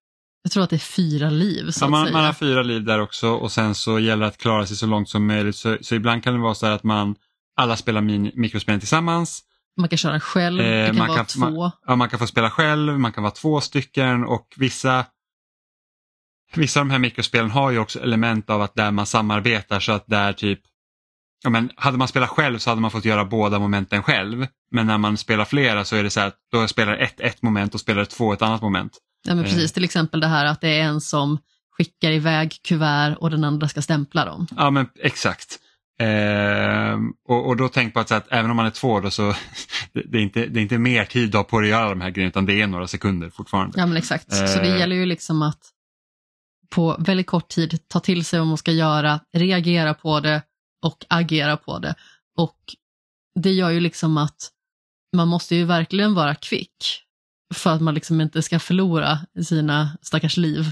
jag 0.43 0.51
tror 0.51 0.63
att 0.63 0.69
det 0.69 0.75
är 0.75 0.77
fyra 0.77 1.29
liv. 1.29 1.71
Så 1.71 1.85
ja, 1.85 1.89
man, 1.89 2.11
man, 2.11 2.25
har 2.25 2.33
fyra 2.33 2.61
liv 2.61 2.83
där 2.83 3.01
också 3.01 3.29
och 3.29 3.51
sen 3.51 3.75
så 3.75 3.99
gäller 3.99 4.21
det 4.21 4.27
att 4.27 4.37
klara 4.37 4.65
sig 4.65 4.77
så 4.77 4.85
långt 4.85 5.09
som 5.09 5.27
möjligt. 5.27 5.55
Så, 5.55 5.77
så 5.81 5.95
ibland 5.95 6.23
kan 6.23 6.33
det 6.33 6.39
vara 6.39 6.55
så 6.55 6.65
att 6.65 6.83
man 6.83 7.15
alla 7.55 7.77
spelar 7.77 8.01
min, 8.01 8.31
mikrospel 8.35 8.79
tillsammans. 8.79 9.43
Man 9.77 9.89
kan 9.89 9.97
köra 9.97 10.19
själv, 10.19 10.61
eh, 10.61 10.65
det 10.65 10.85
kan 10.87 10.97
man 10.97 11.07
vara 11.07 11.17
kan, 11.17 11.25
två. 11.25 11.39
Man, 11.39 11.71
ja, 11.87 11.95
man 11.95 12.09
kan 12.09 12.19
få 12.19 12.27
spela 12.27 12.49
själv, 12.49 12.99
man 12.99 13.11
kan 13.11 13.23
vara 13.23 13.31
två 13.31 13.61
stycken 13.61 14.23
och 14.23 14.53
vissa 14.57 15.05
Vissa 16.55 16.79
av 16.79 16.85
de 16.85 16.91
här 16.91 16.99
mikrospelen 16.99 17.51
har 17.51 17.71
ju 17.71 17.79
också 17.79 17.99
element 17.99 18.49
av 18.49 18.61
att 18.61 18.75
där 18.75 18.91
man 18.91 19.05
samarbetar 19.05 19.79
så 19.79 19.91
att 19.91 20.07
där 20.07 20.33
typ 20.33 20.59
ja, 21.45 21.49
men 21.49 21.69
hade 21.75 21.97
man 21.97 22.07
spelat 22.07 22.29
själv 22.29 22.57
så 22.57 22.69
hade 22.69 22.81
man 22.81 22.91
fått 22.91 23.05
göra 23.05 23.25
båda 23.25 23.59
momenten 23.59 24.03
själv. 24.03 24.47
Men 24.71 24.87
när 24.87 24.97
man 24.97 25.17
spelar 25.17 25.45
flera 25.45 25.85
så 25.85 25.95
är 25.95 26.03
det 26.03 26.09
så 26.09 26.19
att 26.21 26.35
då 26.51 26.67
spelar 26.67 26.97
ett 26.97 27.19
ett 27.21 27.41
moment 27.41 27.73
och 27.73 27.79
spelar 27.79 28.05
två 28.05 28.33
ett 28.33 28.41
annat 28.41 28.61
moment. 28.61 28.91
Ja, 29.27 29.35
men 29.35 29.45
Eh. 29.45 29.51
precis, 29.51 29.71
till 29.73 29.83
exempel 29.83 30.19
det 30.19 30.27
här 30.27 30.45
att 30.45 30.61
det 30.61 30.69
är 30.79 30.83
en 30.83 31.01
som 31.01 31.37
skickar 31.77 32.11
iväg 32.11 32.55
kuvert 32.67 33.15
och 33.19 33.29
den 33.31 33.43
andra 33.43 33.67
ska 33.67 33.81
stämpla 33.81 34.25
dem. 34.25 34.47
Ja 34.57 34.69
men 34.69 34.87
exakt. 35.03 35.59
Ehm, 35.99 37.09
och, 37.27 37.47
och 37.47 37.57
då 37.57 37.67
tänk 37.69 37.93
på 37.93 37.99
att, 37.99 38.11
att 38.11 38.27
även 38.29 38.51
om 38.51 38.57
man 38.57 38.65
är 38.65 38.69
två 38.69 38.99
då 38.99 39.11
så 39.11 39.33
det, 39.93 40.17
är 40.17 40.21
inte, 40.21 40.45
det 40.45 40.59
är 40.59 40.61
inte 40.61 40.77
mer 40.77 41.05
tid 41.05 41.31
du 41.31 41.37
har 41.37 41.43
på 41.43 41.59
dig 41.59 41.73
att 41.73 41.79
göra 41.79 41.89
de 41.89 42.01
här 42.01 42.09
grejerna 42.09 42.29
utan 42.29 42.45
det 42.45 42.61
är 42.61 42.67
några 42.67 42.87
sekunder 42.87 43.29
fortfarande. 43.29 43.79
Ja 43.79 43.85
men 43.85 43.97
exakt, 43.97 44.33
så 44.33 44.43
det 44.59 44.67
Eh. 44.73 44.79
gäller 44.79 44.95
ju 44.95 45.05
liksom 45.05 45.41
att 45.41 45.59
på 46.69 46.95
väldigt 46.99 47.27
kort 47.27 47.47
tid 47.47 47.79
ta 47.87 47.99
till 47.99 48.25
sig 48.25 48.39
vad 48.39 48.47
man 48.47 48.57
ska 48.57 48.71
göra, 48.71 49.19
reagera 49.37 49.93
på 49.93 50.19
det 50.19 50.41
och 50.85 51.05
agera 51.09 51.57
på 51.57 51.79
det. 51.79 51.95
Och 52.37 52.59
det 53.39 53.51
gör 53.51 53.69
ju 53.69 53.79
liksom 53.79 54.17
att 54.17 54.51
man 55.15 55.27
måste 55.27 55.55
ju 55.55 55.65
verkligen 55.65 56.13
vara 56.13 56.35
kvick 56.35 57.01
för 57.53 57.69
att 57.69 57.81
man 57.81 57.93
liksom 57.93 58.21
inte 58.21 58.41
ska 58.41 58.59
förlora 58.59 59.19
sina 59.45 59.97
stackars 60.01 60.37
liv. 60.37 60.71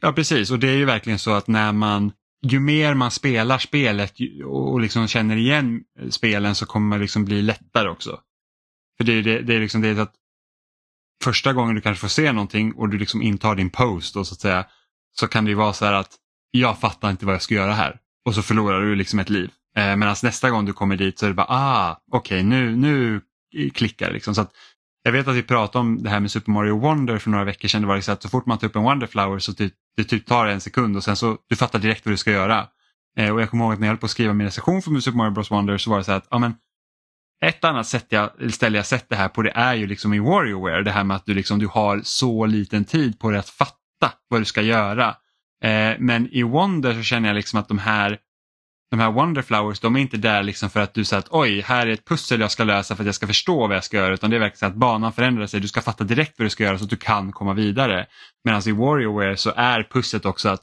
Ja 0.00 0.12
precis 0.12 0.50
och 0.50 0.58
det 0.58 0.68
är 0.68 0.76
ju 0.76 0.84
verkligen 0.84 1.18
så 1.18 1.32
att 1.32 1.46
när 1.46 1.72
man 1.72 2.12
ju 2.42 2.60
mer 2.60 2.94
man 2.94 3.10
spelar 3.10 3.58
spelet 3.58 4.14
och 4.44 4.80
liksom 4.80 5.08
känner 5.08 5.36
igen 5.36 5.84
spelen 6.10 6.54
så 6.54 6.66
kommer 6.66 6.86
man 6.86 7.00
liksom 7.00 7.24
bli 7.24 7.42
lättare 7.42 7.88
också. 7.88 8.20
För 8.98 9.04
det 9.04 9.12
är, 9.12 9.22
det, 9.22 9.42
det 9.42 9.54
är 9.54 9.60
liksom 9.60 9.80
det 9.80 9.98
att 9.98 10.14
första 11.24 11.52
gången 11.52 11.74
du 11.74 11.80
kanske 11.80 12.00
får 12.00 12.08
se 12.08 12.32
någonting 12.32 12.72
och 12.72 12.88
du 12.88 12.98
liksom 12.98 13.22
intar 13.22 13.54
din 13.54 13.70
post 13.70 14.16
och 14.16 14.26
så 14.26 14.34
att 14.34 14.40
säga 14.40 14.66
så 15.12 15.28
kan 15.28 15.44
det 15.44 15.50
ju 15.50 15.56
vara 15.56 15.72
så 15.72 15.84
här 15.84 15.92
att 15.92 16.14
jag 16.50 16.80
fattar 16.80 17.10
inte 17.10 17.26
vad 17.26 17.34
jag 17.34 17.42
ska 17.42 17.54
göra 17.54 17.72
här 17.72 18.01
och 18.24 18.34
så 18.34 18.42
förlorar 18.42 18.80
du 18.80 18.94
liksom 18.94 19.18
ett 19.18 19.30
liv. 19.30 19.50
Eh, 19.76 19.96
Medan 19.96 20.16
nästa 20.22 20.50
gång 20.50 20.64
du 20.64 20.72
kommer 20.72 20.96
dit 20.96 21.18
så 21.18 21.26
är 21.26 21.30
det 21.30 21.34
bara 21.34 21.46
ah 21.48 22.00
okej 22.12 22.42
nu, 22.42 22.76
nu 22.76 23.20
klickar 23.74 24.06
det 24.06 24.12
liksom. 24.12 24.34
Så 24.34 24.40
att, 24.40 24.50
jag 25.02 25.12
vet 25.12 25.28
att 25.28 25.36
vi 25.36 25.42
pratade 25.42 25.80
om 25.80 26.02
det 26.02 26.10
här 26.10 26.20
med 26.20 26.30
Super 26.30 26.52
Mario 26.52 26.78
Wonder 26.78 27.18
för 27.18 27.30
några 27.30 27.44
veckor 27.44 27.68
sedan. 27.68 27.82
Det 27.82 27.88
var 27.88 27.96
liksom 27.96 28.14
att 28.14 28.22
så 28.22 28.28
fort 28.28 28.46
man 28.46 28.58
tar 28.58 28.66
upp 28.66 28.76
en 28.76 28.82
Wonderflower 28.82 29.38
så 29.38 29.52
typ, 29.54 29.74
det 29.96 30.04
typ 30.04 30.26
tar 30.26 30.46
en 30.46 30.60
sekund 30.60 30.96
och 30.96 31.04
sen 31.04 31.16
så 31.16 31.36
du 31.48 31.56
fattar 31.56 31.78
direkt 31.78 32.06
vad 32.06 32.12
du 32.12 32.16
ska 32.16 32.30
göra. 32.30 32.66
Eh, 33.16 33.34
och 33.34 33.40
jag 33.40 33.50
kommer 33.50 33.64
ihåg 33.64 33.72
att 33.72 33.80
när 33.80 33.86
jag 33.86 33.92
höll 33.92 33.98
på 33.98 34.06
att 34.06 34.10
skriva 34.10 34.32
min 34.32 34.46
recension 34.46 34.82
för 34.82 35.00
Super 35.00 35.16
Mario 35.16 35.30
Bros 35.30 35.50
Wonder 35.50 35.78
så 35.78 35.90
var 35.90 35.98
det 35.98 36.04
så 36.04 36.10
här 36.10 36.18
att 36.18 36.28
ja, 36.30 36.38
men, 36.38 36.54
ett 37.44 37.64
annat 37.64 37.86
sätt 37.86 38.06
jag, 38.08 38.30
ställe 38.52 38.78
jag 38.78 38.86
sett 38.86 39.08
det 39.08 39.16
här 39.16 39.28
på 39.28 39.42
det 39.42 39.50
är 39.50 39.74
ju 39.74 39.86
liksom 39.86 40.14
i 40.14 40.18
WarioWare. 40.18 40.82
Det 40.82 40.90
här 40.90 41.04
med 41.04 41.16
att 41.16 41.26
du, 41.26 41.34
liksom, 41.34 41.58
du 41.58 41.66
har 41.66 42.00
så 42.04 42.46
liten 42.46 42.84
tid 42.84 43.18
på 43.18 43.30
dig 43.30 43.38
att 43.38 43.48
fatta 43.48 44.12
vad 44.28 44.40
du 44.40 44.44
ska 44.44 44.62
göra. 44.62 45.16
Eh, 45.62 45.96
men 45.98 46.28
i 46.32 46.42
Wonder 46.42 46.94
så 46.94 47.02
känner 47.02 47.28
jag 47.28 47.34
liksom 47.34 47.60
att 47.60 47.68
de 47.68 47.78
här 47.78 48.18
de 48.90 49.00
här 49.00 49.10
Wonderflowers, 49.10 49.80
de 49.80 49.96
är 49.96 50.00
inte 50.00 50.16
där 50.16 50.42
liksom 50.42 50.70
för 50.70 50.80
att 50.80 50.94
du 50.94 51.04
säger 51.04 51.18
att 51.18 51.28
oj, 51.30 51.60
här 51.60 51.86
är 51.86 51.90
ett 51.90 52.04
pussel 52.04 52.40
jag 52.40 52.50
ska 52.50 52.64
lösa 52.64 52.96
för 52.96 53.02
att 53.02 53.06
jag 53.06 53.14
ska 53.14 53.26
förstå 53.26 53.66
vad 53.66 53.76
jag 53.76 53.84
ska 53.84 53.96
göra. 53.96 54.14
Utan 54.14 54.30
det 54.30 54.36
är 54.36 54.40
verkligen 54.40 54.58
så 54.58 54.66
att 54.66 54.74
banan 54.74 55.12
förändrar 55.12 55.46
sig. 55.46 55.60
Du 55.60 55.68
ska 55.68 55.80
fatta 55.80 56.04
direkt 56.04 56.38
vad 56.38 56.46
du 56.46 56.50
ska 56.50 56.64
göra 56.64 56.78
så 56.78 56.84
att 56.84 56.90
du 56.90 56.96
kan 56.96 57.32
komma 57.32 57.54
vidare. 57.54 58.06
Medan 58.44 58.62
i 58.68 58.72
WarioWare 58.72 59.36
så 59.36 59.52
är 59.56 59.88
pusslet 59.92 60.24
också 60.24 60.48
att 60.48 60.62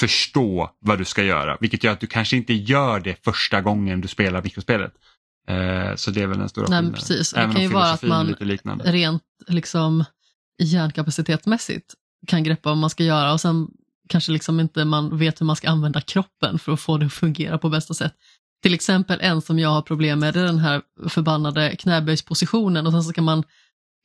förstå 0.00 0.70
vad 0.80 0.98
du 0.98 1.04
ska 1.04 1.22
göra. 1.22 1.56
Vilket 1.60 1.84
gör 1.84 1.92
att 1.92 2.00
du 2.00 2.06
kanske 2.06 2.36
inte 2.36 2.54
gör 2.54 3.00
det 3.00 3.24
första 3.24 3.60
gången 3.60 4.00
du 4.00 4.08
spelar 4.08 4.42
mikrospelet. 4.42 4.92
Eh, 5.48 5.94
så 5.94 6.10
det 6.10 6.22
är 6.22 6.26
väl 6.26 6.38
den 6.38 6.48
stora 6.48 6.66
skillnaden. 6.66 6.92
precis. 6.92 7.32
Det 7.32 7.40
Även 7.40 7.52
kan 7.54 7.62
ju 7.62 7.68
vara 7.68 7.90
att 7.90 8.02
man 8.02 8.34
rent 8.84 9.22
liksom 9.46 10.04
hjärnkapacitetsmässigt 10.62 11.94
kan 12.26 12.42
greppa 12.42 12.68
vad 12.68 12.78
man 12.78 12.90
ska 12.90 13.04
göra 13.04 13.32
och 13.32 13.40
sen 13.40 13.68
kanske 14.08 14.32
liksom 14.32 14.60
inte 14.60 14.84
man 14.84 15.18
vet 15.18 15.40
hur 15.40 15.46
man 15.46 15.56
ska 15.56 15.68
använda 15.68 16.00
kroppen 16.00 16.58
för 16.58 16.72
att 16.72 16.80
få 16.80 16.98
det 16.98 17.06
att 17.06 17.12
fungera 17.12 17.58
på 17.58 17.68
bästa 17.68 17.94
sätt. 17.94 18.14
Till 18.62 18.74
exempel 18.74 19.18
en 19.20 19.42
som 19.42 19.58
jag 19.58 19.68
har 19.68 19.82
problem 19.82 20.18
med 20.18 20.34
det 20.34 20.40
är 20.40 20.44
den 20.44 20.58
här 20.58 20.82
förbannade 21.08 21.76
knäböjspositionen 21.76 22.86
och 22.86 22.92
sen 22.92 23.02
så 23.02 23.10
ska 23.10 23.22
man 23.22 23.44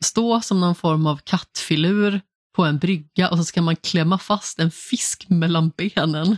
stå 0.05 0.41
som 0.41 0.61
någon 0.61 0.75
form 0.75 1.07
av 1.07 1.17
kattfilur 1.23 2.21
på 2.55 2.65
en 2.65 2.77
brygga 2.77 3.29
och 3.29 3.37
så 3.37 3.43
ska 3.43 3.61
man 3.61 3.75
klämma 3.75 4.17
fast 4.17 4.59
en 4.59 4.71
fisk 4.71 5.25
mellan 5.29 5.69
benen. 5.69 6.37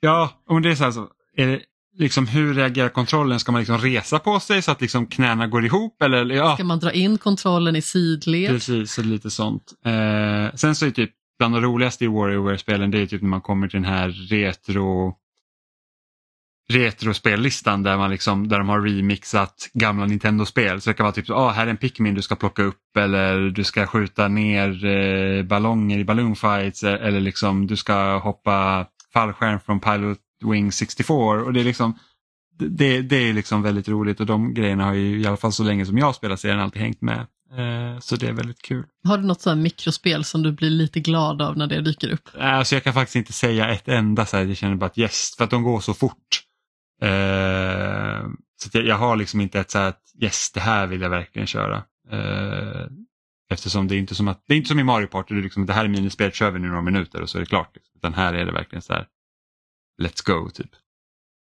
Ja, 0.00 0.30
och 0.48 0.62
det 0.62 0.70
är 0.70 0.74
så 0.74 0.84
här 0.84 0.90
så. 0.90 1.08
Är 1.36 1.46
det, 1.46 1.60
liksom, 1.98 2.26
hur 2.26 2.54
reagerar 2.54 2.88
kontrollen? 2.88 3.40
Ska 3.40 3.52
man 3.52 3.60
liksom 3.60 3.78
resa 3.78 4.18
på 4.18 4.40
sig 4.40 4.62
så 4.62 4.70
att 4.70 4.80
liksom 4.80 5.06
knäna 5.06 5.46
går 5.46 5.64
ihop? 5.64 6.02
Eller, 6.02 6.24
ja, 6.24 6.54
Ska 6.54 6.64
man 6.64 6.78
dra 6.78 6.92
in 6.92 7.18
kontrollen 7.18 7.76
i 7.76 7.82
sidled? 7.82 8.50
Precis, 8.50 8.98
lite 8.98 9.30
sånt. 9.30 9.74
Eh, 9.84 10.54
sen 10.54 10.74
så 10.74 10.86
är 10.86 10.90
typ 10.90 11.10
bland 11.38 11.54
de 11.54 11.60
roligaste 11.60 12.04
i 12.04 12.08
Warrior-spelen 12.08 12.90
det 12.90 12.98
är 12.98 13.06
typ 13.06 13.22
när 13.22 13.28
man 13.28 13.40
kommer 13.40 13.68
till 13.68 13.82
den 13.82 13.90
här 13.90 14.08
retro 14.08 15.14
retrospellistan 16.68 17.82
där, 17.82 17.96
man 17.96 18.10
liksom, 18.10 18.48
där 18.48 18.58
de 18.58 18.68
har 18.68 18.80
remixat 18.80 19.70
gamla 19.74 20.06
Nintendo-spel. 20.06 20.80
Så 20.80 20.90
det 20.90 20.94
kan 20.94 21.04
vara 21.04 21.14
typ 21.14 21.26
så, 21.26 21.34
ah, 21.34 21.50
här 21.50 21.66
är 21.66 21.70
en 21.70 21.76
Pikmin 21.76 22.14
du 22.14 22.22
ska 22.22 22.36
plocka 22.36 22.62
upp 22.62 22.96
eller 22.96 23.40
du 23.40 23.64
ska 23.64 23.86
skjuta 23.86 24.28
ner 24.28 24.84
eh, 24.84 25.42
ballonger 25.42 25.98
i 25.98 26.04
balloon 26.04 26.36
fights 26.36 26.84
e- 26.84 26.98
eller 27.02 27.20
liksom 27.20 27.66
du 27.66 27.76
ska 27.76 28.18
hoppa 28.18 28.86
fallskärm 29.12 29.60
från 29.60 29.80
Pilot 29.80 30.18
Wing 30.50 30.72
64. 30.72 31.16
Och 31.16 31.52
det 31.52 31.60
är 31.60 31.64
liksom 31.64 31.98
det, 32.58 33.02
det 33.02 33.16
är 33.16 33.32
liksom 33.32 33.62
väldigt 33.62 33.88
roligt 33.88 34.20
och 34.20 34.26
de 34.26 34.54
grejerna 34.54 34.84
har 34.84 34.94
ju 34.94 35.20
i 35.20 35.26
alla 35.26 35.36
fall 35.36 35.52
så 35.52 35.62
länge 35.62 35.86
som 35.86 35.98
jag 35.98 36.14
spelat 36.14 36.40
serien 36.40 36.60
alltid 36.60 36.82
hängt 36.82 37.00
med. 37.00 37.26
Eh, 37.56 37.98
så 37.98 38.16
det 38.16 38.28
är 38.28 38.32
väldigt 38.32 38.62
kul. 38.62 38.86
Har 39.04 39.18
du 39.18 39.26
något 39.26 39.40
sånt 39.40 39.56
här 39.56 39.62
mikrospel 39.62 40.24
som 40.24 40.42
du 40.42 40.52
blir 40.52 40.70
lite 40.70 41.00
glad 41.00 41.42
av 41.42 41.56
när 41.56 41.66
det 41.66 41.80
dyker 41.80 42.08
upp? 42.08 42.28
Alltså 42.38 42.74
jag 42.74 42.84
kan 42.84 42.94
faktiskt 42.94 43.16
inte 43.16 43.32
säga 43.32 43.68
ett 43.68 43.88
enda 43.88 44.26
så 44.26 44.36
här, 44.36 44.44
jag 44.44 44.56
känner 44.56 44.76
bara 44.76 44.86
att 44.86 44.98
yes, 44.98 45.34
för 45.36 45.44
att 45.44 45.50
de 45.50 45.62
går 45.62 45.80
så 45.80 45.94
fort. 45.94 46.42
Eh, 47.02 48.26
så 48.56 48.68
jag, 48.72 48.86
jag 48.86 48.98
har 48.98 49.16
liksom 49.16 49.40
inte 49.40 49.60
ett 49.60 49.70
så 49.70 49.78
här 49.78 49.88
att 49.88 50.02
yes, 50.22 50.52
det 50.52 50.60
här 50.60 50.86
vill 50.86 51.00
jag 51.00 51.10
verkligen 51.10 51.46
köra. 51.46 51.76
Eh, 52.10 52.86
eftersom 53.50 53.88
det 53.88 53.94
är 53.94 53.98
inte 53.98 54.14
som 54.14 54.28
att, 54.28 54.44
det 54.46 54.54
är 54.54 54.56
inte 54.56 54.68
som 54.68 54.80
i 54.80 54.84
Mario 54.84 55.06
Party, 55.06 55.34
det 55.34 55.40
är 55.40 55.42
liksom, 55.42 55.66
det 55.66 55.72
här 55.72 55.84
är 55.84 55.88
minispelet, 55.88 56.34
kör 56.34 56.50
vi 56.50 56.58
nu 56.58 56.68
några 56.68 56.82
minuter 56.82 57.22
och 57.22 57.30
så 57.30 57.38
är 57.38 57.40
det 57.40 57.46
klart. 57.46 57.76
Liksom. 57.76 57.92
Utan 57.96 58.14
här 58.14 58.34
är 58.34 58.46
det 58.46 58.52
verkligen 58.52 58.82
så 58.82 58.92
här, 58.92 59.06
let's 60.02 60.26
go 60.26 60.50
typ. 60.50 60.70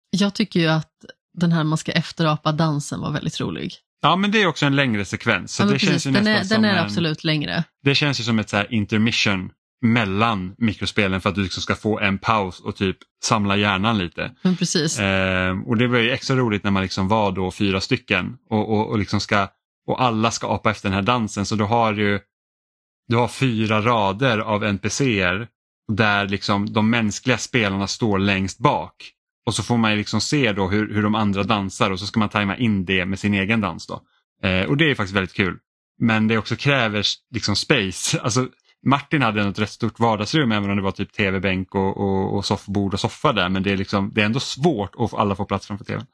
Jag 0.09 0.33
tycker 0.33 0.59
ju 0.59 0.67
att 0.67 0.91
den 1.33 1.51
här 1.51 1.63
man 1.63 1.77
ska 1.77 1.91
efterapa 1.91 2.51
dansen 2.51 2.99
var 2.99 3.11
väldigt 3.11 3.39
rolig. 3.39 3.73
Ja 4.01 4.15
men 4.15 4.31
det 4.31 4.41
är 4.41 4.47
också 4.47 4.65
en 4.65 4.75
längre 4.75 5.05
sekvens. 5.05 5.53
Så 5.53 5.63
ja, 5.63 5.67
det 5.67 5.73
precis, 5.73 5.89
känns 5.89 6.05
ju 6.07 6.11
den 6.11 6.27
är, 6.27 6.43
den 6.43 6.65
är 6.65 6.73
en, 6.73 6.85
absolut 6.85 7.23
längre. 7.23 7.63
Det 7.83 7.95
känns 7.95 8.19
ju 8.19 8.23
som 8.23 8.39
ett 8.39 8.49
så 8.49 8.63
intermission 8.69 9.51
mellan 9.81 10.55
mikrospelen 10.57 11.21
för 11.21 11.29
att 11.29 11.35
du 11.35 11.43
liksom 11.43 11.63
ska 11.63 11.75
få 11.75 11.99
en 11.99 12.17
paus 12.17 12.59
och 12.59 12.75
typ 12.75 12.97
samla 13.23 13.55
hjärnan 13.55 13.97
lite. 13.97 14.31
Men 14.41 14.57
precis. 14.57 14.99
Eh, 14.99 15.59
och 15.65 15.77
det 15.77 15.87
var 15.87 15.99
ju 15.99 16.11
extra 16.11 16.35
roligt 16.35 16.63
när 16.63 16.71
man 16.71 16.83
liksom 16.83 17.07
var 17.07 17.31
då 17.31 17.51
fyra 17.51 17.81
stycken 17.81 18.37
och, 18.49 18.69
och, 18.69 18.89
och, 18.89 18.99
liksom 18.99 19.19
ska, 19.19 19.47
och 19.87 20.01
alla 20.01 20.31
ska 20.31 20.47
apa 20.47 20.71
efter 20.71 20.89
den 20.89 20.95
här 20.95 21.01
dansen 21.01 21.45
så 21.45 21.55
du 21.55 21.63
har 21.63 21.93
ju 21.93 22.19
du 23.07 23.15
har 23.15 23.27
fyra 23.27 23.81
rader 23.81 24.37
av 24.37 24.63
NPCer 24.63 25.47
där 25.93 26.27
liksom 26.27 26.73
de 26.73 26.89
mänskliga 26.89 27.37
spelarna 27.37 27.87
står 27.87 28.19
längst 28.19 28.59
bak. 28.59 29.11
Och 29.51 29.55
så 29.55 29.63
får 29.63 29.77
man 29.77 29.91
ju 29.91 29.97
liksom 29.97 30.21
se 30.21 30.51
då 30.53 30.69
hur, 30.69 30.93
hur 30.93 31.03
de 31.03 31.15
andra 31.15 31.43
dansar 31.43 31.91
och 31.91 31.99
så 31.99 32.05
ska 32.05 32.19
man 32.19 32.29
tajma 32.29 32.57
in 32.57 32.85
det 32.85 33.05
med 33.05 33.19
sin 33.19 33.33
egen 33.33 33.61
dans. 33.61 33.87
Då. 33.87 34.01
Eh, 34.47 34.69
och 34.69 34.77
det 34.77 34.91
är 34.91 34.95
faktiskt 34.95 35.15
väldigt 35.15 35.33
kul. 35.33 35.57
Men 35.99 36.27
det 36.27 36.37
också 36.37 36.55
kräver 36.55 37.05
liksom 37.33 37.55
space. 37.55 38.19
Alltså, 38.23 38.47
Martin 38.85 39.21
hade 39.21 39.41
ett 39.41 39.59
rätt 39.59 39.69
stort 39.69 39.99
vardagsrum 39.99 40.51
även 40.51 40.69
om 40.69 40.75
det 40.75 40.81
var 40.81 40.91
typ 40.91 41.13
tv-bänk 41.13 41.75
och, 41.75 41.97
och, 41.97 42.37
och 42.37 42.45
soffbord 42.45 42.93
och 42.93 42.99
soffa 42.99 43.33
där. 43.33 43.49
Men 43.49 43.63
det 43.63 43.71
är, 43.71 43.77
liksom, 43.77 44.11
det 44.13 44.21
är 44.21 44.25
ändå 44.25 44.39
svårt 44.39 44.95
att 44.97 45.13
alla 45.13 45.35
få 45.35 45.45
plats 45.45 45.67
framför 45.67 45.85
tvn. 45.85 46.05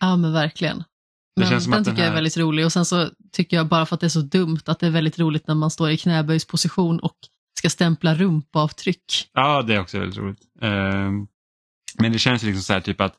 Ja 0.00 0.16
men 0.16 0.32
verkligen. 0.32 0.84
Men 1.36 1.48
den 1.48 1.58
att 1.58 1.70
den 1.70 1.84
tycker 1.84 1.98
jag 1.98 1.98
är 1.98 2.08
här- 2.08 2.14
väldigt 2.14 2.36
rolig 2.36 2.64
och 2.64 2.72
sen 2.72 2.84
så 2.84 3.08
tycker 3.32 3.56
jag 3.56 3.68
bara 3.68 3.86
för 3.86 3.94
att 3.94 4.00
det 4.00 4.06
är 4.06 4.08
så 4.08 4.20
dumt 4.20 4.60
att 4.66 4.80
det 4.80 4.86
är 4.86 4.90
väldigt 4.90 5.18
roligt 5.18 5.46
när 5.46 5.54
man 5.54 5.70
står 5.70 5.90
i 5.90 5.96
knäböjsposition 5.96 6.98
och 7.00 7.16
ska 7.58 7.70
stämpla 7.70 8.14
rumpavtryck. 8.14 9.30
Ja, 9.32 9.62
det 9.62 9.74
är 9.74 9.80
också 9.80 9.98
väldigt 9.98 10.18
roligt. 10.18 10.40
Ehm, 10.60 11.26
men 11.98 12.12
det 12.12 12.18
känns 12.18 12.42
ju 12.42 12.46
liksom 12.46 12.62
så 12.62 12.72
här 12.72 12.80
typ 12.80 13.00
att 13.00 13.14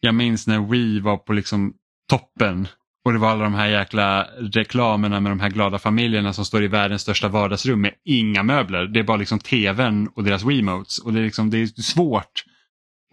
jag 0.00 0.14
minns 0.14 0.46
när 0.46 0.70
Wii 0.70 1.00
var 1.00 1.16
på 1.16 1.32
liksom 1.32 1.74
toppen 2.10 2.68
och 3.04 3.12
det 3.12 3.18
var 3.18 3.30
alla 3.30 3.44
de 3.44 3.54
här 3.54 3.68
jäkla 3.68 4.22
reklamerna 4.38 5.20
med 5.20 5.32
de 5.32 5.40
här 5.40 5.50
glada 5.50 5.78
familjerna 5.78 6.32
som 6.32 6.44
står 6.44 6.64
i 6.64 6.68
världens 6.68 7.02
största 7.02 7.28
vardagsrum 7.28 7.80
med 7.80 7.94
inga 8.04 8.42
möbler. 8.42 8.86
Det 8.86 9.00
är 9.00 9.04
bara 9.04 9.16
liksom 9.16 9.38
tvn 9.38 10.08
och 10.14 10.24
deras 10.24 10.44
Wiimotes 10.44 10.98
och 10.98 11.12
det 11.12 11.20
är, 11.20 11.24
liksom, 11.24 11.50
det 11.50 11.62
är 11.62 11.66
svårt 11.66 12.44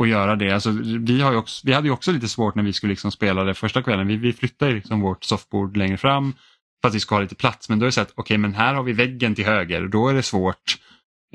att 0.01 0.07
göra 0.07 0.35
det. 0.35 0.51
Alltså, 0.51 0.71
vi, 0.99 1.21
har 1.21 1.31
ju 1.31 1.37
också, 1.37 1.67
vi 1.67 1.73
hade 1.73 1.87
ju 1.87 1.93
också 1.93 2.11
lite 2.11 2.27
svårt 2.27 2.55
när 2.55 2.63
vi 2.63 2.73
skulle 2.73 2.91
liksom 2.91 3.11
spela 3.11 3.43
det 3.43 3.53
första 3.53 3.83
kvällen. 3.83 4.07
Vi, 4.07 4.15
vi 4.15 4.33
flyttade 4.33 4.71
liksom 4.71 5.01
vårt 5.01 5.23
soffbord 5.23 5.77
längre 5.77 5.97
fram 5.97 6.33
för 6.81 6.87
att 6.87 6.95
vi 6.95 6.99
ska 6.99 7.15
ha 7.15 7.21
lite 7.21 7.35
plats. 7.35 7.69
Men 7.69 7.79
då 7.79 7.83
är 7.83 7.87
det 7.87 7.91
så 7.91 8.01
att 8.01 8.13
okej, 8.15 8.37
men 8.37 8.53
här 8.53 8.73
har 8.73 8.83
vi 8.83 8.93
väggen 8.93 9.35
till 9.35 9.45
höger. 9.45 9.87
Då 9.87 10.09
är 10.09 10.13
det 10.13 10.23
svårt 10.23 10.77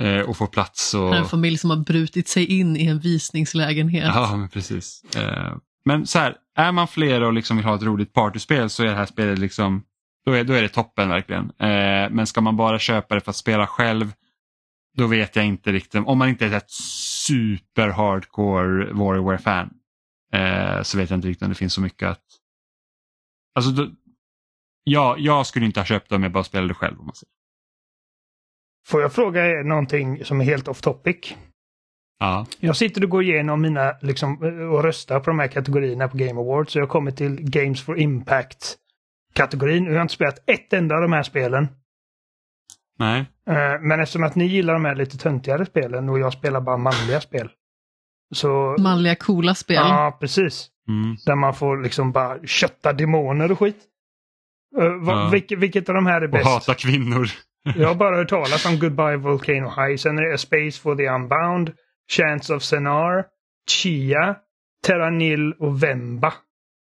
eh, 0.01 0.29
att 0.29 0.37
få 0.37 0.47
plats. 0.47 0.95
Och... 0.95 1.17
En 1.17 1.25
familj 1.25 1.59
som 1.59 1.71
har 1.71 1.77
brutit 1.77 2.29
sig 2.29 2.47
in 2.47 2.77
i 2.77 2.87
en 2.87 2.99
visningslägenhet. 2.99 4.11
Ja, 4.15 4.37
men 4.37 4.49
precis. 4.49 5.05
Eh, 5.17 5.57
men 5.85 6.07
så 6.07 6.19
här, 6.19 6.37
är 6.57 6.73
man 6.73 6.89
flera 6.89 7.27
och 7.27 7.33
liksom 7.33 7.57
vill 7.57 7.67
ha 7.67 7.75
ett 7.75 7.83
roligt 7.83 8.13
partyspel 8.13 8.71
så 8.71 8.83
är 8.83 8.87
det 8.87 8.95
här 8.95 9.07
spelet 9.07 9.39
liksom, 9.39 9.85
då 10.27 10.33
är, 10.33 10.45
då 10.45 10.53
är 10.53 10.63
det 10.63 10.69
toppen 10.69 11.09
verkligen. 11.09 11.45
Eh, 11.45 12.11
men 12.11 12.27
ska 12.27 12.41
man 12.41 12.57
bara 12.57 12.79
köpa 12.79 13.15
det 13.15 13.21
för 13.21 13.31
att 13.31 13.37
spela 13.37 13.67
själv, 13.67 14.13
då 14.97 15.07
vet 15.07 15.37
jag 15.37 15.45
inte 15.45 15.73
riktigt. 15.73 16.07
Om 16.07 16.19
man 16.19 16.29
inte 16.29 16.47
är 16.47 16.53
ett 16.53 16.71
super 17.27 17.89
hardcore 17.89 18.93
Warrior-fan, 18.93 19.71
eh, 20.33 20.83
så 20.83 20.99
vet 20.99 21.11
jag 21.11 21.17
inte 21.17 21.29
riktigt 21.29 21.43
om 21.43 21.49
det 21.49 21.55
finns 21.55 21.75
så 21.75 21.81
mycket 21.81 22.09
att... 22.09 22.25
Alltså, 23.55 23.71
då, 23.71 23.91
ja, 24.85 25.17
jag 25.19 25.47
skulle 25.47 25.67
inte 25.67 25.81
ha 25.81 25.85
köpt 25.85 26.09
det 26.09 26.15
om 26.15 26.23
jag 26.23 26.33
bara 26.33 26.45
spelade 26.45 26.75
själv. 26.75 27.01
Om 27.01 27.07
man 27.07 27.15
säger. 27.15 27.33
Får 28.87 29.03
jag 29.03 29.13
fråga 29.13 29.47
er 29.47 29.65
någonting 29.65 30.25
som 30.25 30.41
är 30.41 30.45
helt 30.45 30.69
off 30.69 30.81
topic? 30.81 31.35
Ja. 32.19 32.47
Jag 32.61 32.77
sitter 32.77 33.05
och 33.05 33.11
går 33.11 33.23
igenom 33.23 33.61
mina, 33.61 33.95
liksom, 34.01 34.39
och 34.73 34.83
röstar 34.83 35.21
på 35.21 35.31
de 35.31 35.39
här 35.39 35.49
kategorierna 35.49 36.09
på 36.09 36.17
Game 36.17 36.41
Awards. 36.41 36.73
Så 36.73 36.79
jag 36.79 36.89
kommer 36.89 37.11
till 37.11 37.37
Games 37.41 37.83
for 37.83 37.99
Impact-kategorin. 37.99 39.85
Jag 39.87 39.95
har 39.95 40.03
inte 40.03 40.15
spelat 40.15 40.51
ett 40.51 40.73
enda 40.73 40.95
av 40.95 41.01
de 41.03 41.13
här 41.13 41.23
spelen. 41.23 41.69
Nej. 42.99 43.21
Eh, 43.49 43.81
Men 43.81 44.01
eftersom 44.01 44.25
att 44.25 44.35
ni 44.35 44.47
gillar 44.47 44.73
de 44.73 44.85
här 44.85 44.95
lite 44.95 45.19
töntigare 45.19 45.67
spelen 45.67 46.09
och 46.09 46.19
jag 46.19 46.33
spelar 46.33 46.61
bara 46.61 46.77
manliga 46.77 47.21
spel. 47.21 47.51
Så... 48.35 48.77
Manliga 48.79 49.15
coola 49.15 49.55
spel. 49.55 49.77
Ja, 49.77 50.17
precis. 50.21 50.69
Mm. 50.89 51.17
Där 51.27 51.35
man 51.37 51.55
får 51.55 51.83
liksom 51.83 52.13
bara 52.13 52.47
kötta 52.47 52.93
demoner 52.93 53.53
och 53.53 53.59
skit. 53.59 53.77
Uh, 54.81 55.05
va, 55.05 55.13
Ja. 55.13 55.29
vilket, 55.33 55.59
vilket 55.59 55.89
av 55.89 55.95
de 55.95 56.07
här 56.07 56.21
är 56.21 56.25
Och 56.25 56.31
bäst? 56.31 56.47
hata 56.47 56.75
kvinnor. 56.75 57.29
Jag 57.65 57.89
har 57.89 57.95
bara 57.95 58.17
hört 58.17 58.29
talas 58.29 58.67
om 58.67 58.79
Goodbye 58.79 59.17
Volcano 59.17 59.69
High. 59.69 59.97
Sen 59.97 60.19
är 60.19 60.23
det 60.23 60.35
A 60.35 60.39
Space 60.39 60.81
for 60.81 60.97
the 60.97 61.09
Unbound, 61.09 61.73
Chance 62.11 62.55
of 62.55 62.63
Senar, 62.63 63.25
Chia, 63.71 64.37
Terranil 64.87 65.53
och 65.53 65.83
Vemba. 65.83 66.35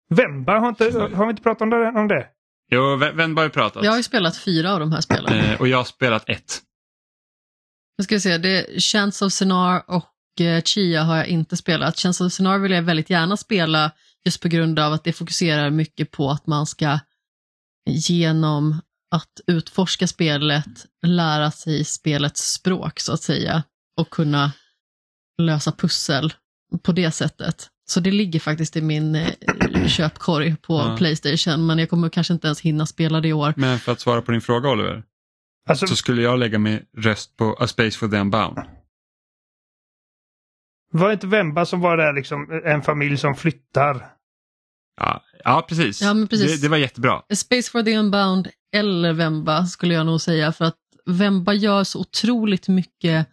Vemba, 0.09 0.59
har, 0.59 0.69
inte, 0.69 0.83
har 1.15 1.25
vi 1.25 1.29
inte 1.29 1.43
pratat 1.43 1.61
om 1.61 1.69
det? 1.69 1.87
Om 1.87 2.07
det? 2.07 2.27
Jo, 2.71 2.95
vän 2.95 3.37
har 3.37 3.43
ju 3.43 3.49
pratat. 3.49 3.83
Jag 3.83 3.91
har 3.91 3.97
ju 3.97 4.03
spelat 4.03 4.37
fyra 4.37 4.73
av 4.73 4.79
de 4.79 4.91
här 4.91 5.01
spelen. 5.01 5.33
Eh, 5.33 5.59
och 5.61 5.67
jag 5.67 5.77
har 5.77 5.83
spelat 5.83 6.29
ett. 6.29 6.61
Nu 7.97 8.03
ska 8.03 8.15
vi 8.15 8.21
se, 8.21 8.37
det 8.37 8.49
är 8.49 8.79
Chance 8.79 9.25
of 9.25 9.33
Sonar 9.33 9.83
och 9.87 10.41
eh, 10.41 10.61
Chia 10.61 11.03
har 11.03 11.17
jag 11.17 11.27
inte 11.27 11.57
spelat. 11.57 11.99
Chance 11.99 12.23
of 12.23 12.33
Sonar 12.33 12.57
vill 12.57 12.71
jag 12.71 12.81
väldigt 12.81 13.09
gärna 13.09 13.37
spela 13.37 13.91
just 14.25 14.41
på 14.41 14.47
grund 14.47 14.79
av 14.79 14.93
att 14.93 15.03
det 15.03 15.13
fokuserar 15.13 15.69
mycket 15.69 16.11
på 16.11 16.29
att 16.29 16.47
man 16.47 16.65
ska 16.65 16.99
genom 17.89 18.81
att 19.11 19.39
utforska 19.47 20.07
spelet 20.07 20.65
lära 21.05 21.51
sig 21.51 21.83
spelets 21.85 22.53
språk 22.53 22.99
så 22.99 23.13
att 23.13 23.21
säga 23.21 23.63
och 23.97 24.09
kunna 24.09 24.51
lösa 25.37 25.71
pussel 25.71 26.33
på 26.83 26.91
det 26.91 27.11
sättet. 27.11 27.67
Så 27.89 27.99
det 27.99 28.11
ligger 28.11 28.39
faktiskt 28.39 28.75
i 28.75 28.81
min 28.81 29.15
eh, 29.15 29.87
köpkorg 29.87 30.55
på 30.55 30.73
Ja. 30.73 30.95
Playstation 30.97 31.65
men 31.65 31.79
jag 31.79 31.89
kommer 31.89 32.09
kanske 32.09 32.33
inte 32.33 32.47
ens 32.47 32.61
hinna 32.61 32.85
spela 32.85 33.21
det 33.21 33.27
i 33.27 33.33
år. 33.33 33.53
Men 33.57 33.79
för 33.79 33.91
att 33.91 33.99
svara 33.99 34.21
på 34.21 34.31
din 34.31 34.41
fråga 34.41 34.69
Oliver. 34.69 35.03
Alltså, 35.69 35.87
Så 35.87 35.95
skulle 35.95 36.21
jag 36.21 36.39
lägga 36.39 36.59
min 36.59 36.79
röst 36.97 37.37
på 37.37 37.57
A 37.59 37.67
Space 37.67 37.97
for 37.97 38.07
the 38.07 38.17
Unbound. 38.17 38.57
var 40.91 41.07
det 41.07 41.13
inte 41.13 41.27
Vemba 41.27 41.65
som 41.65 41.79
var 41.81 41.97
där 41.97 42.13
liksom 42.13 42.61
en 42.65 42.81
familj 42.81 43.17
som 43.17 43.35
flyttar? 43.35 44.13
Ja, 44.97 45.23
ja 45.43 45.65
precis. 45.69 46.01
Ja, 46.01 46.13
men 46.13 46.27
precis. 46.27 46.51
Det, 46.61 46.67
det 46.67 46.69
var 46.69 46.77
jättebra. 46.77 47.13
A 47.13 47.35
Space 47.35 47.71
for 47.71 47.83
the 47.83 47.97
Unbound 47.97 48.47
eller 48.75 49.13
Vemba 49.13 49.65
skulle 49.65 49.93
jag 49.93 50.05
nog 50.05 50.21
säga 50.21 50.51
för 50.51 50.65
att 50.65 50.77
Vemba 51.05 51.53
gör 51.53 51.83
så 51.83 51.99
otroligt 51.99 52.67
mycket 52.67 53.27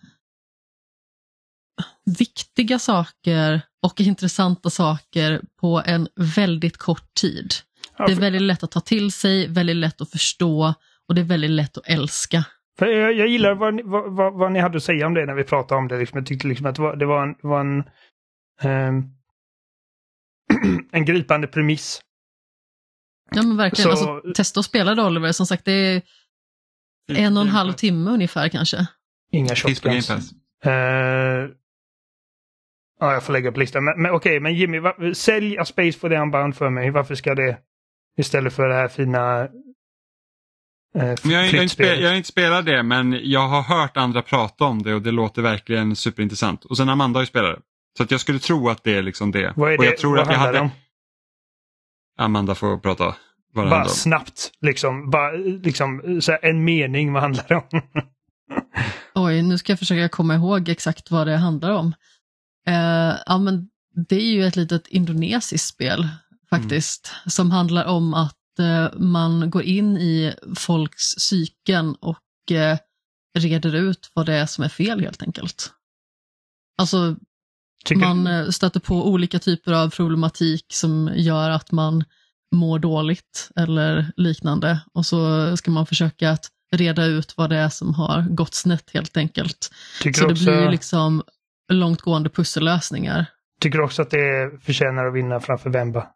viktiga 2.18 2.78
saker 2.78 3.60
och 3.82 4.00
intressanta 4.00 4.70
saker 4.70 5.42
på 5.60 5.82
en 5.86 6.08
väldigt 6.36 6.76
kort 6.76 7.14
tid. 7.20 7.52
Ja, 7.98 8.06
Det 8.06 8.12
är 8.12 8.16
väldigt 8.20 8.42
lätt 8.42 8.62
att 8.62 8.70
ta 8.70 8.80
till 8.80 9.12
sig, 9.12 9.48
väldigt 9.48 9.76
lätt 9.76 10.00
att 10.00 10.10
förstå 10.10 10.74
och 11.08 11.14
det 11.14 11.20
är 11.20 11.24
väldigt 11.24 11.50
lätt 11.50 11.78
att 11.78 11.86
älska. 11.88 12.44
för 12.78 12.86
jag, 12.86 13.12
jag 13.14 13.28
gillar 13.28 13.54
vad, 13.54 13.74
ni- 13.74 13.82
vad, 13.82 14.16
vad, 14.16 14.34
vad 14.38 14.52
ni 14.52 14.60
hade 14.60 14.76
att 14.76 14.82
säga 14.84 15.06
om 15.06 15.14
det 15.14 15.26
när 15.26 15.34
vi 15.34 15.44
pratade 15.44 15.78
om 15.78 15.88
det. 15.88 15.98
Liksom. 15.98 16.18
Jag 16.18 16.26
tyckte 16.26 16.48
liksom 16.48 16.66
att 16.66 16.74
det 16.74 16.82
var, 16.82 16.96
det 16.96 17.06
var 17.06 17.22
en, 17.22 17.34
var 17.42 17.60
en, 17.60 17.82
ehm, 18.62 19.02
en 20.92 21.04
gripande 21.04 21.46
premiss. 21.46 22.00
Ja 23.30 23.42
men 23.42 23.56
verkligen, 23.56 23.96
Så- 23.96 24.10
alltså, 24.10 24.32
testa 24.34 24.60
att 24.60 24.66
spela 24.66 24.94
det 24.94 25.02
Oliver, 25.02 25.32
som 25.32 25.46
sagt 25.46 25.64
det 25.64 25.72
är 25.72 26.02
en 27.08 27.36
och 27.36 27.42
en 27.42 27.48
halv 27.48 27.72
timme 27.72 28.10
ungefär 28.10 28.48
kanske. 28.48 28.86
Inga 29.32 29.56
shotguns. 29.56 30.10
Eh, 30.64 30.70
ja, 33.00 33.12
jag 33.12 33.22
får 33.22 33.32
lägga 33.32 33.48
upp 33.50 33.56
listan. 33.56 33.84
Men, 33.84 34.02
men 34.02 34.10
okej, 34.10 34.40
men 34.40 34.54
Jimmy, 34.54 34.78
va, 34.78 34.94
sälj 35.14 35.58
A 35.58 35.64
Space 35.64 35.98
for 35.98 36.08
the 36.08 36.16
Unbound 36.16 36.56
för 36.56 36.70
mig. 36.70 36.90
Varför 36.90 37.14
ska 37.14 37.34
det 37.34 37.58
istället 38.18 38.52
för 38.52 38.68
det 38.68 38.74
här 38.74 38.88
fina 38.88 39.40
eh, 39.40 39.48
Men 40.94 41.16
jag, 41.22 41.46
jag, 41.46 41.52
har 41.52 41.62
inte 41.62 41.82
jag 41.84 42.08
har 42.08 42.16
inte 42.16 42.28
spelat 42.28 42.66
det 42.66 42.82
men 42.82 43.20
jag 43.22 43.48
har 43.48 43.62
hört 43.62 43.96
andra 43.96 44.22
prata 44.22 44.64
om 44.64 44.82
det 44.82 44.94
och 44.94 45.02
det 45.02 45.10
låter 45.10 45.42
verkligen 45.42 45.96
superintressant. 45.96 46.64
Och 46.64 46.76
sen 46.76 46.88
Amanda 46.88 47.18
har 47.18 47.22
ju 47.22 47.26
spelat 47.26 47.56
det. 47.56 47.62
Så 47.96 48.02
att 48.02 48.10
jag 48.10 48.20
skulle 48.20 48.38
tro 48.38 48.68
att 48.68 48.84
det 48.84 48.94
är 48.94 49.02
liksom 49.02 49.30
det. 49.30 49.52
Vad 49.56 49.72
är 49.72 49.78
och 49.78 49.84
det? 49.84 49.90
jag 49.90 49.98
tror 49.98 50.16
vad 50.16 50.26
att 50.26 50.32
jag 50.32 50.38
hade... 50.38 50.60
om? 50.60 50.70
Amanda 52.18 52.54
får 52.54 52.78
prata 52.78 53.14
vad 53.52 53.70
Bara 53.70 53.88
snabbt, 53.88 54.52
liksom. 54.60 55.10
Bara, 55.10 55.32
liksom 55.36 56.20
så 56.22 56.32
här, 56.32 56.44
en 56.44 56.64
mening, 56.64 57.12
vad 57.12 57.22
handlar 57.22 57.44
det 57.48 57.54
om? 57.54 57.82
Oj, 59.14 59.42
nu 59.42 59.58
ska 59.58 59.72
jag 59.72 59.78
försöka 59.78 60.08
komma 60.08 60.34
ihåg 60.34 60.68
exakt 60.68 61.10
vad 61.10 61.26
det 61.26 61.36
handlar 61.36 61.70
om. 61.70 61.94
Eh, 62.66 63.16
ja, 63.26 63.38
men 63.38 63.68
det 64.08 64.16
är 64.16 64.32
ju 64.32 64.44
ett 64.44 64.56
litet 64.56 64.86
indonesiskt 64.86 65.66
spel 65.66 66.08
faktiskt, 66.50 67.12
som 67.26 67.50
handlar 67.50 67.84
om 67.84 68.14
att 68.14 68.58
eh, 68.58 68.88
man 68.98 69.50
går 69.50 69.62
in 69.62 69.96
i 69.96 70.34
folks 70.56 71.16
psyken 71.16 71.94
och 71.94 72.52
eh, 72.52 72.78
reder 73.38 73.74
ut 73.74 74.10
vad 74.14 74.26
det 74.26 74.34
är 74.34 74.46
som 74.46 74.64
är 74.64 74.68
fel 74.68 75.00
helt 75.00 75.22
enkelt. 75.22 75.72
Alltså, 76.78 77.16
Tycker, 77.84 78.06
man 78.06 78.26
eh, 78.26 78.48
stöter 78.48 78.80
på 78.80 79.08
olika 79.08 79.38
typer 79.38 79.72
av 79.72 79.90
problematik 79.90 80.66
som 80.72 81.10
gör 81.14 81.50
att 81.50 81.72
man 81.72 82.04
mår 82.54 82.78
dåligt 82.78 83.50
eller 83.56 84.12
liknande 84.16 84.80
och 84.92 85.06
så 85.06 85.56
ska 85.56 85.70
man 85.70 85.86
försöka 85.86 86.30
att 86.30 86.50
reda 86.76 87.04
ut 87.04 87.36
vad 87.36 87.50
det 87.50 87.56
är 87.56 87.68
som 87.68 87.94
har 87.94 88.22
gått 88.22 88.54
snett 88.54 88.90
helt 88.94 89.16
enkelt. 89.16 89.70
tycker, 90.02 90.20
Så 90.20 90.26
du 90.26 90.26
det 90.28 90.32
också, 90.32 90.44
blir 90.44 90.70
liksom 90.70 91.22
långtgående 91.72 92.30
pussellösningar. 92.30 93.26
tycker 93.60 93.78
du 93.78 93.84
också 93.84 94.02
att 94.02 94.10
det 94.10 94.58
förtjänar 94.62 95.06
att 95.06 95.14
vinna 95.14 95.40
framför 95.40 95.70
Vemba? 95.70 96.06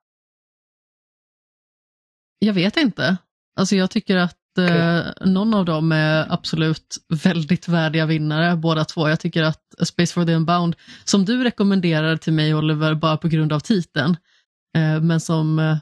Jag 2.38 2.54
vet 2.54 2.76
inte. 2.76 3.16
Alltså 3.56 3.76
jag 3.76 3.90
tycker 3.90 4.16
att 4.16 4.36
eh, 4.58 5.06
någon 5.20 5.54
av 5.54 5.64
dem 5.64 5.92
är 5.92 6.32
absolut 6.32 6.98
väldigt 7.24 7.68
värdiga 7.68 8.06
vinnare, 8.06 8.56
båda 8.56 8.84
två. 8.84 9.08
Jag 9.08 9.20
tycker 9.20 9.42
att 9.42 9.74
A 9.80 9.84
Space 9.84 10.14
for 10.14 10.24
the 10.24 10.34
Unbound, 10.34 10.76
som 11.04 11.24
du 11.24 11.44
rekommenderar 11.44 12.16
till 12.16 12.32
mig 12.32 12.54
Oliver, 12.54 12.94
bara 12.94 13.16
på 13.16 13.28
grund 13.28 13.52
av 13.52 13.60
titeln, 13.60 14.16
eh, 14.76 15.00
men 15.00 15.20
som 15.20 15.58
eh, 15.58 15.78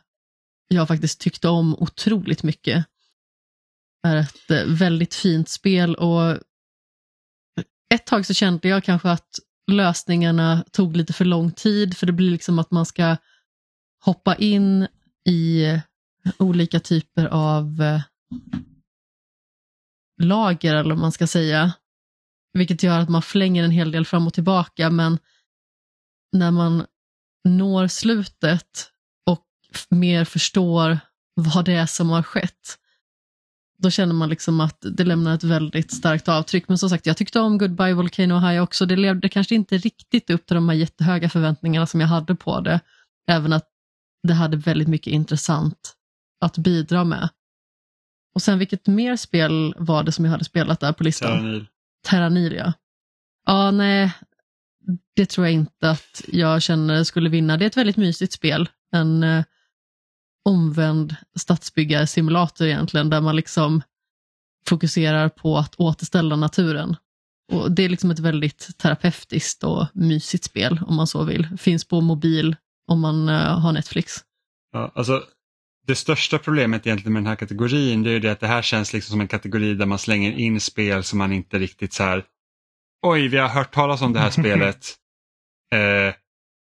jag 0.69 0.89
faktiskt 0.89 1.21
tyckte 1.21 1.49
om 1.49 1.75
otroligt 1.75 2.43
mycket, 2.43 2.87
är 4.07 4.17
ett 4.17 4.67
väldigt 4.67 5.15
fint 5.15 5.49
spel 5.49 5.95
och 5.95 6.39
ett 7.95 8.07
tag 8.07 8.27
så 8.27 8.35
kände 8.35 8.69
jag 8.69 8.85
kanske 8.85 9.11
att 9.11 9.39
lösningarna 9.73 10.65
tog 10.73 10.97
lite 10.97 11.13
för 11.13 11.25
lång 11.25 11.53
tid, 11.53 11.97
för 11.97 12.07
det 12.07 12.13
blir 12.13 12.31
liksom 12.31 12.59
att 12.59 12.71
man 12.71 12.87
ska 12.87 13.17
hoppa 14.05 14.35
in 14.35 14.87
i 15.29 15.65
olika 16.39 16.81
typer 16.81 17.27
av 17.27 17.83
lager, 20.23 20.75
eller 20.75 20.91
vad 20.91 20.99
man 20.99 21.13
ska 21.13 21.27
säga. 21.27 21.73
Vilket 22.53 22.83
gör 22.83 23.01
att 23.01 23.09
man 23.09 23.23
flänger 23.23 23.65
en 23.65 23.71
hel 23.71 23.91
del 23.91 24.07
fram 24.07 24.27
och 24.27 24.35
tillbaka, 24.35 24.91
men 24.91 25.19
när 26.33 26.51
man 26.51 26.87
når 27.45 27.87
slutet 27.87 28.93
och 29.27 29.47
mer 29.91 30.25
förstår 30.25 30.99
vad 31.35 31.65
det 31.65 31.75
är 31.75 31.87
som 31.87 32.11
har 32.11 32.23
skett, 32.23 32.79
då 33.79 33.91
känner 33.91 34.15
man 34.15 34.29
liksom 34.29 34.61
att 34.61 34.79
det 34.81 35.05
lämnar 35.05 35.35
ett 35.35 35.45
väldigt 35.45 35.93
starkt 35.93 36.29
avtryck. 36.29 36.69
Men 36.69 36.79
som 36.79 36.91
sagt, 36.91 37.07
jag 37.07 37.17
tyckte 37.17 37.41
om 37.41 37.59
Goodbye 37.59 37.95
Volcano 37.95 38.39
High 38.39 38.63
också. 38.63 38.87
Det 38.87 38.97
levde 38.97 39.29
kanske 39.29 39.55
inte 39.55 39.79
riktigt 39.79 40.31
upp 40.31 40.47
till 40.47 40.55
de 40.55 40.69
här 40.69 40.77
jättehöga 40.77 41.29
förväntningarna 41.29 41.87
som 41.87 42.01
jag 42.01 42.09
hade 42.09 42.35
på 42.35 42.61
det. 42.61 42.81
Även 43.27 43.53
att 43.53 43.69
det 44.23 44.35
hade 44.35 44.57
väldigt 44.57 44.89
mycket 44.89 45.13
intressant 45.13 45.97
att 46.41 46.59
bidra 46.59 47.05
med. 47.05 47.29
Och 48.37 48.43
sen 48.43 48.59
vilket 48.59 48.87
mer 48.87 49.17
spel 49.17 49.75
var 49.79 50.03
det 50.03 50.13
som 50.13 50.25
jag 50.25 50.33
hade 50.33 50.45
spelat 50.45 50.81
där 50.81 50.93
på 50.93 51.05
listan? 51.05 51.31
Terranil. 51.31 51.67
Terranil, 52.09 52.53
ja. 52.53 52.73
Ja, 53.47 53.71
nej, 53.71 54.13
det 55.15 55.27
tror 55.27 55.47
jag 55.47 55.55
inte 55.55 55.91
att 55.91 56.25
jag 56.29 56.63
känner 56.63 57.05
skulle 57.05 57.31
vinna. 57.31 57.57
Det 57.57 57.65
är 57.65 57.67
ett 57.67 57.77
väldigt 57.77 57.97
mysigt 57.97 58.33
spel. 58.33 58.69
En 58.93 59.23
eh, 59.23 59.45
omvänd 60.45 61.17
stadsbyggarsimulator 61.39 62.67
egentligen, 62.67 63.11
där 63.11 63.21
man 63.21 63.37
liksom 63.37 63.83
fokuserar 64.67 65.29
på 65.29 65.59
att 65.59 65.75
återställa 65.79 66.37
naturen. 66.37 66.97
Och 67.53 67.73
Det 67.73 67.85
är 67.85 67.89
liksom 67.89 68.11
ett 68.11 68.19
väldigt 68.19 68.79
terapeutiskt 68.79 69.65
och 69.65 69.87
mysigt 69.95 70.45
spel, 70.45 70.81
om 70.87 70.97
man 70.97 71.07
så 71.07 71.25
vill. 71.25 71.49
Finns 71.59 71.85
på 71.85 72.01
mobil 72.01 72.57
om 72.87 73.01
man 73.01 73.29
eh, 73.29 73.61
har 73.61 73.73
Netflix. 73.73 74.13
Ja, 74.73 74.93
alltså, 74.95 75.23
det 75.87 75.95
största 75.95 76.39
problemet 76.39 76.87
egentligen 76.87 77.13
med 77.13 77.23
den 77.23 77.27
här 77.27 77.37
kategorin 77.37 78.03
det 78.03 78.11
är 78.11 78.13
ju 78.13 78.21
det 78.21 78.33
att 78.33 78.41
det 78.41 78.47
här 78.47 78.63
känns 78.63 78.93
liksom 78.93 79.11
som 79.11 79.21
en 79.21 79.29
kategori 79.29 79.75
där 79.75 79.87
man 79.87 79.99
slänger 79.99 80.33
in 80.33 80.61
spel 80.61 81.05
som 81.05 81.19
man 81.19 81.33
inte 81.33 81.59
riktigt 81.59 81.93
så 81.93 82.03
här 82.03 82.25
Oj, 83.03 83.29
vi 83.29 83.37
har 83.37 83.49
hört 83.49 83.75
talas 83.75 84.03
om 84.03 84.13
det 84.13 84.21
här 84.21 84.31
spelet. 84.31 84.95
Eh, 85.73 86.15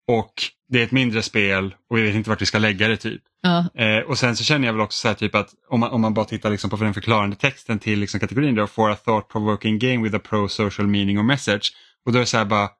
och 0.08 0.32
det 0.68 0.80
är 0.80 0.84
ett 0.84 0.92
mindre 0.92 1.22
spel 1.22 1.74
och 1.90 1.96
vi 1.96 2.02
vet 2.02 2.14
inte 2.14 2.30
vart 2.30 2.42
vi 2.42 2.46
ska 2.46 2.58
lägga 2.58 2.88
det 2.88 2.96
typ. 2.96 3.22
Ja, 3.42 3.68
Eh, 3.74 4.02
och 4.02 4.18
sen 4.18 4.36
så 4.36 4.44
känner 4.44 4.66
jag 4.66 4.72
väl 4.72 4.82
också 4.82 5.00
så 5.00 5.08
här 5.08 5.14
typ 5.14 5.34
att 5.34 5.50
om 5.68 5.80
man, 5.80 5.90
om 5.90 6.00
man 6.00 6.14
bara 6.14 6.24
tittar 6.24 6.50
liksom 6.50 6.70
på 6.70 6.76
den 6.76 6.94
förklarande 6.94 7.36
texten 7.36 7.78
till 7.78 7.98
liksom 7.98 8.20
kategorin 8.20 8.54
då, 8.54 8.66
for 8.66 8.90
a 8.90 8.96
thought 9.04 9.28
provoking 9.28 9.78
game 9.78 10.02
with 10.02 10.16
a 10.16 10.20
pro 10.24 10.48
social 10.48 10.86
meaning 10.86 11.18
or 11.18 11.22
message. 11.22 11.72
Och 12.06 12.12
då 12.12 12.18
är 12.18 12.20
det 12.20 12.26
så 12.26 12.38
här 12.38 12.44
bara, 12.44 12.70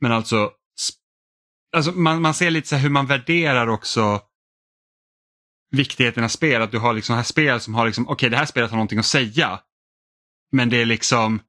men 0.00 0.12
alltså, 0.12 0.50
alltså 1.76 1.92
man, 1.92 2.22
man 2.22 2.34
ser 2.34 2.50
lite 2.50 2.68
så 2.68 2.76
hur 2.76 2.90
man 2.90 3.06
värderar 3.06 3.68
också 3.68 4.20
viktigheten 5.70 6.24
av 6.24 6.28
spel. 6.28 6.62
Att 6.62 6.70
du 6.72 6.78
har 6.78 6.94
liksom 6.94 7.16
här 7.16 7.22
spel 7.22 7.60
som 7.60 7.74
har 7.74 7.86
liksom, 7.86 8.08
okej 8.08 8.30
det 8.30 8.36
här 8.36 8.46
spelet 8.46 8.70
har 8.70 8.76
någonting 8.76 8.98
att 8.98 9.06
säga. 9.06 9.60
Men 10.52 10.68
det 10.68 10.82
är 10.82 10.86
liksom, 10.86 11.40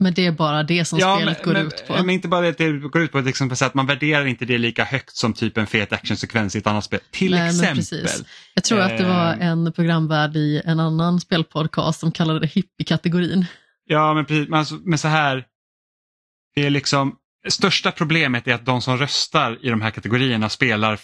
men 0.00 0.14
det 0.14 0.26
är 0.26 0.32
bara 0.32 0.62
det 0.62 0.84
som 0.84 0.98
spelet 0.98 1.44
går 1.44 1.52
men, 1.52 1.66
ut 1.66 1.86
på. 1.86 1.92
Men 1.92 2.10
inte 2.10 2.28
bara 2.28 2.40
det 2.40 2.58
det 2.58 2.72
går 2.72 3.02
ut 3.02 3.12
på, 3.12 3.20
liksom, 3.20 3.48
på 3.48 3.56
så 3.56 3.64
att 3.64 3.74
man 3.74 3.86
värderar 3.86 4.26
inte 4.26 4.44
det 4.44 4.58
lika 4.58 4.84
högt 4.84 5.16
som 5.16 5.32
typ 5.32 5.56
en 5.56 5.66
fet 5.66 5.92
actionsekvens 5.92 6.56
i 6.56 6.58
ett 6.58 6.66
annat 6.66 6.84
spel. 6.84 7.00
Till 7.10 7.30
Nej, 7.30 7.40
men 7.40 7.78
exempel. 7.78 8.26
Jag 8.54 8.64
tror 8.64 8.80
att 8.80 8.98
det 8.98 9.04
var 9.04 9.32
Eh. 9.32 9.46
en 9.46 9.72
programvärd 9.72 10.36
i 10.36 10.62
en 10.64 10.80
annan 10.80 11.20
spelpodcast 11.20 12.00
som 12.00 12.12
kallade 12.12 12.40
det 12.40 12.46
hippie-kategorin. 12.46 13.46
Ja, 13.84 14.14
men 14.14 14.24
precis. 14.24 14.48
Men, 14.48 14.58
alltså, 14.58 14.74
men 14.84 14.98
så 14.98 15.08
här. 15.08 15.44
Det 16.54 16.66
är 16.66 16.70
liksom, 16.70 17.16
största 17.48 17.92
problemet 17.92 18.48
är 18.48 18.54
att 18.54 18.66
de 18.66 18.82
som 18.82 18.98
röstar 18.98 19.58
i 19.62 19.70
de 19.70 19.80
här 19.80 19.90
kategorierna 19.90 20.48
spelar, 20.48 20.98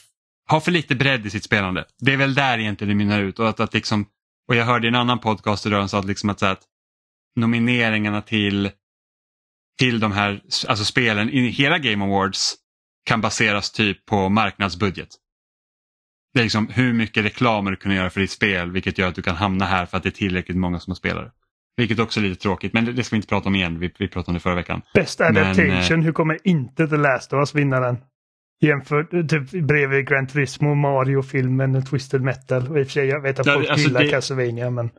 har 0.47 0.61
för 0.61 0.71
lite 0.71 0.95
bredd 0.95 1.27
i 1.27 1.31
sitt 1.31 1.45
spelande. 1.45 1.85
Det 1.99 2.13
är 2.13 2.17
väl 2.17 2.35
där 2.35 2.59
egentligen 2.59 2.89
det 2.89 3.05
mynnar 3.05 3.21
ut. 3.21 3.39
Och, 3.39 3.49
att, 3.49 3.61
att 3.61 3.75
liksom, 3.75 4.07
och 4.49 4.57
jag 4.57 4.65
hörde 4.65 4.87
i 4.87 4.89
en 4.89 4.95
annan 4.95 5.19
podcast 5.19 5.67
idag 5.67 5.81
som 5.81 5.89
sa 5.89 5.99
att, 5.99 6.05
liksom 6.05 6.31
att, 6.31 6.39
så 6.39 6.47
att 6.47 6.63
nomineringarna 7.37 8.23
till, 8.23 8.71
till 9.79 10.01
de 10.01 10.13
här 10.13 10.41
alltså 10.69 10.85
spelen 10.85 11.31
i 11.31 11.49
hela 11.49 11.79
Game 11.79 12.05
Awards 12.05 12.55
kan 13.05 13.21
baseras 13.21 13.73
typ 13.73 14.07
på 14.07 14.29
marknadsbudget. 14.29 15.09
Det 16.35 16.41
är 16.41 16.45
liksom 16.45 16.69
hur 16.69 16.93
mycket 16.93 17.25
reklam 17.25 17.65
du 17.65 17.77
kan 17.77 17.95
göra 17.95 18.11
för 18.11 18.21
ditt 18.21 18.31
spel 18.31 18.71
vilket 18.71 18.99
gör 18.99 19.09
att 19.09 19.15
du 19.15 19.23
kan 19.23 19.37
hamna 19.37 19.65
här 19.65 19.87
för 19.87 19.97
att 19.97 20.03
det 20.03 20.09
är 20.09 20.11
tillräckligt 20.11 20.57
många 20.57 20.81
som 20.81 20.91
har 20.91 20.97
spelare. 20.97 21.31
Vilket 21.77 21.99
också 21.99 22.21
är 22.21 22.25
lite 22.25 22.43
tråkigt 22.43 22.73
men 22.73 22.85
det, 22.85 22.93
det 22.93 23.05
ska 23.05 23.17
vi 23.17 23.19
inte 23.19 23.29
prata 23.29 23.49
om 23.49 23.55
igen, 23.55 23.79
vi, 23.79 23.93
vi 23.99 24.09
pratade 24.09 24.31
om 24.31 24.35
det 24.35 24.41
förra 24.41 24.55
veckan. 24.55 24.83
Best 24.95 25.19
Men, 25.19 25.37
adaptation, 25.37 26.03
hur 26.03 26.13
kommer 26.13 26.39
inte 26.45 26.89
The 26.89 26.97
Last 26.97 27.33
of 27.33 27.37
Us 27.37 27.55
vinna 27.55 27.81
den? 27.81 27.97
Jämfört 28.67 29.11
typ 29.11 29.51
bredvid 29.51 30.09
Gran 30.09 30.27
Turismo, 30.27 30.75
Mario-filmen, 30.75 31.85
Twisted 31.87 32.21
Metal. 32.23 32.69
Och 32.69 32.79
i 32.79 32.83
och 32.83 32.87
för 32.87 32.93
sig, 32.93 33.07
jag 33.07 33.23
vet 33.23 33.41
att 33.41 33.47
Ja, 33.47 33.55
folk 33.55 33.69
alltså 33.71 33.87
gillar 33.87 34.01
det- 34.03 34.09
Castlevania 34.11 34.71
men... 34.71 34.91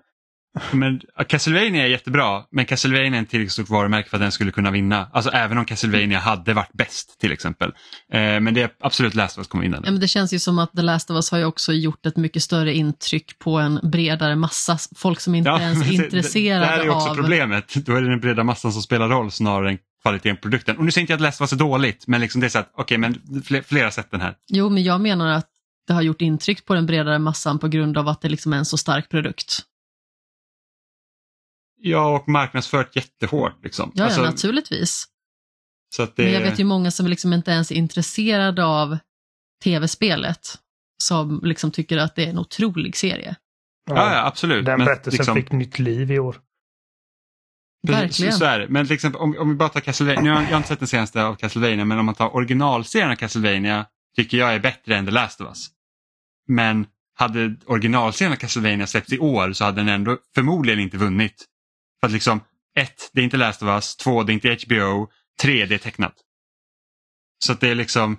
Men 0.71 1.01
ja, 1.17 1.23
Castlevania 1.23 1.83
är 1.83 1.87
jättebra 1.87 2.43
men 2.51 2.65
Castlevania 2.65 3.11
är 3.13 3.17
en 3.19 3.25
tillräckligt 3.25 3.51
stort 3.51 3.69
varumärke 3.69 4.09
för 4.09 4.17
att 4.17 4.21
den 4.21 4.31
skulle 4.31 4.51
kunna 4.51 4.71
vinna. 4.71 5.09
Alltså 5.13 5.31
även 5.31 5.57
om 5.57 5.65
Castlevania 5.65 6.19
hade 6.19 6.53
varit 6.53 6.73
bäst 6.73 7.19
till 7.19 7.31
exempel. 7.31 7.69
Eh, 8.13 8.19
men 8.19 8.53
det 8.53 8.61
är 8.61 8.69
absolut 8.79 9.15
Last 9.15 9.37
of 9.37 9.41
Us 9.41 9.47
kommer 9.47 9.63
vinna 9.63 9.81
Ja, 9.85 9.91
men 9.91 9.99
det 9.99 10.07
känns 10.07 10.33
ju 10.33 10.39
som 10.39 10.59
att 10.59 10.71
The 10.75 10.81
Last 10.81 11.09
of 11.11 11.15
Us 11.15 11.31
har 11.31 11.37
ju 11.37 11.45
också 11.45 11.73
gjort 11.73 12.05
ett 12.05 12.17
mycket 12.17 12.43
större 12.43 12.73
intryck 12.73 13.39
på 13.39 13.57
en 13.57 13.79
bredare 13.83 14.35
massa. 14.35 14.77
Folk 14.95 15.19
som 15.19 15.35
inte 15.35 15.49
ens 15.49 15.89
är 15.89 15.93
intresserade 15.93 16.59
Det 16.59 16.65
här 16.65 16.79
är 16.85 16.89
också 16.89 17.09
av... 17.09 17.15
problemet. 17.15 17.73
Då 17.85 17.95
är 17.95 18.01
det 18.01 18.09
den 18.09 18.19
breda 18.19 18.43
massan 18.43 18.71
som 18.73 18.81
spelar 18.81 19.09
roll 19.09 19.31
snarare 19.31 19.69
än 19.69 19.77
kvaliteten 20.05 20.35
på 20.35 20.41
produkten. 20.41 20.77
Och 20.77 20.85
nu 20.85 20.91
säger 20.91 21.01
inte 21.03 21.13
jag 21.13 21.17
att 21.17 21.21
Last 21.21 21.41
of 21.41 21.45
Us 21.45 21.53
är 21.53 21.57
dåligt 21.57 22.07
men 22.07 22.21
liksom 22.21 22.41
det 22.41 22.47
är 22.47 22.49
så 22.49 22.59
att 22.59 22.71
okej 22.73 22.97
men 22.97 23.41
fler, 23.45 23.61
flera 23.61 23.91
sätt 23.91 24.11
den 24.11 24.21
här. 24.21 24.35
Jo, 24.47 24.69
men 24.69 24.83
jag 24.83 25.01
menar 25.01 25.27
att 25.27 25.49
det 25.87 25.93
har 25.93 26.01
gjort 26.01 26.21
intryck 26.21 26.65
på 26.65 26.73
den 26.75 26.85
bredare 26.85 27.19
massan 27.19 27.59
på 27.59 27.67
grund 27.67 27.97
av 27.97 28.07
att 28.07 28.21
det 28.21 28.29
liksom 28.29 28.53
är 28.53 28.57
en 28.57 28.65
så 28.65 28.77
stark 28.77 29.09
produkt. 29.09 29.59
Ja 31.77 32.15
och 32.15 32.27
marknadsfört 32.29 32.95
jättehårt. 32.95 33.63
Liksom. 33.63 33.91
Ja, 33.95 34.03
Alltså, 34.03 34.19
ja 34.21 34.25
naturligtvis. 34.29 35.05
så 35.95 36.03
att 36.03 36.15
det... 36.15 36.23
Men 36.23 36.33
jag 36.33 36.41
vet 36.41 36.59
ju 36.59 36.63
många 36.63 36.91
som 36.91 37.07
liksom 37.07 37.33
inte 37.33 37.51
ens 37.51 37.71
är 37.71 37.75
intresserade 37.75 38.65
av 38.65 38.97
tv-spelet. 39.63 40.59
Som 41.03 41.39
liksom 41.43 41.71
tycker 41.71 41.97
att 41.97 42.15
det 42.15 42.25
är 42.25 42.29
en 42.29 42.39
otrolig 42.39 42.97
serie. 42.97 43.35
Ja, 43.89 43.95
ja 44.13 44.25
absolut. 44.25 44.65
Den 44.65 44.77
Men 44.77 44.85
berättelsen 44.85 45.17
liksom- 45.17 45.35
fick 45.35 45.51
nytt 45.51 45.79
liv 45.79 46.11
i 46.11 46.19
år. 46.19 46.37
Verkligen. 47.93 48.33
Så 48.33 48.45
är 48.45 48.59
det. 48.59 48.67
Men 48.67 48.85
till 48.85 48.95
exempel 48.95 49.21
om, 49.21 49.37
om 49.37 49.49
vi 49.49 49.55
bara 49.55 49.69
tar 49.69 49.79
Castlevania, 49.79 50.21
nu 50.21 50.29
har 50.29 50.41
jag, 50.41 50.49
har 50.49 50.57
inte 50.57 50.69
sett 50.69 50.79
den 50.79 50.87
senaste 50.87 51.23
av 51.23 51.35
Castlevania, 51.35 51.85
men 51.85 51.99
om 51.99 52.05
man 52.05 52.15
tar 52.15 52.35
originalserien 52.35 53.11
av 53.11 53.15
Castlevania 53.15 53.85
tycker 54.15 54.37
jag 54.37 54.55
är 54.55 54.59
bättre 54.59 54.95
än 54.97 55.05
The 55.05 55.11
Last 55.11 55.41
of 55.41 55.47
Us. 55.47 55.67
Men 56.47 56.87
hade 57.15 57.55
originalserien 57.65 58.33
av 58.33 58.37
Castlevania 58.37 58.87
släppts 58.87 59.13
i 59.13 59.19
år 59.19 59.53
så 59.53 59.63
hade 59.63 59.77
den 59.77 59.89
ändå 59.89 60.17
förmodligen 60.35 60.79
inte 60.79 60.97
vunnit. 60.97 61.45
För 61.99 62.07
att 62.07 62.13
liksom, 62.13 62.41
ett, 62.75 63.09
det 63.13 63.21
är 63.21 63.23
inte 63.23 63.37
Last 63.37 63.63
of 63.63 63.67
Us, 63.67 63.95
två, 63.95 64.23
det 64.23 64.31
är 64.31 64.33
inte 64.33 64.57
HBO, 64.65 65.09
tre, 65.41 65.65
det 65.65 65.75
är 65.75 65.79
tecknat. 65.79 66.15
Så 67.45 67.51
att 67.51 67.59
det 67.59 67.69
är 67.69 67.75
liksom, 67.75 68.17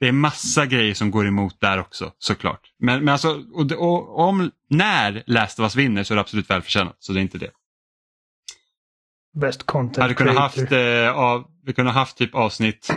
det 0.00 0.08
är 0.08 0.12
massa 0.12 0.66
grejer 0.66 0.94
som 0.94 1.10
går 1.10 1.26
emot 1.26 1.60
där 1.60 1.80
också 1.80 2.12
såklart. 2.18 2.60
Men, 2.78 3.04
men 3.04 3.12
alltså, 3.12 3.42
och, 3.52 3.72
och 3.72 4.18
om, 4.18 4.50
när 4.68 5.22
Last 5.26 5.58
of 5.58 5.62
Us 5.62 5.76
vinner 5.76 6.04
så 6.04 6.14
är 6.14 6.16
det 6.16 6.20
absolut 6.20 6.50
välförtjänat, 6.50 6.96
så 6.98 7.12
det 7.12 7.20
är 7.20 7.22
inte 7.22 7.38
det. 7.38 7.50
Best 9.34 9.66
content 9.66 9.96
hade 9.96 10.14
kunnat 10.14 10.36
haft, 10.36 10.72
eh, 10.72 11.10
av, 11.10 11.50
vi 11.64 11.72
kunde 11.72 11.92
ha 11.92 12.00
haft 12.00 12.16
typ 12.16 12.34
avsnitt 12.34 12.90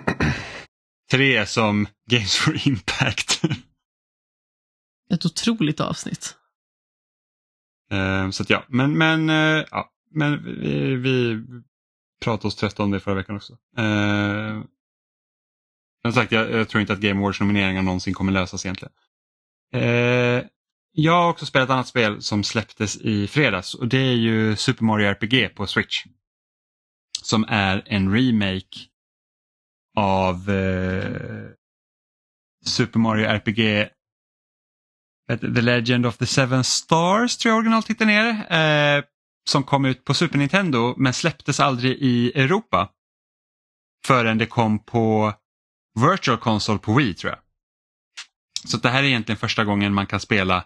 tre 1.11 1.45
som 1.45 1.88
Games 2.11 2.35
for 2.35 2.68
Impact. 2.68 3.41
Ett 5.14 5.26
otroligt 5.26 5.80
avsnitt. 5.80 6.35
eh, 7.91 8.30
så 8.30 8.43
att 8.43 8.49
ja, 8.49 8.64
men, 8.68 8.97
men, 8.97 9.30
eh, 9.30 9.65
ja, 9.72 9.91
men 10.11 10.43
vi, 10.43 10.95
vi 10.95 11.43
pratade 12.23 12.47
oss 12.47 12.55
trötta 12.55 12.84
om 12.84 12.91
det 12.91 12.99
förra 12.99 13.15
veckan 13.15 13.35
också. 13.35 13.53
Eh, 13.77 14.61
som 16.01 16.14
sagt, 16.14 16.31
jag, 16.31 16.51
jag 16.51 16.69
tror 16.69 16.81
inte 16.81 16.93
att 16.93 16.99
Game 16.99 17.19
Awards 17.19 17.39
nomineringar 17.39 17.81
någonsin 17.81 18.14
kommer 18.14 18.31
lösas 18.31 18.65
egentligen. 18.65 18.93
Eh, 19.73 20.43
jag 20.91 21.14
har 21.14 21.30
också 21.30 21.45
spelat 21.45 21.69
ett 21.69 21.73
annat 21.73 21.88
spel 21.88 22.22
som 22.22 22.43
släpptes 22.43 22.97
i 22.97 23.27
fredags 23.27 23.73
och 23.73 23.88
det 23.88 23.97
är 23.97 24.14
ju 24.14 24.55
Super 24.55 24.84
Mario 24.84 25.07
RPG 25.07 25.55
på 25.55 25.68
Switch. 25.68 26.03
Som 27.27 27.45
är 27.47 27.83
en 27.85 28.13
remake 28.13 28.77
av 29.97 30.49
eh, 30.49 31.49
Super 32.65 32.99
Mario 32.99 33.25
RPG? 33.25 33.89
The 35.41 35.61
Legend 35.61 36.05
of 36.05 36.17
the 36.17 36.25
Seven 36.25 36.63
Stars 36.63 37.37
tror 37.37 37.51
jag 37.51 37.59
originaltiteln 37.59 38.09
är. 38.09 38.97
Eh, 38.97 39.03
som 39.49 39.63
kom 39.63 39.85
ut 39.85 40.03
på 40.03 40.13
Super 40.13 40.37
Nintendo 40.37 40.95
men 40.97 41.13
släpptes 41.13 41.59
aldrig 41.59 41.97
i 41.97 42.31
Europa. 42.31 42.89
Förrän 44.05 44.37
det 44.37 44.45
kom 44.45 44.79
på 44.79 45.33
Virtual 46.11 46.37
Console 46.37 46.79
på 46.79 46.93
Wii 46.93 47.13
tror 47.13 47.31
jag. 47.31 47.39
Så 48.65 48.77
det 48.77 48.89
här 48.89 49.03
är 49.03 49.07
egentligen 49.07 49.39
första 49.39 49.65
gången 49.65 49.93
man 49.93 50.07
kan 50.07 50.19
spela 50.19 50.65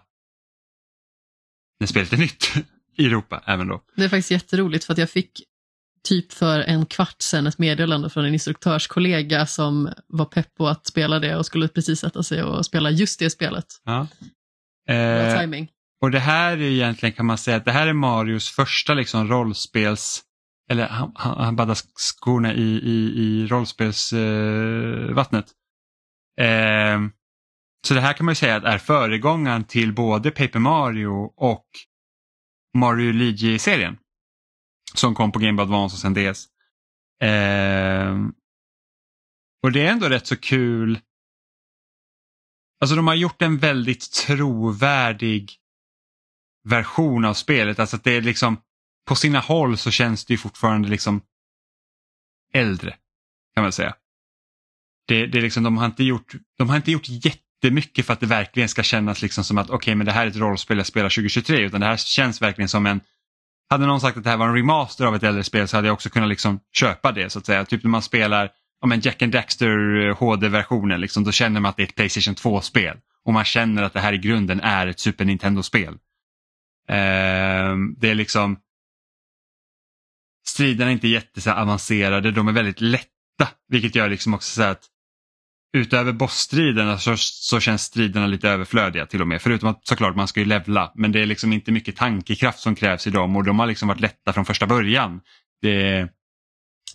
när 1.80 1.86
spelet 1.86 2.12
är 2.12 2.16
nytt 2.16 2.52
i 2.96 3.06
Europa 3.06 3.42
även 3.46 3.68
då. 3.68 3.82
Det 3.96 4.04
är 4.04 4.08
faktiskt 4.08 4.30
jätteroligt 4.30 4.84
för 4.84 4.92
att 4.92 4.98
jag 4.98 5.10
fick 5.10 5.42
typ 6.08 6.32
för 6.32 6.60
en 6.60 6.86
kvart 6.86 7.22
sedan 7.22 7.46
ett 7.46 7.58
meddelande 7.58 8.10
från 8.10 8.24
en 8.24 8.32
instruktörskollega 8.32 9.46
som 9.46 9.92
var 10.06 10.24
pepp 10.24 10.54
på 10.54 10.68
att 10.68 10.86
spela 10.86 11.18
det 11.18 11.36
och 11.36 11.46
skulle 11.46 11.68
precis 11.68 12.00
sätta 12.00 12.22
sig 12.22 12.42
och 12.42 12.66
spela 12.66 12.90
just 12.90 13.18
det 13.18 13.30
spelet. 13.30 13.66
Ja. 13.84 14.06
Eh, 14.88 15.40
timing. 15.40 15.68
och 16.02 16.10
det 16.10 16.18
här 16.18 16.52
är 16.52 16.60
egentligen 16.60 17.12
kan 17.12 17.26
man 17.26 17.38
säga 17.38 17.56
att 17.56 17.64
det 17.64 17.72
här 17.72 17.86
är 17.86 17.92
Marios 17.92 18.50
första 18.50 18.94
liksom 18.94 19.28
rollspels 19.28 20.22
eller 20.70 20.88
han, 20.88 21.12
han, 21.16 21.56
baddar 21.56 21.78
skorna 21.94 22.54
i, 22.54 22.62
i, 22.62 23.22
i 23.22 23.46
rollspelsvattnet. 23.46 25.46
Eh, 26.40 26.46
eh, 26.46 27.00
så 27.86 27.94
det 27.94 28.00
här 28.00 28.12
kan 28.12 28.26
man 28.26 28.32
ju 28.32 28.36
säga 28.36 28.56
att 28.56 28.64
är 28.64 28.78
föregångaren 28.78 29.64
till 29.64 29.94
både 29.94 30.30
Paper 30.30 30.58
Mario 30.58 31.32
och 31.36 31.66
Mario 32.78 33.12
Luigi-serien. 33.12 33.96
Som 34.94 35.14
kom 35.14 35.32
på 35.32 35.38
Game 35.38 35.52
Boy 35.52 35.62
Advance 35.62 35.94
och 35.94 36.00
sen 36.00 36.14
DS. 36.14 36.48
Eh, 37.22 38.16
och 39.62 39.72
det 39.72 39.86
är 39.86 39.92
ändå 39.92 40.08
rätt 40.08 40.26
så 40.26 40.36
kul. 40.36 41.00
Alltså 42.80 42.96
de 42.96 43.06
har 43.06 43.14
gjort 43.14 43.42
en 43.42 43.58
väldigt 43.58 44.12
trovärdig 44.12 45.52
version 46.68 47.24
av 47.24 47.34
spelet. 47.34 47.78
Alltså 47.78 47.96
att 47.96 48.04
det 48.04 48.12
är 48.12 48.22
liksom 48.22 48.56
på 49.08 49.14
sina 49.14 49.40
håll 49.40 49.78
så 49.78 49.90
känns 49.90 50.24
det 50.24 50.34
ju 50.34 50.38
fortfarande 50.38 50.88
liksom 50.88 51.22
äldre. 52.52 52.96
Kan 53.54 53.62
man 53.62 53.72
säga. 53.72 53.94
Det, 55.06 55.26
det 55.26 55.38
är 55.38 55.42
liksom, 55.42 55.62
de, 55.62 55.78
har 55.78 55.86
inte 55.86 56.04
gjort, 56.04 56.32
de 56.58 56.68
har 56.68 56.76
inte 56.76 56.90
gjort 56.90 57.08
jättemycket 57.08 58.06
för 58.06 58.12
att 58.12 58.20
det 58.20 58.26
verkligen 58.26 58.68
ska 58.68 58.82
kännas 58.82 59.22
liksom 59.22 59.44
som 59.44 59.58
att 59.58 59.70
okej 59.70 59.94
men 59.94 60.06
det 60.06 60.12
här 60.12 60.26
är 60.26 60.30
ett 60.30 60.36
rollspel 60.36 60.76
jag 60.76 60.86
spelar 60.86 61.08
2023 61.08 61.58
utan 61.58 61.80
det 61.80 61.86
här 61.86 61.96
känns 61.96 62.42
verkligen 62.42 62.68
som 62.68 62.86
en 62.86 63.00
hade 63.70 63.86
någon 63.86 64.00
sagt 64.00 64.16
att 64.16 64.24
det 64.24 64.30
här 64.30 64.36
var 64.36 64.48
en 64.48 64.54
remaster 64.54 65.06
av 65.06 65.14
ett 65.14 65.22
äldre 65.22 65.44
spel 65.44 65.68
så 65.68 65.76
hade 65.76 65.88
jag 65.88 65.94
också 65.94 66.10
kunnat 66.10 66.28
liksom 66.28 66.60
köpa 66.72 67.12
det 67.12 67.30
så 67.30 67.38
att 67.38 67.46
säga. 67.46 67.64
Typ 67.64 67.82
när 67.82 67.90
man 67.90 68.02
spelar 68.02 68.50
om 68.80 68.92
en 68.92 69.00
Jack 69.00 69.22
and 69.22 69.32
Daxter 69.32 70.06
eh, 70.06 70.16
HD-versionen 70.16 71.00
liksom, 71.00 71.24
då 71.24 71.32
känner 71.32 71.60
man 71.60 71.70
att 71.70 71.76
det 71.76 71.82
är 71.82 71.86
ett 71.86 71.94
Playstation 71.94 72.34
2-spel. 72.34 72.96
Och 73.24 73.32
man 73.32 73.44
känner 73.44 73.82
att 73.82 73.92
det 73.92 74.00
här 74.00 74.12
i 74.12 74.18
grunden 74.18 74.60
är 74.60 74.86
ett 74.86 75.00
Super 75.00 75.24
Nintendo-spel. 75.24 75.94
Eh, 76.88 77.76
det 77.96 78.10
är 78.10 78.14
liksom 78.14 78.56
striderna 80.46 80.90
är 80.90 80.94
inte 80.94 81.08
jätteavancerade, 81.08 82.30
de 82.30 82.48
är 82.48 82.52
väldigt 82.52 82.80
lätta. 82.80 83.08
Vilket 83.68 83.94
gör 83.94 84.08
liksom 84.08 84.34
också 84.34 84.54
så 84.54 84.62
att 84.62 84.84
utöver 85.72 86.12
bossstriderna 86.12 86.98
så, 86.98 87.16
så 87.16 87.60
känns 87.60 87.82
striderna 87.82 88.26
lite 88.26 88.48
överflödiga 88.48 89.06
till 89.06 89.20
och 89.20 89.28
med. 89.28 89.42
Förutom 89.42 89.68
att 89.68 89.86
såklart 89.86 90.16
man 90.16 90.28
ska 90.28 90.40
ju 90.40 90.46
levla 90.46 90.92
men 90.94 91.12
det 91.12 91.20
är 91.20 91.26
liksom 91.26 91.52
inte 91.52 91.72
mycket 91.72 91.96
tankekraft 91.96 92.58
som 92.58 92.74
krävs 92.74 93.06
i 93.06 93.10
dem 93.10 93.36
och 93.36 93.44
de 93.44 93.58
har 93.58 93.66
liksom 93.66 93.88
varit 93.88 94.00
lätta 94.00 94.32
från 94.32 94.44
första 94.44 94.66
början. 94.66 95.20
Det, 95.62 96.08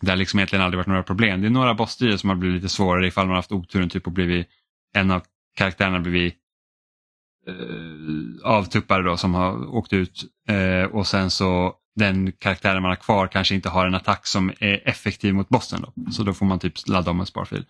det 0.01 0.09
har 0.09 0.15
liksom 0.15 0.39
egentligen 0.39 0.65
aldrig 0.65 0.77
varit 0.77 0.87
några 0.87 1.03
problem. 1.03 1.41
Det 1.41 1.47
är 1.47 1.51
några 1.51 1.73
bossstrider 1.73 2.17
som 2.17 2.29
har 2.29 2.37
blivit 2.37 2.61
lite 2.61 2.73
svårare 2.73 3.07
ifall 3.07 3.25
man 3.25 3.29
har 3.29 3.35
haft 3.35 3.51
oturen 3.51 3.89
typ 3.89 4.07
och 4.07 4.13
blivit 4.13 4.47
en 4.93 5.11
av 5.11 5.21
karaktärerna 5.57 5.99
blivit 5.99 6.35
eh, 7.47 8.49
avtuppare 8.51 9.03
då 9.03 9.17
som 9.17 9.33
har 9.33 9.75
åkt 9.75 9.93
ut 9.93 10.23
eh, 10.49 10.83
och 10.83 11.07
sen 11.07 11.29
så 11.29 11.75
den 11.95 12.31
karaktären 12.31 12.81
man 12.81 12.91
har 12.91 12.95
kvar 12.95 13.27
kanske 13.27 13.55
inte 13.55 13.69
har 13.69 13.85
en 13.85 13.95
attack 13.95 14.27
som 14.27 14.49
är 14.59 14.87
effektiv 14.89 15.33
mot 15.33 15.49
bossen. 15.49 15.81
Då. 15.81 16.11
Så 16.11 16.23
då 16.23 16.33
får 16.33 16.45
man 16.45 16.59
typ 16.59 16.73
ladda 16.87 17.11
om 17.11 17.19
en 17.19 17.25
sparfil. 17.25 17.65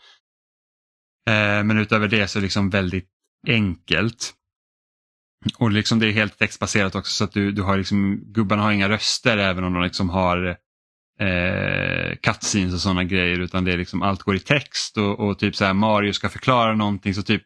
Eh, 1.27 1.63
men 1.63 1.77
utöver 1.77 2.07
det 2.07 2.27
så 2.27 2.39
är 2.39 2.41
det 2.41 2.45
liksom 2.45 2.69
väldigt 2.69 3.09
enkelt. 3.47 4.33
Och 5.57 5.71
liksom 5.71 5.99
det 5.99 6.07
är 6.07 6.11
helt 6.11 6.39
textbaserat 6.39 6.95
också 6.95 7.11
så 7.11 7.23
att 7.23 7.31
du, 7.31 7.51
du 7.51 7.61
har 7.61 7.77
liksom, 7.77 8.23
gubbarna 8.25 8.61
har 8.61 8.71
inga 8.71 8.89
röster 8.89 9.37
även 9.37 9.63
om 9.63 9.73
de 9.73 9.83
liksom 9.83 10.09
har 10.09 10.57
eh, 11.19 12.15
cutscenes 12.23 12.73
och 12.73 12.79
sådana 12.79 13.03
grejer 13.03 13.39
utan 13.39 13.65
det 13.65 13.73
är 13.73 13.77
liksom 13.77 14.01
allt 14.01 14.23
går 14.23 14.35
i 14.35 14.39
text 14.39 14.97
och, 14.97 15.19
och 15.19 15.39
typ 15.39 15.55
så 15.55 15.65
här 15.65 15.73
Mario 15.73 16.13
ska 16.13 16.29
förklara 16.29 16.75
någonting 16.75 17.13
så 17.13 17.23
typ 17.23 17.43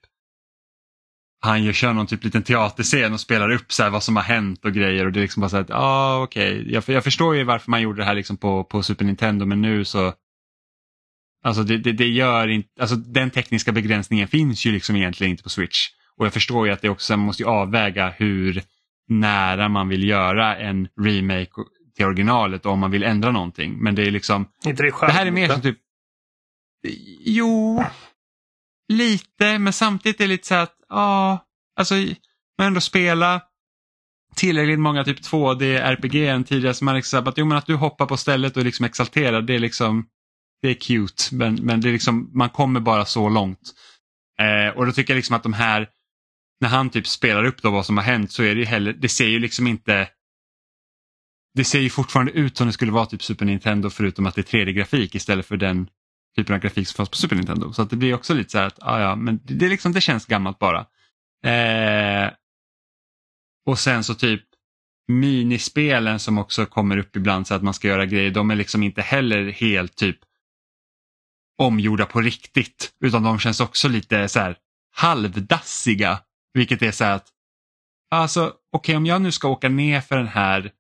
han 1.44 1.64
gör, 1.64 1.74
kör 1.74 1.94
någon 1.94 2.08
typ 2.08 2.24
liten 2.24 2.44
teaterscen 2.44 3.14
och 3.14 3.20
spelar 3.20 3.50
upp 3.50 3.72
så 3.72 3.90
vad 3.90 4.04
som 4.04 4.16
har 4.16 4.24
hänt 4.24 4.66
och 4.66 4.74
grejer 4.74 5.06
och 5.06 5.12
det 5.12 5.20
är 5.20 5.22
liksom 5.22 5.42
bara 5.42 5.50
så 5.50 5.58
att 5.58 5.70
ja 5.70 5.76
ah, 5.78 6.24
okej, 6.24 6.60
okay. 6.60 6.74
jag, 6.74 6.84
jag 6.88 7.04
förstår 7.04 7.36
ju 7.36 7.44
varför 7.44 7.72
man 7.72 7.82
gjorde 7.82 8.02
det 8.02 8.06
här 8.06 8.16
liksom 8.16 8.38
på, 8.38 8.64
på 8.64 8.84
Super 8.84 9.06
Nintendo 9.06 9.46
men 9.46 9.62
nu 9.62 9.86
så 9.86 10.14
Alltså 11.44 11.64
det, 11.64 11.78
det, 11.78 11.92
det, 11.92 12.08
gör 12.08 12.48
inte, 12.48 12.70
alltså 12.82 12.96
den 12.96 13.30
tekniska 13.30 13.72
begränsningen 13.72 14.28
finns 14.28 14.66
ju 14.66 14.72
liksom 14.72 14.96
egentligen 14.96 15.32
inte 15.32 15.44
på 15.44 15.50
Switch. 15.50 15.88
Och 16.18 16.26
jag 16.26 16.34
förstår 16.34 16.68
ju 16.68 16.74
att 16.74 16.82
det 16.82 16.90
också 16.90 17.18
man 17.18 17.26
måste 17.26 17.46
avväga 17.46 18.10
hur 18.10 18.64
nära 19.08 19.70
man 19.70 19.90
vill 19.90 20.04
göra 20.04 20.58
en 20.58 20.88
remake 21.02 21.52
till 21.96 22.06
originalet 22.06 22.66
och 22.66 22.72
om 22.72 22.80
man 22.80 22.92
vill 22.92 23.04
ändra 23.04 23.32
någonting. 23.32 23.78
Men 23.78 23.96
det 23.96 24.08
är 24.08 24.12
liksom... 24.12 24.48
Inte 24.66 24.84
det, 24.84 24.94
det 25.02 25.12
här 25.12 25.26
är 25.26 25.32
mer 25.32 25.50
som 25.50 25.62
typ... 25.62 25.78
Jo, 27.20 27.84
lite, 28.88 29.60
men 29.60 29.74
samtidigt 29.74 30.22
är 30.22 30.24
det 30.24 30.28
lite 30.28 30.48
så 30.48 30.56
att, 30.56 30.76
ja, 30.90 31.46
alltså 31.76 31.96
man 32.58 32.68
ändå 32.68 32.82
spela 32.82 33.42
tillräckligt 34.36 34.80
många 34.80 35.04
typ 35.04 35.20
2D-RPG 35.20 36.30
än 36.30 36.44
tidigare 36.44 36.74
så 36.74 36.86
man 36.86 36.96
liksom 36.96 37.28
att, 37.28 37.38
jo, 37.38 37.46
men 37.46 37.58
att 37.58 37.66
du 37.66 37.76
hoppar 37.76 38.06
på 38.06 38.18
stället 38.18 38.58
och 38.58 38.64
liksom 38.64 38.86
exalterar, 38.86 39.42
det 39.42 39.56
är 39.56 39.60
liksom 39.60 40.06
det 40.62 40.70
är 40.70 40.74
cute 40.74 41.36
men, 41.36 41.56
men 41.56 41.82
det 41.82 41.90
är 41.90 41.94
liksom, 41.94 42.30
man 42.34 42.50
kommer 42.50 42.80
bara 42.80 43.06
så 43.06 43.30
långt. 43.30 43.74
Eh, 44.40 44.78
och 44.78 44.86
då 44.86 44.92
tycker 44.92 45.14
jag 45.14 45.16
liksom 45.16 45.36
att 45.36 45.44
de 45.44 45.54
här, 45.54 45.90
när 46.62 46.70
han 46.70 46.90
typ 46.90 47.08
spelar 47.08 47.44
upp 47.44 47.62
då 47.62 47.72
vad 47.72 47.86
som 47.86 47.98
har 47.98 48.04
hänt 48.04 48.32
så 48.32 48.44
är 48.44 48.56
det 48.56 48.60
ju 48.60 48.66
heller, 48.66 48.94
det 48.94 49.10
ser 49.10 49.28
ju 49.28 49.40
liksom 49.40 49.68
inte 49.68 50.08
det 51.54 51.64
ser 51.64 51.80
ju 51.80 51.90
fortfarande 51.90 52.32
ut 52.32 52.58
som 52.58 52.68
det 52.68 52.74
skulle 52.74 52.92
vara 52.92 53.06
typ 53.06 53.24
Super 53.24 53.46
Nintendo 53.46 53.90
förutom 53.90 54.26
att 54.26 54.36
det 54.36 54.54
är 54.54 54.66
3D-grafik 54.66 55.16
istället 55.16 55.46
för 55.46 55.58
den 55.58 55.88
typen 56.36 56.56
av 56.56 56.62
grafik 56.62 56.88
som 56.88 56.96
fanns 56.96 57.10
på 57.10 57.16
Super 57.16 57.36
Nintendo. 57.36 57.74
Så 57.74 57.82
att 57.82 57.90
det 57.90 57.96
blir 57.96 58.14
också 58.14 58.34
lite 58.34 58.50
så 58.50 58.58
här 58.58 58.68
att, 58.68 58.80
ah, 58.82 59.02
ja, 59.02 59.16
men 59.16 59.40
det, 59.44 59.54
det, 59.54 59.70
liksom, 59.70 59.92
det 59.92 60.02
känns 60.02 60.26
gammalt 60.26 60.60
bara. 60.60 60.86
Eh, 61.46 62.32
och 63.66 63.80
sen 63.80 64.04
så 64.04 64.16
typ 64.16 64.44
minispelen 65.08 66.20
som 66.20 66.38
också 66.38 66.66
kommer 66.66 66.98
upp 66.98 67.16
ibland 67.16 67.48
så 67.48 67.54
att 67.54 67.64
man 67.64 67.74
ska 67.74 67.88
göra 67.88 68.06
grejer, 68.06 68.32
de 68.32 68.52
är 68.52 68.56
liksom 68.56 68.84
inte 68.84 69.02
heller 69.02 69.52
helt 69.52 69.96
typ 69.96 70.18
omgjorda 71.58 72.06
på 72.06 72.22
riktigt. 72.22 72.92
Utan 73.06 73.24
de 73.24 73.40
känns 73.40 73.60
också 73.60 73.88
lite 73.88 74.28
så 74.28 74.40
här 74.40 74.58
halvdassiga. 74.96 76.20
Vilket 76.54 76.82
är 76.82 76.92
så 76.92 77.04
här 77.04 77.16
att, 77.16 77.28
alltså 78.12 78.46
okej 78.46 78.56
okay, 78.74 78.96
om 78.96 79.06
jag 79.06 79.22
nu 79.22 79.32
ska 79.32 79.48
åka 79.48 79.70
ner 79.70 80.02
för 80.02 80.18
den 80.18 80.28
här 80.28 80.72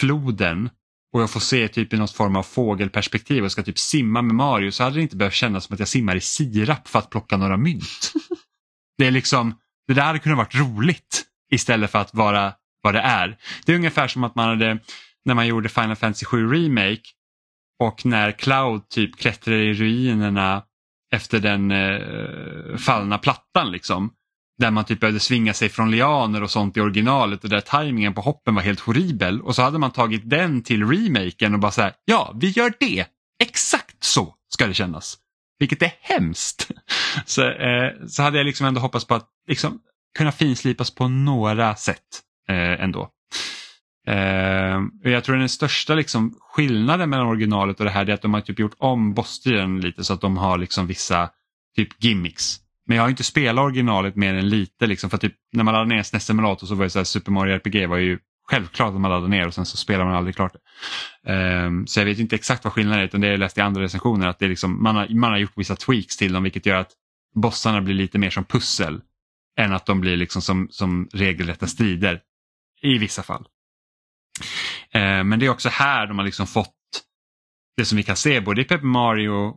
floden 0.00 0.70
och 1.12 1.22
jag 1.22 1.30
får 1.30 1.40
se 1.40 1.68
typ 1.68 1.92
i 1.92 1.96
något 1.96 2.12
form 2.12 2.36
av 2.36 2.42
fågelperspektiv 2.42 3.44
och 3.44 3.52
ska 3.52 3.62
typ 3.62 3.78
simma 3.78 4.22
med 4.22 4.34
Mario 4.34 4.70
så 4.70 4.84
hade 4.84 4.96
det 4.96 5.02
inte 5.02 5.16
behövt 5.16 5.34
kännas 5.34 5.64
som 5.64 5.74
att 5.74 5.78
jag 5.78 5.88
simmar 5.88 6.16
i 6.16 6.20
sirap 6.20 6.88
för 6.88 6.98
att 6.98 7.10
plocka 7.10 7.36
några 7.36 7.56
mynt. 7.56 8.12
det 8.98 9.06
är 9.06 9.10
liksom, 9.10 9.58
det 9.86 9.94
där 9.94 10.02
hade 10.02 10.18
kunnat 10.18 10.38
varit 10.38 10.54
roligt 10.54 11.24
istället 11.52 11.90
för 11.90 11.98
att 11.98 12.14
vara 12.14 12.54
vad 12.82 12.94
det 12.94 13.00
är. 13.00 13.38
Det 13.66 13.72
är 13.72 13.76
ungefär 13.76 14.08
som 14.08 14.24
att 14.24 14.34
man 14.34 14.48
hade, 14.48 14.78
när 15.24 15.34
man 15.34 15.46
gjorde 15.46 15.68
Final 15.68 15.96
Fantasy 15.96 16.26
7 16.26 16.52
Remake 16.52 17.02
och 17.82 18.06
när 18.06 18.32
Cloud 18.32 18.88
typ 18.88 19.16
klättrar 19.16 19.54
i 19.54 19.74
ruinerna 19.74 20.62
efter 21.14 21.40
den 21.40 21.70
eh, 21.70 22.76
fallna 22.76 23.18
plattan 23.18 23.72
liksom. 23.72 24.12
Där 24.58 24.70
man 24.70 24.84
typ 24.84 25.00
behövde 25.00 25.20
svinga 25.20 25.54
sig 25.54 25.68
från 25.68 25.90
lianer 25.90 26.42
och 26.42 26.50
sånt 26.50 26.76
i 26.76 26.80
originalet 26.80 27.44
och 27.44 27.50
där 27.50 27.60
tajmingen 27.60 28.14
på 28.14 28.20
hoppen 28.20 28.54
var 28.54 28.62
helt 28.62 28.80
horribel. 28.80 29.40
Och 29.40 29.54
så 29.54 29.62
hade 29.62 29.78
man 29.78 29.90
tagit 29.90 30.30
den 30.30 30.62
till 30.62 30.88
remaken 30.88 31.54
och 31.54 31.60
bara 31.60 31.72
så 31.72 31.90
ja 32.04 32.32
vi 32.40 32.48
gör 32.48 32.72
det. 32.80 33.06
Exakt 33.42 34.04
så 34.04 34.34
ska 34.48 34.66
det 34.66 34.74
kännas. 34.74 35.18
Vilket 35.58 35.82
är 35.82 35.92
hemskt. 36.00 36.70
Så, 37.26 37.50
eh, 37.50 37.92
så 38.08 38.22
hade 38.22 38.38
jag 38.38 38.46
liksom 38.46 38.66
ändå 38.66 38.80
hoppats 38.80 39.04
på 39.04 39.14
att 39.14 39.28
liksom, 39.48 39.80
kunna 40.18 40.32
finslipas 40.32 40.94
på 40.94 41.08
några 41.08 41.76
sätt 41.76 42.22
eh, 42.48 42.84
ändå. 42.84 43.08
Uh, 44.08 45.12
jag 45.12 45.24
tror 45.24 45.36
den 45.36 45.48
största 45.48 45.94
liksom, 45.94 46.34
skillnaden 46.40 47.10
mellan 47.10 47.26
originalet 47.26 47.78
och 47.78 47.84
det 47.84 47.90
här 47.90 48.10
är 48.10 48.14
att 48.14 48.22
de 48.22 48.34
har 48.34 48.40
typ 48.40 48.58
gjort 48.58 48.74
om 48.78 49.14
bossstriden 49.14 49.80
lite 49.80 50.04
så 50.04 50.12
att 50.12 50.20
de 50.20 50.36
har 50.36 50.58
liksom 50.58 50.86
vissa 50.86 51.30
typ 51.76 52.04
gimmicks. 52.04 52.56
Men 52.86 52.96
jag 52.96 53.04
har 53.04 53.10
inte 53.10 53.24
spelat 53.24 53.64
originalet 53.64 54.16
mer 54.16 54.34
än 54.34 54.48
lite 54.48 54.86
liksom, 54.86 55.10
för 55.10 55.18
typ 55.18 55.34
när 55.52 55.64
man 55.64 55.74
laddade 55.74 55.94
ner 55.94 56.02
SNES 56.02 56.26
Simulator 56.26 56.66
så 56.66 56.74
var 56.74 56.84
det 56.84 56.90
så 56.90 56.98
här, 56.98 57.04
Super 57.04 57.32
Mario 57.32 57.54
RPG 57.54 57.88
var 57.88 57.96
ju 57.96 58.18
självklart 58.50 58.94
att 58.94 59.00
man 59.00 59.10
laddade 59.10 59.28
ner 59.28 59.46
och 59.46 59.54
sen 59.54 59.66
så 59.66 59.76
spelar 59.76 60.04
man 60.04 60.14
aldrig 60.14 60.36
klart 60.36 60.52
det. 60.52 61.32
Um, 61.32 61.86
så 61.86 62.00
jag 62.00 62.04
vet 62.04 62.18
inte 62.18 62.36
exakt 62.36 62.64
vad 62.64 62.72
skillnaden 62.72 63.00
är 63.00 63.04
utan 63.04 63.20
det 63.20 63.28
jag 63.28 63.38
läst 63.38 63.58
i 63.58 63.60
andra 63.60 63.82
recensioner 63.82 64.28
att 64.28 64.38
det 64.38 64.44
är 64.44 64.48
liksom, 64.48 64.82
man, 64.82 64.96
har, 64.96 65.08
man 65.08 65.30
har 65.30 65.38
gjort 65.38 65.52
vissa 65.56 65.76
tweaks 65.76 66.16
till 66.16 66.32
dem 66.32 66.42
vilket 66.42 66.66
gör 66.66 66.76
att 66.76 66.92
bossarna 67.34 67.80
blir 67.80 67.94
lite 67.94 68.18
mer 68.18 68.30
som 68.30 68.44
pussel 68.44 69.00
än 69.58 69.72
att 69.72 69.86
de 69.86 70.00
blir 70.00 70.16
liksom 70.16 70.42
som, 70.42 70.68
som 70.70 71.08
regelrätta 71.12 71.66
strider 71.66 72.20
i 72.82 72.98
vissa 72.98 73.22
fall. 73.22 73.46
Eh, 74.90 75.24
men 75.24 75.38
det 75.38 75.46
är 75.46 75.50
också 75.50 75.68
här 75.68 76.06
de 76.06 76.18
har 76.18 76.24
liksom 76.24 76.46
fått 76.46 76.74
det 77.76 77.84
som 77.84 77.96
vi 77.96 78.02
kan 78.02 78.16
se 78.16 78.40
både 78.40 78.60
i 78.60 78.64
Paper 78.64 78.86
Mario, 78.86 79.56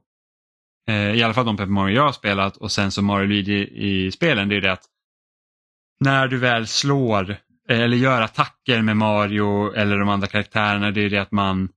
eh, 0.90 1.12
i 1.12 1.24
alla 1.24 1.34
fall 1.34 1.46
de 1.46 1.58
Paper 1.58 1.72
Mario 1.72 1.96
jag 1.96 2.04
har 2.04 2.12
spelat 2.12 2.58
och 2.58 2.72
sen 2.72 2.92
så 2.92 3.02
Mario 3.02 3.28
Luigi 3.28 3.70
i 3.76 4.12
spelen, 4.12 4.50
det 4.50 4.56
är 4.56 4.62
det 4.62 4.72
att 4.72 4.86
när 6.00 6.28
du 6.28 6.38
väl 6.38 6.68
slår 6.68 7.32
eh, 7.70 7.80
eller 7.80 7.98
gör 7.98 8.22
attacker 8.22 8.82
med 8.82 8.98
Mario 8.98 9.74
eller 9.74 9.98
de 9.98 10.10
andra 10.10 10.28
karaktärerna, 10.28 10.92
det 10.92 11.02
är 11.02 11.10
det 11.10 11.18
att 11.18 11.32
man, 11.32 11.70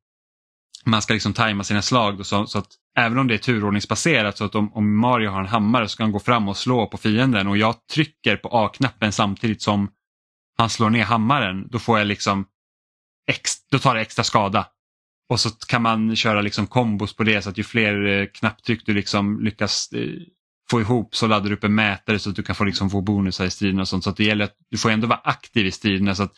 man 0.85 1.03
ska 1.03 1.15
liksom 1.15 1.33
tajma 1.33 1.65
sina 1.65 1.83
slag. 1.83 2.19
Då, 2.19 2.25
så, 2.25 2.47
så, 2.47 2.59
att 2.59 2.69
även 2.97 3.19
om 3.19 3.29
det 3.29 3.35
är 3.35 3.39
turordningsbaserat 3.39 4.39
så 4.39 4.45
att 4.45 4.55
om, 4.55 4.73
om 4.75 4.97
Mario 4.97 5.31
har 5.31 5.41
en 5.41 5.47
hammare 5.47 5.89
så 5.89 5.93
ska 5.93 6.03
han 6.03 6.13
gå 6.13 6.21
fram 6.21 6.49
och 6.49 6.57
slå 6.57 6.87
på 6.87 6.97
fienden 6.97 7.47
och 7.47 7.57
jag 7.57 7.87
trycker 7.87 8.37
på 8.37 8.49
A-knappen 8.49 9.13
samtidigt 9.13 9.63
som 9.63 9.91
han 10.59 10.71
slår 10.71 10.91
ner 10.91 11.05
hammaren, 11.05 11.69
då 11.69 11.79
får 11.79 11.99
jag 11.99 12.07
liksom 12.07 12.47
ex, 13.29 13.69
då 13.71 13.79
tar 13.79 13.95
det 13.95 14.01
extra 14.01 14.25
skada. 14.25 14.67
Och 15.29 15.41
så 15.41 15.51
kan 15.51 15.83
man 15.83 16.17
köra 16.17 16.41
liksom 16.41 16.67
kombos 16.67 17.17
på 17.17 17.25
det 17.25 17.43
så 17.43 17.51
att 17.51 17.59
ju 17.59 17.65
fler 17.65 18.07
eh, 18.07 18.27
knapptryck 18.27 18.87
du 18.87 18.95
liksom 18.95 19.41
lyckas 19.41 19.93
eh, 19.93 20.09
få 20.71 20.81
ihop 20.81 21.17
så 21.17 21.27
laddar 21.27 21.49
du 21.49 21.57
upp 21.57 21.65
en 21.65 21.75
mätare 21.75 22.19
så 22.19 22.31
att 22.31 22.37
du 22.37 22.43
kan 22.43 22.57
få, 22.57 22.65
liksom 22.65 22.91
få 22.91 23.01
bonusar 23.01 23.45
i 23.45 23.51
striderna. 23.51 23.83
och 23.83 23.89
sånt. 23.89 24.05
Så 24.05 24.11
att 24.11 24.17
det 24.17 24.25
gäller 24.25 24.45
att 24.45 24.57
du 24.71 24.79
får 24.79 24.91
ändå 24.91 25.07
vara 25.07 25.21
aktiv 25.25 25.67
i 25.67 25.71
striderna. 25.71 26.15
Så 26.15 26.23
att 26.23 26.33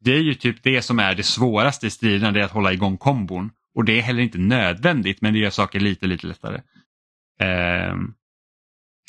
det 0.00 0.12
är 0.12 0.22
ju 0.22 0.34
typ 0.34 0.62
det 0.62 0.82
som 0.82 0.98
är 0.98 1.14
det 1.14 1.22
svåraste 1.22 1.86
i 1.86 1.90
striderna, 1.90 2.32
det 2.32 2.40
är 2.40 2.44
att 2.44 2.52
hålla 2.52 2.72
igång 2.72 2.98
kombon. 2.98 3.50
Och 3.74 3.84
det 3.84 3.98
är 3.98 4.02
heller 4.02 4.22
inte 4.22 4.38
nödvändigt 4.38 5.20
men 5.20 5.32
det 5.32 5.38
gör 5.38 5.50
saker 5.50 5.80
lite, 5.80 6.06
lite 6.06 6.26
lättare. 6.26 6.60
Ehm, 7.40 8.14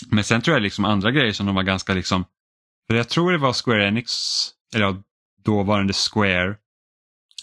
men 0.09 0.23
sen 0.23 0.41
tror 0.41 0.55
jag 0.55 0.61
liksom 0.63 0.85
andra 0.85 1.11
grejer 1.11 1.33
som 1.33 1.45
de 1.45 1.55
var 1.55 1.63
ganska 1.63 1.93
liksom, 1.93 2.25
för 2.87 2.95
jag 2.95 3.09
tror 3.09 3.31
det 3.31 3.37
var 3.37 3.53
Square 3.53 3.87
Enix, 3.87 4.13
eller 4.75 5.03
dåvarande 5.45 5.93
Square, 5.93 6.55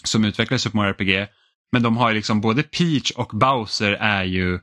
som 0.03 0.25
utvecklar 0.25 0.57
Super 0.57 0.77
Mario 0.77 0.93
RPG. 0.93 1.27
Men 1.71 1.83
de 1.83 1.97
har 1.97 2.09
ju 2.09 2.15
liksom 2.15 2.41
både 2.41 2.63
Peach 2.63 3.11
och 3.11 3.31
Bowser 3.33 3.91
är 3.91 4.23
ju 4.23 4.59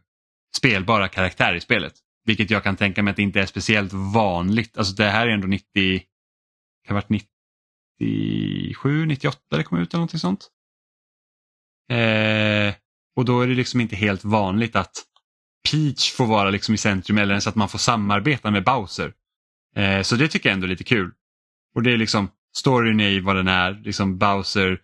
spelbara 0.57 1.09
karaktärer 1.09 1.55
i 1.55 1.61
spelet. 1.61 1.93
Vilket 2.25 2.51
jag 2.51 2.63
kan 2.63 2.77
tänka 2.77 3.03
mig 3.03 3.11
att 3.11 3.17
det 3.17 3.23
inte 3.23 3.41
är 3.41 3.47
speciellt 3.47 3.93
vanligt. 3.93 4.79
Alltså 4.79 4.95
det 4.95 5.05
här 5.05 5.27
är 5.27 5.31
ändå 5.31 5.47
90, 5.47 5.65
det 5.75 6.03
ha 6.89 6.95
varit 6.95 7.09
97, 8.01 9.07
98 9.07 9.39
det 9.51 9.63
kom 9.63 9.79
ut 9.79 9.95
eller 9.95 9.99
någonting 9.99 10.21
sånt. 10.21 10.49
Eh, 11.91 12.75
och 13.17 13.25
då 13.25 13.41
är 13.41 13.47
det 13.47 13.55
liksom 13.55 13.81
inte 13.81 13.97
helt 13.97 14.25
vanligt 14.25 14.77
att 14.77 15.05
Peach 15.71 16.13
får 16.13 16.27
vara 16.27 16.51
liksom 16.51 16.75
i 16.75 16.79
centrum 16.79 17.19
eller 17.19 17.33
ens 17.33 17.47
att 17.47 17.55
man 17.55 17.69
får 17.69 17.79
samarbeta 17.79 18.51
med 18.51 18.65
Bowser. 18.65 19.13
Eh, 19.77 20.03
så 20.03 20.17
det 20.17 20.29
tycker 20.29 20.49
jag 20.49 20.55
ändå 20.55 20.67
är 20.67 20.71
lite 20.71 20.85
kul. 20.85 21.13
Och 21.75 21.83
det 21.83 21.93
är 21.93 21.97
liksom, 21.97 22.31
storyn 22.57 23.01
är 23.01 23.21
vad 23.21 23.37
den 23.37 23.49
är, 23.49 23.73
liksom 23.73 24.19
Bowser 24.19 24.81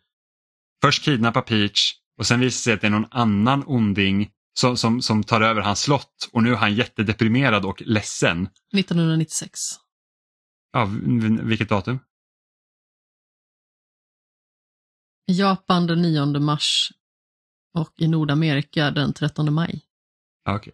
först 0.82 1.04
kidnappar 1.04 1.42
Peach 1.42 1.94
och 2.18 2.26
sen 2.26 2.40
visar 2.40 2.56
det 2.56 2.62
sig 2.62 2.72
att 2.72 2.80
det 2.80 2.86
är 2.86 2.90
någon 2.90 3.08
annan 3.10 3.64
onding 3.66 4.30
som, 4.58 4.76
som, 4.76 5.02
som 5.02 5.24
tar 5.24 5.40
över 5.40 5.60
hans 5.60 5.80
slott 5.80 6.28
och 6.32 6.42
nu 6.42 6.52
är 6.52 6.56
han 6.56 6.74
jättedeprimerad 6.74 7.64
och 7.64 7.82
ledsen. 7.82 8.48
1996. 8.74 9.60
Ja, 10.72 10.88
vilket 11.42 11.68
datum? 11.68 11.98
Japan 15.26 15.86
den 15.86 16.02
9 16.02 16.26
mars 16.26 16.92
och 17.74 17.92
i 17.96 18.08
Nordamerika 18.08 18.90
den 18.90 19.12
13 19.12 19.54
maj. 19.54 19.84
Ja, 20.44 20.56
okej. 20.56 20.72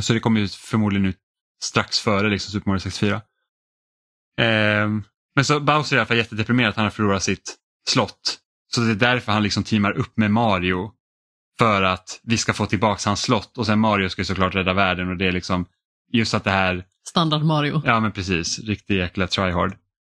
Så 0.00 0.12
det 0.12 0.20
kommer 0.20 0.40
ju 0.40 0.48
förmodligen 0.48 1.06
ut 1.06 1.18
strax 1.62 1.98
före 1.98 2.28
liksom 2.28 2.52
Super 2.52 2.70
Mario 2.70 2.80
64. 2.80 3.22
Ehm, 4.40 5.04
men 5.34 5.44
så 5.44 5.60
Bowser 5.60 5.96
är 5.96 5.98
i 5.98 6.00
alla 6.00 6.06
fall 6.06 6.16
jättedeprimerad 6.16 6.70
att 6.70 6.76
han 6.76 6.84
har 6.84 6.90
förlorat 6.90 7.22
sitt 7.22 7.56
slott. 7.88 8.38
Så 8.74 8.80
det 8.80 8.90
är 8.90 8.94
därför 8.94 9.32
han 9.32 9.42
liksom 9.42 9.64
teamar 9.64 9.90
upp 9.90 10.16
med 10.16 10.30
Mario. 10.30 10.90
För 11.58 11.82
att 11.82 12.20
vi 12.22 12.36
ska 12.36 12.52
få 12.52 12.66
tillbaka 12.66 13.10
hans 13.10 13.22
slott 13.22 13.58
och 13.58 13.66
sen 13.66 13.80
Mario 13.80 14.08
ska 14.08 14.20
ju 14.20 14.26
såklart 14.26 14.54
rädda 14.54 14.72
världen 14.72 15.08
och 15.10 15.16
det 15.16 15.26
är 15.26 15.32
liksom 15.32 15.66
just 16.12 16.34
att 16.34 16.44
det 16.44 16.50
här, 16.50 16.84
Standard 17.08 17.42
Mario. 17.42 17.82
ja 17.84 18.00
men 18.00 18.12
precis, 18.12 18.58
riktig 18.58 18.96
jäkla 18.96 19.26
tryhard 19.26 19.76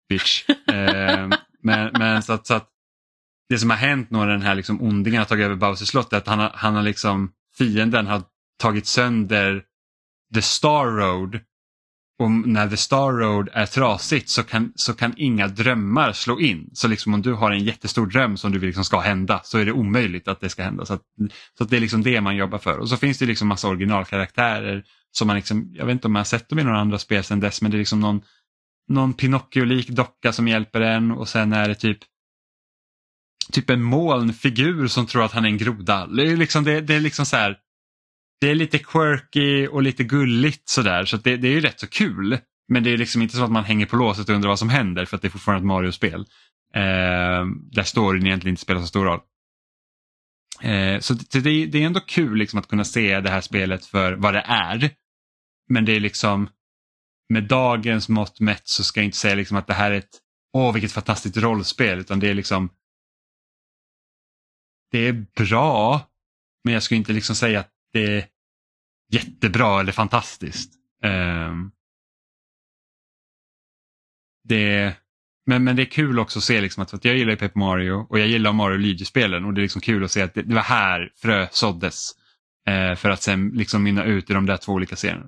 bitch. 0.08 0.44
Ehm, 0.72 1.32
men 1.62 1.90
men 1.98 2.22
så, 2.22 2.32
att, 2.32 2.46
så 2.46 2.54
att 2.54 2.68
det 3.48 3.58
som 3.58 3.70
har 3.70 3.76
hänt 3.76 4.10
när 4.10 4.26
den 4.26 4.42
här 4.42 4.54
liksom 4.54 4.82
ondingen 4.82 5.18
har 5.18 5.26
tagit 5.26 5.44
över 5.44 5.56
Bowsers 5.56 5.88
slott 5.88 6.12
är 6.12 6.16
att 6.16 6.26
han 6.26 6.38
har, 6.38 6.52
han 6.54 6.74
har 6.74 6.82
liksom, 6.82 7.32
fienden 7.58 8.06
har 8.06 8.22
tagit 8.58 8.86
sönder 8.86 9.62
The 10.34 10.42
Star 10.42 10.86
Road. 10.86 11.40
Och 12.22 12.30
när 12.30 12.68
The 12.68 12.76
Star 12.76 13.12
Road 13.12 13.48
är 13.52 13.66
trasigt 13.66 14.28
så 14.28 14.42
kan, 14.42 14.72
så 14.74 14.94
kan 14.94 15.14
inga 15.16 15.48
drömmar 15.48 16.12
slå 16.12 16.40
in. 16.40 16.70
Så 16.72 16.88
liksom 16.88 17.14
om 17.14 17.22
du 17.22 17.32
har 17.32 17.50
en 17.50 17.64
jättestor 17.64 18.06
dröm 18.06 18.36
som 18.36 18.52
du 18.52 18.58
vill 18.58 18.66
liksom 18.66 18.84
ska 18.84 19.00
hända 19.00 19.40
så 19.44 19.58
är 19.58 19.64
det 19.64 19.72
omöjligt 19.72 20.28
att 20.28 20.40
det 20.40 20.48
ska 20.48 20.62
hända. 20.62 20.86
Så, 20.86 20.94
att, 20.94 21.02
så 21.58 21.64
att 21.64 21.70
det 21.70 21.76
är 21.76 21.80
liksom 21.80 22.02
det 22.02 22.20
man 22.20 22.36
jobbar 22.36 22.58
för. 22.58 22.78
Och 22.78 22.88
så 22.88 22.96
finns 22.96 23.18
det 23.18 23.26
liksom 23.26 23.48
massa 23.48 23.68
originalkaraktärer 23.68 24.84
som 25.12 25.26
man 25.26 25.36
liksom, 25.36 25.70
jag 25.74 25.86
vet 25.86 25.92
inte 25.92 26.06
om 26.06 26.12
man 26.12 26.20
har 26.20 26.24
sett 26.24 26.48
dem 26.48 26.58
i 26.58 26.64
några 26.64 26.78
andra 26.78 26.98
spel 26.98 27.24
sedan 27.24 27.40
dess, 27.40 27.62
men 27.62 27.70
det 27.70 27.76
är 27.76 27.78
liksom 27.78 28.00
någon, 28.00 28.20
någon 28.88 29.14
Pinocchio-lik 29.14 29.88
docka 29.88 30.32
som 30.32 30.48
hjälper 30.48 30.80
en 30.80 31.10
och 31.10 31.28
sen 31.28 31.52
är 31.52 31.68
det 31.68 31.74
typ 31.74 31.98
typ 33.52 33.70
en 33.70 33.82
molnfigur 33.82 34.86
som 34.86 35.06
tror 35.06 35.24
att 35.24 35.32
han 35.32 35.44
är 35.44 35.48
en 35.48 35.58
groda. 35.58 36.06
Det 36.06 36.22
är 36.22 36.36
liksom, 36.36 36.64
det, 36.64 36.80
det 36.80 36.94
är 36.94 37.00
liksom 37.00 37.26
så 37.26 37.36
här, 37.36 37.56
det 38.42 38.50
är 38.50 38.54
lite 38.54 38.78
quirky 38.78 39.66
och 39.66 39.82
lite 39.82 40.04
gulligt 40.04 40.68
sådär 40.68 41.04
så 41.04 41.16
att 41.16 41.24
det, 41.24 41.36
det 41.36 41.48
är 41.48 41.52
ju 41.52 41.60
rätt 41.60 41.80
så 41.80 41.86
kul. 41.86 42.38
Men 42.68 42.82
det 42.82 42.90
är 42.90 42.96
liksom 42.96 43.22
inte 43.22 43.36
så 43.36 43.44
att 43.44 43.50
man 43.50 43.64
hänger 43.64 43.86
på 43.86 43.96
låset 43.96 44.28
och 44.28 44.34
undrar 44.34 44.48
vad 44.48 44.58
som 44.58 44.68
händer 44.68 45.04
för 45.04 45.16
att 45.16 45.22
det 45.22 45.28
är 45.28 45.30
fortfarande 45.30 45.60
ett 45.60 45.66
Mario-spel. 45.66 46.20
Eh, 46.74 47.46
där 47.72 47.82
storyn 47.82 48.26
egentligen 48.26 48.52
inte 48.52 48.62
spelar 48.62 48.80
så 48.80 48.86
stor 48.86 49.04
roll. 49.04 49.20
Eh, 50.62 51.00
så 51.00 51.14
det, 51.14 51.40
det, 51.40 51.66
det 51.66 51.82
är 51.82 51.86
ändå 51.86 52.00
kul 52.00 52.38
liksom 52.38 52.58
att 52.58 52.68
kunna 52.68 52.84
se 52.84 53.20
det 53.20 53.30
här 53.30 53.40
spelet 53.40 53.86
för 53.86 54.12
vad 54.12 54.34
det 54.34 54.44
är. 54.46 54.90
Men 55.68 55.84
det 55.84 55.92
är 55.92 56.00
liksom 56.00 56.48
med 57.28 57.44
dagens 57.44 58.08
mått 58.08 58.40
mätt 58.40 58.68
så 58.68 58.84
ska 58.84 59.00
jag 59.00 59.04
inte 59.04 59.18
säga 59.18 59.34
liksom 59.34 59.56
att 59.56 59.66
det 59.66 59.74
här 59.74 59.90
är 59.90 59.98
ett 59.98 60.18
åh 60.52 60.72
vilket 60.72 60.92
fantastiskt 60.92 61.36
rollspel 61.36 61.98
utan 61.98 62.20
det 62.20 62.30
är 62.30 62.34
liksom 62.34 62.70
det 64.90 64.98
är 64.98 65.26
bra 65.36 66.08
men 66.64 66.74
jag 66.74 66.82
skulle 66.82 66.98
inte 66.98 67.12
liksom 67.12 67.36
säga 67.36 67.60
att 67.60 67.70
det 67.92 68.16
är 68.16 68.31
jättebra 69.12 69.80
eller 69.80 69.92
fantastiskt. 69.92 70.74
Um, 71.04 71.72
det, 74.44 74.96
men, 75.46 75.64
men 75.64 75.76
det 75.76 75.82
är 75.82 75.86
kul 75.86 76.18
också 76.18 76.38
att 76.38 76.44
se 76.44 76.60
liksom 76.60 76.82
att, 76.82 76.94
att 76.94 77.04
jag 77.04 77.16
gillar 77.16 77.30
ju 77.30 77.36
Paper 77.36 77.58
Mario 77.58 78.06
och 78.10 78.18
jag 78.18 78.28
gillar 78.28 78.52
Mario 78.52 78.76
Luigi-spelen 78.76 79.44
och 79.44 79.54
det 79.54 79.60
är 79.60 79.62
liksom 79.62 79.80
kul 79.80 80.04
att 80.04 80.10
se 80.10 80.22
att 80.22 80.34
det, 80.34 80.42
det 80.42 80.54
var 80.54 80.62
här 80.62 81.12
frö 81.16 81.46
såddes. 81.50 82.10
eh, 82.68 82.94
för 82.94 83.10
att 83.10 83.22
sen 83.22 83.48
liksom 83.48 83.82
mynna 83.82 84.04
ut 84.04 84.30
i 84.30 84.32
de 84.32 84.46
där 84.46 84.56
två 84.56 84.72
olika 84.72 84.96
serierna. 84.96 85.26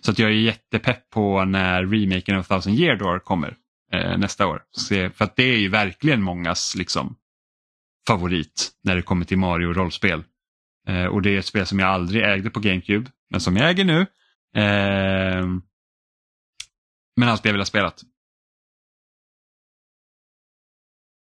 Så 0.00 0.10
att 0.10 0.18
jag 0.18 0.30
är 0.30 0.34
jättepepp 0.34 1.10
på 1.10 1.44
när 1.44 1.86
remaken 1.86 2.36
av 2.36 2.42
Thousand 2.42 2.78
Year 2.78 2.96
Door 2.96 3.18
kommer 3.18 3.56
eh, 3.92 4.18
nästa 4.18 4.46
år. 4.46 4.62
Se, 4.76 5.10
för 5.10 5.24
att 5.24 5.36
det 5.36 5.42
är 5.44 5.58
ju 5.58 5.68
verkligen 5.68 6.22
mångas 6.22 6.74
liksom, 6.76 7.16
favorit 8.08 8.70
när 8.82 8.96
det 8.96 9.02
kommer 9.02 9.24
till 9.24 9.38
Mario-rollspel. 9.38 10.24
Eh, 10.88 11.06
och 11.06 11.22
det 11.22 11.30
är 11.30 11.38
ett 11.38 11.46
spel 11.46 11.66
som 11.66 11.78
jag 11.78 11.88
aldrig 11.88 12.22
ägde 12.22 12.50
på 12.50 12.60
GameCube, 12.60 13.10
men 13.30 13.40
som 13.40 13.56
jag 13.56 13.70
äger 13.70 13.84
nu. 13.84 14.00
Eh, 14.54 15.46
men 17.16 17.28
alltid 17.28 17.46
jag 17.46 17.52
vill 17.52 17.60
ha 17.60 17.66
spelat. 17.66 17.98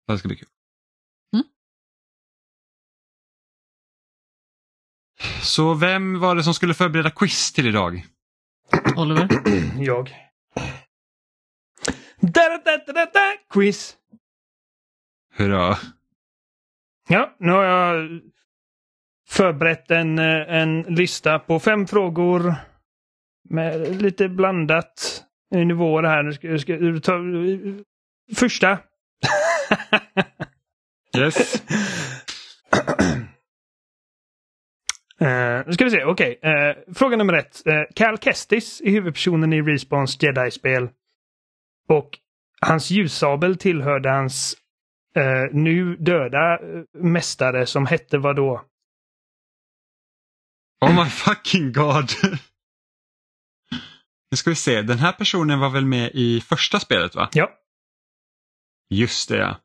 Så 0.06 0.12
det 0.12 0.18
ska 0.18 0.28
bli 0.28 0.38
kul. 0.38 0.48
Mm. 1.34 1.46
Så 5.42 5.74
vem 5.74 6.20
var 6.20 6.36
det 6.36 6.44
som 6.44 6.54
skulle 6.54 6.74
förbereda 6.74 7.12
quiz 7.12 7.54
till 7.54 7.68
idag? 7.68 8.06
Oliver? 8.96 9.28
Jag. 9.84 10.16
Da, 12.20 12.50
da, 12.50 12.58
da, 12.58 12.78
da, 12.78 12.94
da, 12.94 13.06
da. 13.06 13.34
Quiz. 13.50 13.98
Hurra. 15.36 15.78
Ja, 17.08 17.36
nu 17.40 17.52
har 17.52 17.64
jag 17.64 18.22
förberett 19.34 19.92
en, 19.92 20.20
eh, 20.20 20.56
en 20.56 20.82
lista 20.82 21.40
på 21.40 21.60
fem 21.60 21.88
frågor 21.88 22.56
med 23.50 24.02
lite 24.02 24.30
blandat 24.30 25.24
i 25.56 25.66
nivåer 25.66 26.04
här. 26.04 26.24
Nu 26.24 26.34
ska, 26.34 26.48
nu 26.48 26.98
ska 26.98 27.12
ta 27.12 27.20
första. 28.36 28.78
Yes. 31.18 31.64
Uh, 35.22 35.64
nu 35.66 35.74
ska 35.74 35.84
vi 35.84 35.90
se, 35.90 36.04
okej. 36.04 36.40
Eh, 36.42 36.94
fråga 36.94 37.18
nummer 37.18 37.34
ett. 37.34 37.62
Uh, 37.68 37.84
Cal 37.96 38.18
Kestis 38.18 38.82
är 38.82 38.92
huvudpersonen 38.92 39.54
i 39.54 39.62
Respawns 39.62 40.24
Jedi-spel. 40.24 40.90
Och 41.88 42.20
hans 42.62 42.92
ljussabel 42.92 43.58
tillhörde 43.58 44.10
hans 44.10 44.56
eh, 45.16 45.44
nu 45.52 45.96
döda 45.96 46.60
mästare 46.98 47.66
som 47.66 47.86
hette 47.86 48.18
vad 48.18 48.36
då? 48.36 48.62
Oh 50.84 51.04
my 51.04 51.10
fucking 51.10 51.72
god. 51.72 52.10
Nu 54.32 54.38
ska 54.38 54.50
vi 54.50 54.56
se, 54.56 54.82
den 54.82 54.98
här 54.98 55.12
personen 55.12 55.60
var 55.60 55.70
väl 55.70 55.86
med 55.86 56.12
i 56.14 56.42
första 56.42 56.80
spelet 56.80 57.16
va? 57.16 57.30
Ja. 57.34 57.52
Just 58.90 59.30
det 59.30 59.38
ja. 59.38 59.60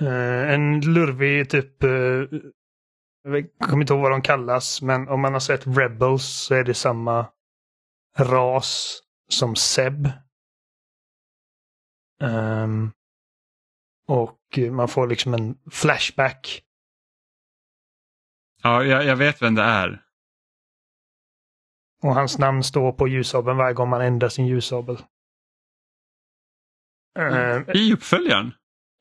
Eh, 0.00 0.52
en 0.52 0.80
lurvig 0.80 1.50
typ... 1.50 1.82
eh, 1.82 1.90
jag 3.22 3.46
kommer 3.58 3.80
inte 3.80 3.92
ihåg 3.92 4.02
vad 4.02 4.10
de 4.10 4.22
kallas, 4.22 4.82
men 4.82 5.08
om 5.08 5.20
man 5.20 5.32
har 5.32 5.40
sett 5.40 5.66
Rebels 5.66 6.24
så 6.24 6.54
är 6.54 6.64
det 6.64 6.74
samma 6.74 7.26
ras 8.18 9.00
som 9.28 9.56
Seb. 9.56 10.08
Ehm, 12.22 12.92
och 14.06 14.58
man 14.70 14.88
får 14.88 15.06
liksom 15.06 15.34
en 15.34 15.58
flashback. 15.70 16.62
Ja, 18.64 18.84
jag, 18.84 19.04
jag 19.04 19.16
vet 19.16 19.42
vem 19.42 19.54
det 19.54 19.62
är. 19.62 20.00
Och 22.02 22.14
hans 22.14 22.38
namn 22.38 22.62
står 22.62 22.92
på 22.92 23.08
ljussabeln 23.08 23.56
varje 23.56 23.74
gång 23.74 23.88
man 23.88 24.00
ändrar 24.00 24.28
sin 24.28 24.46
ljussabel. 24.46 24.98
Ehm, 27.18 27.64
I 27.74 27.92
uppföljaren? 27.94 28.52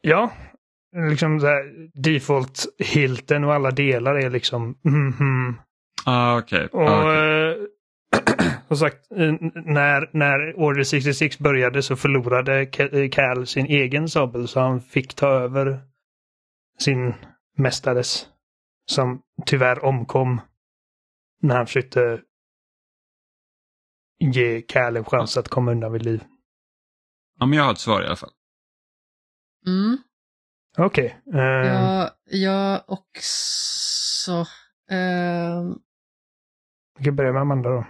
Ja, 0.01 0.31
liksom 1.09 1.39
så 1.39 1.47
här, 1.47 1.89
default 1.93 2.65
hilten 2.79 3.43
och 3.43 3.53
alla 3.53 3.71
delar 3.71 4.15
är 4.15 4.29
liksom 4.29 4.77
mhm. 4.83 5.55
Ah, 6.05 6.37
okej. 6.37 6.67
Och 6.71 6.81
Ah, 6.81 7.01
okej. 7.01 7.49
eh, 7.51 7.57
som 8.67 8.77
sagt, 8.77 9.11
eh, 9.11 9.33
när, 9.65 10.09
när 10.17 10.53
Order 10.59 10.83
66 10.83 11.39
började 11.39 11.83
så 11.83 11.95
förlorade 11.95 12.65
Ca- 12.65 12.95
eh, 13.03 13.09
Cal 13.09 13.47
sin 13.47 13.65
egen 13.65 14.09
sabel 14.09 14.47
så 14.47 14.59
han 14.59 14.81
fick 14.81 15.13
ta 15.13 15.27
över 15.27 15.79
sin 16.79 17.13
mästares. 17.57 18.27
Som 18.85 19.21
tyvärr 19.45 19.85
omkom 19.85 20.41
när 21.41 21.55
han 21.55 21.65
försökte 21.65 22.21
ge 24.19 24.61
Cal 24.61 24.97
en 24.97 25.05
chans 25.05 25.37
att 25.37 25.47
komma 25.49 25.71
undan 25.71 25.91
vid 25.93 26.01
liv. 26.05 26.23
Ja, 27.39 27.45
men 27.45 27.57
jag 27.57 27.65
har 27.65 27.71
ett 27.71 27.79
svar 27.79 28.03
i 28.03 28.05
alla 28.05 28.15
fall. 28.15 28.31
Mm. 29.67 29.97
Okej. 30.77 31.19
eh, 31.33 31.39
Jag, 31.41 32.11
jag 32.25 32.83
också. 32.87 34.45
ehm, 34.89 35.79
Vi 36.99 37.05
kan 37.05 37.15
börja 37.15 37.31
med 37.33 37.41
Amanda 37.41 37.69
då. 37.69 37.85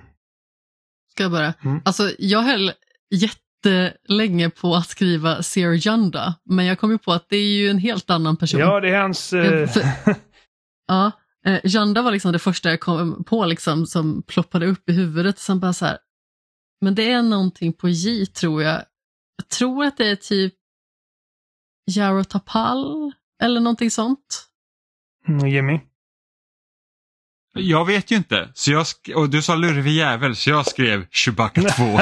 Ska 1.11 1.23
jag 1.23 1.31
börja? 1.31 1.53
Mm. 1.63 1.81
Alltså, 1.85 2.11
jag 2.19 2.41
höll 2.41 2.71
jättelänge 3.09 4.49
på 4.49 4.75
att 4.75 4.87
skriva 4.87 5.43
Seer 5.43 5.87
Janda, 5.87 6.35
men 6.43 6.65
jag 6.65 6.79
kom 6.79 6.91
ju 6.91 6.97
på 6.97 7.11
att 7.11 7.29
det 7.29 7.37
är 7.37 7.55
ju 7.57 7.69
en 7.69 7.77
helt 7.77 8.09
annan 8.09 8.37
person. 8.37 8.59
Ja, 8.59 8.79
det 8.79 8.89
är 8.89 9.01
hans... 9.01 9.29
För- 9.29 10.15
Ja, 10.87 11.11
eh, 11.45 11.59
Janda 11.63 12.01
var 12.01 12.11
liksom 12.11 12.31
det 12.31 12.39
första 12.39 12.69
jag 12.69 12.79
kom 12.79 13.23
på 13.23 13.45
liksom, 13.45 13.85
som 13.85 14.23
ploppade 14.27 14.65
upp 14.67 14.89
i 14.89 14.93
huvudet. 14.93 15.39
Sen 15.39 15.59
bara 15.59 15.73
så 15.73 15.85
här, 15.85 15.97
men 16.81 16.95
det 16.95 17.11
är 17.11 17.23
någonting 17.23 17.73
på 17.73 17.89
J 17.89 18.25
tror 18.25 18.63
jag. 18.63 18.83
Jag 19.37 19.49
tror 19.49 19.85
att 19.85 19.97
det 19.97 20.07
är 20.09 20.15
typ 20.15 20.53
Jaro 21.85 22.23
Tapal 22.23 23.11
eller 23.43 23.59
någonting 23.61 23.91
sånt. 23.91 24.47
Mm, 25.27 25.47
Jimmy. 25.47 25.79
Jag 27.55 27.85
vet 27.85 28.11
ju 28.11 28.15
inte. 28.15 28.51
Så 28.53 28.71
jag 28.71 28.83
sk- 28.83 29.13
och 29.13 29.29
du 29.29 29.41
sa 29.41 29.55
lurvig 29.55 29.91
jävel 29.93 30.35
så 30.35 30.49
jag 30.49 30.67
skrev 30.67 31.07
Chewbacca 31.11 31.61
2. 31.61 31.83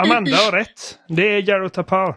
Amanda 0.00 0.36
har 0.36 0.52
rätt. 0.52 0.98
Det 1.08 1.22
är 1.36 1.48
Jaro 1.48 1.68
Tapal. 1.68 2.14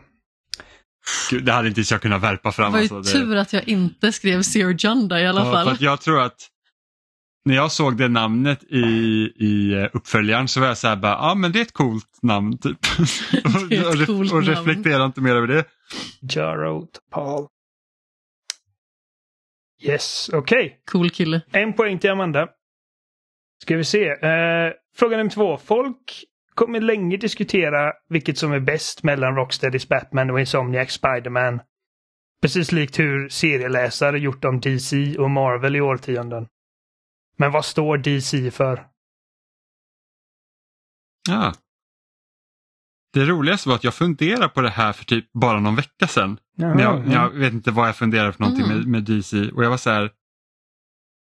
Gud, 1.30 1.46
det 1.46 1.52
hade 1.52 1.68
inte 1.68 1.80
ens 1.80 1.92
jag 1.92 2.02
kunnat 2.02 2.22
värpa 2.24 2.50
Det 2.50 2.54
fram. 2.56 2.72
var 2.72 2.80
ju 2.80 2.96
alltså. 2.96 3.18
Det- 3.18 3.26
tur 3.26 3.36
att 3.36 3.54
jag 3.54 3.68
inte 3.68 4.12
skrev 4.12 4.42
Zero 4.42 4.72
Junda 4.72 5.22
i 5.22 5.28
alla 5.28 5.40
Ja, 5.40 5.46
för 5.46 5.52
fall. 5.52 5.68
att 5.70 5.82
jag 5.82 6.02
tror 6.02 6.22
att 6.22 6.48
när 7.46 7.56
jag 7.56 7.72
såg 7.72 7.98
det 7.98 8.08
namnet 8.08 8.64
i, 8.64 8.78
i 9.36 9.74
eh, 9.74 9.88
uppföljaren 9.94 10.48
så 10.48 10.60
var 10.60 10.68
jag 10.68 10.78
så 10.78 10.88
här 10.88 10.96
bara, 10.96 11.12
ja 11.12 11.32
ah, 11.32 11.36
men 11.36 11.52
det 11.52 11.60
är 11.60 11.62
ett 11.62 11.74
coolt 11.74 12.20
namn 12.22 12.58
typ. 12.58 12.78
och, 13.46 13.68
Det 13.98 14.06
coolt 14.06 14.34
och 14.34 14.44
reflektera 14.44 15.06
inte 15.06 15.22
mer 15.22 15.36
över 15.36 15.48
det. 15.48 15.66
Jaro 16.22 16.86
Tapal. 16.86 17.48
Yes, 19.82 20.30
okej. 20.34 20.80
Cool 20.92 21.10
kille. 21.10 21.42
En 21.52 21.74
poäng 21.74 22.00
till 22.00 22.10
Amanda. 22.10 22.48
Ska 23.64 23.78
vi 23.78 23.84
se. 23.84 24.08
Eh, 24.10 24.72
fråga 24.96 25.18
nummer 25.18 25.32
två. 25.32 25.58
Folk 25.58 26.24
kommer 26.58 26.82
länge 26.82 27.18
diskutera 27.18 27.94
vilket 28.10 28.38
som 28.38 28.52
är 28.52 28.60
bäst 28.60 29.04
mellan 29.04 29.36
Rocksteadys 29.36 29.88
Batman 29.88 30.30
och 30.30 30.40
Insomniacs 30.40 30.94
Spiderman. 30.94 31.60
Precis 32.42 32.72
likt 32.72 33.00
hur 33.00 33.30
serieläsare 33.30 34.20
gjort 34.20 34.46
om 34.46 34.60
DC 34.60 35.18
och 35.18 35.30
Marvel 35.30 35.76
i 35.76 35.82
årtionden. 35.82 36.48
Men 37.38 37.52
vad 37.52 37.66
står 37.66 37.98
DC 37.98 38.52
för? 38.52 38.88
Ja. 41.30 41.54
Det 43.14 43.26
roligaste 43.26 43.70
var 43.70 43.76
att 43.76 43.84
jag 43.84 43.94
funderade 43.94 44.50
på 44.50 44.62
det 44.62 44.70
här 44.70 44.94
för 44.94 45.06
typ 45.06 45.34
bara 45.34 45.60
någon 45.60 45.76
vecka 45.76 46.08
sedan. 46.08 46.40
Men 46.58 46.80
jag, 46.80 47.08
jag 47.08 47.30
vet 47.30 47.54
inte 47.54 47.72
vad 47.72 47.88
jag 47.88 47.96
funderade 47.96 48.34
för 48.34 48.40
någonting 48.40 48.66
Mm. 48.66 48.78
med, 48.78 48.88
med 48.88 49.04
DC 49.04 49.52
och 49.52 49.64
jag 49.64 49.70
var 49.70 49.78
så 49.78 49.90
här. 49.90 50.12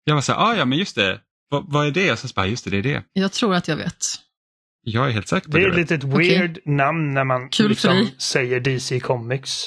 Jag 0.04 0.14
var 0.16 0.22
så 0.22 0.34
här, 0.34 0.40
ah, 0.40 0.56
ja 0.56 0.66
men 0.66 0.78
just 0.78 0.96
det. 0.96 1.22
Vad, 1.50 1.72
vad 1.72 1.88
är 1.88 1.92
det? 1.92 2.12
Och 2.12 2.20
så 2.20 2.28
bara, 2.36 2.48
just 2.48 2.64
det, 2.66 2.70
det 2.72 2.78
är 2.78 2.84
det. 2.84 3.04
Jag 3.14 3.32
tror 3.32 3.56
att 3.56 3.68
jag 3.68 3.78
vet. 3.78 4.06
Jag 4.84 5.08
är 5.08 5.12
helt 5.12 5.28
säker 5.28 5.50
på 5.52 5.58
Det 5.58 5.64
det. 5.64 5.66
är 5.66 5.70
ett 5.70 5.76
litet 5.78 6.04
weird 6.04 6.60
namn 6.66 7.14
när 7.14 7.24
man 7.24 7.50
Kul 7.50 7.70
liksom 7.70 8.08
säger 8.18 8.60
DC 8.60 9.00
Comics. 9.00 9.64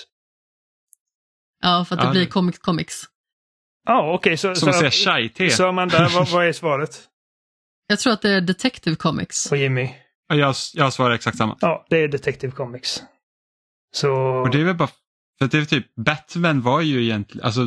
Ja, 1.63 1.85
för 1.89 1.95
att 1.95 2.01
det 2.01 2.07
Ja, 2.07 2.11
blir 2.13 2.21
det- 2.25 2.31
Comic 2.31 2.59
Comics. 2.59 3.03
Ja, 3.87 4.15
okej. 4.15 4.37
så, 4.37 4.55
Som 4.55 4.73
så, 4.73 4.79
säger 4.79 4.91
chai-te. 4.91 5.51
så 5.51 5.69
Amanda, 5.69 6.09
vad, 6.15 6.29
vad 6.29 6.47
är 6.47 6.53
svaret? 6.53 7.01
Jag 7.87 7.99
tror 7.99 8.13
att 8.13 8.23
det 8.23 8.31
är 8.31 8.41
Detective 8.41 8.97
Comics. 8.97 9.53
Och 9.53 9.57
Jimmy? 9.59 9.91
Ja, 10.29 10.35
Jag, 10.37 10.55
jag 10.75 10.93
svarar 10.93 11.15
exakt 11.15 11.37
samma. 11.39 11.59
Ja, 11.61 11.87
det 11.91 11.97
är 11.97 12.09
Detective 12.09 12.53
Comics. 12.53 13.03
Så... 13.95 14.13
Och 14.13 14.51
det 14.51 14.61
är 14.61 14.65
väl 14.65 14.75
bara 14.77 14.89
för 15.39 15.49
det 15.49 15.59
är 15.59 15.65
typ 15.65 15.95
Batman 15.95 16.61
var 16.63 16.81
ju 16.81 17.05
egentligen, 17.05 17.47
alltså 17.47 17.61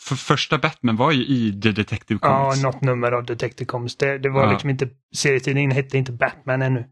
för 0.00 0.14
första 0.14 0.58
Batman 0.58 0.96
var 0.96 1.12
ju 1.12 1.24
i 1.26 1.60
The 1.62 1.72
Detective 1.72 2.18
Ja, 2.22 2.44
Comics. 2.44 2.62
något 2.62 2.80
nummer 2.80 3.12
av 3.12 3.24
Detective 3.24 3.66
Comics. 3.66 3.96
Det, 3.96 4.18
det 4.18 4.28
var 4.28 4.42
Ja. 4.44 4.50
liksom 4.52 4.70
inte, 4.70 4.88
serietidningen 5.16 5.70
hette 5.70 5.98
inte 5.98 6.12
Batman 6.12 6.62
ännu. 6.62 6.88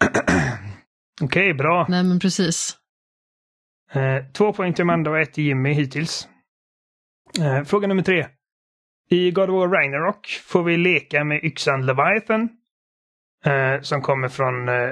Okej, 1.22 1.54
bra. 1.54 1.86
Nej, 1.88 2.04
men 2.04 2.18
precis. 2.20 2.76
Eh, 3.92 4.24
två 4.32 4.52
poäng 4.52 4.74
till 4.74 4.82
Amanda 4.82 5.10
och 5.10 5.18
ett 5.18 5.32
till 5.32 5.44
Jimmy 5.44 5.72
hittills. 5.72 6.28
Eh, 7.40 7.64
fråga 7.64 7.86
nummer 7.88 8.02
tre. 8.02 8.26
I 9.10 9.30
God 9.30 9.50
of 9.50 9.54
War 9.54 9.68
Ragnarok 9.68 10.26
får 10.46 10.62
vi 10.62 10.76
leka 10.76 11.24
med 11.24 11.44
yxan 11.44 11.86
Leviathan. 11.86 12.48
Eh, 13.44 13.80
som 13.80 14.02
kommer 14.02 14.28
från 14.28 14.68
eh, 14.68 14.90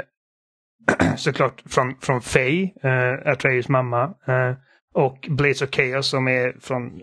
såklart 1.17 1.63
från, 1.67 1.95
från 2.01 2.23
Faye, 2.23 2.73
eh, 2.83 3.33
Atreus 3.33 3.69
mamma. 3.69 4.15
Och 4.93 5.29
Blaze 5.31 5.65
of 5.65 5.71
Chaos 5.71 6.09
som 6.09 6.29
är 6.29 6.57
från, 6.61 7.03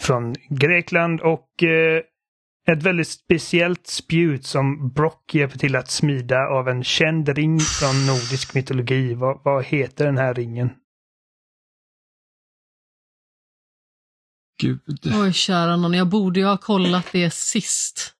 från 0.00 0.34
Grekland 0.48 1.20
och 1.20 1.62
eh, 1.62 2.02
ett 2.68 2.82
väldigt 2.82 3.08
speciellt 3.08 3.86
spjut 3.86 4.46
som 4.46 4.90
Brock 4.90 5.34
hjälper 5.34 5.58
till 5.58 5.76
att 5.76 5.90
smida 5.90 6.38
av 6.38 6.68
en 6.68 6.84
känd 6.84 7.28
ring 7.28 7.60
från 7.60 8.06
nordisk 8.06 8.54
mytologi. 8.54 9.14
Vad, 9.14 9.40
vad 9.44 9.64
heter 9.64 10.06
den 10.06 10.18
här 10.18 10.34
ringen? 10.34 10.70
Gud. 14.62 14.80
Oj, 15.22 15.32
kära 15.32 15.76
någon. 15.76 15.94
Jag 15.94 16.08
borde 16.08 16.40
ju 16.40 16.46
ha 16.46 16.56
kollat 16.56 17.06
det 17.12 17.30
sist. 17.34 18.14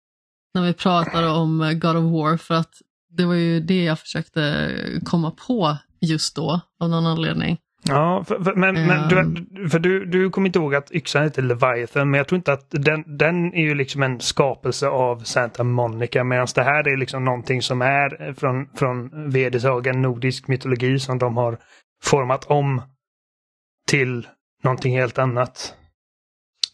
När 0.54 0.66
vi 0.66 0.74
pratade 0.74 1.28
om 1.28 1.60
eh, 1.60 1.72
God 1.72 1.96
of 1.96 2.12
War. 2.12 2.36
För 2.36 2.54
att 2.54 2.74
det 3.08 3.24
var 3.24 3.34
ju 3.34 3.60
det 3.60 3.84
jag 3.84 3.98
försökte 3.98 4.74
komma 5.04 5.30
på 5.30 5.76
just 6.00 6.36
då. 6.36 6.60
Av 6.80 6.90
någon 6.90 7.06
anledning. 7.06 7.58
Ja, 7.82 8.24
för, 8.28 8.44
för, 8.44 8.54
men, 8.54 8.74
men 8.74 9.12
Ehm. 9.12 9.34
du, 9.50 9.68
för 9.68 9.78
du, 9.78 10.04
du 10.04 10.30
kommer 10.30 10.48
inte 10.48 10.58
ihåg 10.58 10.74
att 10.74 10.92
yxan 10.92 11.22
heter 11.22 11.42
Leviathan, 11.42 12.10
men 12.10 12.18
jag 12.18 12.28
tror 12.28 12.36
inte 12.36 12.52
att 12.52 12.66
den, 12.70 13.18
den 13.18 13.54
är 13.54 13.62
ju 13.62 13.74
liksom 13.74 14.02
en 14.02 14.20
skapelse 14.20 14.88
av 14.88 15.18
Santa 15.18 15.64
Monica, 15.64 16.24
medan 16.24 16.46
det 16.54 16.62
här 16.62 16.88
är 16.88 16.96
liksom 16.96 17.24
någonting 17.24 17.62
som 17.62 17.82
är 17.82 18.34
från, 18.34 18.68
från 18.76 19.30
vedertagen 19.30 20.02
nordisk 20.02 20.48
mytologi 20.48 20.98
som 20.98 21.18
de 21.18 21.36
har 21.36 21.58
format 22.02 22.44
om 22.44 22.82
till 23.88 24.26
någonting 24.62 24.96
helt 24.98 25.18
annat. 25.18 25.74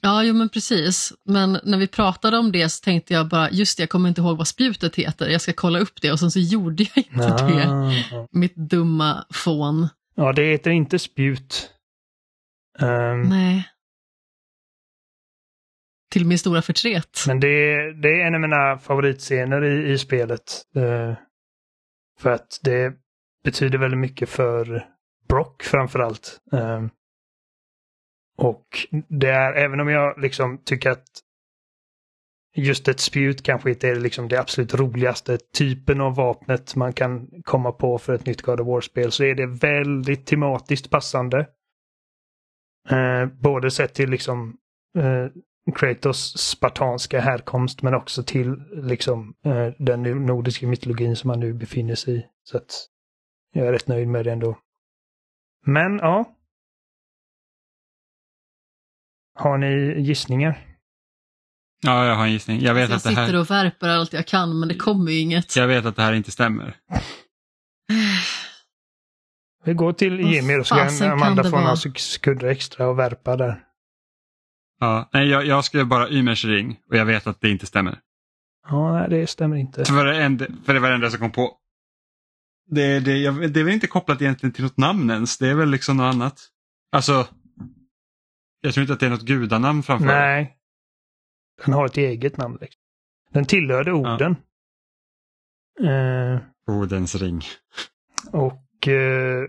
Ja, 0.01 0.23
jo 0.23 0.35
men 0.35 0.49
precis. 0.49 1.12
Men 1.24 1.59
när 1.65 1.78
vi 1.78 1.87
pratade 1.87 2.39
om 2.39 2.53
det 2.53 2.69
så 2.69 2.85
tänkte 2.85 3.15
jag 3.15 3.28
bara, 3.28 3.51
just 3.51 3.77
det, 3.77 3.83
jag 3.83 3.91
kommer 3.91 4.09
inte 4.09 4.20
ihåg 4.20 4.39
vad 4.39 4.49
spjutet 4.49 4.97
heter. 4.97 5.28
Jag 5.28 5.41
ska 5.41 5.53
kolla 5.53 5.78
upp 5.78 6.03
det 6.03 6.12
och 6.12 6.20
sen 6.20 6.31
så 6.31 6.39
gjorde 6.39 6.83
jag 6.83 7.05
inte 7.07 7.47
det. 7.47 7.69
Ah. 7.69 8.27
Mitt 8.33 8.57
dumma 8.57 9.24
fån. 9.33 9.89
Ja, 10.16 10.32
det 10.32 10.43
heter 10.43 10.70
inte 10.70 10.98
spjut. 10.98 11.72
Ehm, 12.78 13.20
Nej. 13.20 13.68
Till 16.12 16.26
min 16.26 16.38
stora 16.38 16.62
förtret. 16.62 17.24
Men 17.26 17.40
det 17.40 17.48
är, 17.48 17.93
det 17.93 18.09
är 18.09 18.26
en 18.26 18.34
av 18.34 18.40
mina 18.40 18.78
favoritscener 18.78 19.64
i, 19.64 19.93
i 19.93 19.98
spelet. 19.98 20.43
Eh, 20.76 21.14
för 22.18 22.30
att 22.30 22.60
det 22.62 22.94
betyder 23.44 23.78
väldigt 23.78 24.01
mycket 24.01 24.28
för 24.28 24.88
Brock 25.28 25.62
framförallt. 25.62 26.40
Eh, 26.52 26.86
och 28.38 28.66
det 29.09 29.30
är, 29.30 29.52
även 29.52 29.80
om 29.80 29.88
jag 29.88 30.20
liksom 30.20 30.62
tycker 30.64 30.90
att 30.90 31.06
just 32.57 32.89
ett 32.89 33.01
spjut 33.01 33.43
kanske 33.43 33.70
inte 33.70 33.89
är 33.89 33.95
liksom 33.95 34.28
det 34.28 34.41
absolut 34.41 34.74
roligaste 34.74 35.39
typen 35.39 36.01
av 36.01 36.15
vapnet 36.15 36.77
man 36.77 36.93
kan 36.93 37.28
komma 37.43 37.73
på 37.73 37.99
för 37.99 38.15
ett 38.15 38.27
nytt 38.27 38.43
God 38.43 38.61
of 38.61 38.66
War-spel 38.66 39.12
så 39.12 39.24
är 39.24 39.35
det 39.35 39.47
väldigt 39.47 40.27
tematiskt 40.27 40.91
passande. 40.91 41.49
Eh, 42.89 43.27
både 43.27 43.70
sett 43.70 43.95
till 43.95 44.11
liksom 44.11 44.57
eh, 44.99 45.27
Kratos 45.74 46.39
spartanska 46.39 47.20
härkomst 47.20 47.83
men 47.83 47.95
också 47.95 48.23
till 48.23 48.57
liksom 48.73 49.35
eh, 49.45 49.69
den 49.78 50.03
nordiska 50.03 50.66
mytologin 50.66 51.16
som 51.16 51.31
han 51.31 51.41
nu 51.41 51.53
befinner 51.53 51.95
sig 51.95 52.19
i. 52.19 52.27
Så 52.43 52.57
att 52.57 52.87
jag 53.53 53.66
är 53.66 53.73
rätt 53.73 53.89
nöjd 53.89 54.09
med 54.09 54.24
det 54.24 54.33
ändå. 54.33 54.59
Men 55.66 55.99
ja. 55.99 56.24
Har 59.35 59.59
ni 59.59 60.01
gissningar? 60.01 60.76
Ja, 61.86 62.06
jag 62.06 62.14
har 62.14 62.24
en 62.24 62.32
gissning. 62.32 62.62
Jag 62.62 62.74
vet, 62.74 62.88
jag 62.88 62.96
att 62.96 63.02
det 63.02 63.08
sitter 63.08 63.22
här, 63.22 63.36
och 63.36 63.50
värper 63.50 63.88
allt 63.88 64.12
jag 64.12 64.26
kan 64.26 64.58
men 64.58 64.68
det 64.68 64.74
kommer 64.74 65.12
ju 65.12 65.18
inget. 65.18 65.56
jag 65.56 65.66
vet 65.66 65.86
att 65.86 65.96
det 65.96 66.02
här 66.02 66.12
inte 66.12 66.30
stämmer. 66.30 66.76
Vi 69.64 69.74
går 69.74 69.92
till 69.92 70.20
Jimmy 70.20 70.58
och 70.58 70.66
så 70.66 70.74
kan 70.74 71.12
Amanda 71.12 71.44
få 71.44 71.60
några 71.60 71.76
sekunder 71.76 72.46
extra 72.46 72.88
och 72.88 72.98
värpa 72.98 73.36
där. 73.36 73.62
Ja, 74.80 75.10
nej, 75.12 75.28
jag, 75.28 75.46
jag 75.46 75.64
skrev 75.64 75.86
bara 75.86 76.08
Ymers 76.08 76.44
ring 76.44 76.76
och 76.90 76.96
jag 76.96 77.04
vet 77.04 77.26
att 77.26 77.40
det 77.40 77.50
inte 77.50 77.66
stämmer. 77.66 77.98
Ja, 78.68 78.92
nej, 78.92 79.08
det 79.10 79.26
stämmer 79.26 79.56
inte. 79.56 79.84
För 79.84 80.04
det, 80.04 80.22
enda, 80.22 80.46
för 80.64 80.74
det 80.74 80.80
var 80.80 80.88
det 80.88 80.94
enda 80.94 81.10
som 81.10 81.20
kom 81.20 81.32
på. 81.32 81.56
Det, 82.70 83.00
det, 83.00 83.16
jag, 83.16 83.52
det 83.52 83.60
är 83.60 83.64
väl 83.64 83.74
inte 83.74 83.86
kopplat 83.86 84.22
egentligen 84.22 84.52
till 84.52 84.64
något 84.64 84.76
namn 84.76 85.10
ens. 85.10 85.38
Det 85.38 85.48
är 85.48 85.54
väl 85.54 85.70
liksom 85.70 85.96
något 85.96 86.14
annat. 86.14 86.40
Alltså, 86.92 87.26
jag 88.60 88.74
tror 88.74 88.82
inte 88.82 88.92
att 88.92 89.00
det 89.00 89.06
är 89.06 89.10
något 89.10 89.24
gudanamn 89.24 89.82
framför. 89.82 90.06
Nej. 90.06 90.56
Den 91.65 91.74
har 91.74 91.87
ett 91.87 91.97
eget 91.97 92.37
namn. 92.37 92.59
Liksom. 92.61 92.81
Den 93.31 93.45
tillhörde 93.45 93.93
orden. 93.93 94.37
Eh, 95.81 96.41
Odens 96.66 97.15
ring. 97.15 97.41
och 98.33 98.89
eh, 98.89 99.49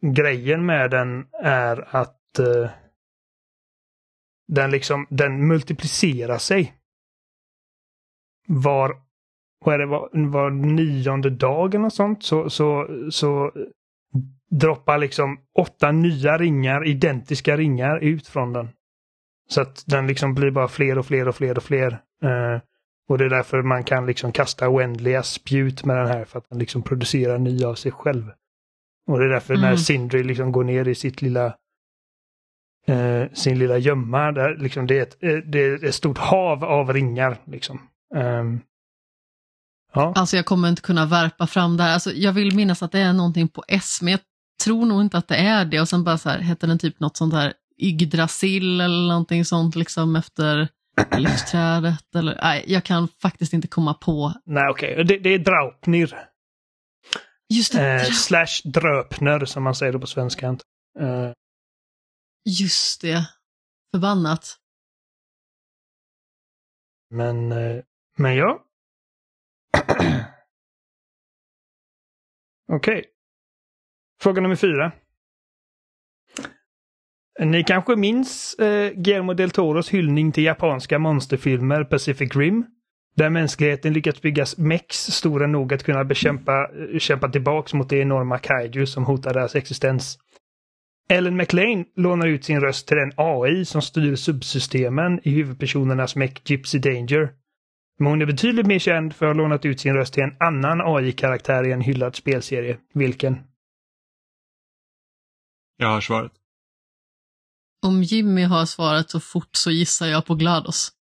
grejen 0.00 0.66
med 0.66 0.90
den 0.90 1.26
är 1.42 1.96
att 1.96 2.38
eh, 2.38 2.70
den 4.48 4.70
liksom, 4.70 5.06
den 5.10 5.46
multiplicerar 5.46 6.38
sig. 6.38 6.74
Var, 8.46 8.96
vad 9.64 9.74
är 9.74 9.78
det, 9.78 9.86
var, 9.86 10.30
var 10.30 10.50
nionde 10.50 11.30
dagen 11.30 11.84
och 11.84 11.92
sånt 11.92 12.22
så, 12.22 12.50
så, 12.50 12.88
så 13.10 13.52
droppar 14.50 14.98
liksom 14.98 15.38
åtta 15.58 15.92
nya 15.92 16.38
ringar, 16.38 16.86
identiska 16.86 17.56
ringar 17.56 17.98
ut 17.98 18.26
från 18.28 18.52
den. 18.52 18.68
Så 19.48 19.60
att 19.60 19.84
den 19.86 20.06
liksom 20.06 20.34
blir 20.34 20.50
bara 20.50 20.68
fler 20.68 20.98
och 20.98 21.06
fler 21.06 21.28
och 21.28 21.36
fler 21.36 21.56
och 21.56 21.64
fler. 21.64 21.92
Eh, 22.22 22.60
och 23.08 23.18
det 23.18 23.24
är 23.24 23.28
därför 23.30 23.62
man 23.62 23.84
kan 23.84 24.06
liksom 24.06 24.32
kasta 24.32 24.68
oändliga 24.68 25.22
spjut 25.22 25.84
med 25.84 25.96
den 25.96 26.06
här 26.06 26.24
för 26.24 26.38
att 26.38 26.48
den 26.48 26.58
liksom 26.58 26.82
producerar 26.82 27.38
nya 27.38 27.68
av 27.68 27.74
sig 27.74 27.92
själv. 27.92 28.30
Och 29.06 29.18
det 29.18 29.24
är 29.24 29.28
därför 29.28 29.56
när 29.56 29.66
Mm. 29.66 29.78
Sindri 29.78 30.22
liksom 30.22 30.52
går 30.52 30.64
ner 30.64 30.88
i 30.88 30.94
sitt 30.94 31.22
lilla 31.22 31.54
eh, 32.86 33.32
sin 33.32 33.58
lilla 33.58 33.78
gömma. 33.78 34.32
Där, 34.32 34.56
liksom, 34.56 34.86
det, 34.86 34.98
är 34.98 35.02
ett, 35.02 35.16
eh, 35.22 35.36
det 35.36 35.58
är 35.58 35.84
ett 35.84 35.94
stort 35.94 36.18
hav 36.18 36.64
av 36.64 36.92
ringar. 36.92 37.36
Liksom. 37.44 37.88
Um, 38.14 38.60
ja. 39.94 40.12
Alltså 40.16 40.36
jag 40.36 40.46
kommer 40.46 40.68
inte 40.68 40.82
kunna 40.82 41.06
värpa 41.06 41.46
fram 41.46 41.76
det 41.76 41.82
här. 41.82 41.92
Alltså, 41.92 42.10
jag 42.10 42.32
vill 42.32 42.54
minnas 42.54 42.82
att 42.82 42.92
det 42.92 43.00
är 43.00 43.12
någonting 43.12 43.48
på 43.48 43.64
S, 43.68 43.98
men 44.02 44.10
jag 44.10 44.20
tror 44.64 44.86
nog 44.86 45.00
inte 45.00 45.18
att 45.18 45.28
det 45.28 45.36
är 45.36 45.64
det. 45.64 45.80
Och 45.80 45.88
sen 45.88 46.04
bara 46.04 46.18
så 46.18 46.30
här, 46.30 46.38
heter 46.38 46.66
den 46.66 46.78
typ 46.78 47.00
något 47.00 47.16
sånt 47.16 47.34
här 47.34 47.52
Yggdrasil 47.78 48.80
eller 48.80 49.08
någonting 49.08 49.44
sånt 49.44 49.76
liksom 49.76 50.16
efter 50.16 50.68
livsträdet. 51.18 52.14
Eller, 52.14 52.38
nej, 52.42 52.64
jag 52.66 52.84
kan 52.84 53.08
faktiskt 53.08 53.52
inte 53.52 53.68
komma 53.68 53.94
på. 53.94 54.32
Nej, 54.44 54.64
okej. 54.70 54.92
Okay. 54.92 55.04
Det, 55.04 55.18
det, 55.18 55.30
är 55.30 55.38
Draupnir. 55.38 56.28
Just 57.54 57.72
det. 57.72 57.94
Eh, 57.94 58.02
slash 58.02 58.60
Dröpner 58.64 59.44
som 59.44 59.62
man 59.62 59.74
säger 59.74 59.92
det 59.92 59.98
på 59.98 60.06
svenska. 60.06 60.46
Eh. 61.00 61.32
Just 62.60 63.00
det. 63.00 63.28
Förbannat. 63.94 64.56
Men, 67.10 67.52
eh, 67.52 67.82
men 68.16 68.34
ja. 68.34 68.64
Okej. 72.72 72.98
Okay. 72.98 73.04
Fråga 74.22 74.40
nummer 74.40 74.56
fyra. 74.56 74.92
Ni 77.40 77.64
kanske 77.64 77.96
minns 77.96 78.54
eh, 78.54 78.92
Guillermo 78.92 79.34
del 79.34 79.50
Toros 79.50 79.90
hyllning 79.90 80.32
till 80.32 80.44
japanska 80.44 80.98
monsterfilmer 80.98 81.84
Pacific 81.84 82.36
Rim? 82.36 82.66
Där 83.16 83.30
mänskligheten 83.30 83.92
lyckats 83.92 84.22
bygga 84.22 84.46
mex 84.56 84.96
stora 84.96 85.46
nog 85.46 85.74
att 85.74 85.82
kunna 85.82 86.04
bekämpa, 86.04 86.52
eh, 86.92 86.98
kämpa 86.98 87.28
tillbaks 87.28 87.74
mot 87.74 87.88
de 87.88 88.00
enorma 88.00 88.38
kaiju 88.38 88.86
som 88.86 89.04
hotar 89.04 89.34
deras 89.34 89.54
existens. 89.54 90.18
Ellen 91.08 91.36
McLean 91.36 91.84
lånar 91.96 92.26
ut 92.26 92.44
sin 92.44 92.60
röst 92.60 92.88
till 92.88 92.96
den 92.96 93.12
AI 93.16 93.64
som 93.64 93.82
styr 93.82 94.14
subsystemen 94.16 95.20
i 95.22 95.30
huvudpersonernas 95.30 96.16
mech 96.16 96.50
Gypsy 96.50 96.78
Danger. 96.78 97.32
Men 97.98 98.08
hon 98.08 98.22
är 98.22 98.26
betydligt 98.26 98.66
mer 98.66 98.78
känd 98.78 99.14
för 99.14 99.26
att 99.26 99.36
ha 99.36 99.42
lånat 99.42 99.64
ut 99.64 99.80
sin 99.80 99.94
röst 99.94 100.14
till 100.14 100.22
en 100.22 100.36
annan 100.40 100.80
AI-karaktär 100.80 101.66
i 101.66 101.72
en 101.72 101.80
hyllad 101.80 102.16
spelserie. 102.16 102.78
Vilken? 102.94 103.38
Jag 105.76 105.88
har 105.88 106.00
svaret. 106.00 106.32
Om 107.84 108.02
Jimmy 108.02 108.42
har 108.44 108.66
svarat 108.66 109.10
så 109.10 109.20
fort 109.20 109.56
så 109.56 109.70
gissar 109.70 110.06
jag 110.06 110.26
på 110.26 110.34
GLaDOS. 110.34 110.92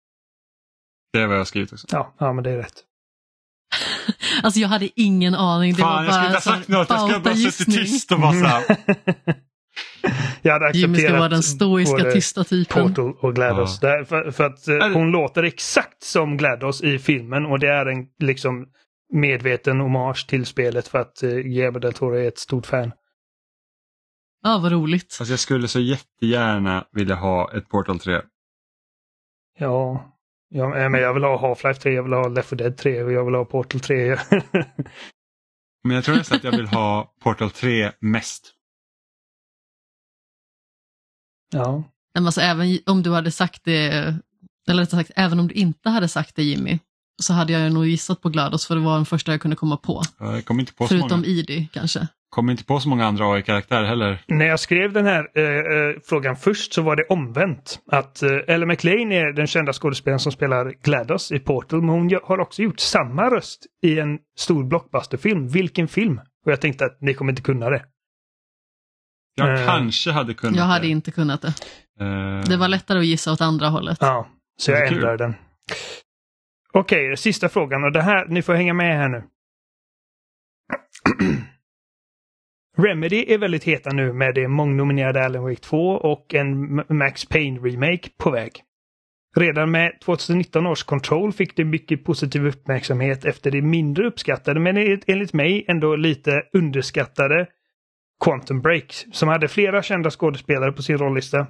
Det 1.13 1.19
är 1.19 1.27
vad 1.27 1.35
jag 1.35 1.39
har 1.39 1.45
skrivit 1.45 1.73
också. 1.73 1.87
Ja, 1.91 2.15
ja 2.19 2.33
men 2.33 2.43
det 2.43 2.51
är 2.51 2.57
rätt. 2.57 2.83
alltså 4.43 4.59
jag 4.59 4.67
hade 4.67 4.89
ingen 5.01 5.35
aning. 5.35 5.73
Det 5.73 5.81
Fan, 5.81 5.95
var 5.95 6.03
jag 6.03 6.13
skulle 6.13 6.25
inte 6.25 6.49
ha 6.49 6.57
sagt 6.57 6.67
något. 6.67 6.89
Jag 6.89 6.99
skulle 6.99 7.19
bara 7.19 7.35
suttit 7.35 7.75
tyst 7.75 8.11
och 8.11 8.19
bara 8.19 8.31
så 8.31 8.45
här. 8.45 8.63
jag 10.41 10.53
hade 10.53 10.77
Jimmy 10.77 10.97
ska 10.97 11.13
vara 11.13 11.29
den 11.29 11.43
stoiska 11.43 12.11
tysta 12.11 12.43
typen. 12.43 12.87
Portal 12.87 13.13
och 13.19 13.35
GLaDOS. 13.35 13.79
Ja. 13.81 14.05
För, 14.05 14.31
för, 14.31 14.43
att 14.43 14.67
eh, 14.67 14.89
hon 14.93 15.11
låter 15.11 15.43
exakt 15.43 16.03
som 16.03 16.37
GLaDOS 16.37 16.81
i 16.81 16.99
filmen 16.99 17.45
och 17.45 17.59
det 17.59 17.67
är 17.67 17.85
en 17.85 18.05
liksom 18.19 18.65
medveten 19.13 19.79
hommage 19.79 20.27
till 20.27 20.45
spelet 20.45 20.87
för 20.87 20.99
att 20.99 21.23
eh, 21.23 21.29
Guillermo 21.29 21.79
del 21.79 21.93
Toro 21.93 22.15
är 22.15 22.27
ett 22.27 22.39
stort 22.39 22.65
fan. 22.65 22.91
Ja, 24.43 24.59
vad 24.59 24.71
roligt. 24.71 25.17
Alltså 25.19 25.33
jag 25.33 25.39
skulle 25.39 25.67
så 25.67 25.79
jättegärna 25.79 26.87
vilja 26.91 27.15
ha 27.15 27.53
ett 27.53 27.69
Portal 27.69 27.99
3. 27.99 28.21
Ja, 29.59 30.11
ja 30.49 30.89
men 30.89 31.01
jag 31.01 31.13
vill 31.13 31.23
ha 31.23 31.37
Half-Life 31.37 31.73
3, 31.73 31.93
jag 31.93 32.03
vill 32.03 32.13
ha 32.13 32.27
Left 32.27 32.49
4 32.49 32.57
Dead 32.57 32.77
3 32.77 33.03
och 33.03 33.11
jag 33.11 33.25
vill 33.25 33.35
ha 33.35 33.45
Portal 33.45 33.79
3. 33.79 34.17
men 35.83 35.95
jag 35.95 36.03
tror 36.03 36.15
nästan 36.15 36.37
att 36.37 36.43
jag 36.43 36.51
vill 36.51 36.67
ha 36.67 37.13
Portal 37.19 37.49
3 37.49 37.91
mest. 37.99 38.53
Ja. 41.53 41.83
Men 42.13 42.25
alltså 42.25 42.41
även 42.41 42.79
om 42.85 43.03
du 43.03 43.11
hade 43.11 43.31
sagt 43.31 43.63
det, 43.63 43.87
eller 44.69 44.83
rättare 44.83 45.03
sagt 45.03 45.11
även 45.15 45.39
om 45.39 45.47
du 45.47 45.53
inte 45.53 45.89
hade 45.89 46.07
sagt 46.07 46.35
det 46.35 46.43
Jimmy, 46.43 46.79
så 47.21 47.33
hade 47.33 47.53
jag 47.53 47.73
nog 47.73 47.87
gissat 47.87 48.21
på 48.21 48.29
GLaDOS 48.29 48.67
för 48.67 48.75
det 48.75 48.81
var 48.81 48.95
den 48.95 49.05
första 49.05 49.31
jag 49.31 49.41
kunde 49.41 49.57
komma 49.57 49.77
på. 49.77 50.01
Jag 50.19 50.45
kom 50.45 50.59
inte 50.59 50.73
på 50.73 50.87
Förutom 50.87 51.09
så 51.09 51.15
många. 51.15 51.27
ID 51.27 51.67
kanske. 51.73 52.07
Kommer 52.29 52.51
inte 52.51 52.63
på 52.63 52.79
så 52.79 52.89
många 52.89 53.05
andra 53.05 53.25
AI-karaktärer 53.25 53.85
heller. 53.85 54.21
När 54.27 54.45
jag 54.45 54.59
skrev 54.59 54.93
den 54.93 55.05
här 55.05 55.27
eh, 55.35 55.43
eh, 55.43 55.95
frågan 56.05 56.35
först 56.35 56.73
så 56.73 56.81
var 56.81 56.95
det 56.95 57.03
omvänt. 57.09 57.79
Att 57.91 58.23
eh, 58.23 58.29
Ella 58.47 58.65
McLean 58.65 59.11
är 59.11 59.33
den 59.33 59.47
kända 59.47 59.73
skådespelaren 59.73 60.19
som 60.19 60.31
spelar 60.31 60.73
GLaDOS 60.83 61.31
i 61.31 61.39
Portal, 61.39 61.81
men 61.81 61.89
hon 61.89 62.19
har 62.23 62.39
också 62.39 62.61
gjort 62.61 62.79
samma 62.79 63.29
röst 63.29 63.65
i 63.83 63.99
en 63.99 64.19
stor 64.39 64.63
blockbusterfilm. 64.63 65.47
Vilken 65.47 65.87
film? 65.87 66.19
Och 66.45 66.51
jag 66.51 66.61
tänkte 66.61 66.85
att 66.85 67.01
ni 67.01 67.13
kommer 67.13 67.31
inte 67.31 67.41
kunna 67.41 67.69
det. 67.69 67.85
Jag 69.35 69.59
uh, 69.59 69.65
kanske 69.65 70.11
hade 70.11 70.33
kunnat 70.33 70.57
Jag 70.57 70.63
hade 70.63 70.85
det. 70.85 70.91
inte 70.91 71.11
kunnat 71.11 71.41
det. 71.41 71.53
Uh, 72.01 72.41
det 72.43 72.57
var 72.57 72.67
lättare 72.67 72.99
att 72.99 73.05
gissa 73.05 73.31
åt 73.31 73.41
andra 73.41 73.67
hållet. 73.69 73.97
Ja, 74.01 74.27
så 74.57 74.71
jag 74.71 74.87
ändrar 74.87 75.17
den. 75.17 75.35
Okej, 76.75 77.05
okay, 77.05 77.17
sista 77.17 77.49
frågan 77.49 77.83
och 77.83 77.91
det 77.91 78.01
här, 78.01 78.25
ni 78.25 78.41
får 78.41 78.53
hänga 78.53 78.73
med 78.73 78.97
här 78.97 79.09
nu. 79.09 79.23
Remedy 82.77 83.25
är 83.27 83.37
väldigt 83.37 83.63
heta 83.63 83.89
nu 83.89 84.13
med 84.13 84.35
det 84.35 84.47
mångnominerade 84.47 85.25
Alan 85.25 85.43
Wake 85.43 85.61
2 85.61 85.87
och 85.87 86.33
en 86.33 86.75
Max 86.89 87.29
Payne-remake 87.29 88.09
på 88.17 88.31
väg. 88.31 88.51
Redan 89.35 89.71
med 89.71 90.01
2019 90.01 90.67
års 90.67 90.83
Control 90.83 91.33
fick 91.33 91.57
det 91.57 91.65
mycket 91.65 92.05
positiv 92.05 92.45
uppmärksamhet 92.45 93.25
efter 93.25 93.51
det 93.51 93.61
mindre 93.61 94.07
uppskattade, 94.07 94.59
men 94.59 94.77
enligt 95.07 95.33
mig 95.33 95.65
ändå 95.67 95.95
lite 95.95 96.43
underskattade 96.53 97.47
Quantum 98.23 98.61
Break, 98.61 98.93
som 99.11 99.29
hade 99.29 99.47
flera 99.47 99.83
kända 99.83 100.09
skådespelare 100.09 100.71
på 100.71 100.81
sin 100.81 100.97
rollista. 100.97 101.47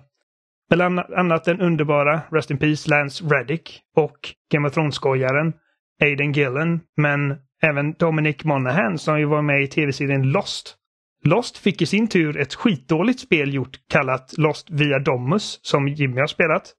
Bland 0.70 1.00
annat 1.00 1.44
den 1.44 1.62
underbara 1.62 2.22
Rest 2.32 2.52
in 2.52 2.58
Peace 2.58 2.90
Lance 2.90 3.24
Reddick 3.24 3.82
och 3.96 4.18
Game 4.52 4.68
of 4.68 4.74
Thrones-skojaren 4.74 5.54
Aiden 6.02 6.32
Gillen, 6.32 6.80
men 6.98 7.36
även 7.62 7.94
Dominic 7.94 8.44
Monaghan 8.44 8.98
som 8.98 9.20
ju 9.20 9.26
var 9.26 9.42
med 9.42 9.64
i 9.64 9.68
tv-serien 9.68 10.32
Lost 10.32 10.78
Lost 11.24 11.58
fick 11.58 11.82
i 11.82 11.86
sin 11.86 12.08
tur 12.08 12.38
ett 12.38 12.54
skitdåligt 12.54 13.20
spel 13.20 13.54
gjort 13.54 13.80
kallat 13.88 14.38
Lost 14.38 14.70
via 14.70 15.00
Domus 15.00 15.60
som 15.62 15.88
Jimmy 15.88 16.20
har 16.20 16.28
spelat. 16.28 16.74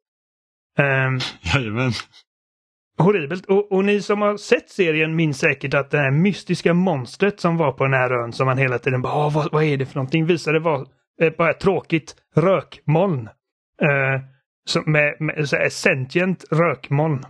Um, 0.78 1.20
Jajamän. 1.54 1.92
Horribelt. 2.98 3.46
Och, 3.46 3.72
och, 3.72 3.84
ni 3.84 4.02
som 4.02 4.22
har 4.22 4.36
sett 4.36 4.70
serien 4.70 5.16
minns 5.16 5.38
säkert 5.38 5.74
att 5.74 5.90
det 5.90 5.98
här 5.98 6.10
mystiska 6.10 6.74
monstret 6.74 7.40
som 7.40 7.56
var 7.56 7.72
på 7.72 7.84
den 7.84 7.92
här 7.92 8.10
ön 8.10 8.32
som 8.32 8.46
man 8.46 8.58
hela 8.58 8.78
tiden 8.78 9.02
bara 9.02 9.28
vad, 9.28 9.52
vad 9.52 9.64
är 9.64 9.76
det 9.76 9.86
för 9.86 9.94
någonting? 9.94 10.26
Visade 10.26 10.58
vara 10.58 10.86
eh, 11.20 11.32
bara 11.38 11.50
ett 11.50 11.60
tråkigt 11.60 12.14
rökmoln. 12.36 13.28
Eh, 13.82 14.22
så 14.66 14.82
med, 14.86 15.16
med 15.20 15.48
så 15.48 15.56
här, 15.56 15.68
sentient 15.68 16.44
rökmoln. 16.50 17.24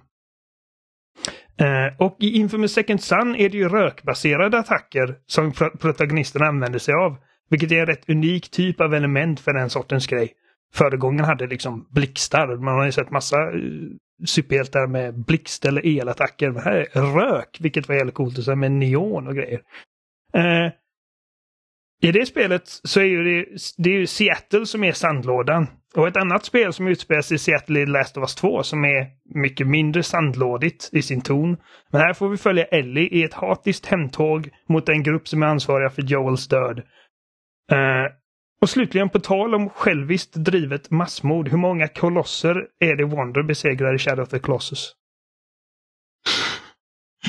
Eh, 1.60 1.96
och 1.98 2.16
i 2.20 2.36
Infamous 2.36 2.72
Second 2.72 3.00
Sun 3.00 3.36
är 3.36 3.48
det 3.48 3.56
ju 3.56 3.68
rökbaserade 3.68 4.58
attacker 4.58 5.16
som 5.26 5.52
protagonisterna 5.52 6.46
använder 6.46 6.78
sig 6.78 6.94
av. 6.94 7.16
Vilket 7.50 7.72
är 7.72 7.80
en 7.80 7.86
rätt 7.86 8.08
unik 8.08 8.50
typ 8.50 8.80
av 8.80 8.94
element 8.94 9.40
för 9.40 9.52
den 9.52 9.70
sortens 9.70 10.06
grej. 10.06 10.32
Föregången 10.74 11.24
hade 11.24 11.46
liksom 11.46 11.88
blixtar. 11.90 12.56
Man 12.56 12.74
har 12.74 12.84
ju 12.84 12.92
sett 12.92 13.10
massa 13.10 13.36
uh, 13.36 13.90
superhjältar 14.26 14.86
med 14.86 15.24
blixt 15.24 15.64
eller 15.64 15.86
elattacker. 15.86 16.50
Men 16.50 16.62
här 16.62 16.86
är 16.92 17.00
rök, 17.00 17.58
vilket 17.60 17.88
var 17.88 17.94
jävligt 17.94 18.14
coolt. 18.14 18.48
Och 18.48 18.58
med 18.58 18.72
neon 18.72 19.26
och 19.26 19.34
grejer. 19.34 19.60
Uh, 20.36 20.72
I 22.02 22.12
det 22.12 22.26
spelet 22.26 22.62
så 22.66 23.00
är 23.00 23.04
ju 23.04 23.24
det, 23.24 23.46
det 23.76 23.90
är 23.90 23.98
ju 23.98 24.06
Seattle 24.06 24.66
som 24.66 24.84
är 24.84 24.92
sandlådan. 24.92 25.66
Och 25.96 26.08
ett 26.08 26.16
annat 26.16 26.44
spel 26.44 26.72
som 26.72 26.88
utspelas 26.88 27.32
i 27.32 27.38
Seattle 27.38 27.80
är 27.80 27.86
Last 27.86 28.16
of 28.16 28.22
Us 28.22 28.34
2 28.34 28.62
som 28.62 28.84
är 28.84 29.06
mycket 29.34 29.66
mindre 29.66 30.02
sandlådigt 30.02 30.90
i 30.92 31.02
sin 31.02 31.20
ton. 31.20 31.56
Men 31.90 32.00
här 32.00 32.12
får 32.12 32.28
vi 32.28 32.36
följa 32.36 32.64
Ellie 32.64 33.08
i 33.08 33.22
ett 33.22 33.34
hatiskt 33.34 33.86
hemtåg 33.86 34.50
mot 34.68 34.88
en 34.88 35.02
grupp 35.02 35.28
som 35.28 35.42
är 35.42 35.46
ansvariga 35.46 35.90
för 35.90 36.02
Joels 36.02 36.48
död. 36.48 36.78
Uh, 37.72 38.06
och 38.60 38.70
slutligen 38.70 39.08
på 39.08 39.20
tal 39.20 39.54
om 39.54 39.70
själviskt 39.70 40.34
drivet 40.34 40.90
massmord. 40.90 41.48
Hur 41.48 41.58
många 41.58 41.88
kolosser 41.88 42.66
är 42.80 42.96
det 42.96 43.04
Wonder 43.04 43.42
besegrar 43.42 43.94
i 43.94 43.98
Shadow 43.98 44.22
of 44.22 44.28
the 44.28 44.38
Colossus? 44.38 44.94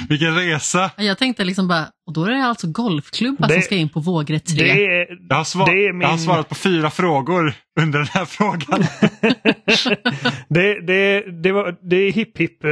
Vilken 0.09 0.35
resa! 0.35 0.91
Jag 0.97 1.17
tänkte 1.17 1.43
liksom 1.43 1.67
bara, 1.67 1.87
och 2.07 2.13
då 2.13 2.23
är 2.25 2.31
det 2.31 2.43
alltså 2.45 2.67
golfklubbar 2.67 3.47
Det- 3.47 3.53
som 3.53 3.61
ska 3.61 3.75
in 3.75 3.89
på 3.89 3.99
vågrätt 3.99 4.45
3. 4.45 4.57
Det 4.63 4.85
är, 4.85 5.07
Jag 5.29 5.35
har, 5.35 5.43
svar- 5.43 5.65
det 5.65 5.71
är 5.87 5.93
min... 5.93 6.01
jag 6.01 6.07
har 6.09 6.17
svarat 6.17 6.49
på 6.49 6.55
fyra 6.55 6.89
frågor 6.89 7.53
under 7.79 7.99
den 7.99 8.07
här 8.07 8.25
frågan. 8.25 8.79
det, 10.49 10.81
det, 10.87 11.21
det, 11.43 11.51
var, 11.51 11.75
det 11.89 11.95
är 11.95 12.11
hipp 12.11 12.37
hipp 12.37 12.63
eh, 12.63 12.69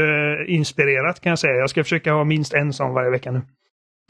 inspirerat 0.55 1.21
kan 1.21 1.29
jag 1.29 1.39
säga. 1.39 1.53
Jag 1.53 1.69
ska 1.69 1.83
försöka 1.83 2.13
ha 2.13 2.23
minst 2.23 2.53
en 2.53 2.73
sån 2.73 2.93
varje 2.93 3.09
vecka 3.11 3.31
nu. 3.31 3.41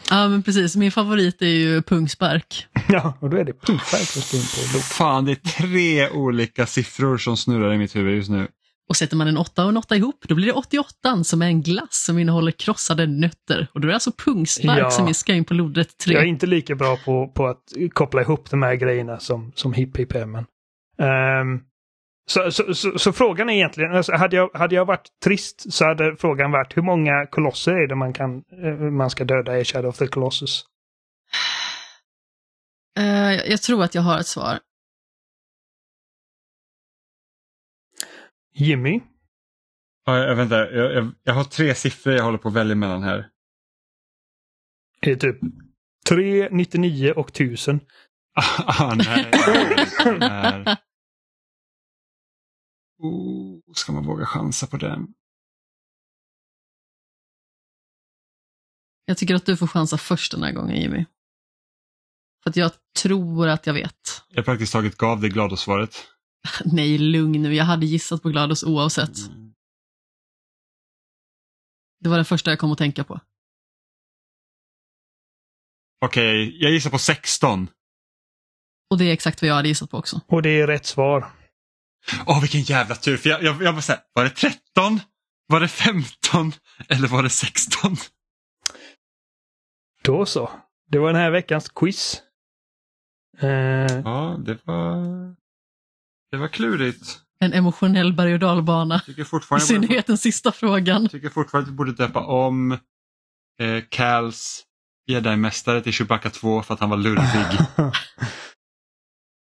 Ja, 0.09 0.27
men 0.27 0.43
precis. 0.43 0.75
Min 0.75 0.91
favorit 0.91 1.41
är 1.41 1.45
ju 1.45 1.81
pungspark. 1.81 2.67
Ja, 2.89 3.17
och 3.19 3.29
då 3.29 3.37
är 3.37 3.43
det 3.43 3.53
pumpfärg 3.53 4.05
som 4.05 4.21
står 4.21 4.39
in 4.39 4.73
på. 4.73 4.79
Fan, 4.79 5.25
det 5.25 5.31
är 5.31 5.35
tre 5.35 6.09
olika 6.09 6.65
siffror 6.65 7.17
som 7.17 7.37
snurrar 7.37 7.73
i 7.73 7.77
mitt 7.77 7.95
huvud 7.95 8.15
just 8.15 8.29
nu. 8.29 8.47
Och 8.89 8.95
sätter 8.95 9.15
man 9.15 9.27
en 9.27 9.37
åtta 9.37 9.63
och 9.63 9.69
en 9.69 9.77
åtta 9.77 9.95
ihop, 9.95 10.25
då 10.27 10.35
blir 10.35 10.45
det 10.47 10.53
88 10.53 11.23
som 11.23 11.41
är 11.41 11.45
en 11.45 11.61
glass 11.61 12.03
som 12.05 12.19
innehåller 12.19 12.51
krossade 12.51 13.07
nötter. 13.07 13.67
Och 13.73 13.81
då 13.81 13.85
är 13.85 13.87
det 13.89 13.93
alltså 13.93 14.11
pungspark 14.11 14.79
Ja. 14.79 14.89
som 14.91 15.05
vi 15.05 15.13
ska 15.13 15.33
in 15.33 15.45
på 15.45 15.53
lodrätt 15.53 15.97
3. 15.97 16.13
Jag 16.13 16.23
är 16.23 16.27
inte 16.27 16.45
lika 16.45 16.75
bra 16.75 16.97
på, 17.05 17.27
på 17.27 17.47
att 17.47 17.63
koppla 17.93 18.21
ihop 18.21 18.49
de 18.49 18.63
här 18.63 18.75
grejerna 18.75 19.19
som, 19.19 19.51
som 19.55 19.73
hipp 19.73 19.97
hipp 19.97 20.15
är. 20.15 20.25
Men, 20.25 20.45
ehm, 20.99 21.59
Så, 22.29 22.51
så, 22.51 22.73
så, 22.73 22.99
så 22.99 23.13
frågan 23.13 23.49
är 23.49 23.53
egentligen, 23.53 23.95
alltså, 23.95 24.11
hade, 24.15 24.35
jag, 24.35 24.49
hade 24.53 24.75
jag 24.75 24.85
varit 24.85 25.07
trist 25.25 25.73
så 25.73 25.85
hade 25.85 26.15
frågan 26.19 26.51
varit 26.51 26.77
hur 26.77 26.81
många 26.81 27.25
kolosser 27.25 27.71
är 27.71 27.87
det 27.87 27.95
man, 27.95 28.13
kan, 28.13 28.35
eh, 28.63 28.73
man 28.73 29.09
ska 29.09 29.23
döda 29.23 29.59
i 29.59 29.65
Shadow 29.65 29.89
of 29.89 29.97
the 29.97 30.07
Colossus? 30.07 30.65
Eh, 32.99 33.33
jag 33.51 33.61
tror 33.61 33.83
att 33.83 33.95
jag 33.95 34.01
har 34.01 34.19
ett 34.19 34.27
svar. 34.27 34.59
Jimmy? 38.53 39.01
Ja, 40.05 40.17
jag, 40.17 40.35
vänta, 40.35 40.71
jag, 40.71 40.93
jag, 40.93 41.11
jag 41.23 41.33
har 41.33 41.43
tre 41.43 41.75
siffror 41.75 42.13
jag 42.13 42.23
håller 42.23 42.37
på 42.37 42.47
att 42.47 42.53
välja 42.53 42.75
mellan 42.75 43.03
här. 43.03 43.29
Det 45.01 45.11
är 45.11 45.15
typ 45.15 45.39
3, 46.09 46.49
99 46.51 47.11
och 47.11 47.29
1000. 47.29 47.79
ah, 48.65 48.95
nej. 48.95 49.31
nej. 50.19 50.77
Oh, 52.99 53.59
ska 53.73 53.91
man 53.91 54.05
våga 54.05 54.25
chansa 54.25 54.67
på 54.67 54.77
den? 54.77 55.07
Jag 59.05 59.17
tycker 59.17 59.35
att 59.35 59.45
du 59.45 59.57
får 59.57 59.67
chansa 59.67 59.97
först 59.97 60.31
den 60.31 60.43
här 60.43 60.51
gången 60.51 60.81
Jimmy. 60.81 61.05
För 62.43 62.49
att 62.49 62.55
jag 62.55 62.71
tror 63.01 63.47
att 63.47 63.67
jag 63.67 63.73
vet. 63.73 64.23
Jag 64.29 64.45
praktiskt 64.45 64.73
taget 64.73 64.97
gav 64.97 65.21
dig 65.21 65.29
Glados-svaret. 65.29 66.12
Nej, 66.65 66.97
lugn 66.97 67.41
nu. 67.41 67.53
Jag 67.55 67.65
hade 67.65 67.85
gissat 67.85 68.21
på 68.21 68.29
Glados 68.29 68.63
oavsett. 68.63 69.17
Mm. 69.17 69.53
Det 71.99 72.09
var 72.09 72.17
det 72.17 72.25
första 72.25 72.49
jag 72.49 72.59
kom 72.59 72.71
att 72.71 72.77
tänka 72.77 73.03
på. 73.03 73.19
Okej, 76.05 76.57
jag 76.63 76.71
gissar 76.71 76.89
på 76.89 76.97
16. 76.97 77.69
Och 78.89 78.97
det 78.97 79.05
är 79.05 79.13
exakt 79.13 79.41
vad 79.41 79.49
jag 79.49 79.55
hade 79.55 79.67
gissat 79.67 79.89
på 79.89 79.97
också. 79.97 80.21
Och 80.27 80.41
det 80.41 80.49
är 80.49 80.67
rätt 80.67 80.85
svar. 80.85 81.31
Åh, 82.27 82.41
vilken 82.41 82.61
jävla 82.61 82.95
tur. 82.95 83.17
För 83.17 83.29
jag, 83.29 83.43
jag, 83.43 83.63
jag 83.63 83.75
bara 83.75 83.81
säga, 83.81 83.99
var 84.13 84.23
det 84.23 84.29
13? 84.29 84.99
Var 85.47 85.59
det 85.59 85.67
15? 85.67 86.51
Eller 86.89 87.07
var 87.07 87.23
det 87.23 87.29
16? 87.29 87.95
Då 90.03 90.25
så. 90.25 90.49
Det 90.87 90.99
var 90.99 91.07
den 91.07 91.21
här 91.21 91.31
veckans 91.31 91.69
quiz. 91.69 92.21
Eh, 93.37 93.49
Ja, 94.03 94.37
det 94.45 94.59
var... 94.63 95.05
Det 96.33 96.37
var 96.37 96.47
klurigt. 96.47 97.21
En 97.39 97.53
emotionell 97.53 98.13
berg 98.13 98.33
och 98.33 98.39
dalbana. 98.39 98.99
Tycker 98.99 99.21
I 99.21 99.25
fortfarande, 99.25 99.65
borde, 99.65 99.85
synnerhet 99.87 100.07
den 100.07 100.17
sista 100.17 100.51
frågan. 100.51 101.09
tycker 101.09 101.29
fortfarande 101.29 101.67
att 101.67 101.73
vi 101.73 101.75
borde 101.75 101.91
döpa 101.91 102.25
om 102.25 102.71
eh, 103.59 103.83
Cals 103.89 104.63
jedi-mästare 105.07 105.81
till 105.81 105.93
Chewbacca 105.93 106.29
2 106.29 106.61
för 106.61 106.73
att 106.73 106.79
han 106.79 106.89
var 106.89 106.97
lurvig. 106.97 107.59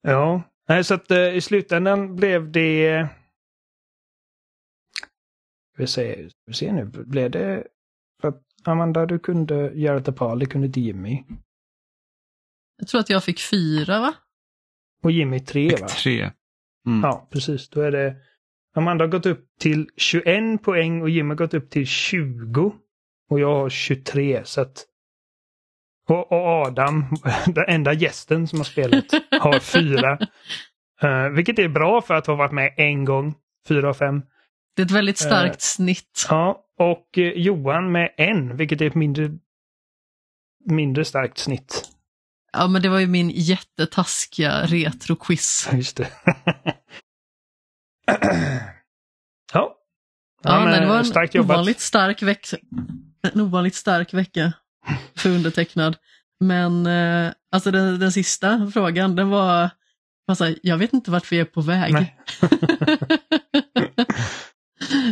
ja, 0.03 0.43
Nej, 0.69 0.85
så 0.85 0.95
att 0.95 1.11
eh, 1.11 1.35
i 1.35 1.41
slutändan 1.41 2.17
blev 2.17 2.53
det... 2.53 3.09
Vi 5.77 5.87
ser, 5.87 6.31
vi 6.47 6.55
ser 6.55 6.73
nu, 6.73 6.85
blev 6.85 7.31
det... 7.31 7.67
För 8.21 8.29
att 8.29 8.43
Amanda, 8.65 9.07
du 9.07 9.19
kunde 9.19 9.73
göra 9.75 9.99
ett 9.99 10.17
par, 10.17 10.37
det 10.37 10.47
kunde 10.47 10.81
Jimmy. 10.81 11.25
Jag 12.77 12.89
tror 12.89 13.01
att 13.01 13.11
jag 13.11 13.25
fick 13.25 13.41
fyra, 13.41 14.01
va? 14.01 14.15
Och 15.03 15.11
Jimmy 15.11 15.41
tre, 15.41 15.77
va? 15.81 15.89
Tre. 15.89 16.31
Mm. 16.89 17.01
Ja, 17.03 17.29
precis. 17.33 17.69
Då 17.69 17.81
är 17.81 17.91
det... 17.91 18.17
Amanda 18.75 19.05
har 19.05 19.11
gått 19.11 19.27
upp 19.27 19.47
till 19.61 19.89
21 19.97 20.63
poäng 20.63 21.03
och 21.03 21.11
Jimmy 21.11 21.29
har 21.29 21.37
gått 21.37 21.55
upp 21.55 21.71
till 21.71 21.87
20. 21.87 22.75
Och 23.31 23.41
jag 23.41 23.55
har 23.55 23.69
23, 23.69 24.41
så 24.45 24.61
att... 24.61 24.85
Och, 26.09 26.33
och 26.33 26.67
Adam, 26.67 27.05
den 27.47 27.65
enda 27.69 27.93
gästen 27.93 28.49
som 28.49 28.59
har 28.59 28.65
spelat, 28.65 29.05
har 29.41 29.59
fyra. 29.59 30.19
Uh, 31.05 31.29
vilket 31.37 31.59
är 31.59 31.69
bra 31.69 32.01
för 32.03 32.15
att 32.15 32.27
ha 32.27 32.35
varit 32.35 32.53
med 32.53 32.75
en 32.77 33.05
gång. 33.05 33.35
Fyra 33.69 33.89
av 33.89 33.95
fem. 33.95 34.23
Det 34.77 34.83
är 34.83 34.87
ett 34.87 34.93
väldigt 34.93 35.19
starkt 35.19 35.55
Eh, 35.55 35.59
snitt. 35.59 36.27
Ja, 36.31 36.65
och 36.79 37.19
eh, 37.19 37.33
Johan 37.33 37.93
med 37.93 38.15
en, 38.17 38.57
vilket 38.57 38.81
är 38.81 38.87
ett 38.87 38.95
mindre, 38.95 39.31
mindre 40.65 41.05
starkt 41.05 41.39
snitt. 41.39 41.83
Ja, 42.59 42.69
men 42.69 42.83
det 42.83 42.89
var 42.89 42.99
ju 42.99 43.07
min 43.07 43.31
jättetaskiga 43.31 44.67
retro-quiz. 44.67 45.69
Just 45.73 45.97
det. 45.97 46.09
ja. 49.53 49.75
Ja, 50.43 50.65
nej, 50.65 50.81
det 50.81 50.87
var 50.87 50.99
en 50.99 51.05
starkt 51.05 51.35
jobbat. 51.35 51.55
ovanligt 51.55 51.81
stark, 51.81 52.23
veck 52.23 52.47
en 53.23 53.41
ovanligt 53.41 53.75
stark 53.75 54.15
vecka 54.15 54.53
för 55.17 55.31
undertecknad. 55.31 55.97
Men 56.41 56.87
eh, 56.87 57.33
alltså 57.53 57.71
den, 57.71 57.99
den 57.99 58.13
sista 58.13 58.71
frågan, 58.75 59.17
den 59.17 59.29
var, 59.29 59.71
alltså, 60.29 60.55
jag 60.63 60.77
vet 60.79 60.93
inte 60.93 61.11
vart 61.11 61.33
vi 61.33 61.41
är 61.41 61.45
på 61.45 61.61
väg. 61.61 61.95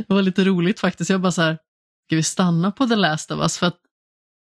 Det 0.08 0.14
var 0.14 0.22
lite 0.22 0.44
roligt 0.44 0.80
faktiskt. 0.80 1.10
Jag 1.10 1.20
bara 1.20 1.32
så 1.32 1.42
här, 1.42 1.58
ska 2.06 2.16
vi 2.16 2.22
stanna 2.22 2.70
på 2.72 2.86
The 2.86 2.96
Last 2.96 3.30
of 3.30 3.40
Us? 3.40 3.58
För 3.58 3.66
att 3.66 3.80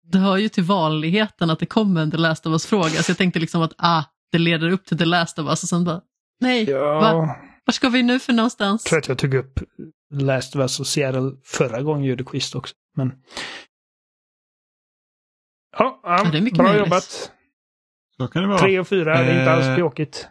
det 0.09 0.19
hör 0.19 0.37
ju 0.37 0.49
till 0.49 0.65
vanligheten 0.65 1.51
att 1.51 1.59
det 1.59 1.67
kommer 1.67 2.01
en 2.03 2.11
The 2.11 2.17
Last 2.17 2.47
of 2.47 2.51
Us-fråga. 2.53 2.89
Så 3.03 3.11
jag 3.11 3.19
tänkte 3.19 3.41
liksom 3.41 3.63
att 3.63 3.73
ah, 3.79 4.03
det 4.33 4.39
leder 4.39 4.71
upp 4.71 4.85
till 4.85 4.99
The 4.99 5.05
Last 5.05 5.39
of 5.39 5.49
Us 5.49 5.63
och 5.63 5.69
sen 5.69 5.85
bara, 5.85 6.01
nej, 6.41 6.65
va? 6.65 6.79
Ja, 6.81 7.37
Vart 7.65 7.75
ska 7.75 7.89
vi 7.89 8.03
nu 8.03 8.19
för 8.19 8.33
någonstans? 8.33 8.83
jag 8.85 8.89
tror 8.91 8.99
att 8.99 9.09
jag 9.09 9.19
tog 9.19 9.35
upp 9.35 9.61
Last 10.15 10.57
of 10.57 10.61
Us 10.61 10.81
och 10.81 10.87
Seattle 10.87 11.33
förra 11.45 11.83
gången 11.83 12.03
jag 12.05 12.11
gjorde 12.11 12.25
quiz 12.25 12.55
också. 12.55 12.75
Men... 12.97 13.13
Ja, 15.79 16.01
ja, 16.03 16.23
Ja, 16.25 16.31
det 16.31 16.39
är 16.39 16.43
mycket 16.43 16.59
bra 16.59 16.67
möjligt. 16.67 16.87
jobbat. 16.87 17.33
Så 18.17 18.29
kan 18.29 18.43
det 18.43 18.49
vara. 18.49 18.59
Tre 18.59 18.79
och 18.81 18.89
fyra, 18.89 19.19
det 19.23 19.31
är 19.33 19.39
inte 19.41 19.53
alls 19.53 19.67
Eh, 19.67 19.75
bråkigt. 19.77 20.29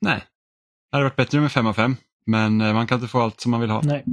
Nej. 0.00 0.24
Det 0.90 0.96
hade 0.96 1.04
varit 1.04 1.16
bättre 1.16 1.40
med 1.40 1.52
fem 1.52 1.66
av 1.66 1.72
fem. 1.72 1.96
Men 2.26 2.60
eh, 2.60 2.74
man 2.74 2.86
kan 2.86 2.98
inte 2.98 3.08
få 3.08 3.20
allt 3.20 3.40
som 3.40 3.50
man 3.50 3.60
vill 3.60 3.70
ha. 3.70 3.82
Nej. 3.84 4.04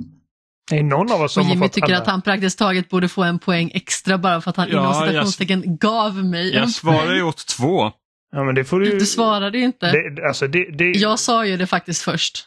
Det 0.70 0.78
är 0.80 0.84
någon 0.84 1.12
av 1.12 1.22
oss 1.22 1.34
som 1.34 1.42
Och 1.42 1.50
Jimmy 1.50 1.60
har 1.60 1.68
fått 1.68 1.74
tycker 1.74 1.88
alla. 1.88 1.98
att 1.98 2.08
han 2.08 2.22
praktiskt 2.22 2.60
taget 2.60 2.90
borde 2.90 3.10
få 3.10 3.24
en 3.24 3.40
poäng 3.40 3.72
extra 3.74 4.18
bara 4.18 4.42
för 4.42 4.50
att 4.50 4.58
han 4.58 4.70
Ja, 4.70 4.78
inom 4.80 4.86
jag- 4.94 5.08
citationstecken 5.08 5.78
gav 5.78 6.26
mig 6.26 6.54
en 6.54 6.60
Jag 6.60 6.70
svarar 6.70 7.16
ju 7.16 7.24
åt 7.24 7.48
två. 7.48 7.92
Ja, 8.32 8.44
men 8.44 8.56
det 8.56 8.66
får 8.66 8.80
du... 8.80 9.00
Du 9.00 9.06
svarade 9.06 9.58
ju 9.58 9.64
inte. 9.64 9.92
Det, 9.92 10.28
alltså 10.28 10.48
det, 10.48 10.72
det, 10.78 10.86
Jag 10.92 11.20
sa 11.20 11.46
ju 11.46 11.58
det 11.58 11.68
faktiskt 11.68 12.02
först. 12.02 12.46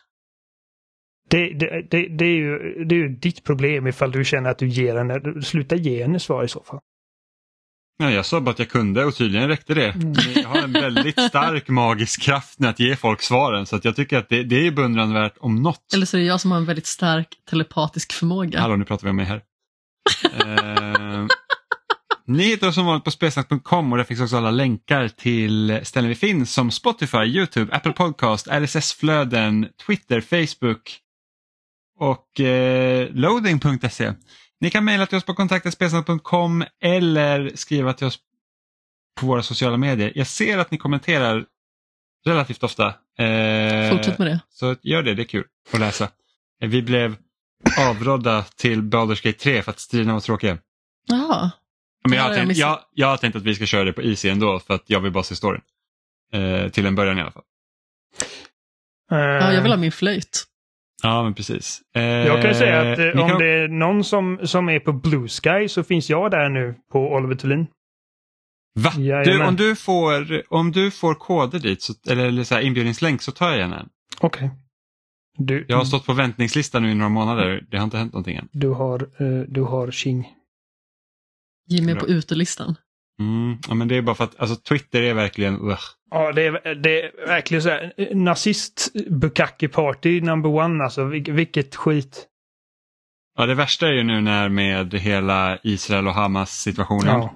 det, 1.30 1.38
det, 1.52 1.82
det, 1.90 2.08
det, 2.18 2.24
är 2.24 2.36
ju, 2.36 2.84
det 2.84 2.94
är 2.94 2.98
ju 2.98 3.08
ditt 3.08 3.44
problem 3.44 3.86
ifall 3.86 4.12
du 4.12 4.24
känner 4.24 4.50
att 4.50 4.58
du 4.58 4.68
ger 4.68 4.96
henne... 4.96 5.42
Sluta 5.42 5.76
ge 5.76 6.02
henne 6.02 6.20
svar 6.20 6.44
i 6.44 6.48
så 6.48 6.62
fall. 6.62 6.78
Nej, 7.98 8.14
jag 8.14 8.26
sa 8.26 8.40
bara 8.40 8.50
att 8.50 8.58
jag 8.58 8.68
kunde 8.68 9.04
och 9.04 9.16
tydligen 9.16 9.48
räckte 9.48 9.74
det. 9.74 9.88
Mm. 9.90 10.14
Jag 10.34 10.48
har 10.48 10.62
en 10.62 10.72
väldigt 10.72 11.20
stark 11.20 11.68
magisk 11.68 12.22
kraft 12.22 12.58
med 12.58 12.70
att 12.70 12.80
ge 12.80 12.96
folk 12.96 13.22
svaren 13.22 13.66
så 13.66 13.76
att 13.76 13.84
jag 13.84 13.96
tycker 13.96 14.18
att 14.18 14.28
det, 14.28 14.42
det 14.42 14.66
är 14.66 14.70
beundransvärt 14.70 15.34
om 15.40 15.62
något. 15.62 15.94
Eller 15.94 16.06
så 16.06 16.16
är 16.16 16.20
det 16.20 16.26
jag 16.26 16.40
som 16.40 16.50
har 16.50 16.58
en 16.58 16.64
väldigt 16.64 16.86
stark 16.86 17.28
telepatisk 17.50 18.12
förmåga. 18.12 18.60
Hallå, 18.60 18.76
nu 18.76 18.84
pratar 18.84 19.04
vi 19.04 19.10
om 19.10 19.16
mig 19.16 19.24
här. 19.24 19.42
eh, 20.40 21.26
ni 22.26 22.42
hittar 22.42 22.68
oss 22.68 22.74
som 22.74 22.86
vanligt 22.86 23.04
på 23.04 23.10
spelsnack.com 23.10 23.92
och 23.92 23.98
där 23.98 24.04
finns 24.04 24.20
också 24.20 24.36
alla 24.36 24.50
länkar 24.50 25.08
till 25.08 25.80
ställen 25.82 26.08
vi 26.08 26.14
finns 26.14 26.52
som 26.54 26.70
Spotify, 26.70 27.18
Youtube, 27.18 27.76
Apple 27.76 27.92
Podcast, 27.92 28.48
RSS-flöden, 28.48 29.68
Twitter, 29.86 30.20
Facebook 30.20 30.98
och 31.98 32.40
eh, 32.40 33.08
loading.se. 33.12 34.12
Ni 34.62 34.70
kan 34.70 34.84
mejla 34.84 35.06
till 35.06 35.18
oss 35.18 35.24
på 35.24 35.34
kontaktspelsnack.com 35.34 36.64
eller 36.80 37.52
skriva 37.54 37.92
till 37.92 38.06
oss 38.06 38.18
på 39.20 39.26
våra 39.26 39.42
sociala 39.42 39.76
medier. 39.76 40.12
Jag 40.14 40.26
ser 40.26 40.58
att 40.58 40.70
ni 40.70 40.78
kommenterar 40.78 41.44
relativt 42.24 42.62
ofta. 42.62 42.86
Eh, 43.18 43.90
Fortsätt 43.90 44.18
med 44.18 44.26
det. 44.28 44.40
så 44.50 44.76
gör 44.82 45.02
det, 45.02 45.14
det 45.14 45.22
är 45.22 45.26
kul 45.26 45.44
att 45.72 45.80
läsa. 45.80 46.04
Eh, 46.62 46.68
Vi 46.68 46.82
blev 46.82 47.16
avrådda 47.78 48.42
till 48.42 48.82
Baldur's 48.82 49.24
Gate 49.24 49.38
3 49.38 49.62
för 49.62 49.70
att 49.70 49.80
striderna 49.80 50.12
var 50.12 50.20
tråkiga. 50.20 50.58
Jaha. 51.06 51.50
Men 52.08 52.18
jag, 52.18 52.24
har 52.24 52.34
tänkt, 52.34 52.56
jag, 52.56 52.80
jag 52.94 53.06
har 53.06 53.16
tänkt 53.16 53.36
att 53.36 53.42
vi 53.42 53.54
ska 53.54 53.66
köra 53.66 53.84
det 53.84 53.92
på 53.92 54.02
Easy 54.02 54.28
ändå 54.28 54.60
för 54.60 54.74
att 54.74 54.84
jag 54.86 55.00
vill 55.00 55.12
bara 55.12 55.24
se 55.24 55.36
storyn. 55.36 55.60
Eh, 56.32 56.68
till 56.68 56.86
en 56.86 56.94
början 56.94 57.18
i 57.18 57.20
alla 57.20 57.30
fall. 57.30 57.44
Ja, 59.10 59.52
jag 59.52 59.62
vill 59.62 59.72
ha 59.72 59.78
min 59.78 59.92
flöjt. 59.92 60.44
Ja, 61.02 61.22
men 61.22 61.34
precis. 61.34 61.82
Eh, 61.96 62.02
Jag 62.02 62.42
kan 62.42 62.54
säga 62.54 62.92
att 62.92 62.98
eh, 62.98 63.22
om 63.22 63.28
kan- 63.28 63.38
det 63.38 63.46
är 63.50 63.68
någon 63.68 64.04
som, 64.04 64.38
som 64.42 64.68
är 64.68 64.80
på 64.80 64.92
Blue 64.92 65.28
Sky 65.28 65.68
så 65.68 65.84
finns 65.84 66.10
jag 66.10 66.30
där 66.30 66.48
nu 66.48 66.74
på 66.92 67.12
Oliver 67.12 67.34
Thulin. 67.34 67.66
Va? 68.80 68.90
Du, 69.24 69.42
om, 69.44 69.56
du 69.56 69.76
får, 69.76 70.42
om 70.52 70.72
du 70.72 70.90
får 70.90 71.14
koder 71.14 71.58
dit, 71.58 71.82
så, 71.82 71.92
eller, 72.10 72.24
eller 72.26 72.44
så 72.44 72.54
här 72.54 72.62
inbjudningslänk 72.62 73.22
så 73.22 73.32
tar 73.32 73.48
jag 73.48 73.58
gärna 73.58 73.80
en. 73.80 73.88
Okej. 74.20 74.50
Du, 75.38 75.64
Jag 75.68 75.76
har 75.76 75.84
stått 75.84 76.06
på 76.06 76.12
väntningslistan 76.12 76.82
nu 76.82 76.90
i 76.90 76.94
några 76.94 77.08
månader. 77.08 77.64
Det 77.70 77.76
har 77.76 77.84
inte 77.84 77.98
hänt 77.98 78.12
någonting 78.12 78.36
än. 78.36 78.48
du 78.52 78.68
har, 78.68 79.00
eh, 79.02 79.40
du 79.48 79.62
har 79.62 79.90
King. 79.90 80.28
Jimmy 81.68 81.92
Bra. 81.92 82.00
på 82.00 82.06
utelistan. 82.08 82.74
Mm, 83.20 83.58
ja, 83.68 83.74
men 83.74 83.88
det 83.88 83.96
är 83.96 84.02
bara 84.02 84.14
för 84.14 84.24
att 84.24 84.40
alltså, 84.40 84.56
Twitter 84.56 85.02
är 85.02 85.14
verkligen... 85.14 85.54
Ugh. 85.60 85.80
Ja, 86.10 86.32
det 86.32 86.46
är, 86.46 86.74
det 86.74 87.02
är 87.02 87.26
verkligen 87.26 87.62
så 87.62 87.68
här. 87.68 87.92
Nazist 88.14 88.92
Bukaki 89.10 89.68
Party 89.68 90.20
number 90.20 90.50
one 90.50 90.84
alltså. 90.84 91.04
Vil, 91.04 91.32
vilket 91.32 91.76
skit. 91.76 92.26
Ja, 93.38 93.46
det 93.46 93.54
värsta 93.54 93.88
är 93.88 93.92
ju 93.92 94.02
nu 94.02 94.20
när 94.20 94.48
med 94.48 94.94
hela 94.94 95.58
Israel 95.62 96.08
och 96.08 96.14
Hamas 96.14 96.50
situationen 96.50 97.06
Ja. 97.06 97.32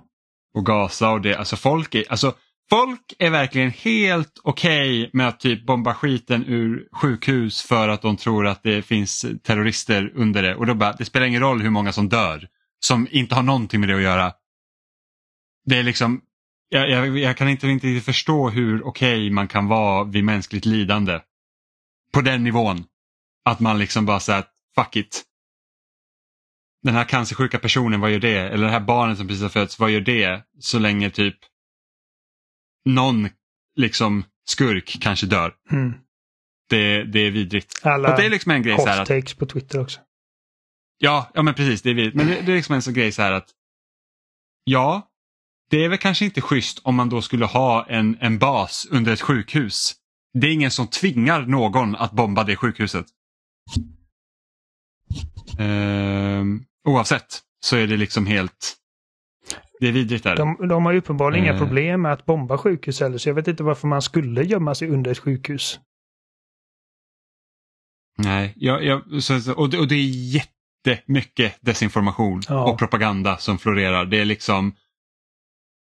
och 0.55 0.67
Gaza 0.67 1.11
och 1.11 1.21
det, 1.21 1.35
alltså 1.35 1.57
folk 1.57 1.95
är, 1.95 2.05
alltså 2.11 2.35
folk 2.71 3.15
är 3.19 3.31
verkligen 3.31 3.71
helt 3.71 4.41
okej 4.43 5.01
okay 5.01 5.11
med 5.13 5.29
att 5.29 5.41
typ 5.41 5.67
bomba 5.67 5.95
skiten 5.95 6.45
ur 6.47 6.89
sjukhus 6.93 7.63
för 7.63 7.89
att 7.89 8.03
de 8.03 8.17
tror 8.17 8.47
att 8.47 8.63
det 8.63 8.83
finns 8.83 9.27
terrorister 9.43 10.13
under 10.15 10.43
det. 10.43 10.55
Och 10.55 10.67
då 10.67 10.75
bara, 10.75 10.93
det 10.93 11.05
spelar 11.05 11.27
ingen 11.27 11.43
roll 11.43 11.63
hur 11.63 11.71
många 11.71 11.93
som 11.93 12.09
dör 12.09 12.49
som 12.85 13.09
inte 13.11 13.35
har 13.35 13.43
någonting 13.43 13.81
med 13.81 13.89
det 13.89 13.97
att 13.97 14.03
göra. 14.03 14.33
Det 15.67 15.79
är 15.79 15.83
liksom, 15.83 16.21
jag, 16.69 16.91
jag, 16.91 17.19
jag 17.19 17.37
kan 17.37 17.49
inte 17.49 17.67
riktigt 17.67 18.05
förstå 18.05 18.51
hur 18.51 18.83
okej 18.83 19.17
okay 19.17 19.31
man 19.31 19.49
kan 19.49 19.67
vara 19.67 20.05
vid 20.05 20.25
mänskligt 20.25 20.65
lidande. 20.65 21.21
På 22.13 22.21
den 22.21 22.45
nivån. 22.45 22.85
Att 23.45 23.61
man 23.61 23.79
liksom 23.79 24.07
bara 24.07 24.21
säger 24.21 24.45
fuck 24.75 24.97
it. 24.97 25.25
Den 26.83 26.95
här 26.95 27.05
cancersjuka 27.05 27.59
personen, 27.59 28.01
vad 28.01 28.11
gör 28.11 28.19
det? 28.19 28.39
Eller 28.39 28.65
det 28.65 28.73
här 28.73 28.81
barnet 28.81 29.19
som 29.19 29.29
precis 29.29 29.43
har 29.43 29.49
fötts, 29.49 29.79
vad 29.79 29.91
gör 29.91 30.01
det? 30.01 30.43
Så 30.59 30.79
länge 30.79 31.11
typ 31.11 31.37
någon 32.85 33.29
liksom 33.77 34.25
skurk 34.45 34.99
kanske 35.01 35.27
dör. 35.27 35.55
Mm. 35.71 35.95
Det, 36.69 37.05
det 37.05 37.21
är 37.21 37.31
vidrigt. 37.31 37.81
Alla 37.83 38.11
och 38.11 38.17
det 38.17 38.27
är 38.27 38.31
liksom 38.31 38.53
en 38.53 38.63
grej 38.63 38.77
så 38.79 38.87
här 38.87 39.03
att, 39.03 39.39
på 39.39 39.47
Twitter 39.47 39.81
också. 39.81 40.01
Ja, 40.99 41.31
ja 41.35 41.43
men 41.43 41.55
precis, 41.55 41.83
det 41.83 41.91
är 41.91 41.95
vidrigt. 41.95 42.17
Men 42.17 42.27
det, 42.27 42.43
det 42.43 42.53
är 42.53 42.57
liksom 42.57 42.75
en 42.75 42.83
sån 42.83 42.95
grej 42.95 43.13
så 43.13 43.23
här 43.23 43.33
att 43.33 43.51
ja, 44.65 45.09
det 45.71 45.85
är 45.85 45.89
väl 45.89 45.99
kanske 45.99 46.25
inte 46.25 46.41
schysst 46.41 46.81
om 46.85 46.95
man 46.95 47.09
då 47.09 47.23
skulle 47.23 47.45
ha 47.45 47.87
en, 47.87 48.17
en 48.21 48.39
bas 48.39 48.87
under 48.91 49.13
ett 49.13 49.21
sjukhus. 49.21 49.95
Det 50.41 50.47
är 50.47 50.53
ingen 50.53 50.71
som 50.71 50.87
tvingar 50.87 51.41
någon 51.47 51.97
att 51.97 52.13
bomba 52.13 52.45
det 52.45 52.57
sjukhuset. 52.57 53.07
Ehm, 55.59 56.65
oavsett 56.89 57.41
så 57.61 57.77
är 57.77 57.87
det 57.87 57.97
liksom 57.97 58.27
helt... 58.27 58.77
Det 59.81 59.89
är 59.89 59.93
vidrigt 59.93 60.25
där. 60.25 60.37
De, 60.37 60.69
de 60.69 60.85
har 60.85 60.93
ju 60.93 60.99
uppenbarligen 60.99 61.45
Eh. 61.45 61.51
inga 61.51 61.59
problem 61.59 62.03
med 62.03 62.13
att 62.13 62.27
bomba 62.27 62.59
sjukhus 62.59 63.01
heller, 63.01 63.19
så 63.19 63.29
jag 63.29 63.35
vet 63.35 63.49
inte 63.49 63.63
varför 63.63 63.89
man 63.89 64.03
skulle 64.03 64.43
gömma 64.45 64.75
sig 64.75 64.89
under 64.89 65.11
ett 65.11 65.19
sjukhus. 65.19 65.81
Nej, 68.19 68.53
jag, 68.57 68.85
jag, 68.85 69.23
så- 69.23 69.53
och, 69.55 69.71
det, 69.71 69.79
och 69.79 69.89
det 69.89 69.95
är 69.95 70.35
jättemycket 70.87 71.59
desinformation 71.61 72.43
Ja. 72.49 72.73
och 72.73 72.79
propaganda 72.79 73.37
som 73.39 73.59
florerar. 73.59 74.05
Det 74.07 74.21
är 74.21 74.25
liksom 74.25 74.75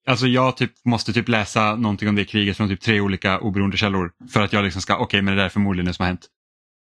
Alltså 0.10 0.28
jag 0.28 0.58
typ 0.58 0.72
måste 0.86 1.14
typ 1.14 1.28
läsa 1.28 1.76
någonting 1.76 2.10
om 2.10 2.16
det 2.16 2.26
kriget 2.26 2.58
från 2.58 2.68
typ 2.68 2.82
tre 2.82 3.02
olika 3.02 3.40
oberoende 3.40 3.78
källor 3.78 4.12
för 4.32 4.42
att 4.42 4.54
jag 4.54 4.64
liksom 4.64 4.82
ska, 4.82 4.98
okej 4.98 5.22
men 5.22 5.36
det 5.36 5.42
där 5.42 5.46
är 5.46 5.50
förmodligen 5.50 5.86
det 5.86 5.94
som 5.94 6.04
har 6.04 6.08
hänt. 6.08 6.28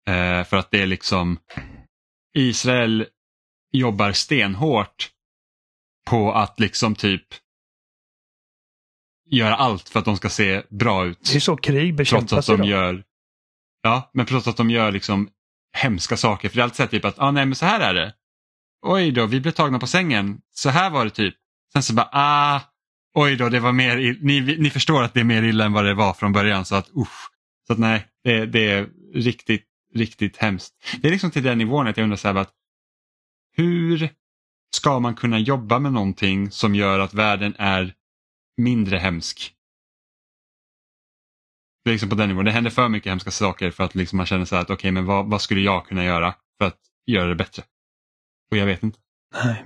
Eh, 0.08 0.50
för 0.50 0.58
att 0.58 0.72
det 0.72 0.82
är 0.82 0.86
liksom 0.86 1.40
Israel 2.38 3.06
jobbar 3.72 4.12
stenhårt 4.12 5.10
på 6.10 6.34
att 6.34 6.60
liksom 6.60 6.96
typ 6.96 7.26
göra 9.30 9.56
allt 9.56 9.90
för 9.90 10.00
att 10.00 10.06
de 10.06 10.18
ska 10.18 10.30
se 10.30 10.64
bra 10.70 11.06
ut. 11.06 11.30
Det 11.32 11.36
är 11.36 11.40
så 11.40 11.58
krig 11.58 11.98
Trots 11.98 11.98
bekämpas 11.98 12.34
att 12.34 12.46
de 12.46 12.54
idag. 12.54 12.68
gör 12.68 13.04
Ja, 13.82 14.10
men 14.14 14.26
trots 14.26 14.48
att 14.48 14.58
de 14.58 14.70
gör 14.70 14.92
liksom 14.92 15.30
hemska 15.78 16.18
saker. 16.18 16.50
För 16.50 16.56
det 16.56 16.62
är 16.62 16.64
alltid 16.64 16.76
så 16.76 16.84
här 16.84 16.90
typ 16.90 17.06
att, 17.06 17.20
ah, 17.20 17.32
nej 17.32 17.46
men 17.46 17.56
så 17.56 17.66
här 17.66 17.80
är 17.80 17.94
det. 17.94 18.14
Oj 18.86 19.12
då, 19.12 19.26
vi 19.26 19.42
blev 19.42 19.52
tagna 19.52 19.80
på 19.80 19.88
sängen. 19.88 20.42
Så 20.52 20.70
här 20.70 20.90
var 20.90 21.06
det 21.06 21.12
typ. 21.12 21.36
Sen 21.74 21.84
så 21.84 21.94
bara, 21.94 22.10
ah, 22.12 22.62
oj 23.14 23.36
då, 23.36 23.50
det 23.50 23.60
var 23.60 23.72
mer, 23.72 24.18
ni, 24.22 24.58
ni 24.58 24.70
förstår 24.70 25.04
att 25.04 25.14
det 25.14 25.20
är 25.20 25.24
mer 25.24 25.44
illa 25.44 25.66
än 25.66 25.74
vad 25.74 25.86
det 25.86 25.94
var 25.94 26.14
från 26.14 26.34
början. 26.34 26.66
Så 26.66 26.76
att 26.76 26.90
usch. 26.98 27.30
Så 27.68 27.74
att 27.74 27.80
nej, 27.80 28.08
det, 28.24 28.46
det 28.46 28.72
är 28.72 28.90
riktigt, 29.14 29.66
riktigt 29.96 30.38
hemskt. 30.38 30.74
Det 31.02 31.08
är 31.08 31.12
liksom 31.12 31.32
till 31.32 31.44
den 31.44 31.58
nivån 31.58 31.88
att 31.88 31.98
jag 31.98 32.04
undrar 32.04 32.18
så 32.18 32.28
här 32.28 32.36
att 32.36 32.54
hur 33.56 34.10
ska 34.76 35.00
man 35.00 35.16
kunna 35.16 35.40
jobba 35.40 35.80
med 35.80 35.94
någonting 35.94 36.52
som 36.52 36.76
gör 36.76 37.00
att 37.00 37.14
världen 37.14 37.56
är 37.58 37.94
mindre 38.58 38.98
hemsk? 38.98 39.54
Det 41.84 41.90
är 41.90 41.94
liksom 41.94 42.10
på 42.10 42.16
den 42.16 42.30
nivån. 42.30 42.46
Det 42.46 42.52
händer 42.52 42.72
för 42.72 42.90
mycket 42.90 43.10
hemska 43.10 43.32
saker 43.32 43.72
för 43.72 43.84
att 43.84 43.96
liksom 43.96 44.18
man 44.18 44.26
känner 44.26 44.46
så 44.46 44.56
här 44.56 44.62
att 44.62 44.70
okej, 44.70 44.92
men 44.92 45.06
vad, 45.06 45.30
vad 45.30 45.42
skulle 45.42 45.62
jag 45.62 45.86
kunna 45.86 46.04
göra 46.04 46.36
för 46.58 46.66
att 46.66 46.80
göra 47.06 47.28
det 47.28 47.36
bättre? 47.36 47.64
Och 48.52 48.58
jag 48.58 48.66
vet 48.66 48.84
inte. 48.84 49.00
Nej. 49.44 49.66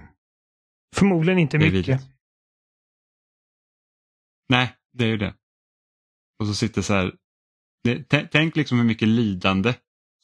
Förmodligen 0.95 1.39
inte 1.39 1.57
mycket. 1.57 1.73
vidrigt. 1.73 2.10
Nej, 4.51 4.75
det 4.93 5.03
är 5.03 5.07
ju 5.07 5.17
det. 5.17 5.33
Och 6.39 6.47
så 6.47 6.53
sitter 6.53 6.81
så 6.81 6.93
här. 6.93 7.15
Det, 7.83 8.03
tänk 8.31 8.55
liksom 8.55 8.77
hur 8.77 8.85
mycket 8.85 9.07
lidande 9.07 9.73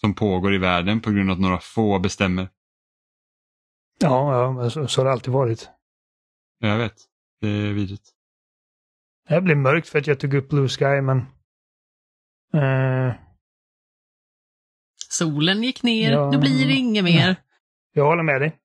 som 0.02 0.14
pågår 0.16 0.54
i 0.54 0.58
världen 0.58 1.02
på 1.02 1.12
grund 1.12 1.30
av 1.30 1.34
att 1.34 1.42
några 1.42 1.60
få 1.60 2.00
bestämmer. 2.00 2.50
Ja, 4.00 4.54
ja 4.62 4.70
så, 4.70 4.88
så 4.88 5.02
har 5.02 5.06
det 5.06 5.12
alltid 5.12 5.34
varit. 5.34 5.70
Jag 6.60 6.78
vet. 6.78 6.94
Det 7.42 7.48
är 7.48 7.74
vidrigt. 7.74 8.10
Det 9.30 9.42
blir 9.42 9.56
mörkt 9.56 9.90
för 9.90 10.00
att 10.00 10.08
jag 10.08 10.20
tog 10.20 10.34
upp 10.34 10.50
Blue 10.50 10.68
Sky, 10.70 11.02
men... 11.02 11.18
Eh, 12.54 13.16
Solen 15.10 15.64
gick 15.64 15.84
ner, 15.84 16.12
Ja. 16.12 16.32
nu 16.32 16.38
blir 16.38 16.68
det 16.68 16.74
inget 16.74 17.04
mer. 17.04 17.36
jag 17.92 18.06
håller 18.06 18.24
med 18.24 18.42
dig. 18.42 18.60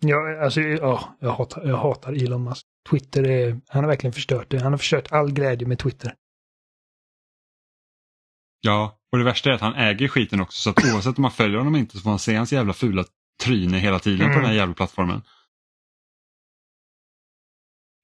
Jag, 0.00 0.38
alltså, 0.42 0.60
ja, 0.60 1.16
jag, 1.20 1.30
hatar, 1.30 1.66
jag 1.66 1.76
hatar 1.76 2.12
Elon 2.12 2.44
Musk. 2.44 2.66
Twitter 2.90 3.24
är... 3.28 3.60
Han 3.68 3.84
har 3.84 3.88
verkligen 3.88 4.12
förstört 4.12 4.50
det. 4.50 4.62
Han 4.62 4.72
har 4.72 4.78
förstört 4.78 5.12
all 5.12 5.32
glädje 5.32 5.68
med 5.68 5.78
Twitter. 5.78 6.14
Ja, 8.60 8.98
och 9.12 9.18
det 9.18 9.24
värsta 9.24 9.50
är 9.50 9.54
att 9.54 9.60
han 9.60 9.74
äger 9.74 10.08
skiten 10.08 10.40
också 10.40 10.60
så 10.62 10.70
att 10.70 10.94
oavsett 10.94 11.18
om 11.18 11.22
man 11.22 11.30
följer 11.30 11.58
honom 11.58 11.76
inte 11.76 11.96
så 11.96 12.02
får 12.02 12.10
man 12.10 12.18
se 12.18 12.34
hans 12.36 12.52
jävla 12.52 12.72
fula 12.72 13.04
tryne 13.42 13.78
hela 13.78 13.98
tiden 13.98 14.18
på 14.18 14.24
Mm. 14.24 14.36
den 14.36 14.46
här 14.46 14.52
jävla 14.56 14.74
plattformen. 14.74 15.22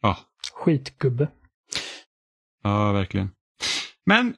Ja, 0.02 0.18
Skitgubbe. 0.52 1.28
ja 2.62 2.92
verkligen. 2.92 3.30
Men 4.06 4.36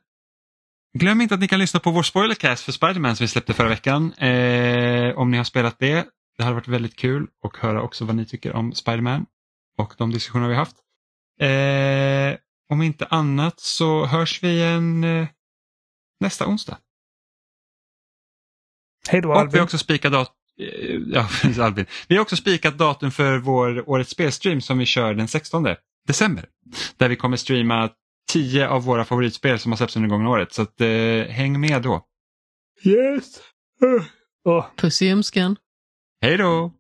glöm 0.99 1.21
inte 1.21 1.35
att 1.35 1.41
ni 1.41 1.49
kan 1.49 1.59
lyssna 1.59 1.81
på 1.81 1.91
vår 1.91 2.03
spoilercast 2.03 2.65
för 2.65 2.73
Spiderman 2.73 3.17
som 3.17 3.25
vi 3.25 3.29
släppte 3.29 3.55
förra 3.55 3.69
veckan. 3.69 4.13
Eh, 4.13 5.19
om 5.19 5.31
ni 5.31 5.37
har 5.37 5.45
spelat 5.45 5.79
det. 5.79 6.07
Det 6.37 6.43
hade 6.45 6.55
varit 6.55 6.69
väldigt 6.69 6.97
kul 6.97 7.27
att 7.45 7.57
höra 7.57 7.83
också 7.83 8.05
vad 8.05 8.17
ni 8.17 8.27
tycker 8.27 8.53
om 8.53 8.73
Spiderman 8.75 9.27
och 9.79 9.95
de 9.99 10.11
diskussioner 10.11 10.49
vi 10.49 10.55
har 10.55 10.61
haft. 10.65 10.77
Eh, 11.41 12.39
om 12.73 12.83
inte 12.83 13.07
annat 13.07 13.61
så 13.61 14.05
hörs 14.07 14.43
vi 14.43 14.63
en 14.63 15.05
eh, 15.05 15.27
nästa 16.21 16.47
onsdag. 16.47 16.79
Hej 19.09 19.21
då 19.21 19.29
Och 19.31 19.35
vi 19.37 19.39
Albin. 19.41 19.59
har 19.59 19.65
också 19.65 19.79
spikat 19.79 20.13
dat- 20.13 20.35
eh, 20.61 20.95
ja, 21.07 21.29
precis, 21.43 21.59
Albin. 21.59 21.87
Vi 22.09 22.15
har 22.17 22.23
också 22.23 22.37
spikat 22.37 22.79
datum 22.79 23.11
för 23.11 23.39
vår 23.39 23.89
årets 23.91 24.11
spelstream 24.11 24.61
som 24.61 24.79
vi 24.79 24.87
kör 24.87 25.15
den 25.15 25.29
16 25.29 25.67
december. 26.07 26.49
Där 26.97 27.09
vi 27.09 27.17
kommer 27.17 27.37
streama 27.37 27.91
10 28.33 28.69
av 28.69 28.85
våra 28.85 29.05
favoritspel 29.05 29.59
som 29.59 29.73
har 29.73 29.77
släppts 29.77 29.97
under 29.97 30.09
gångna 30.09 30.31
året. 30.31 30.53
Så 30.53 30.63
att, 30.63 30.81
eh, 30.81 30.89
häng 31.29 31.61
med 31.61 31.83
då. 31.83 32.07
Yes! 32.85 33.39
Uh. 33.83 34.05
Åh, 34.45 34.67
Puss 34.77 35.03
i 35.03 35.07
ljumsken. 35.07 35.57
Hej 36.21 36.37
då! 36.37 36.73